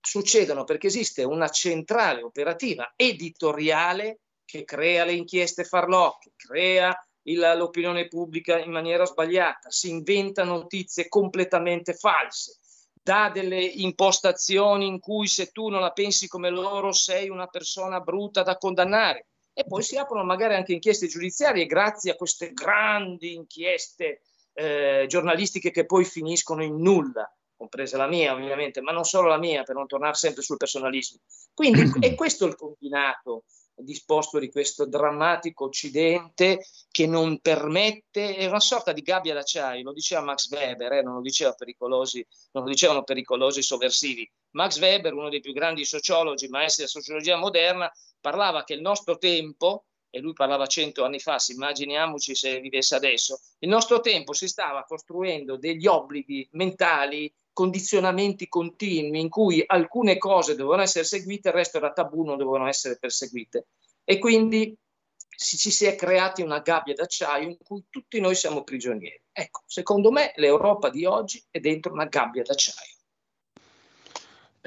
succedono 0.00 0.62
perché 0.62 0.86
esiste 0.86 1.24
una 1.24 1.48
centrale 1.48 2.22
operativa 2.22 2.92
editoriale 2.94 4.20
che 4.44 4.62
crea 4.64 5.04
le 5.04 5.14
inchieste 5.14 5.64
farlocche, 5.64 6.34
crea 6.36 6.96
il, 7.22 7.52
l'opinione 7.56 8.06
pubblica 8.06 8.58
in 8.58 8.70
maniera 8.70 9.04
sbagliata, 9.04 9.70
si 9.70 9.90
inventa 9.90 10.44
notizie 10.44 11.08
completamente 11.08 11.94
false, 11.94 12.60
dà 13.06 13.30
delle 13.32 13.62
impostazioni 13.62 14.84
in 14.88 14.98
cui 14.98 15.28
se 15.28 15.52
tu 15.52 15.68
non 15.68 15.80
la 15.80 15.92
pensi 15.92 16.26
come 16.26 16.50
loro 16.50 16.90
sei 16.90 17.28
una 17.28 17.46
persona 17.46 18.00
brutta 18.00 18.42
da 18.42 18.56
condannare. 18.56 19.28
E 19.52 19.64
poi 19.64 19.84
si 19.84 19.96
aprono 19.96 20.24
magari 20.24 20.56
anche 20.56 20.72
inchieste 20.72 21.06
giudiziarie 21.06 21.66
grazie 21.66 22.10
a 22.10 22.16
queste 22.16 22.52
grandi 22.52 23.34
inchieste 23.34 24.22
eh, 24.54 25.04
giornalistiche 25.06 25.70
che 25.70 25.86
poi 25.86 26.04
finiscono 26.04 26.64
in 26.64 26.80
nulla, 26.82 27.32
compresa 27.56 27.96
la 27.96 28.08
mia 28.08 28.32
ovviamente, 28.32 28.80
ma 28.80 28.90
non 28.90 29.04
solo 29.04 29.28
la 29.28 29.38
mia 29.38 29.62
per 29.62 29.76
non 29.76 29.86
tornare 29.86 30.14
sempre 30.14 30.42
sul 30.42 30.56
personalismo. 30.56 31.20
Quindi 31.54 31.82
è 32.04 32.12
questo 32.16 32.44
il 32.46 32.56
combinato 32.56 33.44
disposto 33.84 34.38
di 34.38 34.50
questo 34.50 34.86
drammatico 34.86 35.64
Occidente 35.64 36.64
che 36.90 37.06
non 37.06 37.38
permette, 37.40 38.36
è 38.36 38.46
una 38.46 38.60
sorta 38.60 38.92
di 38.92 39.02
gabbia 39.02 39.34
d'acciaio, 39.34 39.82
lo 39.82 39.92
diceva 39.92 40.22
Max 40.22 40.50
Weber, 40.50 40.92
eh, 40.92 41.02
non, 41.02 41.14
lo 41.14 41.20
diceva 41.20 41.54
non 41.58 42.64
lo 42.64 42.68
dicevano 42.68 43.02
pericolosi 43.02 43.62
sovversivi. 43.62 44.28
Max 44.52 44.78
Weber, 44.80 45.12
uno 45.12 45.28
dei 45.28 45.40
più 45.40 45.52
grandi 45.52 45.84
sociologi, 45.84 46.48
maestri 46.48 46.84
della 46.84 47.00
sociologia 47.00 47.36
moderna, 47.36 47.92
parlava 48.20 48.64
che 48.64 48.74
il 48.74 48.80
nostro 48.80 49.18
tempo, 49.18 49.84
e 50.08 50.20
lui 50.20 50.32
parlava 50.32 50.66
cento 50.66 51.04
anni 51.04 51.18
fa, 51.18 51.36
immaginiamoci 51.48 52.34
se 52.34 52.58
vivesse 52.60 52.94
adesso, 52.94 53.38
il 53.58 53.68
nostro 53.68 54.00
tempo 54.00 54.32
si 54.32 54.48
stava 54.48 54.84
costruendo 54.84 55.58
degli 55.58 55.86
obblighi 55.86 56.48
mentali 56.52 57.32
condizionamenti 57.56 58.48
continui 58.48 59.18
in 59.18 59.30
cui 59.30 59.64
alcune 59.66 60.18
cose 60.18 60.54
dovevano 60.56 60.82
essere 60.82 61.06
seguite, 61.06 61.48
il 61.48 61.54
resto 61.54 61.78
era 61.78 61.90
tabù, 61.90 62.22
non 62.22 62.36
dovevano 62.36 62.68
essere 62.68 62.98
perseguite. 62.98 63.68
E 64.04 64.18
quindi 64.18 64.76
ci, 65.34 65.56
ci 65.56 65.70
si 65.70 65.86
è 65.86 65.94
creati 65.94 66.42
una 66.42 66.58
gabbia 66.58 66.92
d'acciaio 66.92 67.48
in 67.48 67.56
cui 67.56 67.82
tutti 67.88 68.20
noi 68.20 68.34
siamo 68.34 68.62
prigionieri. 68.62 69.22
Ecco, 69.32 69.62
secondo 69.64 70.10
me 70.10 70.34
l'Europa 70.36 70.90
di 70.90 71.06
oggi 71.06 71.42
è 71.50 71.58
dentro 71.58 71.94
una 71.94 72.04
gabbia 72.04 72.42
d'acciaio. 72.42 72.95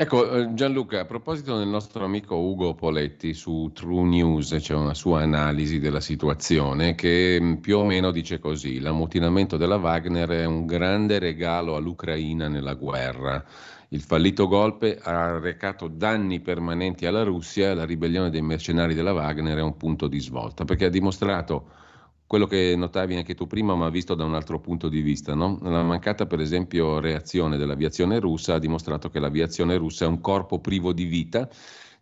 Ecco 0.02 0.32
eh, 0.32 0.54
Gianluca, 0.54 1.02
a 1.02 1.06
proposito 1.06 1.58
del 1.58 1.68
nostro 1.68 2.06
amico 2.06 2.38
Ugo 2.38 2.74
Poletti 2.74 3.34
su 3.34 3.70
True 3.74 4.08
News, 4.08 4.56
c'è 4.58 4.74
una 4.74 4.94
sua 4.94 5.24
analisi 5.24 5.78
della 5.78 6.00
situazione 6.00 6.96
che 6.96 7.38
mm, 7.38 7.56
più 7.56 7.80
o 7.80 7.84
meno 7.84 8.10
dice 8.12 8.40
così, 8.40 8.80
l'ammutinamento 8.80 9.58
della 9.58 9.76
Wagner 9.76 10.30
è 10.30 10.46
un 10.46 10.66
grande 10.66 11.20
regalo 11.20 11.76
all'Ucraina 11.76 12.48
nella 12.48 12.76
guerra. 12.76 13.44
Il 13.90 14.00
fallito 14.00 14.48
golpe 14.48 14.98
ha 15.04 15.38
recato 15.38 15.90
danni 15.90 16.40
permanenti 16.40 17.06
alla 17.06 17.24
Russia 17.24 17.74
la 17.74 17.84
ribellione 17.84 18.30
dei 18.30 18.42
mercenari 18.42 18.94
della 18.94 19.12
Wagner 19.12 19.58
è 19.58 19.62
un 19.62 19.76
punto 19.76 20.08
di 20.08 20.22
svolta 20.22 20.64
perché 20.64 20.86
ha 20.86 20.90
dimostrato 20.90 21.72
quello 22.30 22.46
che 22.46 22.76
notavi 22.78 23.16
anche 23.16 23.34
tu 23.34 23.48
prima, 23.48 23.74
ma 23.74 23.90
visto 23.90 24.14
da 24.14 24.24
un 24.24 24.36
altro 24.36 24.60
punto 24.60 24.88
di 24.88 25.02
vista. 25.02 25.34
No? 25.34 25.58
La 25.64 25.82
mancata, 25.82 26.28
per 26.28 26.40
esempio, 26.40 27.00
reazione 27.00 27.58
dell'aviazione 27.58 28.20
russa 28.20 28.54
ha 28.54 28.60
dimostrato 28.60 29.10
che 29.10 29.18
l'aviazione 29.18 29.76
russa 29.78 30.06
è 30.06 30.08
un 30.08 30.22
corpo 30.22 30.60
privo 30.60 30.94
di 30.94 31.06
vita, 31.06 31.50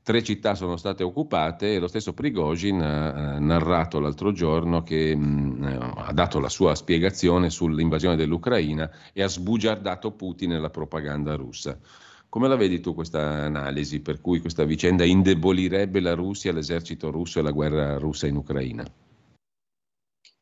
tre 0.03 0.21
città 0.23 0.53
sono 0.53 0.75
state 0.75 1.01
occupate 1.01 1.75
e 1.75 1.79
lo 1.79 1.87
stesso 1.87 2.13
Prigozhin 2.13 2.81
ha 2.81 3.39
narrato 3.39 4.01
l'altro 4.01 4.33
giorno 4.33 4.83
che 4.83 5.15
mh, 5.15 5.63
eh, 5.65 5.77
ha 5.95 6.11
dato 6.11 6.41
la 6.41 6.49
sua 6.49 6.75
spiegazione 6.75 7.49
sull'invasione 7.49 8.17
dell'Ucraina 8.17 8.91
e 9.13 9.23
ha 9.23 9.29
sbugiardato 9.29 10.11
Putin 10.11 10.51
e 10.51 10.59
la 10.59 10.69
propaganda 10.69 11.35
russa. 11.35 11.79
Come 12.27 12.49
la 12.49 12.57
vedi 12.57 12.81
tu 12.81 12.93
questa 12.93 13.45
analisi 13.45 14.01
per 14.01 14.19
cui 14.19 14.41
questa 14.41 14.65
vicenda 14.65 15.05
indebolirebbe 15.05 16.01
la 16.01 16.15
Russia, 16.15 16.51
l'esercito 16.51 17.11
russo 17.11 17.39
e 17.39 17.43
la 17.43 17.51
guerra 17.51 17.97
russa 17.97 18.27
in 18.27 18.35
Ucraina? 18.35 18.85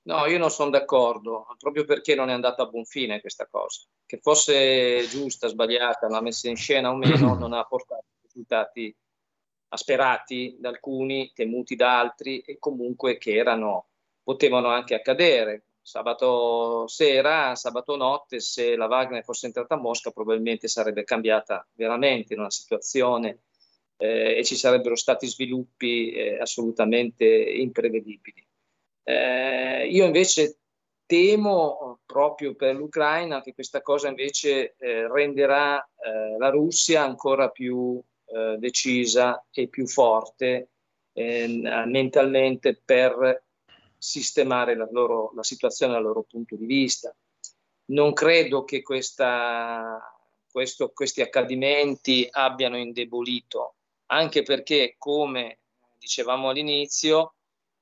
No, 0.06 0.28
io 0.28 0.38
non 0.38 0.52
sono 0.52 0.70
d'accordo, 0.70 1.48
proprio 1.58 1.84
perché 1.84 2.14
non 2.14 2.30
è 2.30 2.34
andata 2.34 2.62
a 2.62 2.68
buon 2.68 2.86
fine 2.86 3.22
questa 3.22 3.48
cosa. 3.48 3.82
Che 4.06 4.20
fosse 4.22 5.08
giusta, 5.08 5.48
sbagliata, 5.48 6.08
la 6.08 6.22
messa 6.22 6.48
in 6.48 6.56
scena 6.56 6.92
o 6.92 6.96
meno, 6.96 7.34
non 7.34 7.54
ha 7.54 7.64
portato 7.64 8.06
risultati 8.22 8.96
asperati 9.70 10.58
da 10.60 10.70
alcuni, 10.70 11.32
temuti 11.34 11.76
da 11.76 12.00
altri 12.00 12.40
e 12.42 12.60
comunque 12.60 13.18
che 13.18 13.34
erano, 13.36 13.88
potevano 14.22 14.68
anche 14.68 14.94
accadere. 14.94 15.70
Sabato 15.82 16.88
sera, 16.88 17.56
sabato 17.56 17.96
notte, 17.96 18.40
se 18.40 18.76
la 18.76 18.88
Wagner 18.88 19.24
fosse 19.24 19.48
entrata 19.48 19.74
a 19.74 19.80
Mosca 19.80 20.12
probabilmente 20.12 20.68
sarebbe 20.68 21.04
cambiata 21.04 21.68
veramente 21.74 22.34
in 22.34 22.40
una 22.40 22.52
situazione 22.52 23.42
eh, 23.98 24.38
e 24.38 24.44
ci 24.44 24.56
sarebbero 24.56 24.96
stati 24.96 25.28
sviluppi 25.28 26.12
eh, 26.12 26.40
assolutamente 26.40 27.26
imprevedibili. 27.26 28.45
Eh, 29.08 29.88
io 29.88 30.06
invece 30.06 30.58
temo 31.06 32.00
proprio 32.08 32.56
per 32.56 32.76
l'Ucraina 32.76 33.44
che 33.44 33.54
questa 33.54 33.84
cosa 33.84 34.08
invece 34.08 34.74
eh, 34.78 35.08
renderà 35.08 35.80
eh, 35.80 36.38
la 36.40 36.50
Russia 36.50 37.04
ancora 37.04 37.50
più 37.50 38.02
eh, 38.26 38.56
decisa 38.58 39.46
e 39.52 39.68
più 39.68 39.88
forte 39.88 40.70
eh, 41.14 41.48
mentalmente 41.86 42.82
per 42.84 43.44
sistemare 43.96 44.76
la, 44.76 44.88
loro, 44.92 45.32
la 45.36 45.44
situazione 45.44 45.94
dal 45.94 46.02
loro 46.02 46.24
punto 46.24 46.56
di 46.56 46.66
vista. 46.66 47.16
Non 47.88 48.14
credo 48.14 48.64
che 48.64 48.82
questa, 48.82 50.00
questo, 50.52 50.90
questi 50.90 51.22
accadimenti 51.22 52.28
abbiano 52.30 52.78
indebolito, 52.78 53.76
anche 54.08 54.42
perché, 54.42 54.96
come 54.98 55.60
dicevamo 56.00 56.50
all'inizio, 56.50 57.35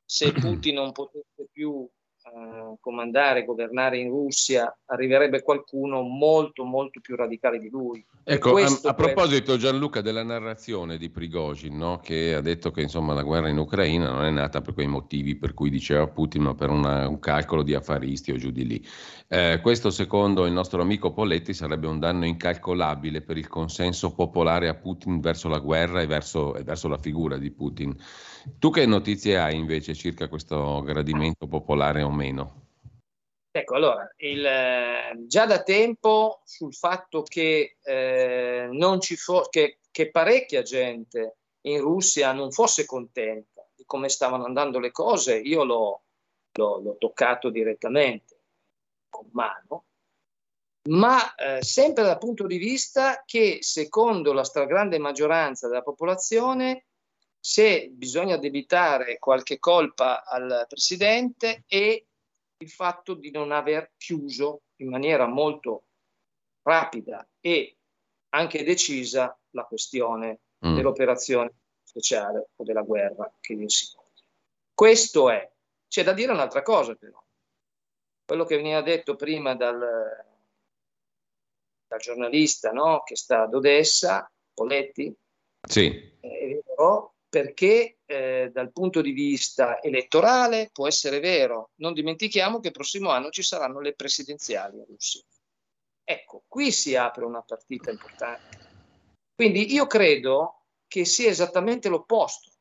se 0.06 0.32
Putin 0.34 0.76
non 0.76 0.92
potesse 0.92 1.48
più 1.52 1.88
eh, 2.26 2.78
comandare, 2.80 3.44
governare 3.44 3.98
in 3.98 4.08
Russia, 4.08 4.74
arriverebbe 4.86 5.42
qualcuno 5.42 6.04
molto, 6.04 6.64
molto 6.64 7.02
più 7.02 7.18
radicale 7.18 7.60
di 7.60 7.70
lui. 7.70 8.06
Ecco, 8.24 8.56
a, 8.56 8.80
a, 8.84 8.94
proposito 8.94 9.58
Gianluca 9.58 10.00
della 10.00 10.24
narrazione 10.24 10.98
di 10.98 11.10
Prigozhin, 11.10 11.76
no? 11.76 12.00
che 12.00 12.34
ha 12.34 12.40
detto 12.40 12.72
che 12.72 12.82
insomma, 12.82 13.14
la 13.14 13.24
guerra 13.24 13.50
in 13.50 13.58
Ucraina 13.58 14.10
non 14.10 14.24
è 14.24 14.30
nata 14.30 14.62
per 14.62 14.74
quei 14.74 14.88
motivi 14.88 15.36
per 15.36 15.54
cui 15.54 15.70
diceva 15.70 16.08
Putin, 16.08 16.44
ma 16.44 16.56
per 16.56 16.70
una, 16.70 17.10
un 17.10 17.20
calcolo 17.20 17.62
di 17.62 17.74
affaristi 17.74 18.32
o 18.32 18.38
giù 18.38 18.52
di 18.52 18.66
lì. 18.66 18.88
Eh, 19.28 19.60
questo 19.62 19.90
secondo 19.90 20.46
il 20.46 20.54
nostro 20.54 20.82
amico 20.82 21.12
Poletti 21.12 21.54
sarebbe 21.54 21.88
un 21.88 22.00
danno 22.00 22.26
incalcolabile 22.26 23.22
per 23.22 23.38
il 23.38 23.50
consenso 23.50 24.14
popolare 24.14 24.70
a 24.70 24.76
Putin 24.76 25.20
verso 25.20 25.50
la 25.50 25.60
guerra 25.60 26.02
e 26.02 26.08
verso, 26.08 26.56
e 26.56 26.64
verso 26.64 26.88
la 26.88 26.98
figura 26.98 27.38
di 27.38 27.52
Putin. 27.52 27.94
Tu 28.60 28.70
che 28.70 28.86
notizie 28.86 29.38
hai 29.38 29.56
invece 29.56 29.94
circa 29.94 30.28
questo 30.28 30.82
gradimento 30.82 31.48
popolare 31.48 32.02
o 32.02 32.12
meno? 32.12 32.62
Ecco, 33.56 33.76
allora, 33.76 34.12
il, 34.18 34.44
eh, 34.44 35.14
già 35.28 35.46
da 35.46 35.62
tempo 35.62 36.42
sul 36.44 36.74
fatto 36.74 37.22
che, 37.22 37.78
eh, 37.84 38.68
non 38.72 39.00
ci 39.00 39.16
fo- 39.16 39.48
che, 39.50 39.78
che 39.92 40.10
parecchia 40.10 40.64
gente 40.64 41.38
in 41.62 41.80
Russia 41.80 42.32
non 42.34 42.52
fosse 42.52 42.86
contenta 42.86 43.66
di 43.76 43.84
come 43.86 44.10
stavano 44.10 44.46
andando 44.46 44.80
le 44.80 44.92
cose, 44.92 45.38
io 45.38 45.64
l'ho, 45.64 46.02
l'ho, 46.58 46.80
l'ho 46.80 46.98
toccato 46.98 47.50
direttamente 47.50 48.40
con 49.08 49.30
mano, 49.32 49.86
ma 50.90 51.36
eh, 51.36 51.64
sempre 51.64 52.04
dal 52.04 52.18
punto 52.18 52.48
di 52.48 52.58
vista 52.58 53.24
che 53.26 53.60
secondo 53.62 54.34
la 54.34 54.44
stragrande 54.44 54.98
maggioranza 54.98 55.68
della 55.68 55.84
popolazione 55.84 56.86
se 57.46 57.90
bisogna 57.92 58.38
debitare 58.38 59.20
qualche 59.20 59.60
colpa 59.60 60.24
al 60.24 60.66
Presidente 60.66 61.66
è 61.68 62.02
il 62.58 62.70
fatto 62.70 63.16
di 63.16 63.32
non 63.32 63.52
aver 63.52 63.92
chiuso 63.98 64.62
in 64.78 64.88
maniera 64.88 65.28
molto 65.28 65.88
rapida 66.62 67.28
e 67.42 67.76
anche 68.30 68.64
decisa 68.64 69.38
la 69.50 69.66
questione 69.66 70.40
mm. 70.66 70.74
dell'operazione 70.74 71.52
speciale 71.84 72.52
o 72.56 72.64
della 72.64 72.82
guerra 72.82 73.30
che 73.42 73.56
vi 73.56 73.70
si 73.70 73.92
voglia. 73.94 74.26
Questo 74.74 75.30
è. 75.30 75.52
C'è 75.90 76.04
da 76.06 76.14
dire 76.14 76.32
un'altra 76.32 76.62
cosa 76.62 76.96
però. 76.96 77.22
Quello 78.26 78.46
che 78.46 78.56
veniva 78.56 78.82
detto 78.82 79.18
prima 79.18 79.54
dal, 79.54 79.80
dal 81.88 82.00
giornalista 82.00 82.72
no? 82.72 83.04
che 83.04 83.18
sta 83.18 83.42
ad 83.42 83.54
Odessa, 83.54 84.32
Poletti, 84.54 85.14
sì. 85.68 85.88
è 86.22 86.62
vero, 86.66 87.13
perché 87.34 87.98
eh, 88.06 88.52
dal 88.54 88.72
punto 88.72 89.02
di 89.02 89.10
vista 89.10 89.82
elettorale 89.82 90.70
può 90.72 90.86
essere 90.86 91.20
vero. 91.20 91.72
Non 91.78 91.94
dimentichiamo 91.94 92.60
che 92.60 92.68
il 92.68 92.74
prossimo 92.74 93.10
anno 93.10 93.32
ci 93.32 93.42
saranno 93.42 93.80
le 93.80 93.96
presidenziali 93.96 94.78
in 94.78 94.86
Russia. 94.86 95.24
Ecco, 96.04 96.44
qui 96.48 96.72
si 96.72 96.96
apre 96.96 97.26
una 97.26 97.42
partita 97.42 97.90
importante. 97.90 98.60
Quindi 99.34 99.74
io 99.74 99.88
credo 99.88 100.66
che 100.88 101.06
sia 101.06 101.28
esattamente 101.28 101.90
l'opposto, 101.90 102.52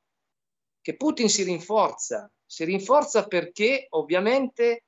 che 0.80 0.96
Putin 0.96 1.28
si 1.28 1.42
rinforza, 1.42 2.32
si 2.42 2.64
rinforza 2.64 3.26
perché 3.26 3.88
ovviamente 3.90 4.86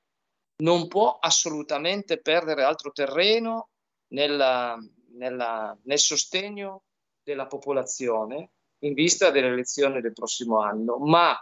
non 0.63 0.89
può 0.89 1.19
assolutamente 1.21 2.23
perdere 2.23 2.63
altro 2.63 2.91
terreno 2.91 3.69
nella, 4.15 4.79
nella, 5.11 5.79
nel 5.83 5.99
sostegno 5.99 6.85
della 7.23 7.47
popolazione 7.47 8.54
in 8.85 8.93
vista 8.93 9.31
delle 9.31 9.49
elezioni 9.49 10.01
del 10.01 10.13
prossimo 10.13 10.61
anno, 10.61 10.99
ma 10.99 11.35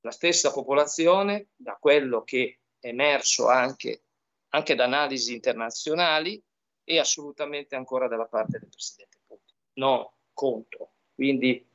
la 0.00 0.10
stessa 0.10 0.52
popolazione, 0.52 1.48
da 1.56 1.76
quello 1.80 2.22
che 2.22 2.60
è 2.78 2.88
emerso 2.88 3.48
anche, 3.48 4.02
anche 4.50 4.74
da 4.74 4.84
analisi 4.84 5.32
internazionali, 5.32 6.42
è 6.84 6.98
assolutamente 6.98 7.76
ancora 7.76 8.08
dalla 8.08 8.26
parte 8.26 8.58
del 8.58 8.68
Presidente 8.68 9.18
Putin, 9.26 9.56
non 9.74 10.06
contro. 10.34 10.92
Quindi 11.14 11.66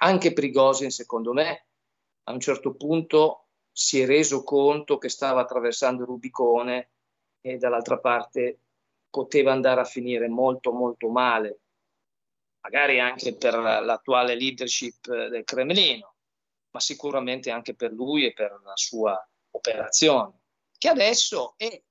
anche 0.00 0.32
Prigozhin, 0.32 0.90
secondo 0.90 1.32
me, 1.32 1.66
a 2.24 2.32
un 2.32 2.40
certo 2.40 2.74
punto 2.74 3.46
si 3.70 4.00
è 4.00 4.06
reso 4.06 4.42
conto 4.42 4.98
che 4.98 5.08
stava 5.08 5.42
attraversando 5.42 6.04
Rubicone 6.04 6.90
e 7.40 7.56
dall'altra 7.56 7.98
parte 7.98 8.58
poteva 9.08 9.52
andare 9.52 9.80
a 9.80 9.84
finire 9.84 10.28
molto 10.28 10.72
molto 10.72 11.08
male 11.08 11.61
magari 12.62 13.00
anche 13.00 13.34
per 13.36 13.54
l'attuale 13.54 14.34
leadership 14.34 15.06
del 15.28 15.44
Cremlino, 15.44 16.14
ma 16.70 16.80
sicuramente 16.80 17.50
anche 17.50 17.74
per 17.74 17.92
lui 17.92 18.26
e 18.26 18.32
per 18.32 18.60
la 18.64 18.76
sua 18.76 19.28
operazione, 19.50 20.40
che 20.78 20.88
adesso 20.88 21.54
è 21.56 21.82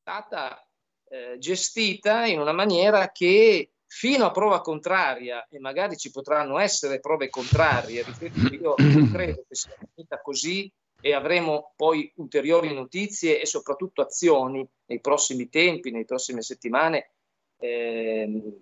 stata 0.00 0.68
eh, 1.08 1.38
gestita 1.38 2.26
in 2.26 2.40
una 2.40 2.52
maniera 2.52 3.10
che 3.10 3.72
fino 3.86 4.26
a 4.26 4.30
prova 4.30 4.60
contraria, 4.60 5.46
e 5.48 5.58
magari 5.58 5.96
ci 5.96 6.10
potranno 6.10 6.58
essere 6.58 7.00
prove 7.00 7.30
contrarie, 7.30 8.02
ripeto, 8.02 8.54
io 8.54 8.74
credo 9.10 9.44
che 9.48 9.54
sia 9.54 9.74
finita 9.94 10.20
così 10.20 10.70
e 11.00 11.14
avremo 11.14 11.72
poi 11.76 12.12
ulteriori 12.16 12.74
notizie 12.74 13.40
e 13.40 13.46
soprattutto 13.46 14.02
azioni 14.02 14.68
nei 14.86 15.00
prossimi 15.00 15.48
tempi, 15.48 15.90
nei 15.90 16.04
prossime 16.04 16.42
settimane, 16.42 17.12
eh, 17.58 18.58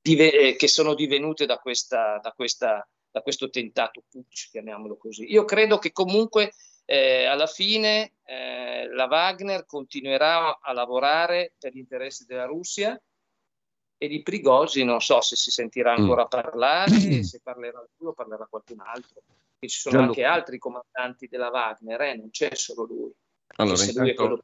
dive- 0.00 0.32
eh, 0.32 0.56
che 0.56 0.68
sono 0.68 0.94
divenute 0.94 1.46
da, 1.46 1.58
questa, 1.58 2.18
da, 2.22 2.32
questa, 2.32 2.86
da 3.10 3.20
questo 3.20 3.50
tentato 3.50 4.04
putsch, 4.08 4.50
chiamiamolo 4.50 4.96
così. 4.96 5.30
Io 5.30 5.44
credo 5.44 5.78
che 5.78 5.92
comunque 5.92 6.52
eh, 6.84 7.24
alla 7.24 7.46
fine 7.46 8.14
eh, 8.24 8.88
la 8.92 9.06
Wagner 9.06 9.66
continuerà 9.66 10.58
a 10.60 10.72
lavorare 10.72 11.54
per 11.58 11.72
gli 11.72 11.78
interessi 11.78 12.24
della 12.24 12.46
Russia 12.46 12.98
e 14.00 14.06
di 14.08 14.22
Prigosi 14.22 14.84
non 14.84 15.00
so 15.00 15.20
se 15.20 15.36
si 15.36 15.50
sentirà 15.50 15.92
mm. 15.92 16.02
ancora 16.02 16.26
parlare, 16.26 16.90
se 17.24 17.40
parlerà 17.42 17.84
lui 17.96 18.08
o 18.08 18.12
parlerà 18.12 18.46
qualcun 18.46 18.80
altro. 18.80 19.22
E 19.58 19.68
ci 19.68 19.80
sono 19.80 19.96
Gianluca. 19.96 20.20
anche 20.20 20.38
altri 20.38 20.58
comandanti 20.58 21.26
della 21.26 21.50
Wagner, 21.50 22.00
eh? 22.02 22.14
non 22.14 22.30
c'è 22.30 22.54
solo 22.54 22.84
lui. 22.84 23.12
Allora, 23.56 23.82
intanto, 23.82 24.26
lui 24.26 24.40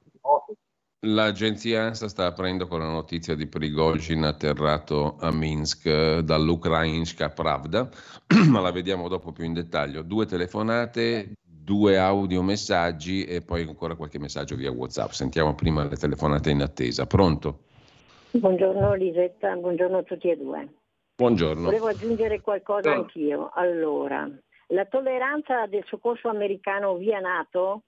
L'agenzia 1.04 1.82
ANSA 1.82 2.08
sta 2.08 2.26
aprendo 2.26 2.66
con 2.66 2.78
la 2.78 2.88
notizia 2.88 3.34
di 3.34 3.46
Prigozhin 3.46 4.22
atterrato 4.22 5.16
a 5.20 5.30
Minsk 5.30 5.84
eh, 5.84 6.22
dall'Ukrainska 6.24 7.28
Pravda, 7.28 7.88
ma 8.48 8.60
la 8.60 8.70
vediamo 8.70 9.08
dopo 9.08 9.30
più 9.30 9.44
in 9.44 9.52
dettaglio. 9.52 10.00
Due 10.00 10.24
telefonate, 10.24 11.32
due 11.42 11.98
audiomessaggi 11.98 13.24
e 13.24 13.42
poi 13.42 13.62
ancora 13.62 13.96
qualche 13.96 14.18
messaggio 14.18 14.56
via 14.56 14.70
WhatsApp. 14.70 15.10
Sentiamo 15.10 15.54
prima 15.54 15.84
le 15.84 15.96
telefonate 15.96 16.50
in 16.50 16.62
attesa. 16.62 17.06
Pronto? 17.06 17.58
Buongiorno 18.30 18.94
Lisetta, 18.94 19.54
buongiorno 19.56 19.98
a 19.98 20.02
tutti 20.02 20.30
e 20.30 20.36
due. 20.36 20.68
Buongiorno. 21.16 21.64
Volevo 21.64 21.88
aggiungere 21.88 22.40
qualcosa 22.40 22.94
no. 22.94 23.02
anch'io. 23.02 23.50
Allora, 23.54 24.28
la 24.68 24.84
tolleranza 24.86 25.66
del 25.66 25.84
soccorso 25.86 26.28
americano 26.28 26.96
via 26.96 27.20
NATO, 27.20 27.82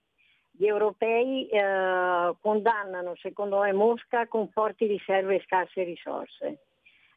gli 0.56 0.66
europei 0.66 1.48
eh, 1.48 2.34
condannano 2.40 3.14
secondo 3.16 3.60
me 3.60 3.72
Mosca 3.72 4.26
con 4.26 4.48
forti 4.48 4.86
riserve 4.86 5.36
e 5.36 5.42
scarse 5.44 5.82
risorse. 5.82 6.58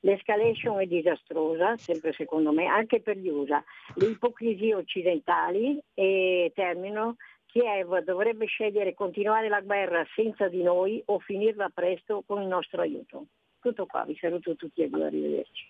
L'escalation 0.01 0.79
è 0.79 0.85
disastrosa, 0.85 1.75
sempre 1.75 2.13
secondo 2.13 2.51
me, 2.53 2.67
anche 2.67 3.01
per 3.01 3.17
gli 3.17 3.27
USA. 3.27 3.61
Le 3.95 4.07
ipocrisie 4.07 4.73
occidentali, 4.73 5.77
e 5.93 6.53
termino, 6.55 7.17
Kiev 7.47 8.03
dovrebbe 8.03 8.45
scegliere 8.45 8.93
continuare 8.93 9.49
la 9.49 9.59
guerra 9.59 10.05
senza 10.15 10.47
di 10.47 10.63
noi 10.63 11.01
o 11.07 11.19
finirla 11.19 11.69
presto 11.73 12.23
con 12.25 12.41
il 12.41 12.47
nostro 12.47 12.81
aiuto. 12.81 13.25
Tutto 13.59 13.85
qua, 13.85 14.05
vi 14.05 14.17
saluto 14.19 14.55
tutti 14.55 14.81
e 14.81 14.89
due, 14.89 15.05
arrivederci. 15.05 15.67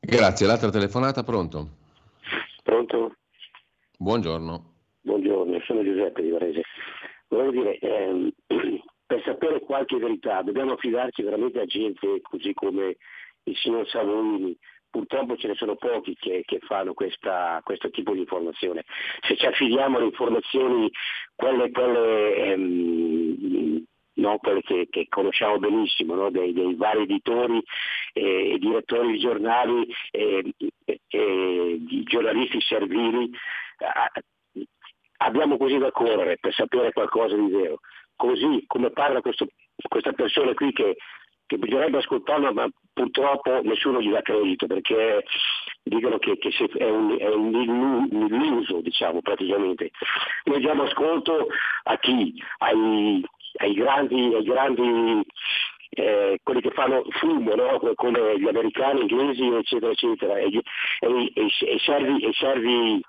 Grazie, 0.00 0.46
l'altra 0.46 0.70
telefonata, 0.70 1.22
pronto? 1.22 1.68
Pronto? 2.62 3.14
Buongiorno. 3.98 4.76
Buongiorno, 5.08 5.58
sono 5.64 5.82
Giuseppe 5.82 6.20
di 6.20 6.28
Varese. 6.28 6.62
Volevo 7.28 7.50
dire, 7.50 7.78
ehm, 7.78 8.30
per 9.06 9.22
sapere 9.24 9.60
qualche 9.60 9.96
verità 9.96 10.42
dobbiamo 10.42 10.72
affidarci 10.74 11.22
veramente 11.22 11.58
a 11.60 11.64
gente 11.64 12.20
così 12.20 12.52
come 12.52 12.98
il 13.44 13.56
signor 13.56 13.88
Salvini, 13.88 14.54
purtroppo 14.90 15.38
ce 15.38 15.48
ne 15.48 15.54
sono 15.54 15.76
pochi 15.76 16.14
che, 16.14 16.42
che 16.44 16.58
fanno 16.58 16.92
questa, 16.92 17.58
questo 17.64 17.88
tipo 17.88 18.12
di 18.12 18.18
informazione. 18.18 18.84
Se 19.26 19.34
ci 19.38 19.46
affidiamo 19.46 19.96
alle 19.96 20.08
informazioni, 20.08 20.90
quelle, 21.34 21.70
quelle, 21.70 22.34
ehm, 22.34 23.84
no, 24.12 24.36
quelle 24.36 24.60
che, 24.60 24.88
che, 24.90 25.06
conosciamo 25.08 25.58
benissimo, 25.58 26.16
no? 26.16 26.30
dei, 26.30 26.52
dei, 26.52 26.74
vari 26.74 27.04
editori 27.04 27.62
e 28.12 28.52
eh, 28.52 28.58
direttori 28.58 29.12
di 29.12 29.18
giornali 29.18 29.90
eh, 30.10 30.52
eh, 30.84 31.76
di 31.80 32.02
giornalisti 32.02 32.60
servili, 32.60 33.30
eh, 33.78 34.22
abbiamo 35.18 35.56
così 35.56 35.78
da 35.78 35.90
correre 35.90 36.38
per 36.38 36.52
sapere 36.52 36.92
qualcosa 36.92 37.36
di 37.36 37.48
vero. 37.48 37.80
Così 38.16 38.64
come 38.66 38.90
parla 38.90 39.20
questo, 39.20 39.46
questa 39.88 40.12
persona 40.12 40.54
qui 40.54 40.72
che 40.72 40.96
che 41.48 41.56
bisognerebbe 41.56 41.98
ascoltarlo, 41.98 42.52
ma 42.52 42.68
purtroppo 42.92 43.62
nessuno 43.62 44.02
gli 44.02 44.10
dà 44.10 44.20
credito 44.20 44.66
perché 44.66 45.24
dicono 45.82 46.18
che, 46.18 46.36
che 46.36 46.50
è, 46.76 46.90
un, 46.90 47.16
è 47.18 47.26
un, 47.26 47.54
illuso, 47.54 48.82
diciamo, 48.82 49.22
praticamente. 49.22 49.90
Noi 50.44 50.60
diamo 50.60 50.82
ascolto 50.82 51.46
a 51.84 51.98
chi? 51.98 52.34
Ai, 52.58 53.24
ai 53.60 53.72
grandi, 53.72 54.34
ai 54.34 54.42
grandi 54.42 55.22
eh, 55.90 56.38
quelli 56.42 56.60
che 56.60 56.70
fanno 56.72 57.02
fumo, 57.12 57.54
no? 57.54 57.80
come 57.94 58.38
gli 58.38 58.46
americani, 58.46 59.00
inglesi, 59.00 59.46
eccetera, 59.46 59.92
eccetera, 59.92 60.36
e, 60.36 60.50
e, 61.00 61.32
e, 61.32 61.46
e 61.60 61.78
servi, 62.32 63.02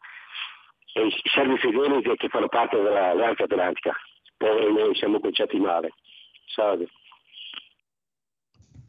e 0.93 1.09
servi 1.31 1.57
fedeli 1.57 2.01
che, 2.01 2.15
che 2.15 2.27
fanno 2.29 2.47
parte 2.47 2.77
dell'Alleanza 2.77 3.43
Atlantica. 3.43 3.95
Poi 4.37 4.73
noi 4.73 4.95
siamo 4.95 5.19
conciati 5.19 5.57
male. 5.57 5.93
Salve. 6.45 6.87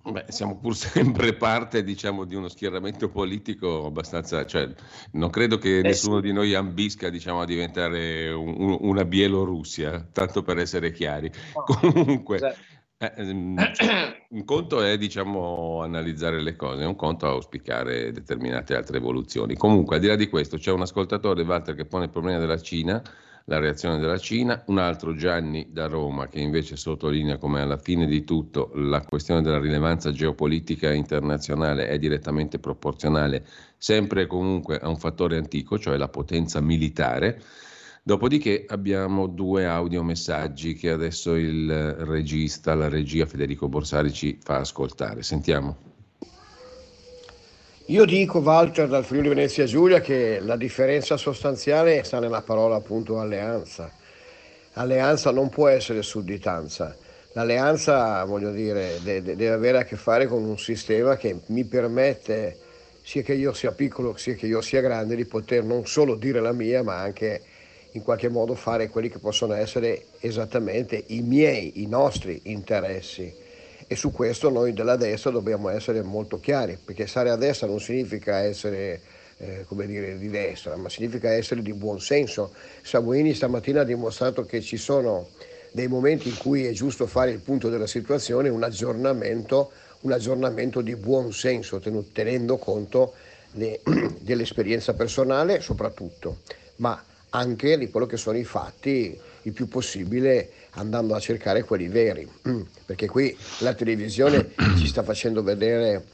Beh, 0.03 0.25
siamo 0.29 0.59
pur 0.59 0.75
sempre 0.75 1.35
parte, 1.35 1.85
diciamo, 1.85 2.25
di 2.25 2.35
uno 2.35 2.49
schieramento 2.49 3.11
politico 3.11 3.85
abbastanza, 3.85 4.47
cioè, 4.47 4.67
non 5.13 5.29
credo 5.29 5.59
che 5.59 5.79
eh, 5.79 5.83
nessuno 5.83 6.17
sì. 6.17 6.23
di 6.23 6.33
noi 6.33 6.55
ambisca, 6.55 7.11
diciamo, 7.11 7.43
a 7.43 7.45
diventare 7.45 8.31
un, 8.31 8.79
una 8.81 9.05
Bielorussia, 9.05 10.09
tanto 10.11 10.43
per 10.43 10.57
essere 10.57 10.91
chiari. 10.91 11.31
Oh, 11.53 11.65
Comunque, 11.65 12.57
eh, 13.03 13.13
ehm, 13.17 13.57
un 14.29 14.45
conto 14.45 14.83
è, 14.83 14.99
diciamo, 14.99 15.81
analizzare 15.83 16.43
le 16.43 16.55
cose, 16.55 16.85
un 16.85 16.97
conto 16.97 17.27
è 17.27 17.31
auspicare 17.31 18.13
determinate 18.13 18.77
altre 18.77 18.99
evoluzioni. 18.99 19.57
Comunque, 19.57 19.97
al 19.97 20.03
di 20.03 20.09
là 20.09 20.17
di 20.17 20.29
questo, 20.29 20.59
c'è 20.59 20.71
un 20.71 20.83
ascoltatore, 20.83 21.43
Walter, 21.43 21.75
che 21.75 21.87
pone 21.87 22.05
il 22.05 22.11
problema 22.11 22.39
della 22.39 22.61
Cina 22.61 23.03
la 23.45 23.59
reazione 23.59 23.99
della 23.99 24.19
Cina, 24.19 24.63
un 24.67 24.79
altro 24.79 25.15
Gianni 25.15 25.69
da 25.73 25.87
Roma 25.87 26.29
che 26.29 26.39
invece 26.39 26.77
sottolinea 26.77 27.37
come 27.39 27.61
alla 27.61 27.79
fine 27.79 28.07
di 28.07 28.23
tutto 28.23 28.71
la 28.75 29.01
questione 29.01 29.43
della 29.43 29.59
rilevanza 29.59 30.13
geopolitica 30.13 30.93
internazionale 30.93 31.89
è 31.89 31.99
direttamente 31.99 32.61
proporzionale 32.61 33.45
sempre 33.77 34.23
e 34.23 34.27
comunque 34.27 34.79
a 34.79 34.89
un 34.89 34.99
fattore 34.99 35.37
antico, 35.37 35.79
cioè 35.79 35.97
la 35.97 36.09
potenza 36.09 36.61
militare. 36.61 37.43
Dopodiché 38.11 38.65
abbiamo 38.67 39.29
due 39.29 39.67
audiomessaggi 39.67 40.75
che 40.75 40.91
adesso 40.91 41.37
il 41.37 41.93
regista, 41.93 42.75
la 42.75 42.89
regia 42.89 43.25
Federico 43.25 43.69
Borsari 43.69 44.13
ci 44.13 44.37
fa 44.43 44.57
ascoltare. 44.57 45.23
Sentiamo. 45.23 45.77
Io 47.87 48.05
dico, 48.05 48.41
Walter, 48.41 48.89
dal 48.89 49.05
Friuli 49.05 49.29
Venezia 49.29 49.65
Giulia, 49.65 50.01
che 50.01 50.41
la 50.41 50.57
differenza 50.57 51.17
sostanziale 51.17 52.03
sta 52.03 52.19
nella 52.19 52.43
parola 52.43 52.75
appunto 52.75 53.21
alleanza. 53.21 53.93
Alleanza 54.73 55.31
non 55.31 55.49
può 55.49 55.69
essere 55.69 56.03
sudditanza. 56.03 56.97
L'alleanza, 57.35 58.25
voglio 58.25 58.51
dire, 58.51 58.99
deve 59.05 59.51
avere 59.51 59.79
a 59.79 59.85
che 59.85 59.95
fare 59.95 60.27
con 60.27 60.43
un 60.43 60.59
sistema 60.59 61.17
che 61.17 61.43
mi 61.47 61.65
permette, 61.65 62.59
sia 63.03 63.23
che 63.23 63.35
io 63.35 63.53
sia 63.53 63.71
piccolo 63.71 64.17
sia 64.17 64.35
che 64.35 64.49
io 64.49 64.61
sia 64.61 64.81
grande, 64.81 65.15
di 65.15 65.27
poter 65.27 65.63
non 65.63 65.87
solo 65.87 66.17
dire 66.17 66.41
la 66.41 66.51
mia, 66.51 66.83
ma 66.83 66.97
anche 66.97 67.43
in 67.93 68.03
qualche 68.03 68.29
modo 68.29 68.55
fare 68.55 68.89
quelli 68.89 69.09
che 69.09 69.19
possono 69.19 69.55
essere 69.55 70.07
esattamente 70.21 71.03
i 71.09 71.23
miei, 71.23 71.83
i 71.83 71.87
nostri 71.87 72.41
interessi 72.45 73.49
e 73.93 73.97
su 73.97 74.13
questo 74.13 74.51
noi 74.51 74.73
della 74.73 74.95
destra 74.95 75.33
dobbiamo 75.33 75.69
essere 75.69 76.01
molto 76.03 76.39
chiari, 76.39 76.79
perché 76.83 77.09
stare 77.09 77.31
a 77.31 77.35
destra 77.35 77.67
non 77.67 77.81
significa 77.81 78.39
essere 78.39 79.01
eh, 79.39 79.65
come 79.67 79.87
dire, 79.87 80.17
di 80.17 80.29
destra, 80.29 80.77
ma 80.77 80.89
significa 80.89 81.33
essere 81.33 81.61
di 81.61 81.73
buon 81.73 82.01
senso. 82.01 82.53
Samuini 82.83 83.35
stamattina 83.35 83.81
ha 83.81 83.85
dimostrato 83.85 84.45
che 84.45 84.61
ci 84.61 84.77
sono 84.77 85.31
dei 85.73 85.89
momenti 85.89 86.29
in 86.29 86.37
cui 86.37 86.67
è 86.67 86.71
giusto 86.71 87.09
fare 87.09 87.33
il 87.33 87.41
punto 87.41 87.69
della 87.69 87.89
situazione, 87.89 88.49
un 88.49 88.63
aggiornamento, 88.63 89.73
un 90.03 90.13
aggiornamento 90.13 90.83
di 90.83 90.95
buon 90.95 91.33
senso, 91.33 91.81
tenendo 92.13 92.59
conto 92.59 93.15
le, 93.55 93.81
dell'esperienza 94.21 94.95
personale 94.95 95.61
soprattutto, 95.61 96.39
ma 96.77 97.03
anche 97.31 97.79
di 97.79 97.91
quello 97.91 98.07
che 98.07 98.17
sono 98.17 98.37
i 98.37 98.45
fatti 98.45 99.19
il 99.43 99.53
più 99.53 99.69
possibile 99.69 100.51
andando 100.73 101.15
a 101.15 101.21
cercare 101.21 101.63
quelli 101.65 101.89
veri, 101.89 102.29
perché 102.85 103.07
qui 103.09 103.37
la 103.61 103.75
televisione 103.75 104.51
ci 104.79 104.87
sta 104.87 105.03
facendo 105.03 105.43
vedere 105.43 106.05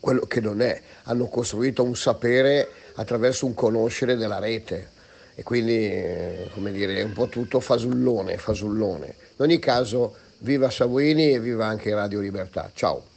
quello 0.00 0.26
che 0.26 0.40
non 0.40 0.60
è, 0.60 0.80
hanno 1.04 1.26
costruito 1.26 1.82
un 1.82 1.96
sapere 1.96 2.68
attraverso 2.94 3.46
un 3.46 3.54
conoscere 3.54 4.16
della 4.16 4.38
rete 4.38 4.92
e 5.34 5.42
quindi 5.42 5.90
eh, 5.90 6.48
come 6.52 6.70
dire, 6.70 6.96
è 6.96 7.02
un 7.02 7.12
po' 7.12 7.26
tutto 7.26 7.58
fasullone, 7.58 8.38
fasullone. 8.38 9.06
In 9.06 9.44
ogni 9.44 9.58
caso, 9.58 10.14
viva 10.38 10.70
Savuini 10.70 11.32
e 11.32 11.40
viva 11.40 11.66
anche 11.66 11.92
Radio 11.92 12.20
Libertà. 12.20 12.70
Ciao. 12.72 13.13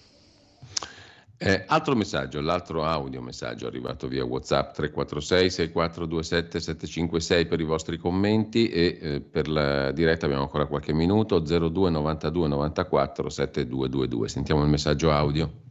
Eh, 1.39 1.65
altro 1.68 1.95
messaggio, 1.95 2.41
l'altro 2.41 2.84
audio 2.84 3.22
messaggio 3.22 3.68
arrivato 3.68 4.07
via 4.07 4.26
WhatsApp 4.26 4.73
346 4.73 5.51
6427 5.51 6.59
756 6.59 7.45
per 7.45 7.59
i 7.59 7.64
vostri 7.64 7.97
commenti 7.97 8.69
e 8.69 8.97
eh, 8.99 9.22
per 9.22 9.47
la 9.47 9.91
diretta 9.91 10.26
abbiamo 10.26 10.43
ancora 10.43 10.65
qualche 10.65 10.93
minuto 10.93 11.39
02 11.39 11.91
92 11.91 12.47
94 12.47 13.30
7222. 13.30 14.27
Sentiamo 14.27 14.64
il 14.64 14.69
messaggio 14.69 15.11
audio. 15.11 15.66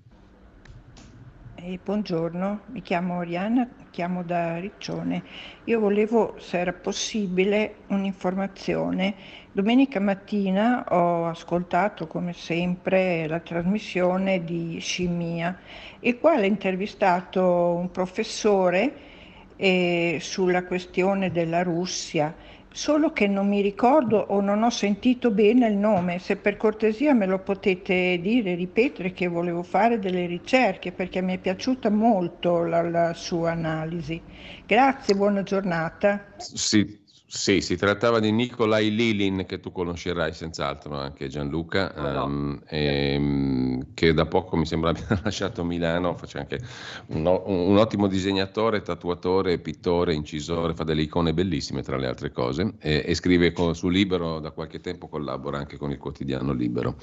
Buongiorno, 1.82 2.60
mi 2.66 2.80
chiamo 2.80 3.16
Oriana, 3.16 3.68
chiamo 3.90 4.22
da 4.22 4.56
Riccione. 4.60 5.24
Io 5.64 5.80
volevo, 5.80 6.36
se 6.38 6.60
era 6.60 6.72
possibile, 6.72 7.78
un'informazione. 7.88 9.16
Domenica 9.51 9.98
mattina 9.98 10.84
ho 10.88 11.26
ascoltato, 11.26 12.06
come 12.06 12.34
sempre, 12.34 13.26
la 13.26 13.40
trasmissione 13.40 14.44
di 14.44 14.78
Scimmia, 14.78 15.59
il 16.01 16.20
quale 16.20 16.43
ha 16.43 16.47
intervistato 16.47 17.74
un 17.74 17.90
professore 17.90 18.94
eh, 19.56 20.18
sulla 20.20 20.64
questione 20.66 21.32
della 21.32 21.64
Russia 21.64 22.32
solo 22.77 23.11
che 23.11 23.27
non 23.27 23.48
mi 23.48 23.62
ricordo 23.62 24.19
o 24.19 24.43
non 24.43 24.62
ho 24.62 24.69
sentito 24.69 25.31
bene 25.31 25.66
il 25.66 25.78
nome. 25.78 26.19
Se 26.19 26.36
per 26.36 26.59
cortesia 26.59 27.15
me 27.15 27.24
lo 27.24 27.39
potete 27.39 28.19
dire, 28.20 28.55
ripetere 28.55 29.12
che 29.12 29.28
volevo 29.28 29.62
fare 29.62 29.98
delle 29.98 30.27
ricerche 30.27 30.93
perché 30.93 31.23
mi 31.23 31.35
è 31.35 31.39
piaciuta 31.39 31.89
molto 31.89 32.65
la, 32.65 32.82
la 32.82 33.15
sua 33.15 33.53
analisi. 33.53 34.20
Grazie, 34.66 35.15
buona 35.15 35.43
giornata. 35.43 36.35
Sì, 36.36 37.01
sì, 37.28 37.61
si 37.61 37.77
trattava 37.77 38.20
di 38.20 38.31
Nikolai 38.31 38.94
Lilin, 38.94 39.47
che 39.47 39.59
tu 39.59 39.73
conoscerai 39.73 40.32
senz'altro 40.32 40.97
anche 40.97 41.27
Gianluca, 41.27 41.93
no, 41.97 42.24
um, 42.24 42.62
ehm, 42.69 43.94
che 43.94 44.15
da 44.15 44.27
poco 44.27 44.57
mi 44.57 44.65
sembra 44.65 44.90
abbia 44.97 45.20
lasciato 45.24 45.65
Milano, 45.65 46.15
faccia 46.15 46.39
anche 46.39 46.61
un, 47.07 47.27
un, 47.27 47.77
ottimo 47.78 48.07
disegnatore, 48.07 48.82
tatuatore, 48.82 49.59
pittore, 49.59 50.15
incisore, 50.15 50.74
fa 50.74 50.85
delle 50.85 51.03
icone 51.03 51.35
bellissime 51.35 51.82
tra 51.82 51.97
le 51.97 52.07
altre 52.07 52.31
cose 52.31 52.74
e, 52.78 53.03
e 53.05 53.15
scrive 53.16 53.51
con, 53.51 53.74
su 53.74 53.89
Libero 53.89 54.39
da 54.39 54.53
qualche 54.53 54.78
tempo, 54.78 55.09
collabora 55.09 55.59
anche 55.59 55.77
con 55.77 55.90
il 55.90 55.98
quotidiano 55.98 56.53
Libero. 56.53 56.97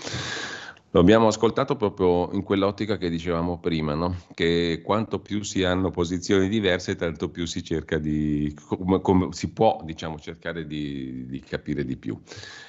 Lo 0.94 1.00
abbiamo 1.00 1.26
ascoltato 1.26 1.76
proprio 1.76 2.32
in 2.34 2.44
quell'ottica 2.44 2.98
che 2.98 3.10
dicevamo 3.10 3.58
prima, 3.60 3.96
no? 3.96 4.16
che 4.36 4.84
quanto 4.86 5.20
più 5.20 5.42
si 5.42 5.64
hanno 5.64 5.90
posizioni 5.90 6.48
diverse, 6.48 6.96
tanto 6.96 7.32
più 7.32 7.48
si 7.48 7.64
cerca 7.64 7.98
di, 7.98 8.56
come, 8.68 9.02
come 9.02 9.28
si 9.32 9.52
può 9.54 9.82
diciamo, 9.84 10.20
cercare 10.20 10.68
di, 10.68 11.26
di, 11.26 11.40
capire 11.40 11.84
di 11.84 11.98
più. 11.98 12.16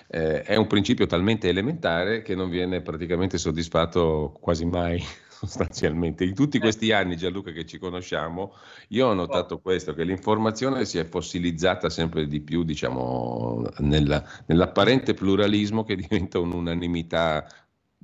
Eh, 0.07 0.41
è 0.41 0.57
un 0.57 0.67
principio 0.67 1.05
talmente 1.05 1.51
elementare 1.51 2.23
che 2.23 2.35
non 2.35 2.49
viene 2.49 2.81
praticamente 2.81 3.37
soddisfatto 3.37 4.35
quasi 4.41 4.65
mai 4.65 5.05
sostanzialmente. 5.29 6.25
In 6.25 6.35
tutti 6.35 6.59
questi 6.59 6.93
anni, 6.93 7.19
Gianluca, 7.19 7.51
che 7.51 7.67
ci 7.67 7.77
conosciamo, 7.77 8.55
io 8.89 9.09
ho 9.09 9.13
notato 9.13 9.61
questo, 9.61 9.93
che 9.93 10.03
l'informazione 10.03 10.87
si 10.87 10.97
è 10.97 11.05
fossilizzata 11.05 11.91
sempre 11.91 12.27
di 12.27 12.41
più, 12.41 12.65
diciamo, 12.65 13.65
nella, 13.81 14.25
nell'apparente 14.47 15.13
pluralismo 15.13 15.85
che 15.85 15.97
diventa 15.97 16.39
un'unanimità 16.39 17.47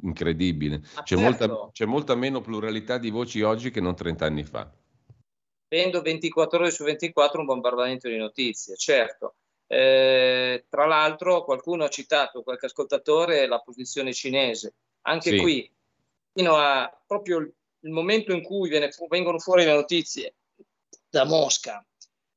incredibile. 0.02 0.80
C'è, 0.80 1.16
certo. 1.16 1.22
molta, 1.22 1.70
c'è, 1.72 1.84
molta, 1.84 2.14
meno 2.14 2.40
pluralità 2.40 2.98
di 2.98 3.10
voci 3.10 3.42
oggi 3.42 3.70
che 3.70 3.80
non 3.80 3.94
30 3.94 4.24
anni 4.24 4.44
fa. 4.44 4.70
Vendo 5.68 6.02
24 6.02 6.58
ore 6.58 6.70
su 6.70 6.84
24 6.84 7.40
un 7.40 7.46
bombardamento 7.46 8.08
di 8.08 8.16
notizie, 8.16 8.76
certo. 8.76 9.36
Eh, 9.66 10.64
tra 10.68 10.84
l'altro 10.84 11.44
qualcuno 11.44 11.84
ha 11.84 11.88
citato, 11.88 12.42
qualche 12.42 12.66
ascoltatore, 12.66 13.46
la 13.46 13.60
posizione 13.60 14.12
cinese. 14.12 14.74
Anche 15.02 15.30
sì. 15.30 15.38
qui, 15.38 15.72
fino 16.32 16.56
a 16.56 16.90
proprio 17.06 17.38
il, 17.38 17.52
momento 17.82 18.32
in 18.32 18.42
cui 18.42 18.68
viene, 18.68 18.90
vengono 19.08 19.38
fuori 19.38 19.64
le 19.64 19.72
notizie 19.72 20.34
da 21.08 21.24
Mosca 21.24 21.84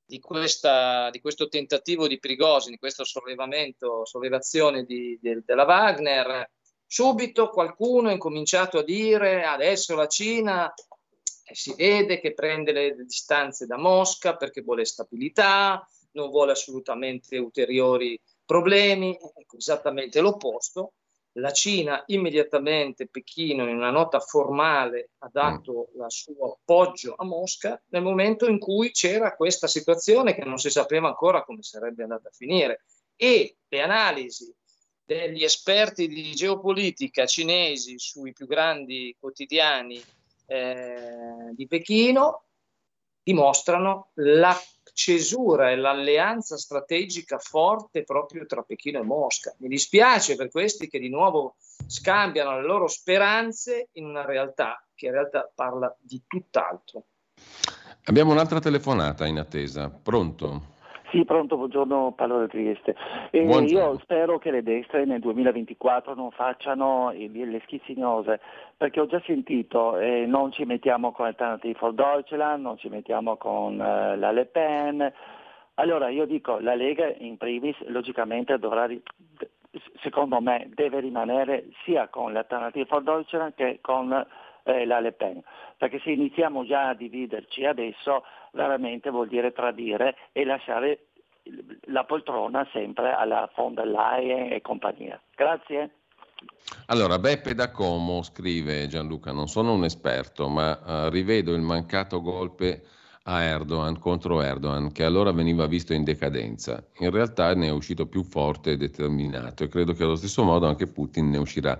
di, 0.05 0.19
questa, 0.19 1.09
di, 1.09 1.19
questo 1.19 1.47
tentativo 1.47 2.07
di 2.07 2.19
Prigozhin, 2.19 2.71
di 2.71 2.77
questo 2.77 3.03
sollevamento, 3.03 4.05
sollevazione 4.05 4.83
di, 4.83 5.17
di, 5.19 5.41
della 5.43 5.65
Wagner, 5.65 6.49
subito 6.93 7.49
qualcuno 7.49 8.09
ha 8.09 8.11
incominciato 8.11 8.77
a 8.77 8.83
dire 8.83 9.43
adesso 9.45 9.95
la 9.95 10.05
Cina 10.05 10.71
eh, 10.71 11.55
si 11.55 11.73
vede 11.73 12.19
che 12.19 12.35
prende 12.35 12.71
le 12.71 12.95
distanze 13.03 13.65
da 13.65 13.79
Mosca 13.79 14.35
perché 14.35 14.61
vuole 14.61 14.85
stabilità, 14.85 15.83
non 16.11 16.29
vuole 16.29 16.51
assolutamente 16.51 17.39
ulteriori 17.39 18.21
problemi, 18.45 19.17
ecco, 19.35 19.57
esattamente 19.57 20.21
l'opposto. 20.21 20.93
La 21.37 21.51
Cina 21.51 22.03
immediatamente, 22.05 23.07
Pechino, 23.07 23.67
in 23.67 23.77
una 23.77 23.89
nota 23.89 24.19
formale, 24.19 25.13
ha 25.17 25.29
dato 25.33 25.89
il 25.95 26.05
suo 26.09 26.59
appoggio 26.61 27.15
a 27.17 27.25
Mosca 27.25 27.81
nel 27.87 28.03
momento 28.03 28.47
in 28.47 28.59
cui 28.59 28.91
c'era 28.91 29.35
questa 29.35 29.65
situazione 29.65 30.35
che 30.35 30.45
non 30.45 30.59
si 30.59 30.69
sapeva 30.69 31.07
ancora 31.07 31.43
come 31.43 31.63
sarebbe 31.63 32.03
andata 32.03 32.27
a 32.27 32.31
finire. 32.31 32.83
E 33.15 33.57
le 33.67 33.81
analisi 33.81 34.53
degli 35.05 35.43
esperti 35.43 36.07
di 36.07 36.31
geopolitica 36.31 37.25
cinesi 37.25 37.99
sui 37.99 38.33
più 38.33 38.47
grandi 38.47 39.15
quotidiani 39.19 40.01
eh, 40.45 41.51
di 41.53 41.67
Pechino 41.67 42.43
dimostrano 43.21 44.11
la 44.15 44.57
cesura 44.93 45.71
e 45.71 45.75
l'alleanza 45.75 46.57
strategica 46.57 47.37
forte 47.39 48.03
proprio 48.03 48.45
tra 48.45 48.61
Pechino 48.61 48.99
e 48.99 49.03
Mosca. 49.03 49.55
Mi 49.59 49.69
dispiace 49.69 50.35
per 50.35 50.49
questi 50.49 50.87
che 50.87 50.99
di 50.99 51.09
nuovo 51.09 51.55
scambiano 51.87 52.59
le 52.59 52.65
loro 52.65 52.87
speranze 52.87 53.89
in 53.93 54.05
una 54.05 54.25
realtà 54.25 54.85
che 54.93 55.07
in 55.07 55.13
realtà 55.13 55.51
parla 55.53 55.95
di 55.99 56.21
tutt'altro. 56.27 57.05
Abbiamo 58.05 58.31
un'altra 58.31 58.59
telefonata 58.59 59.25
in 59.25 59.39
attesa. 59.39 59.89
Pronto? 59.89 60.72
Sì, 61.13 61.25
pronto, 61.25 61.57
buongiorno, 61.57 62.13
parlo 62.13 62.39
da 62.39 62.47
Trieste. 62.47 62.95
Eh, 63.29 63.43
io 63.43 63.99
spero 63.99 64.39
che 64.39 64.49
le 64.49 64.63
destre 64.63 65.05
nel 65.05 65.19
2024 65.19 66.15
non 66.15 66.31
facciano 66.31 67.11
le 67.11 67.61
schizzignose, 67.65 68.39
perché 68.75 68.99
ho 68.99 69.05
già 69.05 69.21
sentito 69.23 69.99
eh, 69.99 70.25
non 70.25 70.51
ci 70.51 70.65
mettiamo 70.65 71.11
con 71.11 71.27
Alternative 71.27 71.77
for 71.77 71.93
Deutschland, 71.93 72.63
non 72.63 72.79
ci 72.79 72.89
mettiamo 72.89 73.37
con 73.37 73.79
eh, 73.79 74.17
la 74.17 74.31
Le 74.31 74.45
Pen. 74.45 75.13
Allora 75.75 76.09
io 76.09 76.25
dico, 76.25 76.57
la 76.57 76.73
Lega 76.73 77.13
in 77.19 77.37
primis 77.37 77.77
logicamente 77.89 78.57
dovrà, 78.57 78.87
secondo 80.01 80.41
me, 80.41 80.67
deve 80.73 80.99
rimanere 80.99 81.67
sia 81.83 82.07
con 82.07 82.33
l'Alternative 82.33 82.85
for 82.85 83.03
Deutschland 83.03 83.53
che 83.53 83.77
con 83.81 84.09
eh, 84.63 84.85
la 84.85 84.99
Le 84.99 85.11
Pen, 85.11 85.41
perché 85.77 85.99
se 85.99 86.11
iniziamo 86.11 86.65
già 86.65 86.89
a 86.89 86.95
dividerci 86.95 87.65
adesso 87.65 88.23
veramente 88.51 89.09
vuol 89.09 89.27
dire 89.27 89.51
tradire 89.51 90.15
e 90.31 90.45
lasciare 90.45 91.07
la 91.87 92.05
poltrona 92.05 92.67
sempre 92.71 93.11
alla 93.11 93.49
von 93.55 93.73
der 93.73 93.87
Leyen 93.87 94.51
e 94.53 94.61
compagnia. 94.61 95.19
Grazie. 95.35 95.91
Allora, 96.87 97.19
Beppe 97.19 97.53
da 97.53 97.71
Como 97.71 98.21
scrive 98.21 98.87
Gianluca, 98.87 99.31
non 99.31 99.47
sono 99.47 99.73
un 99.73 99.83
esperto, 99.83 100.47
ma 100.49 100.71
uh, 100.71 101.09
rivedo 101.09 101.53
il 101.53 101.61
mancato 101.61 102.21
golpe 102.21 102.83
a 103.23 103.41
Erdogan 103.41 103.97
contro 103.99 104.41
Erdogan, 104.41 104.91
che 104.91 105.05
allora 105.05 105.31
veniva 105.31 105.65
visto 105.65 105.93
in 105.93 106.03
decadenza. 106.03 106.83
In 106.99 107.09
realtà 107.11 107.53
ne 107.55 107.67
è 107.67 107.71
uscito 107.71 108.05
più 108.07 108.23
forte 108.23 108.71
e 108.71 108.77
determinato 108.77 109.63
e 109.63 109.69
credo 109.69 109.93
che 109.93 110.03
allo 110.03 110.15
stesso 110.15 110.43
modo 110.43 110.67
anche 110.67 110.87
Putin 110.87 111.29
ne 111.29 111.37
uscirà 111.37 111.79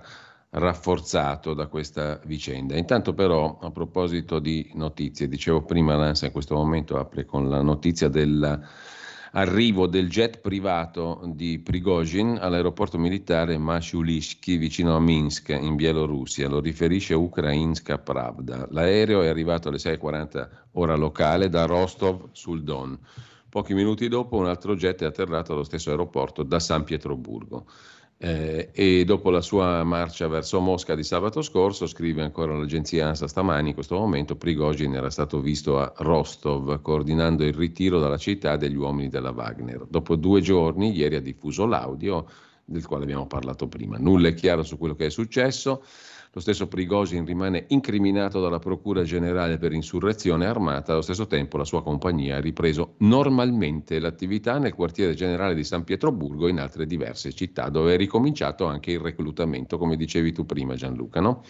rafforzato 0.54 1.54
da 1.54 1.66
questa 1.66 2.20
vicenda. 2.26 2.76
Intanto 2.76 3.12
però, 3.14 3.58
a 3.60 3.70
proposito 3.70 4.38
di 4.38 4.70
notizie, 4.74 5.28
dicevo 5.28 5.62
prima, 5.62 5.96
l'ANSA 5.96 6.26
in 6.26 6.32
questo 6.32 6.54
momento 6.54 6.98
apre 6.98 7.24
con 7.24 7.48
la 7.48 7.60
notizia 7.60 8.08
dell'arrivo 8.08 9.86
del 9.88 10.08
jet 10.08 10.40
privato 10.40 11.22
di 11.34 11.58
Prigozhin 11.58 12.38
all'aeroporto 12.40 12.98
militare 12.98 13.58
Mashulisky 13.58 14.56
vicino 14.56 14.94
a 14.94 15.00
Minsk 15.00 15.48
in 15.48 15.74
Bielorussia, 15.74 16.48
lo 16.48 16.60
riferisce 16.60 17.14
Ukrainska 17.14 17.98
Pravda. 17.98 18.68
L'aereo 18.70 19.22
è 19.22 19.28
arrivato 19.28 19.68
alle 19.68 19.78
6.40 19.78 20.48
ora 20.72 20.94
locale 20.94 21.48
da 21.48 21.64
Rostov 21.64 22.28
sul 22.30 22.62
Don. 22.62 22.96
Pochi 23.48 23.74
minuti 23.74 24.08
dopo 24.08 24.36
un 24.36 24.46
altro 24.46 24.74
jet 24.74 25.02
è 25.02 25.06
atterrato 25.06 25.52
allo 25.52 25.62
stesso 25.62 25.90
aeroporto 25.90 26.42
da 26.42 26.58
San 26.58 26.82
Pietroburgo. 26.82 27.66
Eh, 28.16 28.70
e 28.72 29.04
dopo 29.04 29.30
la 29.30 29.40
sua 29.40 29.82
marcia 29.82 30.28
verso 30.28 30.60
Mosca 30.60 30.94
di 30.94 31.02
sabato 31.02 31.42
scorso, 31.42 31.86
scrive 31.86 32.22
ancora 32.22 32.56
l'agenzia 32.56 33.08
ANSA 33.08 33.26
stamani, 33.26 33.68
in 33.68 33.74
questo 33.74 33.98
momento 33.98 34.36
Prigozhin 34.36 34.94
era 34.94 35.10
stato 35.10 35.40
visto 35.40 35.78
a 35.78 35.92
Rostov 35.96 36.80
coordinando 36.80 37.44
il 37.44 37.52
ritiro 37.52 37.98
dalla 37.98 38.16
città 38.16 38.56
degli 38.56 38.76
uomini 38.76 39.08
della 39.08 39.30
Wagner. 39.30 39.86
Dopo 39.88 40.16
due 40.16 40.40
giorni, 40.40 40.96
ieri 40.96 41.16
ha 41.16 41.20
diffuso 41.20 41.66
l'audio 41.66 42.26
del 42.64 42.86
quale 42.86 43.02
abbiamo 43.02 43.26
parlato 43.26 43.68
prima. 43.68 43.98
Nulla 43.98 44.28
è 44.28 44.34
chiaro 44.34 44.62
su 44.62 44.78
quello 44.78 44.94
che 44.94 45.06
è 45.06 45.10
successo. 45.10 45.84
Lo 46.34 46.40
stesso 46.40 46.66
Prigozhin 46.66 47.24
rimane 47.24 47.66
incriminato 47.68 48.40
dalla 48.40 48.58
Procura 48.58 49.04
Generale 49.04 49.56
per 49.56 49.72
insurrezione 49.72 50.46
armata, 50.46 50.90
allo 50.90 51.00
stesso 51.00 51.28
tempo 51.28 51.56
la 51.56 51.64
sua 51.64 51.84
compagnia 51.84 52.38
ha 52.38 52.40
ripreso 52.40 52.94
normalmente 52.98 54.00
l'attività 54.00 54.58
nel 54.58 54.74
quartiere 54.74 55.14
generale 55.14 55.54
di 55.54 55.62
San 55.62 55.84
Pietroburgo 55.84 56.48
e 56.48 56.50
in 56.50 56.58
altre 56.58 56.86
diverse 56.86 57.32
città, 57.32 57.68
dove 57.68 57.94
è 57.94 57.96
ricominciato 57.96 58.66
anche 58.66 58.90
il 58.90 58.98
reclutamento, 58.98 59.78
come 59.78 59.94
dicevi 59.94 60.32
tu 60.32 60.44
prima 60.44 60.74
Gianluca. 60.74 61.20
No? 61.20 61.44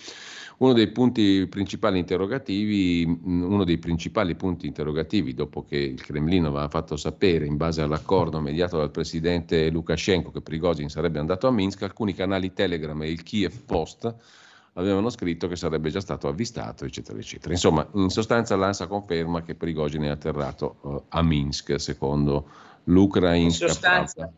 Uno 0.58 0.74
dei 0.74 0.92
punti 0.92 1.46
principali 1.48 1.98
interrogativi, 1.98 3.20
uno 3.24 3.64
dei 3.64 3.78
principali 3.78 4.34
punti 4.34 4.66
interrogativi, 4.66 5.32
dopo 5.32 5.64
che 5.64 5.78
il 5.78 6.02
Cremlino 6.02 6.48
aveva 6.48 6.68
fatto 6.68 6.98
sapere, 6.98 7.46
in 7.46 7.56
base 7.56 7.80
all'accordo 7.80 8.38
mediato 8.38 8.76
dal 8.76 8.90
presidente 8.90 9.70
Lukashenko, 9.70 10.30
che 10.30 10.42
Prigozhin 10.42 10.90
sarebbe 10.90 11.20
andato 11.20 11.46
a 11.46 11.50
Minsk, 11.50 11.80
alcuni 11.84 12.12
canali 12.12 12.52
Telegram 12.52 13.00
e 13.02 13.10
il 13.10 13.22
Kiev 13.22 13.62
Post 13.64 14.42
avevano 14.74 15.10
scritto 15.10 15.46
che 15.48 15.56
sarebbe 15.56 15.90
già 15.90 16.00
stato 16.00 16.28
avvistato, 16.28 16.84
eccetera, 16.84 17.18
eccetera. 17.18 17.52
Insomma, 17.52 17.88
in 17.94 18.08
sostanza 18.08 18.56
l'ANSA 18.56 18.86
conferma 18.86 19.42
che 19.42 19.54
Prigogine 19.54 20.08
è 20.08 20.10
atterrato 20.10 20.76
uh, 20.82 21.04
a 21.08 21.22
Minsk, 21.22 21.80
secondo 21.80 22.48
l'Ucraina. 22.84 23.44
In 23.44 23.52
sostanza, 23.52 24.32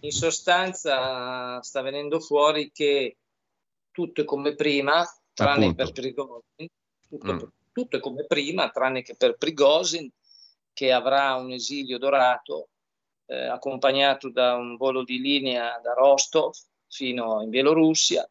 in 0.00 0.10
sostanza 0.10 1.60
sta 1.62 1.82
venendo 1.82 2.20
fuori 2.20 2.70
che 2.72 3.16
tutto 3.90 4.20
è 4.20 4.24
come 4.24 4.54
prima, 4.54 5.04
tranne 5.32 5.66
Appunto. 5.66 5.84
per 5.84 5.92
Prigozhin, 5.92 6.68
tutto, 7.08 7.32
mm. 7.32 7.38
tutto, 7.72 7.96
è 7.96 8.00
come 8.00 8.24
prima, 8.26 8.70
tranne 8.70 9.02
che 9.02 9.14
per 9.16 9.36
Prigozhin, 9.36 10.08
che 10.72 10.92
avrà 10.92 11.34
un 11.34 11.50
esilio 11.50 11.98
dorato, 11.98 12.68
eh, 13.26 13.46
accompagnato 13.46 14.30
da 14.30 14.54
un 14.54 14.76
volo 14.76 15.02
di 15.02 15.20
linea 15.20 15.78
da 15.82 15.92
Rostov 15.92 16.54
fino 16.86 17.42
in 17.42 17.50
Bielorussia, 17.50 18.28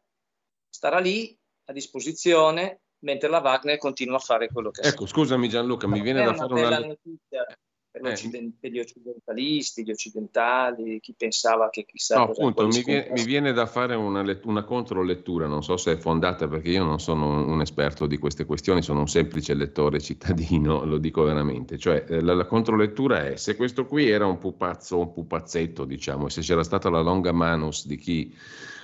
starà 0.70 0.98
lì 0.98 1.36
a 1.66 1.72
disposizione 1.72 2.80
mentre 3.00 3.28
la 3.28 3.40
Wagner 3.40 3.78
continua 3.78 4.16
a 4.16 4.20
fare 4.20 4.48
quello 4.48 4.70
che 4.70 4.82
ecco, 4.82 5.06
sa. 5.06 5.12
scusami 5.12 5.48
Gianluca, 5.48 5.86
mi 5.86 6.00
viene 6.00 6.24
da 6.24 6.34
fare 6.34 6.52
una... 6.52 6.78
notizia 6.78 7.44
per, 7.90 8.06
eh. 8.06 8.52
per, 8.60 8.70
gli 8.70 8.78
occidentalisti, 8.78 9.82
gli 9.82 9.90
occidentali, 9.90 11.00
chi 11.00 11.14
pensava 11.16 11.70
che 11.70 11.84
chissà... 11.84 12.18
No, 12.18 12.30
appunto, 12.30 12.66
mi 12.66 12.82
viene, 12.84 13.10
mi 13.10 13.24
viene, 13.24 13.52
da 13.52 13.66
fare 13.66 13.96
una, 13.96 14.22
let- 14.22 14.44
una 14.44 14.62
controlettura, 14.62 15.46
non 15.46 15.64
so 15.64 15.76
se 15.76 15.92
è 15.92 15.96
fondata 15.96 16.46
perché 16.46 16.68
io 16.70 16.84
non 16.84 17.00
sono 17.00 17.44
un 17.44 17.60
esperto 17.60 18.06
di 18.06 18.16
queste 18.16 18.44
questioni, 18.44 18.82
sono 18.82 19.00
un 19.00 19.08
semplice 19.08 19.54
lettore 19.54 20.00
cittadino, 20.00 20.84
lo 20.84 20.98
dico 20.98 21.24
veramente. 21.24 21.78
Cioè, 21.78 22.04
eh, 22.08 22.20
la, 22.20 22.34
la 22.34 22.46
controlettura 22.46 23.26
è 23.26 23.36
se 23.36 23.56
questo 23.56 23.86
qui 23.86 24.08
era 24.08 24.26
un 24.26 24.38
pupazzo, 24.38 24.98
un 24.98 25.12
pupazzetto, 25.12 25.84
diciamo, 25.84 26.26
e 26.26 26.30
se 26.30 26.42
c'era 26.42 26.62
stata 26.62 26.88
la 26.90 27.00
longa 27.00 27.32
manus 27.32 27.86
di 27.86 27.96
chi 27.96 28.32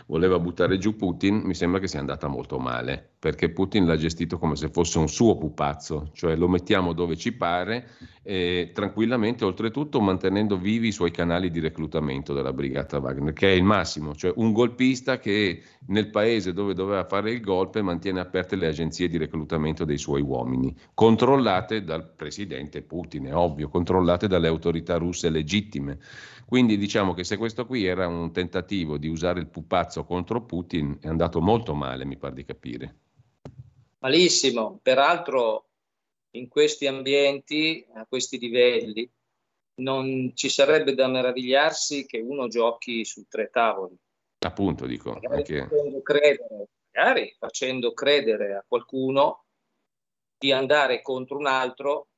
voleva 0.07 0.39
buttare 0.39 0.79
giù 0.79 0.97
Putin, 0.97 1.43
mi 1.45 1.55
sembra 1.55 1.81
che 1.81 1.89
sia 1.89 1.99
andata 1.99 2.29
molto 2.29 2.59
male, 2.59 3.15
perché 3.19 3.51
Putin 3.51 3.87
l'ha 3.87 3.97
gestito 3.97 4.39
come 4.39 4.55
se 4.55 4.69
fosse 4.69 4.99
un 4.99 5.09
suo 5.09 5.37
pupazzo, 5.37 6.11
cioè 6.13 6.37
lo 6.37 6.49
mettiamo 6.49 6.93
dove 6.93 7.17
ci 7.17 7.33
pare, 7.33 7.89
e 8.23 8.71
tranquillamente, 8.73 9.45
oltretutto 9.45 10.01
mantenendo 10.01 10.57
vivi 10.57 10.89
i 10.89 10.93
suoi 10.93 11.11
canali 11.11 11.51
di 11.51 11.61
reclutamento 11.61 12.33
della 12.33 12.53
brigata 12.53 12.99
Wagner, 12.99 13.33
che 13.33 13.53
è 13.53 13.55
il 13.55 13.65
massimo, 13.65 14.15
cioè 14.15 14.33
un 14.37 14.53
golpista 14.53 15.19
che 15.19 15.63
nel 15.89 16.11
paese 16.11 16.53
dove 16.53 16.75
doveva 16.75 17.05
fare 17.05 17.33
il 17.33 17.41
golpe 17.41 17.83
mantiene 17.83 18.21
aperte 18.21 18.57
le 18.57 18.67
agenzie 18.69 19.09
di 19.09 19.19
reclutamento 19.19 19.85
dei 19.85 19.99
suoi 19.99 20.23
uomini, 20.23 20.75
controllate 20.95 21.83
dal 21.83 22.13
presidente 22.15 22.83
Putin, 22.83 23.27
è 23.27 23.35
ovvio, 23.35 23.69
controllate 23.69 24.29
dalle 24.29 24.49
autorità 24.49 24.97
russe 24.97 25.31
legittime. 25.31 25.99
Quindi 26.47 26.77
diciamo 26.77 27.13
che 27.13 27.25
se 27.25 27.37
questo 27.37 27.67
qui 27.67 27.85
era 27.85 28.07
un 28.07 28.33
tentativo 28.33 28.99
di 28.99 29.09
usare 29.09 29.41
il 29.41 29.49
pupazzo 29.49 30.05
contro 30.05 30.45
Putin, 30.45 30.97
è 31.01 31.09
andato 31.09 31.41
molto 31.41 31.75
male, 31.75 32.05
mi 32.05 32.17
pare 32.17 32.35
di 32.35 32.45
capire. 32.45 32.99
Malissimo, 33.99 34.79
peraltro 34.81 35.71
in 36.37 36.49
questi 36.49 36.87
ambienti, 36.87 37.85
a 37.95 38.07
questi 38.07 38.39
livelli, 38.39 39.11
non 39.81 40.33
ci 40.35 40.49
sarebbe 40.49 40.95
da 40.95 41.09
meravigliarsi 41.09 42.07
che 42.07 42.21
uno 42.21 42.47
giochi 42.47 43.05
su 43.05 43.27
tre 43.29 43.51
tavoli. 43.51 43.97
Appunto, 44.39 44.87
dico. 44.87 45.15
Magari, 45.15 45.43
perché... 45.43 45.67
facendo 45.67 46.03
credere, 46.03 46.69
magari 46.93 47.37
facendo 47.39 47.93
credere 47.93 48.55
a 48.55 48.65
qualcuno 48.67 49.45
di 50.39 50.53
andare 50.53 51.03
contro 51.03 51.39
un 51.39 51.47
altro 51.47 52.09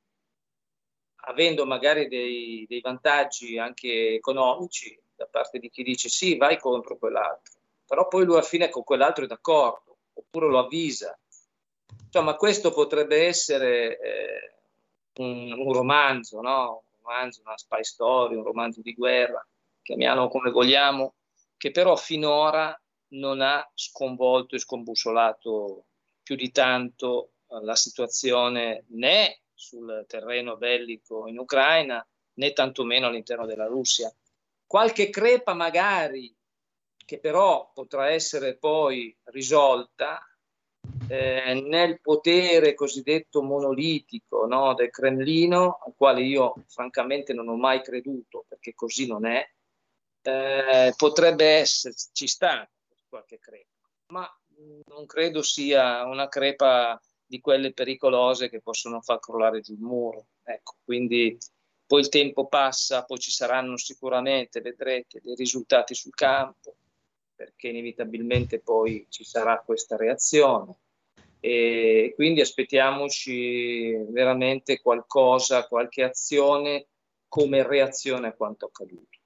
avendo 1.29 1.67
magari 1.67 2.09
dei, 2.09 2.65
dei, 2.69 2.81
vantaggi 2.81 3.59
anche 3.59 4.15
economici 4.15 4.99
da 5.15 5.27
parte 5.27 5.59
di 5.59 5.71
chi 5.71 5.83
dice 5.83 6.09
sì, 6.09 6.37
vai 6.37 6.59
contro 6.59 6.97
quell'altro, 6.97 7.55
però 7.87 8.09
poi 8.09 8.25
lui 8.25 8.35
alla 8.35 8.43
fine 8.43 8.69
con 8.69 8.85
quell'altro 8.85 9.25
è 9.25 9.27
d'accordo, 9.27 9.99
oppure 10.15 10.47
lo 10.47 10.59
avvisa. 10.59 11.19
Insomma, 12.05 12.37
questo 12.37 12.73
potrebbe 12.73 13.27
essere 13.27 13.99
eh, 13.99 14.55
un, 15.17 15.53
un, 15.53 15.73
romanzo, 15.73 16.41
no? 16.41 16.85
un 16.93 16.99
romanzo, 17.03 17.43
una 17.45 17.59
spy 17.59 17.85
story, 17.85 18.37
un 18.37 18.45
romanzo 18.45 18.81
di 18.81 18.95
guerra, 18.95 19.47
chiamiamolo 19.83 20.29
come 20.29 20.51
vogliamo, 20.51 21.15
che 21.57 21.71
però 21.71 21.97
finora 21.97 22.81
non 23.09 23.41
ha 23.41 23.69
sconvolto 23.75 24.55
e 24.55 24.59
scombussolato 24.59 25.85
più 26.23 26.37
di 26.37 26.51
tanto 26.51 27.33
la 27.63 27.75
situazione 27.75 28.85
né 28.89 29.41
sul 29.59 30.05
terreno 30.07 30.57
bellico 30.57 31.27
in 31.27 31.39
Ucraina, 31.39 32.07
né 32.35 32.53
tantomeno 32.53 33.09
all'interno 33.09 33.45
della 33.45 33.67
Russia. 33.67 34.13
Qualche 34.65 35.11
crepa 35.11 35.53
magari, 35.55 36.35
che 37.05 37.19
però 37.19 37.71
potrà 37.75 38.11
essere 38.11 38.57
poi 38.57 39.15
risolta 39.25 40.23
eh, 41.09 41.61
nel 41.67 42.01
potere 42.01 42.75
cosiddetto 42.75 43.43
monolitico 43.43 44.47
no, 44.47 44.75
del 44.75 44.91
Cremlino, 44.91 45.81
al 45.85 45.95
quale 45.97 46.23
io 46.23 46.55
francamente 46.69 47.33
non 47.33 47.49
ho 47.49 47.57
mai 47.57 47.83
creduto, 47.83 48.45
perché 48.47 48.75
così 48.75 49.07
non 49.09 49.27
è, 49.27 49.45
eh, 50.23 50.95
potrebbe 50.97 51.47
esserci 51.47 52.29
stata 52.29 52.71
qualche 53.09 53.39
crepa, 53.39 53.89
ma 54.13 54.31
non 54.87 55.07
credo 55.07 55.43
sia 55.43 56.05
una 56.05 56.29
crepa 56.29 57.01
di 57.29 57.41
quelle 57.41 57.73
pericolose 57.73 58.49
che 58.49 58.61
possono 58.61 59.03
far 59.03 59.21
crollare 59.21 59.61
giù 59.61 59.75
il 59.75 59.81
muro. 59.81 60.29
Ecco, 60.43 60.77
quindi 60.83 61.37
poi 61.87 62.01
il 62.01 62.09
tempo 62.09 62.47
passa, 62.47 63.05
poi 63.05 63.19
ci 63.19 63.31
saranno 63.31 63.77
sicuramente, 63.77 64.61
vedrete, 64.61 65.21
dei 65.23 65.35
risultati 65.35 65.95
sul 65.95 66.15
campo, 66.15 66.77
perché 67.35 67.69
inevitabilmente 67.69 68.61
poi 68.61 69.07
ci 69.11 69.25
sarà 69.25 69.63
questa 69.65 69.97
reazione. 69.97 70.75
E 71.41 72.13
quindi 72.17 72.41
aspettiamoci 72.41 73.93
veramente 74.11 74.81
qualcosa, 74.81 75.69
qualche 75.69 76.03
azione 76.03 76.87
come 77.29 77.63
reazione 77.63 78.29
a 78.29 78.33
quanto 78.33 78.67
accaduto. 78.67 79.19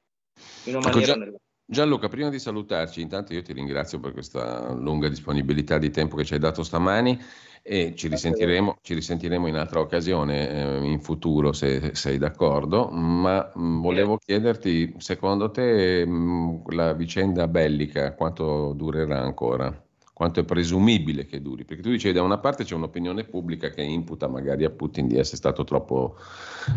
In 0.64 0.74
una 0.74 0.88
ecco, 0.88 0.98
maniera 0.98 1.30
già, 1.30 1.36
Gianluca, 1.64 2.08
prima 2.08 2.28
di 2.28 2.38
salutarci, 2.38 3.00
intanto 3.00 3.32
io 3.32 3.40
ti 3.40 3.52
ringrazio 3.52 3.98
per 3.98 4.12
questa 4.12 4.72
lunga 4.72 5.08
disponibilità 5.08 5.78
di 5.78 5.90
tempo 5.90 6.16
che 6.16 6.24
ci 6.24 6.34
hai 6.34 6.40
dato 6.40 6.62
stamani 6.62 7.18
e 7.62 7.94
ci 7.94 8.08
risentiremo, 8.08 8.78
ci 8.82 8.94
risentiremo 8.94 9.46
in 9.46 9.54
altra 9.54 9.78
occasione 9.78 10.48
eh, 10.50 10.84
in 10.84 11.00
futuro 11.00 11.52
se 11.52 11.94
sei 11.94 12.18
d'accordo, 12.18 12.88
ma 12.88 13.52
mh, 13.54 13.62
mm, 13.62 13.80
volevo 13.80 14.18
chiederti, 14.18 14.94
secondo 14.98 15.50
te 15.50 16.04
mh, 16.04 16.10
mm, 16.10 16.56
la 16.70 16.92
vicenda 16.92 17.46
bellica 17.46 18.14
quanto 18.14 18.72
durerà 18.74 19.20
ancora? 19.20 19.80
Quanto 20.12 20.40
è 20.40 20.44
presumibile 20.44 21.24
che 21.24 21.40
duri? 21.40 21.64
Perché 21.64 21.82
tu 21.82 21.90
dicevi 21.90 22.14
da 22.14 22.22
una 22.22 22.38
parte 22.38 22.64
c'è 22.64 22.74
un'opinione 22.74 23.24
pubblica 23.24 23.70
che 23.70 23.82
imputa 23.82 24.28
magari 24.28 24.64
a 24.64 24.70
Putin 24.70 25.08
di 25.08 25.16
essere 25.16 25.36
stato 25.36 25.64
troppo 25.64 26.16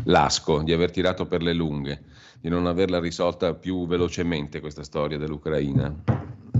lasco, 0.06 0.62
di 0.62 0.72
aver 0.72 0.90
tirato 0.92 1.28
per 1.28 1.42
le 1.42 1.54
lunghe, 1.54 2.04
di 2.40 2.50
non 2.50 2.66
averla 2.66 3.00
risolta 3.00 3.54
più 3.54 3.86
velocemente 3.88 4.62
questa 4.62 4.84
storia 4.84 5.18
dell'Ucraina. 5.18 5.94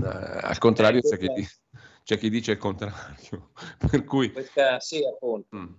Eh, 0.04 0.38
al 0.42 0.58
contrario, 0.58 1.00
c'è 1.00 1.16
chi, 1.16 1.46
c'è 2.06 2.18
chi 2.18 2.30
dice 2.30 2.52
il 2.52 2.58
contrario. 2.58 3.50
per 3.90 4.04
cui... 4.04 4.30
Questa, 4.30 4.78
sì, 4.78 5.04
appunto. 5.04 5.56
Mm. 5.56 5.74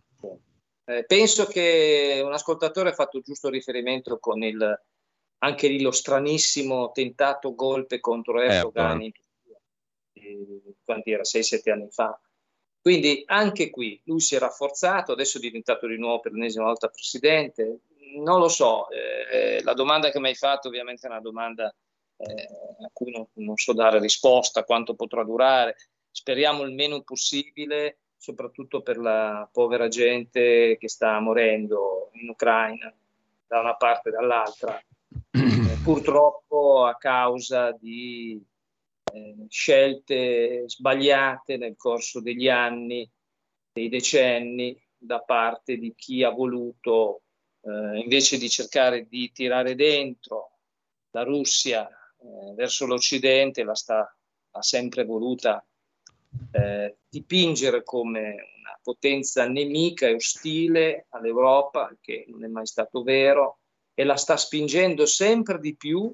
Eh, 0.83 1.05
penso 1.05 1.45
che 1.45 2.21
un 2.21 2.33
ascoltatore 2.33 2.89
ha 2.89 2.93
fatto 2.93 3.21
giusto 3.21 3.47
riferimento 3.47 4.19
con 4.19 4.43
il, 4.43 4.81
anche 5.39 5.67
lì 5.69 5.81
lo 5.81 5.91
stranissimo 5.91 6.91
tentato 6.91 7.55
golpe 7.55 8.01
contro 8.01 8.41
eh, 8.41 8.47
Erdogan 8.47 9.01
eh, 9.01 9.13
in 10.13 10.73
quanti 10.83 11.11
era 11.11 11.21
6-7 11.23 11.71
anni 11.71 11.89
fa. 11.91 12.19
Quindi 12.81 13.23
anche 13.27 13.69
qui 13.69 14.01
lui 14.03 14.19
si 14.19 14.35
è 14.35 14.39
rafforzato, 14.39 15.13
adesso 15.13 15.37
è 15.37 15.41
diventato 15.41 15.87
di 15.87 15.97
nuovo 15.97 16.19
per 16.19 16.33
l'ennesima 16.33 16.65
volta 16.65 16.89
presidente. 16.89 17.83
Non 18.17 18.39
lo 18.39 18.49
so, 18.49 18.89
eh, 18.89 19.63
la 19.63 19.73
domanda 19.73 20.09
che 20.09 20.19
mi 20.19 20.27
hai 20.27 20.35
fatto 20.35 20.67
ovviamente 20.67 21.07
è 21.07 21.09
una 21.09 21.21
domanda 21.21 21.73
eh, 22.17 22.47
a 22.83 22.89
cui 22.91 23.11
non, 23.11 23.27
non, 23.35 23.55
so 23.55 23.71
dare 23.71 23.99
risposta, 23.99 24.65
quanto 24.65 24.93
potrà 24.93 25.23
durare 25.23 25.75
speriamo 26.18 26.64
il 26.64 26.73
meno 26.73 27.03
possibile, 27.03 27.99
soprattutto 28.18 28.81
per 28.81 28.98
la 28.98 29.48
povera 29.52 29.88
gente 29.88 30.76
che 30.80 30.89
sta 30.89 31.19
morendo 31.19 32.10
in 32.14 32.30
Ucraina 32.30 32.91
da 33.45 33.60
una 33.60 33.76
parte 33.76 34.10
e 34.10 34.14
dall'altra, 34.14 34.80
eh, 34.80 35.77
purtroppo 35.84 36.85
a 36.85 36.98
causa 36.98 37.72
di 37.72 38.44
eh, 39.14 39.45
scelte 39.48 40.64
sbagliate 40.68 41.57
nel 41.57 41.76
corso 41.77 42.19
degli 42.19 42.49
anni, 42.49 43.07
dei 43.72 43.88
decenni, 43.88 44.76
da 44.98 45.19
parte 45.19 45.77
di 45.77 45.94
chi 45.95 46.23
ha 46.23 46.31
voluto, 46.31 47.22
eh, 47.61 47.99
invece 47.99 48.39
di 48.39 48.49
cercare 48.49 49.06
di 49.07 49.31
tirare 49.31 49.76
dentro 49.76 50.57
la 51.11 51.22
Russia 51.22 51.88
eh, 51.88 52.56
verso 52.56 52.88
l'Occidente, 52.88 53.64
la 53.64 53.76
sta, 53.76 54.18
ha 54.49 54.61
sempre 54.64 55.06
voluta 55.06 55.64
eh, 56.51 56.97
dipingere 57.09 57.83
come 57.83 58.19
una 58.59 58.79
potenza 58.81 59.47
nemica 59.47 60.07
e 60.07 60.15
ostile 60.15 61.05
all'Europa, 61.09 61.95
che 61.99 62.25
non 62.27 62.43
è 62.43 62.47
mai 62.47 62.65
stato 62.65 63.03
vero, 63.03 63.59
e 63.93 64.03
la 64.03 64.15
sta 64.15 64.37
spingendo 64.37 65.05
sempre 65.05 65.59
di 65.59 65.75
più 65.75 66.13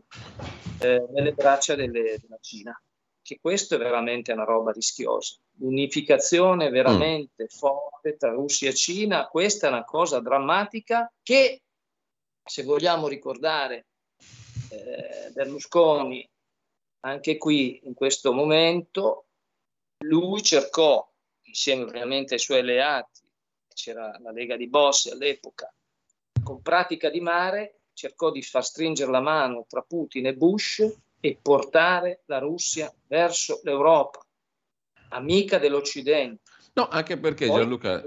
eh, 0.79 1.05
nelle 1.11 1.33
braccia 1.33 1.75
delle, 1.75 2.17
della 2.21 2.37
Cina. 2.39 2.81
Che 3.21 3.39
questo 3.41 3.75
è 3.75 3.77
veramente 3.77 4.33
una 4.33 4.43
roba 4.43 4.71
rischiosa. 4.71 5.35
L'unificazione 5.57 6.69
veramente 6.69 7.43
mm. 7.43 7.47
forte 7.47 8.17
tra 8.17 8.31
Russia 8.31 8.69
e 8.69 8.73
Cina, 8.73 9.27
questa 9.27 9.67
è 9.67 9.69
una 9.69 9.85
cosa 9.85 10.19
drammatica 10.19 11.11
che, 11.21 11.61
se 12.43 12.63
vogliamo 12.63 13.07
ricordare 13.07 13.85
eh, 14.69 15.31
Berlusconi, 15.31 16.27
anche 17.01 17.37
qui 17.37 17.81
in 17.83 17.93
questo 17.93 18.33
momento 18.33 19.25
lui 20.03 20.41
cercò, 20.41 21.07
insieme 21.43 21.83
ovviamente 21.83 22.35
ai 22.35 22.39
suoi 22.39 22.59
alleati, 22.59 23.21
c'era 23.73 24.17
la 24.19 24.31
Lega 24.31 24.55
di 24.55 24.67
Bossi 24.69 25.09
all'epoca, 25.09 25.73
con 26.43 26.61
pratica 26.61 27.09
di 27.09 27.19
mare 27.19 27.79
cercò 27.93 28.31
di 28.31 28.41
far 28.41 28.63
stringere 28.63 29.11
la 29.11 29.21
mano 29.21 29.65
tra 29.67 29.81
Putin 29.81 30.27
e 30.27 30.35
Bush 30.35 30.85
e 31.19 31.39
portare 31.41 32.23
la 32.25 32.39
Russia 32.39 32.93
verso 33.07 33.61
l'Europa, 33.63 34.25
amica 35.09 35.57
dell'Occidente. 35.57 36.41
No, 36.73 36.87
anche 36.87 37.17
perché 37.17 37.47
Poi, 37.47 37.55
Gianluca, 37.57 38.03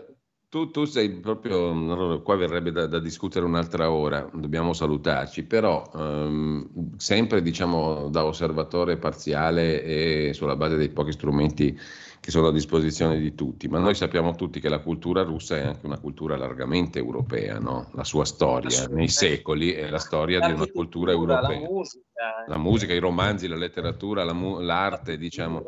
tu, 0.56 0.70
tu, 0.70 0.84
sei 0.86 1.10
proprio, 1.10 1.68
allora, 1.68 2.16
qua 2.20 2.34
verrebbe 2.36 2.72
da, 2.72 2.86
da, 2.86 2.98
discutere 2.98 3.44
un'altra 3.44 3.90
ora, 3.90 4.26
dobbiamo 4.32 4.72
salutarci, 4.72 5.44
però 5.44 5.86
um, 5.92 6.96
sempre 6.96 7.42
diciamo 7.42 8.08
da 8.08 8.24
osservatore 8.24 8.96
parziale 8.96 9.82
e 9.82 10.32
sulla 10.32 10.56
base 10.56 10.76
dei 10.76 10.88
pochi 10.88 11.12
strumenti 11.12 11.78
che 12.18 12.30
sono 12.30 12.48
a 12.48 12.52
disposizione 12.52 13.18
di 13.18 13.34
tutti, 13.34 13.68
ma 13.68 13.78
noi 13.80 13.94
sappiamo 13.94 14.34
tutti 14.34 14.58
che 14.58 14.70
la 14.70 14.80
cultura 14.80 15.22
russa 15.24 15.58
è 15.58 15.62
anche 15.62 15.84
una 15.84 15.98
cultura 15.98 16.38
largamente 16.38 16.98
europea, 16.98 17.58
no? 17.58 17.90
la 17.92 18.04
sua 18.04 18.24
storia 18.24 18.86
nei 18.88 19.08
secoli 19.08 19.72
è 19.72 19.90
la 19.90 19.98
storia 19.98 20.40
di 20.40 20.52
una 20.52 20.66
cultura 20.66 21.12
europea. 21.12 21.60
La 21.60 21.68
musica, 21.68 22.44
la 22.46 22.58
musica 22.58 22.94
i 22.94 22.98
romanzi, 22.98 23.46
la 23.46 23.56
letteratura, 23.56 24.24
la 24.24 24.32
mu- 24.32 24.60
l'arte, 24.60 25.18
diciamo. 25.18 25.62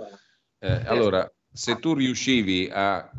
Eh, 0.61 0.83
allora, 0.87 1.31
se 1.53 1.79
tu 1.79 1.95
riuscivi 1.95 2.69
a, 2.71 2.97
a, 2.99 3.11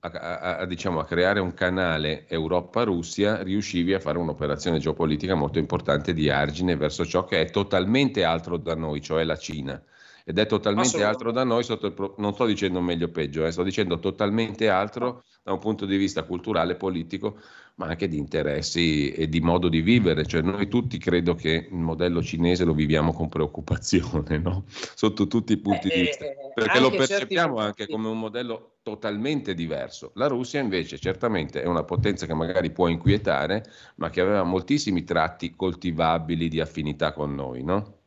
a, 0.00 0.56
a, 0.58 0.66
diciamo, 0.66 1.02
creare 1.02 1.40
un 1.40 1.54
canale 1.54 2.26
Europa-Russia, 2.28 3.42
riuscivi 3.42 3.94
a 3.94 4.00
fare 4.00 4.18
un'operazione 4.18 4.78
geopolitica 4.78 5.34
molto 5.34 5.58
importante 5.58 6.12
di 6.12 6.30
argine 6.30 6.76
verso 6.76 7.04
ciò 7.04 7.24
che 7.24 7.40
è 7.40 7.50
totalmente 7.50 8.24
altro 8.24 8.56
da 8.58 8.74
noi, 8.74 9.00
cioè 9.00 9.24
la 9.24 9.36
Cina. 9.36 9.82
Ed 10.30 10.38
è 10.38 10.46
totalmente 10.46 11.02
altro 11.02 11.32
da 11.32 11.42
noi, 11.42 11.64
pro- 11.92 12.14
non 12.18 12.32
sto 12.34 12.46
dicendo 12.46 12.80
meglio 12.80 13.06
o 13.06 13.10
peggio, 13.10 13.44
eh, 13.44 13.50
sto 13.50 13.64
dicendo 13.64 13.98
totalmente 13.98 14.68
altro 14.68 15.24
da 15.42 15.52
un 15.52 15.58
punto 15.58 15.86
di 15.86 15.96
vista 15.96 16.22
culturale, 16.22 16.76
politico, 16.76 17.40
ma 17.74 17.86
anche 17.86 18.06
di 18.06 18.16
interessi 18.16 19.10
e 19.10 19.28
di 19.28 19.40
modo 19.40 19.68
di 19.68 19.80
vivere. 19.80 20.24
Cioè 20.24 20.42
noi 20.42 20.68
tutti 20.68 20.98
credo 20.98 21.34
che 21.34 21.66
il 21.68 21.76
modello 21.76 22.22
cinese 22.22 22.62
lo 22.62 22.74
viviamo 22.74 23.12
con 23.12 23.28
preoccupazione, 23.28 24.38
no? 24.38 24.66
sotto 24.68 25.26
tutti 25.26 25.54
i 25.54 25.56
punti 25.56 25.88
eh, 25.88 25.94
di 25.96 26.00
vista, 26.02 26.24
eh, 26.26 26.36
perché 26.54 26.78
lo 26.78 26.90
percepiamo 26.90 27.56
anche 27.56 27.88
come 27.88 28.06
un 28.06 28.18
modello 28.20 28.74
totalmente 28.82 29.52
diverso. 29.54 30.12
La 30.14 30.28
Russia 30.28 30.60
invece 30.60 30.96
certamente 31.00 31.60
è 31.60 31.66
una 31.66 31.82
potenza 31.82 32.24
che 32.24 32.34
magari 32.34 32.70
può 32.70 32.86
inquietare, 32.86 33.64
ma 33.96 34.10
che 34.10 34.20
aveva 34.20 34.44
moltissimi 34.44 35.02
tratti 35.02 35.56
coltivabili 35.56 36.46
di 36.46 36.60
affinità 36.60 37.12
con 37.12 37.34
noi, 37.34 37.64
no? 37.64 37.98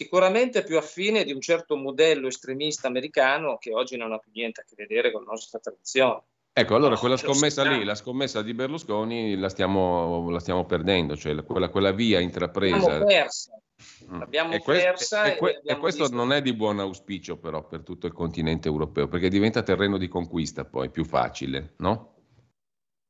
Sicuramente 0.00 0.62
più 0.62 0.76
affine 0.76 1.24
di 1.24 1.32
un 1.32 1.40
certo 1.40 1.74
modello 1.74 2.28
estremista 2.28 2.86
americano 2.86 3.58
che 3.58 3.74
oggi 3.74 3.96
non 3.96 4.12
ha 4.12 4.18
più 4.18 4.30
niente 4.32 4.60
a 4.60 4.64
che 4.64 4.76
vedere 4.76 5.10
con 5.10 5.24
la 5.24 5.30
nostra 5.32 5.58
tradizione. 5.58 6.22
Ecco, 6.52 6.76
allora 6.76 6.96
quella 6.96 7.16
scommessa 7.16 7.64
lì, 7.64 7.82
la 7.82 7.96
scommessa 7.96 8.40
di 8.40 8.54
Berlusconi 8.54 9.36
la 9.36 9.48
stiamo, 9.48 10.30
la 10.30 10.38
stiamo 10.38 10.66
perdendo, 10.66 11.16
cioè 11.16 11.34
quella, 11.42 11.68
quella 11.68 11.90
via 11.90 12.20
intrapresa. 12.20 12.76
L'abbiamo 12.76 13.04
persa. 13.06 13.60
Mm. 14.04 14.18
L'abbiamo 14.20 14.52
e, 14.52 14.60
que- 14.60 14.76
persa 14.76 15.24
e, 15.24 15.36
que- 15.36 15.62
e 15.64 15.76
questo 15.78 16.02
visto... 16.02 16.16
non 16.16 16.32
è 16.32 16.42
di 16.42 16.54
buon 16.54 16.78
auspicio 16.78 17.36
però 17.36 17.66
per 17.66 17.82
tutto 17.82 18.06
il 18.06 18.12
continente 18.12 18.68
europeo, 18.68 19.08
perché 19.08 19.28
diventa 19.28 19.64
terreno 19.64 19.98
di 19.98 20.06
conquista 20.06 20.64
poi, 20.64 20.90
più 20.90 21.04
facile, 21.04 21.74
no? 21.78 22.14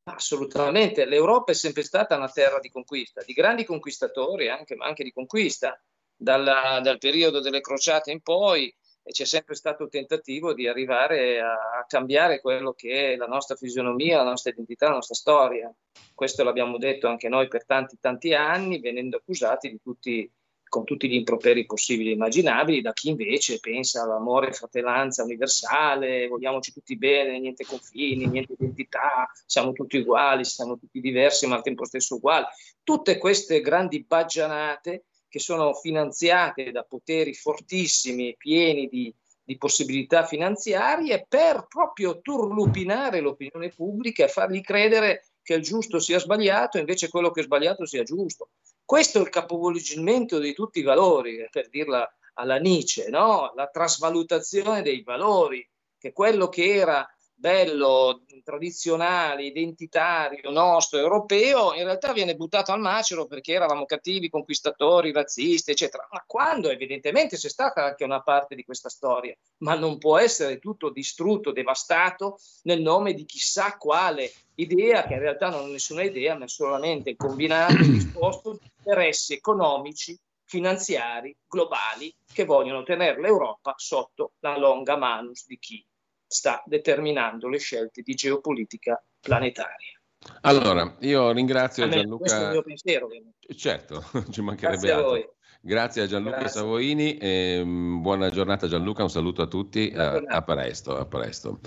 Assolutamente, 0.05 1.05
l'Europa 1.05 1.53
è 1.53 1.55
sempre 1.55 1.83
stata 1.83 2.17
una 2.17 2.31
terra 2.31 2.61
di 2.61 2.71
conquista, 2.71 3.23
di 3.27 3.35
grandi 3.35 3.67
conquistatori 3.67 4.49
anche, 4.49 4.75
ma 4.75 4.87
anche 4.87 5.05
di 5.05 5.13
conquista. 5.13 5.79
Dalla, 6.21 6.81
dal 6.83 6.99
periodo 6.99 7.41
delle 7.41 7.61
crociate 7.61 8.11
in 8.11 8.21
poi 8.21 8.75
c'è 9.13 9.25
sempre 9.25 9.55
stato 9.55 9.85
il 9.85 9.91
tentativo 9.91 10.53
di 10.53 10.67
arrivare 10.67 11.41
a, 11.41 11.53
a, 11.53 11.87
cambiare 11.87 12.41
quello 12.41 12.73
che 12.73 13.13
è 13.13 13.17
la 13.17 13.27
nostra 13.27 13.57
fisionomia, 13.57 14.19
la 14.19 14.31
nostra 14.31 14.51
identità, 14.51 14.89
la 14.89 14.95
nostra 14.95 15.15
storia. 15.15 15.73
Questo 16.15 16.43
l'abbiamo 16.45 16.79
detto 16.79 17.07
anche 17.09 17.29
noi 17.29 17.49
per 17.49 17.65
tanti 17.65 17.97
tanti 18.01 18.35
anni, 18.35 18.81
venendo 18.81 19.17
accusati 19.17 19.79
tutti, 19.83 20.31
con 20.69 20.85
tutti 20.85 21.09
gli 21.09 21.15
improperi 21.15 21.65
possibili 21.65 22.11
e 22.11 22.15
immaginabili, 22.15 22.83
da 22.83 22.93
chi 22.93 23.09
invece 23.09 23.59
pensa 23.61 24.03
all'amore 24.03 24.49
e 24.49 24.53
fratellanza 24.53 25.23
universale, 25.23 26.27
vogliamoci 26.27 26.73
tutti 26.73 26.97
bene, 26.97 27.39
niente 27.39 27.65
confini, 27.65 28.27
niente 28.27 28.55
identità, 28.55 29.31
siamo 29.47 29.73
tutti 29.73 29.99
uguali, 29.99 30.45
siamo 30.45 30.77
tutti 30.77 31.01
diversi 31.01 31.47
ma 31.47 31.57
al 31.57 31.63
tempo 31.63 31.85
stesso 31.85 32.17
uguali. 32.17 32.45
Tutte 32.83 33.19
queste 33.19 33.61
grandi 33.61 34.05
baggianate 34.05 35.05
che 35.29 35.39
sono 35.39 35.75
finanziate 35.75 36.71
da 36.71 36.83
poteri 36.83 37.35
fortissimi, 37.35 38.35
pieni 38.37 38.89
di, 38.89 39.15
di 39.43 39.57
possibilità 39.57 40.25
finanziarie, 40.25 41.27
per 41.29 41.67
proprio 41.69 42.21
turlupinare 42.21 43.21
l'opinione 43.21 43.71
pubblica 43.71 44.25
e 44.25 44.29
fargli 44.29 44.61
credere 44.61 45.27
che 45.43 45.55
il 45.55 45.63
giusto 45.63 45.99
sia 45.99 46.19
sbagliato, 46.19 46.79
invece 46.79 47.09
quello 47.09 47.31
che 47.31 47.41
è 47.41 47.45
sbagliato 47.45 47.87
sia 47.87 48.03
giusto. 48.03 48.51
Questo 48.85 49.19
è 49.19 49.23
il 49.23 49.29
capovolgimento 49.29 50.39
di 50.39 50.53
tutti 50.53 50.81
i 50.81 50.83
valori, 50.83 51.47
per 51.51 51.69
dirla 51.69 52.07
alla 52.35 52.59
Nietzsche, 52.59 53.09
no? 53.09 53.53
la 53.55 53.67
trasvalutazione 53.69 54.83
dei 54.83 55.03
valori, 55.03 55.67
che 55.99 56.13
quello 56.13 56.49
che 56.49 56.75
era 56.75 57.07
bello, 57.39 58.23
tradizionale, 58.43 59.45
identitario, 59.45 60.51
nostro, 60.51 60.99
europeo, 60.99 61.73
in 61.73 61.85
realtà 61.85 62.13
viene 62.13 62.35
buttato 62.35 62.73
al 62.73 62.81
macero 62.81 63.27
perché 63.27 63.53
eravamo 63.53 63.85
cattivi, 63.85 64.29
conquistatori, 64.29 65.13
razzisti, 65.13 65.71
eccetera. 65.71 66.09
Ma 66.11 66.25
quando 66.27 66.69
evidentemente 66.69 67.37
c'è 67.37 67.49
stata 67.49 67.85
anche 67.85 68.03
una 68.03 68.23
parte 68.23 68.57
di 68.57 68.65
questa 68.65 68.89
storia, 68.89 69.37
ma 69.59 69.75
non 69.77 69.99
può 69.99 70.19
essere 70.19 70.59
tutto 70.59 70.91
distrutto, 70.91 71.53
devastato 71.53 72.39
nel 72.63 72.83
nome 72.83 73.15
di 73.15 73.25
chissà 73.25 73.77
quale 73.77 74.33
idea, 74.57 75.07
che 75.07 75.15
in 75.15 75.21
realtà 75.21 75.49
non 75.49 75.69
è 75.69 75.71
nessuna 75.71 76.03
idea, 76.03 76.37
ma 76.37 76.45
è 76.45 76.49
solamente 76.49 77.11
il 77.11 77.17
combinato 77.17 77.77
disposto 77.87 78.59
di 78.61 78.71
interessi 78.79 79.35
economici 79.35 80.19
finanziari 80.43 81.37
globali 81.47 82.13
che 82.33 82.45
vogliono 82.45 82.83
tenere 82.83 83.21
l'Europa 83.21 83.75
sotto 83.77 84.33
la 84.41 84.57
longa 84.57 84.97
manus 84.97 85.47
di 85.47 85.59
chi 85.59 85.85
sta 86.29 86.63
determinando 86.67 87.49
le 87.49 87.59
scelte 87.59 88.03
di 88.03 88.15
geopolitica 88.15 89.03
planetaria. 89.21 89.99
Allora, 90.43 90.97
io 91.01 91.31
ringrazio 91.33 91.87
me, 91.87 91.93
Gianluca. 91.93 92.19
Questo 92.19 92.41
è 92.41 92.45
il 92.45 92.51
mio 92.51 92.63
pensiero. 92.63 93.07
Ovviamente. 93.07 93.55
Certo, 93.55 94.05
ci 94.31 94.43
mancherebbe 94.43 94.87
Grazie 94.87 94.93
altro. 94.93 95.13
A 95.15 95.37
Grazie 95.61 96.03
a 96.03 96.07
Gianluca 96.07 96.39
Grazie. 96.39 96.61
Savoini, 96.61 97.17
e, 97.19 97.61
um, 97.61 98.01
buona 98.01 98.31
giornata 98.31 98.69
Gianluca, 98.69 99.03
un 99.03 99.11
saluto 99.11 99.43
a 99.43 99.47
tutti, 99.47 99.93
a, 99.95 100.13
a, 100.13 100.43
presto. 100.43 100.97
A 100.97 101.05
presto. 101.05 101.59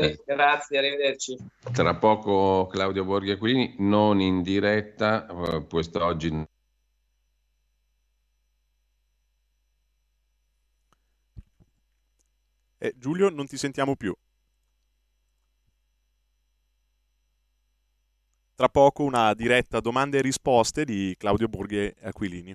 Eh, 0.00 0.20
grazie, 0.26 0.78
arrivederci. 0.78 1.36
Tra 1.72 1.94
poco 1.94 2.66
Claudio 2.66 3.04
Borghi 3.04 3.30
Aquilini, 3.30 3.76
non 3.78 4.20
in 4.20 4.42
diretta, 4.42 5.26
uh, 5.30 5.66
quest'oggi 5.66 6.44
Eh, 12.78 12.94
Giulio, 12.96 13.30
non 13.30 13.46
ti 13.46 13.56
sentiamo 13.56 13.96
più. 13.96 14.14
Tra 18.54 18.68
poco 18.68 19.02
una 19.02 19.34
diretta 19.34 19.80
domande 19.80 20.18
e 20.18 20.22
risposte 20.22 20.84
di 20.84 21.14
Claudio 21.18 21.48
Borghi 21.48 21.94
Aquilini. 22.00 22.54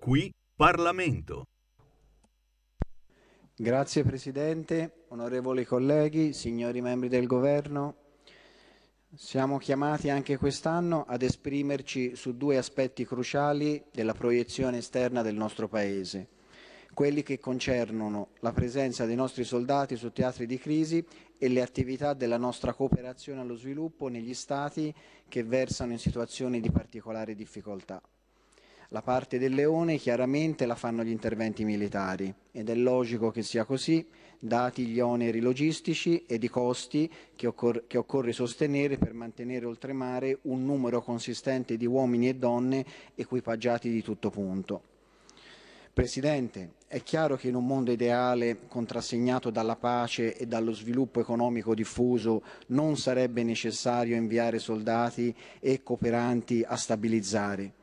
Qui 0.00 0.32
Parlamento. 0.54 1.46
Grazie 3.56 4.02
Presidente, 4.02 5.04
onorevoli 5.08 5.64
colleghi, 5.64 6.32
signori 6.32 6.80
membri 6.80 7.08
del 7.08 7.26
Governo, 7.26 8.03
siamo 9.16 9.58
chiamati 9.58 10.10
anche 10.10 10.36
quest'anno 10.36 11.04
ad 11.06 11.22
esprimerci 11.22 12.16
su 12.16 12.36
due 12.36 12.56
aspetti 12.56 13.06
cruciali 13.06 13.82
della 13.92 14.12
proiezione 14.12 14.78
esterna 14.78 15.22
del 15.22 15.36
nostro 15.36 15.68
Paese, 15.68 16.28
quelli 16.92 17.22
che 17.22 17.38
concernono 17.38 18.28
la 18.40 18.52
presenza 18.52 19.04
dei 19.04 19.14
nostri 19.14 19.44
soldati 19.44 19.94
su 19.94 20.10
teatri 20.10 20.46
di 20.46 20.58
crisi 20.58 21.04
e 21.38 21.48
le 21.48 21.62
attività 21.62 22.12
della 22.12 22.38
nostra 22.38 22.72
cooperazione 22.72 23.40
allo 23.40 23.54
sviluppo 23.54 24.08
negli 24.08 24.34
Stati 24.34 24.92
che 25.28 25.44
versano 25.44 25.92
in 25.92 25.98
situazioni 25.98 26.60
di 26.60 26.70
particolare 26.70 27.36
difficoltà. 27.36 28.02
La 28.88 29.02
parte 29.02 29.38
del 29.38 29.54
leone 29.54 29.96
chiaramente 29.96 30.66
la 30.66 30.74
fanno 30.74 31.04
gli 31.04 31.10
interventi 31.10 31.64
militari 31.64 32.32
ed 32.50 32.68
è 32.68 32.74
logico 32.74 33.30
che 33.30 33.42
sia 33.42 33.64
così, 33.64 34.06
dati 34.38 34.86
gli 34.86 35.00
oneri 35.00 35.40
logistici 35.40 36.24
ed 36.26 36.42
i 36.42 36.48
costi 36.48 37.10
che, 37.34 37.46
occor- 37.46 37.84
che 37.86 37.98
occorre 37.98 38.32
sostenere 38.32 38.96
per 38.98 39.12
mantenere 39.12 39.66
oltremare 39.66 40.38
un 40.42 40.64
numero 40.64 41.02
consistente 41.02 41.76
di 41.76 41.86
uomini 41.86 42.28
e 42.28 42.34
donne 42.34 42.84
equipaggiati 43.14 43.90
di 43.90 44.02
tutto 44.02 44.30
punto. 44.30 44.82
Presidente, 45.92 46.72
è 46.88 47.02
chiaro 47.04 47.36
che 47.36 47.46
in 47.46 47.54
un 47.54 47.66
mondo 47.66 47.92
ideale 47.92 48.66
contrassegnato 48.66 49.50
dalla 49.50 49.76
pace 49.76 50.36
e 50.36 50.46
dallo 50.46 50.72
sviluppo 50.72 51.20
economico 51.20 51.72
diffuso 51.72 52.42
non 52.68 52.96
sarebbe 52.96 53.44
necessario 53.44 54.16
inviare 54.16 54.58
soldati 54.58 55.32
e 55.60 55.84
cooperanti 55.84 56.64
a 56.66 56.76
stabilizzare 56.76 57.82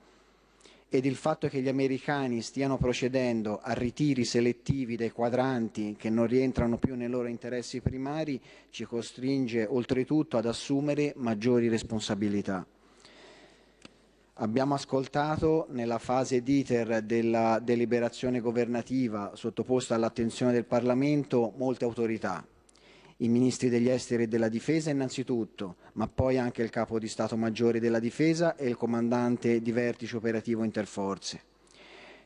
ed 0.94 1.06
il 1.06 1.16
fatto 1.16 1.48
che 1.48 1.62
gli 1.62 1.70
americani 1.70 2.42
stiano 2.42 2.78
procedendo 2.78 3.62
a 3.64 3.72
ritiri 3.72 4.26
selettivi 4.26 4.98
dai 4.98 5.12
quadranti 5.12 5.96
che 5.98 6.10
non 6.10 6.28
rientrano 6.28 6.78
più 6.78 6.96
nei 6.96 7.08
loro 7.08 7.30
interessi 7.30 7.80
primari 7.80 8.38
ci 8.72 8.84
costringe 8.84 9.66
oltretutto 9.66 10.36
ad 10.36 10.46
assumere 10.46 11.14
maggiori 11.16 11.70
responsabilità. 11.70 12.68
Abbiamo 14.34 14.74
ascoltato 14.74 15.68
nella 15.70 15.98
fase 15.98 16.44
d'iter 16.44 17.02
della 17.04 17.60
deliberazione 17.60 18.42
governativa 18.42 19.32
sottoposta 19.34 19.96
all'attenzione 19.96 20.52
del 20.52 20.66
Parlamento 20.66 21.54
molte 21.56 21.86
autorità, 21.86 22.46
i 23.22 23.28
ministri 23.28 23.70
degli 23.70 23.90
esteri 23.90 24.24
e 24.24 24.28
della 24.28 24.50
difesa 24.50 24.90
innanzitutto, 24.90 25.76
ma 25.94 26.08
poi 26.08 26.38
anche 26.38 26.64
il 26.64 26.70
capo 26.70 26.98
di 26.98 27.08
Stato 27.08 27.38
Maggiore 27.38 27.80
della 27.80 28.00
Difesa 28.00 28.56
e 28.56 28.68
il 28.68 28.76
comandante 28.76 29.62
di 29.62 29.72
vertice 29.72 30.16
operativo 30.16 30.64
interforze. 30.64 31.42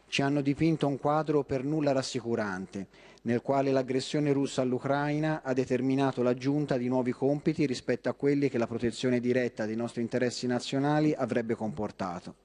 Ci 0.08 0.22
hanno 0.22 0.42
dipinto 0.42 0.88
un 0.88 0.98
quadro 0.98 1.44
per 1.44 1.66
nulla 1.66 1.92
rassicurante, 1.92 2.88
nel 3.24 3.42
quale 3.42 3.72
l'aggressione 3.72 4.32
russa 4.32 4.62
all'Ucraina 4.62 5.42
ha 5.44 5.52
determinato 5.52 6.22
l'aggiunta 6.22 6.78
di 6.78 6.88
nuovi 6.88 7.12
compiti 7.12 7.66
rispetto 7.66 8.08
a 8.08 8.14
quelli 8.14 8.48
che 8.48 8.58
la 8.58 8.68
protezione 8.68 9.20
diretta 9.20 9.66
dei 9.66 9.76
nostri 9.76 10.02
interessi 10.02 10.48
nazionali 10.48 11.14
avrebbe 11.14 11.56
comportato. 11.56 12.36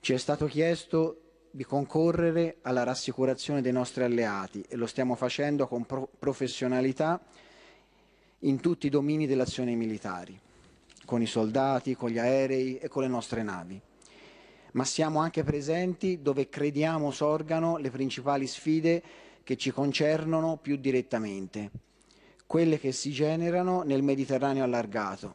Ci 0.00 0.12
è 0.12 0.16
stato 0.16 0.46
chiesto 0.46 1.20
di 1.58 1.64
concorrere 1.64 2.58
alla 2.62 2.84
rassicurazione 2.84 3.60
dei 3.62 3.72
nostri 3.72 4.04
alleati 4.04 4.64
e 4.68 4.76
lo 4.76 4.86
stiamo 4.86 5.16
facendo 5.16 5.66
con 5.66 5.84
pro- 5.86 6.08
professionalità 6.16 7.20
in 8.42 8.60
tutti 8.60 8.86
i 8.86 8.90
domini 8.90 9.26
delle 9.26 9.42
azioni 9.42 9.74
militari, 9.74 10.38
con 11.04 11.20
i 11.20 11.26
soldati, 11.26 11.96
con 11.96 12.10
gli 12.10 12.18
aerei 12.20 12.78
e 12.78 12.86
con 12.86 13.02
le 13.02 13.08
nostre 13.08 13.42
navi. 13.42 13.80
Ma 14.74 14.84
siamo 14.84 15.18
anche 15.18 15.42
presenti 15.42 16.22
dove 16.22 16.48
crediamo 16.48 17.10
sorgano 17.10 17.76
le 17.76 17.90
principali 17.90 18.46
sfide 18.46 19.02
che 19.42 19.56
ci 19.56 19.72
concernono 19.72 20.58
più 20.58 20.76
direttamente, 20.76 21.72
quelle 22.46 22.78
che 22.78 22.92
si 22.92 23.10
generano 23.10 23.82
nel 23.82 24.04
Mediterraneo 24.04 24.62
allargato, 24.62 25.34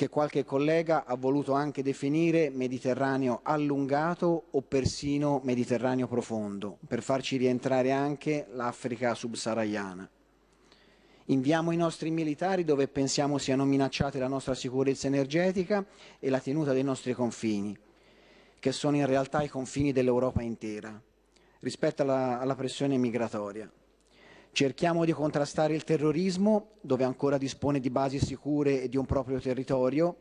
che 0.00 0.08
qualche 0.08 0.46
collega 0.46 1.04
ha 1.04 1.14
voluto 1.14 1.52
anche 1.52 1.82
definire 1.82 2.48
Mediterraneo 2.48 3.40
allungato 3.42 4.44
o 4.50 4.62
persino 4.62 5.42
Mediterraneo 5.44 6.06
profondo, 6.06 6.78
per 6.88 7.02
farci 7.02 7.36
rientrare 7.36 7.92
anche 7.92 8.46
l'Africa 8.52 9.12
subsahariana. 9.12 10.08
Inviamo 11.26 11.70
i 11.70 11.76
nostri 11.76 12.08
militari 12.08 12.64
dove 12.64 12.88
pensiamo 12.88 13.36
siano 13.36 13.66
minacciate 13.66 14.18
la 14.18 14.26
nostra 14.26 14.54
sicurezza 14.54 15.06
energetica 15.06 15.84
e 16.18 16.30
la 16.30 16.40
tenuta 16.40 16.72
dei 16.72 16.82
nostri 16.82 17.12
confini, 17.12 17.76
che 18.58 18.72
sono 18.72 18.96
in 18.96 19.04
realtà 19.04 19.42
i 19.42 19.48
confini 19.48 19.92
dell'Europa 19.92 20.40
intera, 20.40 20.98
rispetto 21.58 22.00
alla, 22.00 22.40
alla 22.40 22.54
pressione 22.54 22.96
migratoria. 22.96 23.70
Cerchiamo 24.52 25.04
di 25.04 25.12
contrastare 25.12 25.74
il 25.74 25.84
terrorismo 25.84 26.72
dove 26.80 27.04
ancora 27.04 27.38
dispone 27.38 27.78
di 27.78 27.88
basi 27.88 28.18
sicure 28.18 28.82
e 28.82 28.88
di 28.88 28.96
un 28.96 29.06
proprio 29.06 29.38
territorio, 29.38 30.16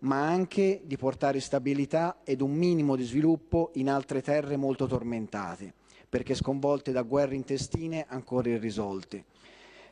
ma 0.00 0.24
anche 0.24 0.82
di 0.84 0.96
portare 0.96 1.40
stabilità 1.40 2.20
ed 2.24 2.40
un 2.40 2.52
minimo 2.52 2.94
di 2.94 3.02
sviluppo 3.02 3.70
in 3.74 3.90
altre 3.90 4.22
terre 4.22 4.56
molto 4.56 4.86
tormentate, 4.86 5.74
perché 6.08 6.34
sconvolte 6.34 6.92
da 6.92 7.02
guerre 7.02 7.34
intestine 7.34 8.06
ancora 8.08 8.50
irrisolte. 8.50 9.24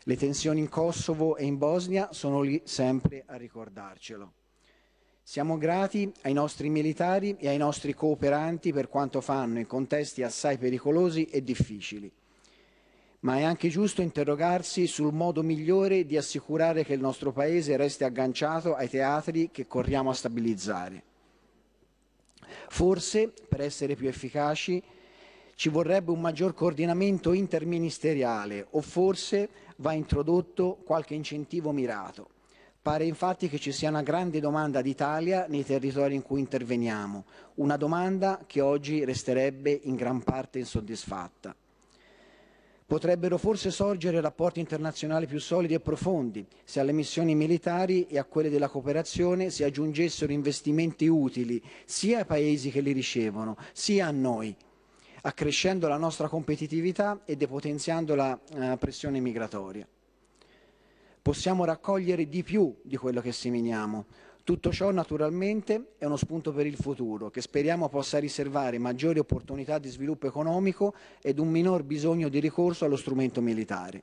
Le 0.04 0.16
tensioni 0.16 0.60
in 0.60 0.68
Kosovo 0.68 1.36
e 1.36 1.44
in 1.44 1.58
Bosnia 1.58 2.10
sono 2.12 2.40
lì 2.40 2.62
sempre 2.64 3.24
a 3.26 3.36
ricordarcelo. 3.36 4.32
Siamo 5.22 5.58
grati 5.58 6.10
ai 6.22 6.32
nostri 6.32 6.70
militari 6.70 7.36
e 7.38 7.48
ai 7.48 7.58
nostri 7.58 7.92
cooperanti 7.92 8.72
per 8.72 8.88
quanto 8.88 9.20
fanno 9.20 9.58
in 9.58 9.66
contesti 9.66 10.22
assai 10.22 10.58
pericolosi 10.58 11.24
e 11.24 11.42
difficili 11.42 12.10
ma 13.20 13.36
è 13.36 13.42
anche 13.42 13.68
giusto 13.68 14.00
interrogarsi 14.00 14.86
sul 14.86 15.12
modo 15.12 15.42
migliore 15.42 16.06
di 16.06 16.16
assicurare 16.16 16.84
che 16.84 16.94
il 16.94 17.00
nostro 17.00 17.32
Paese 17.32 17.76
resti 17.76 18.04
agganciato 18.04 18.74
ai 18.74 18.88
teatri 18.88 19.50
che 19.50 19.66
corriamo 19.66 20.10
a 20.10 20.14
stabilizzare. 20.14 21.02
Forse, 22.68 23.32
per 23.48 23.60
essere 23.60 23.94
più 23.94 24.08
efficaci, 24.08 24.82
ci 25.54 25.68
vorrebbe 25.68 26.10
un 26.10 26.20
maggior 26.20 26.54
coordinamento 26.54 27.34
interministeriale 27.34 28.66
o 28.70 28.80
forse 28.80 29.48
va 29.76 29.92
introdotto 29.92 30.78
qualche 30.84 31.14
incentivo 31.14 31.72
mirato. 31.72 32.30
Pare 32.80 33.04
infatti 33.04 33.50
che 33.50 33.58
ci 33.58 33.72
sia 33.72 33.90
una 33.90 34.00
grande 34.00 34.40
domanda 34.40 34.80
d'Italia 34.80 35.44
nei 35.46 35.66
territori 35.66 36.14
in 36.14 36.22
cui 36.22 36.40
interveniamo, 36.40 37.24
una 37.56 37.76
domanda 37.76 38.40
che 38.46 38.62
oggi 38.62 39.04
resterebbe 39.04 39.80
in 39.82 39.96
gran 39.96 40.22
parte 40.22 40.60
insoddisfatta. 40.60 41.54
Potrebbero 42.90 43.38
forse 43.38 43.70
sorgere 43.70 44.20
rapporti 44.20 44.58
internazionali 44.58 45.28
più 45.28 45.38
solidi 45.38 45.74
e 45.74 45.78
profondi 45.78 46.44
se 46.64 46.80
alle 46.80 46.90
missioni 46.90 47.36
militari 47.36 48.08
e 48.08 48.18
a 48.18 48.24
quelle 48.24 48.50
della 48.50 48.66
cooperazione 48.66 49.50
si 49.50 49.62
aggiungessero 49.62 50.32
investimenti 50.32 51.06
utili 51.06 51.62
sia 51.84 52.18
ai 52.18 52.24
paesi 52.24 52.72
che 52.72 52.80
li 52.80 52.90
ricevono, 52.90 53.56
sia 53.70 54.08
a 54.08 54.10
noi, 54.10 54.52
accrescendo 55.20 55.86
la 55.86 55.98
nostra 55.98 56.26
competitività 56.26 57.20
e 57.24 57.36
depotenziando 57.36 58.16
la 58.16 58.36
uh, 58.54 58.76
pressione 58.76 59.20
migratoria. 59.20 59.86
Possiamo 61.22 61.64
raccogliere 61.64 62.28
di 62.28 62.42
più 62.42 62.74
di 62.82 62.96
quello 62.96 63.20
che 63.20 63.30
seminiamo, 63.30 64.06
tutto 64.44 64.72
ciò 64.72 64.90
naturalmente 64.90 65.92
è 65.98 66.04
uno 66.04 66.16
spunto 66.16 66.52
per 66.52 66.66
il 66.66 66.76
futuro 66.76 67.30
che 67.30 67.40
speriamo 67.40 67.88
possa 67.88 68.18
riservare 68.18 68.78
maggiori 68.78 69.18
opportunità 69.18 69.78
di 69.78 69.88
sviluppo 69.88 70.26
economico 70.26 70.94
ed 71.22 71.38
un 71.38 71.48
minor 71.48 71.82
bisogno 71.82 72.28
di 72.28 72.40
ricorso 72.40 72.84
allo 72.84 72.96
strumento 72.96 73.40
militare. 73.40 74.02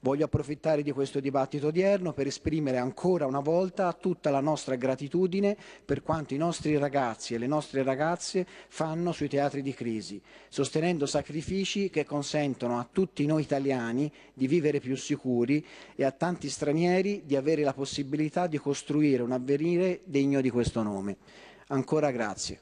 Voglio 0.00 0.26
approfittare 0.26 0.82
di 0.82 0.92
questo 0.92 1.20
dibattito 1.20 1.68
odierno 1.68 2.12
per 2.12 2.26
esprimere 2.26 2.78
ancora 2.78 3.26
una 3.26 3.40
volta 3.40 3.92
tutta 3.92 4.30
la 4.30 4.40
nostra 4.40 4.76
gratitudine 4.76 5.56
per 5.84 6.02
quanto 6.02 6.34
i 6.34 6.36
nostri 6.36 6.76
ragazzi 6.76 7.34
e 7.34 7.38
le 7.38 7.46
nostre 7.46 7.82
ragazze 7.82 8.46
fanno 8.68 9.12
sui 9.12 9.28
teatri 9.28 9.62
di 9.62 9.74
crisi, 9.74 10.20
sostenendo 10.48 11.06
sacrifici 11.06 11.90
che 11.90 12.04
consentono 12.04 12.78
a 12.78 12.88
tutti 12.90 13.26
noi 13.26 13.42
italiani 13.42 14.10
di 14.32 14.46
vivere 14.46 14.78
più 14.80 14.96
sicuri 14.96 15.64
e 15.94 16.04
a 16.04 16.12
tanti 16.12 16.48
stranieri 16.48 17.22
di 17.24 17.36
avere 17.36 17.62
la 17.62 17.72
possibilità 17.72 18.46
di 18.46 18.58
costruire 18.58 19.22
un 19.22 19.32
avvenire 19.32 20.00
degno 20.04 20.40
di 20.40 20.50
questo 20.50 20.82
nome. 20.82 21.16
Ancora 21.68 22.10
grazie. 22.10 22.60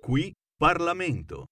Qui 0.00 0.34
Parlamento. 0.56 1.51